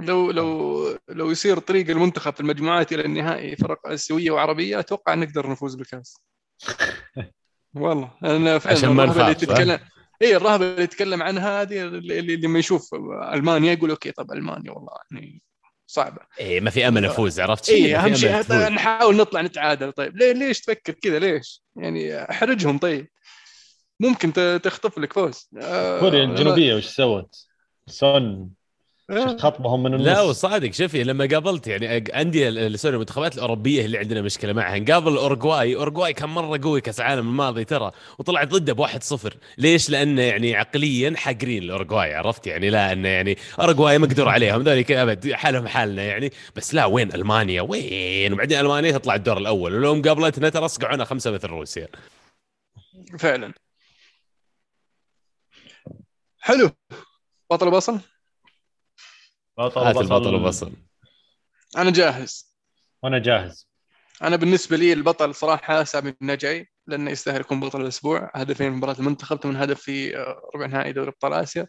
لو 0.00 0.30
لو 0.30 0.98
لو 1.08 1.30
يصير 1.30 1.58
طريق 1.58 1.90
المنتخب 1.90 2.34
في 2.34 2.40
المجموعات 2.40 2.92
إلى 2.92 3.04
النهائي 3.04 3.56
فرق 3.56 3.86
اسيويه 3.86 4.30
وعربية 4.30 4.78
أتوقع 4.80 5.14
نقدر 5.14 5.50
نفوز 5.50 5.74
بالكأس. 5.74 6.16
والله. 7.76 8.10
أنا 8.24 8.58
فعلا 8.58 8.76
عشان 8.76 8.88
ما 8.88 9.04
الرهبة 9.04 9.22
اللي 9.22 9.34
تتكلم 9.34 9.78
اي 10.22 10.36
الرهبة 10.36 10.66
اللي 10.66 10.82
يتكلم 10.82 11.22
عنها 11.22 11.62
هذه 11.62 11.82
اللي 11.82 12.18
اللي 12.18 12.36
لما 12.36 12.58
يشوف 12.58 12.94
ألمانيا 13.32 13.72
يقول 13.72 13.90
okay 13.90 14.12
طب 14.12 14.32
ألمانيا 14.32 14.72
والله 14.72 14.92
يعني 15.12 15.42
صعبة. 15.86 16.22
إيه 16.40 16.60
ما 16.60 16.70
في 16.70 16.88
أمل 16.88 17.04
افوز 17.04 17.40
عرفت 17.40 17.70
اي 17.70 17.96
أهم 17.96 18.14
شيء. 18.14 18.52
نحاول 18.52 19.16
نطلع 19.16 19.40
نتعادل. 19.40 19.92
طيب 19.92 20.16
ليه 20.16 20.32
ليش 20.32 20.60
تفكر 20.60 20.92
كذا؟ 20.92 21.18
ليش؟ 21.18 21.62
يعني 21.76 22.30
أحرجهم. 22.30 22.78
طيب 22.78 23.08
ممكن 24.00 24.32
تخطف 24.62 24.98
لك 24.98 25.12
فوز. 25.12 25.48
آه، 25.62 26.00
كوريا 26.00 26.24
الجنوبية 26.24 26.74
وش 26.74 26.86
سوت؟ 26.86 27.46
سون. 27.86 28.50
خطبهم 29.38 29.82
من 29.82 29.94
النص. 29.94 30.06
لا 30.06 30.20
وصادق 30.20 30.70
شوفي 30.70 31.04
لما 31.04 31.26
قابلت 31.26 31.66
يعني 31.66 31.96
انديه 31.98 32.48
ال- 32.48 32.78
sorry 32.78 32.94
المنتخبات 32.94 33.34
الأوروبية 33.34 33.84
اللي 33.84 33.98
عندنا 33.98 34.22
مشكلة 34.22 34.52
معها 34.52 34.78
نقابل 34.78 35.16
اورجواي 35.16 35.76
اورجواي 35.76 36.12
كان 36.12 36.28
مرة 36.28 36.60
قوي 36.62 36.80
كأس 36.80 37.00
العالم 37.00 37.28
الماضي 37.28 37.64
ترى 37.64 37.92
وطلعت 38.18 38.48
ضده 38.48 38.72
ب 38.72 38.86
1-0 38.86 39.36
ليش؟ 39.58 39.90
لأنه 39.90 40.22
يعني 40.22 40.56
عقليا 40.56 41.16
حاقرين 41.16 41.62
الاورجواي 41.62 42.14
عرفت؟ 42.14 42.46
يعني 42.46 42.70
لا 42.70 42.92
إنه 42.92 43.08
يعني 43.08 43.36
اورجواي 43.60 43.98
مقدور 43.98 44.28
عليهم. 44.28 44.62
ذولي 44.62 45.02
أبد 45.02 45.32
حالهم 45.32 45.66
حالنا 45.66 46.02
يعني. 46.02 46.32
بس 46.56 46.74
لا 46.74 46.84
وين 46.84 47.14
ألمانيا؟ 47.14 47.62
وين؟ 47.62 48.32
وبعدين 48.32 48.60
ألمانيا 48.60 48.90
تطلع 48.92 49.14
الدور 49.14 49.38
الأول. 49.38 49.74
ولو 49.74 49.94
مقابلتنا 49.94 50.48
ترى 50.48 50.68
صقعونا 50.68 51.04
خمسة 51.04 51.30
مثل 51.30 51.48
روسيا. 51.48 51.88
فعلا. 53.18 53.52
حلو. 56.40 56.70
بطل 57.50 57.70
بصل 57.70 58.00
بطل 59.58 59.80
هات 59.80 59.96
وبصل. 59.96 60.14
البطل 60.14 60.34
وبصل. 60.34 60.72
أنا 61.76 61.90
جاهز. 61.90 62.56
وأنا 63.02 63.18
جاهز. 63.18 63.68
أنا 64.22 64.36
بالنسبة 64.36 64.76
لي 64.76 64.92
البطل 64.92 65.34
صراحة 65.34 65.84
سامي 65.84 66.14
النجعي 66.22 66.68
لأنه 66.86 67.10
يستاهل 67.10 67.40
يكون 67.40 67.60
بطل 67.60 67.80
الأسبوع. 67.80 68.30
هدفين 68.34 68.72
مباراة 68.72 68.96
المنتخب 68.98 69.36
ثمان 69.36 69.56
هدف 69.56 69.80
في 69.80 70.16
آه، 70.16 70.50
ربع 70.54 70.66
نهائي 70.66 70.92
دوري 70.92 71.08
أبطال 71.08 71.32
آسيا. 71.32 71.66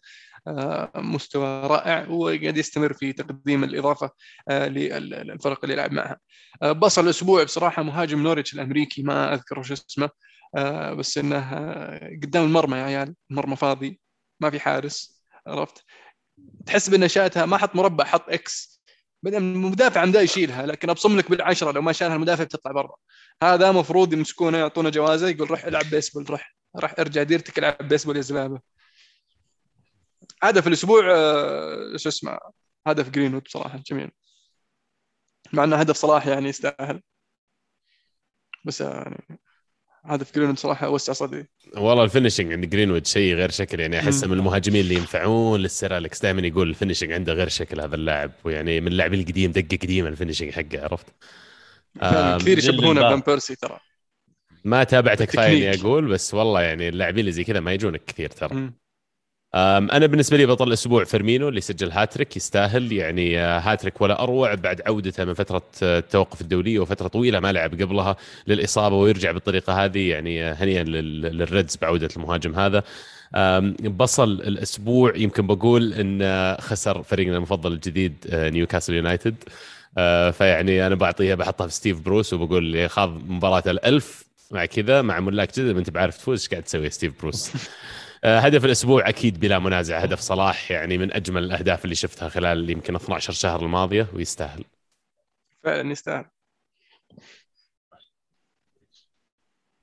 آه، 0.48 0.92
مستوى 0.96 1.68
رائع 1.68 2.08
وقاعد 2.10 2.58
يستمر 2.58 2.94
في 2.94 3.14
تقديم 3.14 3.64
الإضافة 3.64 4.10
آه، 4.50 4.68
للفرق 4.68 5.60
اللي 5.64 5.74
يلعب 5.74 5.92
معها. 5.92 6.20
بصل 6.64 7.04
الأسبوع 7.04 7.44
بصراحة 7.44 7.84
مهاجم 7.84 8.24
نوريتش 8.24 8.54
الأمريكي 8.54 9.04
ما 9.04 9.34
أذكر 9.34 9.60
وش 9.60 9.72
اسمه. 9.72 10.10
بس 10.98 11.18
إنه 11.18 11.50
قدام 12.24 12.44
المرمى 12.44 12.78
يا 12.78 12.84
عيال 12.84 13.16
المرمى 13.32 13.56
فاضي 13.56 14.00
ما 14.40 14.50
في 14.50 14.60
حارس 14.60 15.24
عرفت؟ 15.48 15.86
تحس 16.66 16.90
بانه 16.90 17.08
شاتها 17.08 17.46
ما 17.46 17.58
حط 17.58 17.76
مربع 17.76 18.06
حط 18.06 18.30
إكس 18.30 18.82
بعدين 19.24 19.40
المدافع 19.42 20.02
عنده 20.02 20.22
يشيلها 20.22 20.66
لكن 20.66 20.90
أبصم 20.90 21.18
لك 21.18 21.30
بالعشرة 21.30 21.72
لو 21.72 21.82
ما 21.82 21.92
شالها 21.92 22.16
المدافع 22.16 22.44
بتطلع 22.44 22.72
برا. 22.72 22.96
هذا 23.44 23.72
مفروض 23.72 24.14
يمسكونه 24.14 24.58
يعطونه 24.58 24.90
جوازة 24.90 25.30
يقول 25.30 25.52
روح 25.52 25.66
العب 25.66 25.86
بيسبول 25.92 26.30
روح 26.30 26.56
روح 26.76 26.96
ارجع 27.00 27.24
ديرتك 27.24 27.60
العب 27.60 27.88
بيسبول 27.88 28.16
يا 28.18 28.22
زلابة. 28.22 28.62
هدف 30.44 30.68
الأسبوع 30.68 31.02
آه، 31.16 31.98
شو 31.98 32.10
اسمه 32.10 32.40
هدف 32.88 33.10
جرينوود 33.10 33.44
بصراحه 33.44 33.84
جميل. 33.88 34.12
مع 35.54 35.64
إنه 35.64 35.76
هدف 35.76 35.96
صلاح 35.96 36.28
يعني 36.28 36.50
يستاهل. 36.50 37.02
بس 38.66 38.82
يعني 38.82 39.40
هدف 40.08 40.36
جرينوود 40.36 40.60
صراحة 40.60 40.90
وسع 40.90 41.14
صدري 41.14 41.46
والله 41.78 42.04
ال 42.04 42.09
finishing 42.09 42.52
عند 42.54 42.66
جرينوود 42.70 43.06
شيء 43.08 43.34
غير 43.36 43.52
شكل 43.52 43.80
يعني 43.80 44.00
احسه. 44.00 44.28
من 44.28 44.34
المهاجمين 44.34 44.82
اللي 44.82 44.96
ينفعون 44.96 45.60
للسير 45.60 45.98
أليكس 45.98 46.22
دائما 46.22 46.48
يقول 46.48 46.70
ال 46.70 46.74
finishing 46.74 47.12
عنده 47.12 47.34
غير 47.34 47.48
شكل 47.50 47.82
هذا 47.82 47.96
اللاعب 47.96 48.32
ويعني 48.44 48.82
من 48.82 48.88
اللاعبين 48.88 49.20
القديم 49.20 49.52
دقة 49.52 49.78
قديمة 49.84 50.10
ال 50.10 50.14
finishing 50.14 50.50
حقه 50.52 50.84
عرفت؟ 50.84 51.06
فعلاً 52.10 52.32
آم، 52.36 52.38
كثير 52.38 52.58
يشبهونه. 52.58 53.02
فان 53.04 53.20
بيرسي 53.22 53.56
ترى 53.56 53.80
ما 54.64 54.84
تابعته 54.84 55.26
كفايه 55.26 55.74
اني. 55.74 55.74
أقول 55.74 56.08
بس 56.08 56.34
والله 56.34 56.62
يعني 56.62 56.90
اللاعبين 56.90 57.20
اللي 57.20 57.32
زي 57.32 57.44
كذا 57.44 57.60
ما 57.60 57.74
يجونك 57.74 58.06
كثير 58.06 58.30
ترى 58.30 58.58
أنا 59.92 60.06
بالنسبة 60.06 60.38
لي 60.38 60.46
بطل 60.46 60.68
الأسبوع 60.68 61.04
فيرمينو 61.04 61.50
اللي 61.50 61.62
سجل 61.62 61.92
هاتريك 61.92 62.38
يستاهل. 62.38 62.92
يعني 62.92 63.40
آه، 63.40 63.60
هاتريك 63.60 64.02
ولا 64.02 64.24
أروع 64.24 64.54
بعد 64.56 64.82
عودته 64.88 65.26
من 65.26 65.34
فترة 65.34 65.62
آه، 65.84 66.00
التوقف 66.00 66.42
الدوليه 66.42 66.80
وفترة 66.80 67.08
طويلة 67.08 67.40
ما 67.40 67.52
لعب 67.52 67.82
قبلها 67.82 68.16
للإصابة 68.48 68.96
ويرجع 68.96 69.32
بالطريقة 69.32 69.86
هذه 69.86 70.10
يعني 70.10 70.44
آه، 70.44 70.54
هنيئا 70.54 70.84
لل- 70.84 71.22
لل 71.22 71.40
Reds 71.40 71.76
بعودة 71.82 72.10
المهاجم 72.18 72.56
هذا. 72.60 72.84
بصل 73.84 74.32
الأسبوع 74.32 75.16
يمكن 75.16 75.48
بقول 75.48 75.94
إن 75.94 76.56
خسر 76.62 77.04
فريقنا 77.04 77.38
المفضل 77.38 77.74
الجديد 77.74 78.14
نيوكاسل 78.34 78.94
يونايتد. 78.94 79.36
فيعني 80.32 80.88
أنا 80.88 80.96
بعطيها 80.96 81.36
بحطها 81.36 81.68
في 81.68 81.74
ستيف 81.74 82.00
بروس 82.00 82.34
وبقول 82.34 82.90
خاض 82.90 83.22
مباراة 83.30 83.64
الألف 83.68 84.24
مع 84.52 84.66
كذا 84.66 85.02
مع 85.02 85.20
ملاك 85.20 85.60
جدد 85.60 85.72
ما 85.74 85.80
أنت 85.80 85.90
بعرف 85.90 86.18
تفوز 86.18 86.40
إيش 86.42 86.50
قاعد 86.50 86.64
تسوي 86.64 86.90
ستيف 86.90 87.14
بروس؟ 87.22 87.52
هدف 88.26 88.66
الأسبوع 88.66 89.10
أكيد 89.10 89.40
بلا 89.40 89.60
منازع 89.60 90.00
هدف 90.00 90.20
صلاح 90.20 90.72
يعني 90.72 90.98
من 90.98 91.14
أجمل 91.14 91.44
الأهداف 91.44 91.84
اللي 91.86 91.96
شفتها 91.96 92.30
خلال 92.30 92.70
يمكن 92.70 92.96
12 92.96 93.34
شهر 93.34 93.60
الماضية 93.62 94.08
ويستاهل. 94.14 94.64
فعلا 95.64 95.92
يستاهل. 95.92 96.26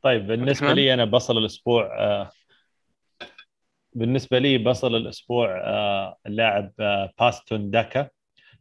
طيب 0.02 0.26
بالنسبة؟ 0.26 0.72
لي 0.72 0.94
أنا 0.94 1.04
بصل 1.04 1.38
الأسبوع 1.38 1.98
آه، 1.98 2.30
بالنسبة 3.92 4.38
لي 4.38 4.58
بصل 4.58 4.96
الأسبوع 4.96 5.60
آه، 5.64 6.16
اللاعب 6.26 6.72
آه، 6.80 7.12
باتسون 7.20 7.70
داكا 7.70 8.08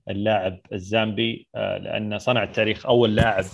اللاعب 0.10 0.60
الزامبي 0.74 1.48
آه، 1.56 1.78
لأنه 1.78 2.18
صنع 2.18 2.44
التاريخ 2.44 2.86
أول 2.86 3.16
لاعب 3.16 3.46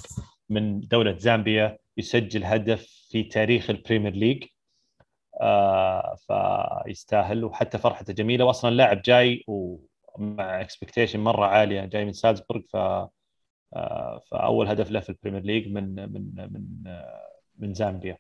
من 0.50 0.80
دولة 0.80 1.18
زامبيا 1.18 1.78
يسجل 1.98 2.44
هدف 2.44 2.88
في 3.10 3.24
تاريخ 3.24 3.70
البريمير 3.70 4.14
ليج. 4.14 4.44
آه، 4.44 4.59
فيستاهل. 6.28 7.44
وحتى 7.44 7.78
فرحته 7.78 8.14
جميلة. 8.14 8.46
واصلا 8.46 8.72
اللاعب 8.72 9.02
جاي 9.02 9.44
ومع 9.48 10.62
expectation 10.62 11.20
مرة 11.20 11.46
عالية 11.46 11.86
جاي 11.86 12.06
من 12.06 12.14
سالزبورغ. 12.14 12.62
ف 12.74 12.76
آه، 13.76 14.20
فأول 14.32 14.68
هدف 14.68 14.92
له 14.92 15.00
في 15.00 15.10
البريمير 15.10 15.42
ليج 15.42 15.68
من 15.74 15.96
من 15.96 16.36
من 16.54 16.88
آه، 16.88 17.22
من 17.60 17.74
زامبيا. 17.74 18.18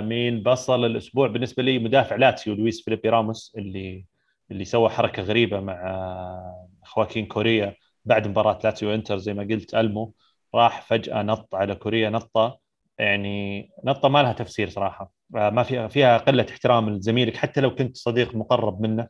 مين 0.00 0.42
بصل 0.42 0.84
الأسبوع 0.84 1.28
بالنسبة 1.28 1.62
لي 1.62 1.78
مدافع 1.78 2.16
لاتسيو 2.16 2.54
لويس 2.54 2.84
فيليبي 2.84 3.08
راموس 3.08 3.52
اللي 3.58 4.06
اللي 4.50 4.64
سوى 4.64 4.88
حركة 4.88 5.22
غريبة 5.22 5.60
مع 5.60 5.72
آه، 5.90 6.68
خواكين 6.84 7.26
كوريا 7.26 7.76
بعد 8.04 8.28
مباراة 8.28 8.58
لاتسيو 8.64 8.94
انتر 8.94 9.18
زي 9.18 9.34
ما 9.34 9.42
قلت 9.42 9.74
ألمو 9.74 10.14
راح 10.54 10.82
فجأة 10.82 11.22
نط 11.22 11.54
على 11.54 11.74
كوريا 11.74 12.10
نطة. 12.10 12.58
يعني 12.98 13.70
نطه 13.84 14.08
ما 14.08 14.22
لها 14.22 14.32
تفسير 14.32 14.68
صراحة. 14.68 15.12
آه، 15.36 15.50
ما 15.50 15.62
فيها 15.62 15.88
فيها 15.88 16.18
قلة 16.18 16.46
احترام 16.50 16.90
لزميلك 16.90 17.36
حتى 17.36 17.60
لو 17.60 17.74
كنت 17.74 17.96
صديق 17.96 18.34
مقرب 18.34 18.80
منه 18.80 19.08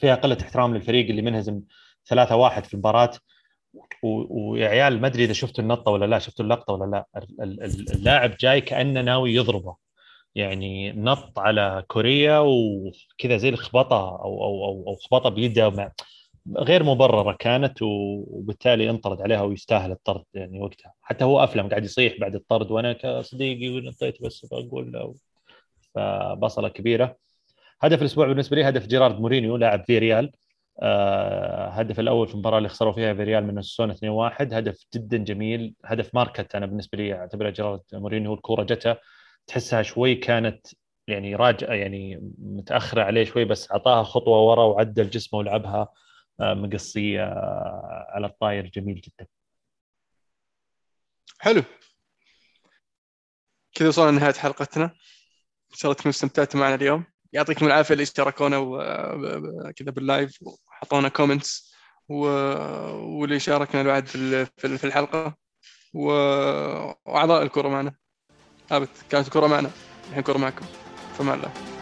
فيها 0.00 0.14
قلة 0.14 0.38
احترام 0.42 0.74
للفريق 0.74 1.08
اللي 1.08 1.22
منهزم 1.22 1.60
3-1 2.06 2.64
في 2.64 2.74
المباراة. 2.74 3.10
و- 4.02 4.50
ويا 4.52 4.68
عيال 4.68 5.00
ما 5.00 5.06
أدري 5.06 5.24
إذا 5.24 5.32
شفتوا 5.32 5.64
النطة 5.64 5.92
ولا 5.92 6.04
لا 6.06 6.18
شفتوا 6.18 6.44
اللقطة 6.44 6.72
ولا 6.72 6.90
لا. 6.90 7.06
ال- 7.22 7.42
ال- 7.42 7.62
ال- 7.64 7.92
اللاعب 7.92 8.36
جاي 8.40 8.60
كأنه 8.60 9.00
ناوي 9.00 9.34
يضربه. 9.34 9.76
يعني 10.34 10.92
نط 10.92 11.38
على 11.38 11.84
كوريا 11.88 12.38
وكذا 12.38 13.36
زي 13.36 13.48
الخبطة 13.48 13.96
أو 14.10 14.44
أو 14.44 14.64
أو, 14.64 14.84
أو 14.88 14.96
خبطة 14.96 15.28
بيده 15.30 15.68
غير 16.56 16.82
مبررة 16.84 17.36
كانت 17.38 17.82
وبالتالي 17.82 18.90
انطرد 18.90 19.22
عليها 19.22 19.42
ويستاهل 19.42 19.92
الطرد 19.92 20.24
يعني 20.34 20.60
وقتها. 20.60 20.92
حتى 21.02 21.24
هو 21.24 21.44
افلم 21.44 21.68
قاعد 21.68 21.84
يصيح 21.84 22.20
بعد 22.20 22.34
الطرد 22.34 22.70
وأنا 22.70 22.92
كصديقي 22.92 23.80
نطيت 23.80 24.22
بس 24.22 24.46
بقول 24.46 24.92
له. 24.92 25.14
فبصلة 25.94 26.68
كبيرة. 26.68 27.16
هدف 27.80 28.00
الأسبوع 28.00 28.26
بالنسبة 28.26 28.56
لي 28.56 28.68
هدف 28.68 28.86
جيرارد 28.86 29.20
مورينيو 29.20 29.56
لاعب 29.56 29.84
في 29.84 29.98
ريال. 29.98 30.32
آه، 30.82 31.68
هدف 31.68 32.00
الأول 32.00 32.28
في 32.28 32.34
المباراة 32.34 32.58
اللي 32.58 32.68
خسروا 32.68 32.92
فيها 32.92 33.14
في 33.14 33.22
ريال 33.22 33.46
من 33.46 33.58
السون 33.58 33.90
2-1 33.90 34.54
هدف 34.54 34.84
جدا 34.94 35.16
جميل. 35.16 35.74
هدف 35.84 36.14
ماركت 36.14 36.54
أنا 36.54 36.66
بالنسبة 36.66 36.98
لي 36.98 37.14
أعتبره 37.14 37.50
جيرارد 37.50 37.80
مورينيو 37.92 38.34
الكورة 38.34 38.62
جتها 38.62 38.98
تحسها 39.46 39.82
شوي 39.82 40.14
كانت 40.14 40.66
يعني 41.08 41.34
راجعه 41.34 41.72
يعني 41.74 42.32
متأخرة 42.38 43.02
عليه 43.02 43.24
شوي 43.24 43.44
بس 43.44 43.70
أعطاها 43.72 44.02
خطوة 44.02 44.40
ورا 44.42 44.64
وعدل 44.64 45.10
جسمه 45.10 45.38
ولعبها. 45.38 45.88
مقصية 46.40 47.24
آه، 47.24 48.06
على 48.14 48.26
الطاير. 48.26 48.66
جميل 48.66 49.00
جدا. 49.00 49.26
حلو. 51.38 51.62
كذا 53.74 53.88
وصلنا 53.88 54.10
لنهاية 54.10 54.32
حلقتنا. 54.34 54.84
إن 54.84 55.76
شاء 55.76 55.90
الله 55.90 55.94
تكونوا 55.94 56.10
استمتعتوا 56.10 56.60
معنا 56.60 56.74
اليوم. 56.74 57.04
يعطيكم 57.32 57.66
العافية 57.66 57.92
اللي 57.92 58.02
اشتركونا 58.02 58.60
ب- 58.60 59.70
كذا 59.70 59.90
بال 59.90 60.06
live 60.06 60.38
وحطونا 60.42 61.08
comments 61.08 61.74
واللي 62.08 63.40
شاركنا 63.40 63.82
بعد 63.82 64.06
في 64.06 64.14
ال- 64.14 64.46
في 64.56 64.66
ال- 64.66 64.78
في 64.78 64.84
الحلقة. 64.86 65.36
وأعضاء 65.94 67.42
الكرة 67.42 67.68
معنا. 67.68 67.94
كانت 69.10 69.26
الكرة 69.26 69.46
معنا. 69.46 69.70
الحين 70.04 70.18
الكره 70.18 70.38
معكم. 70.38 70.66
فما 71.18 71.34
الله. 71.34 71.73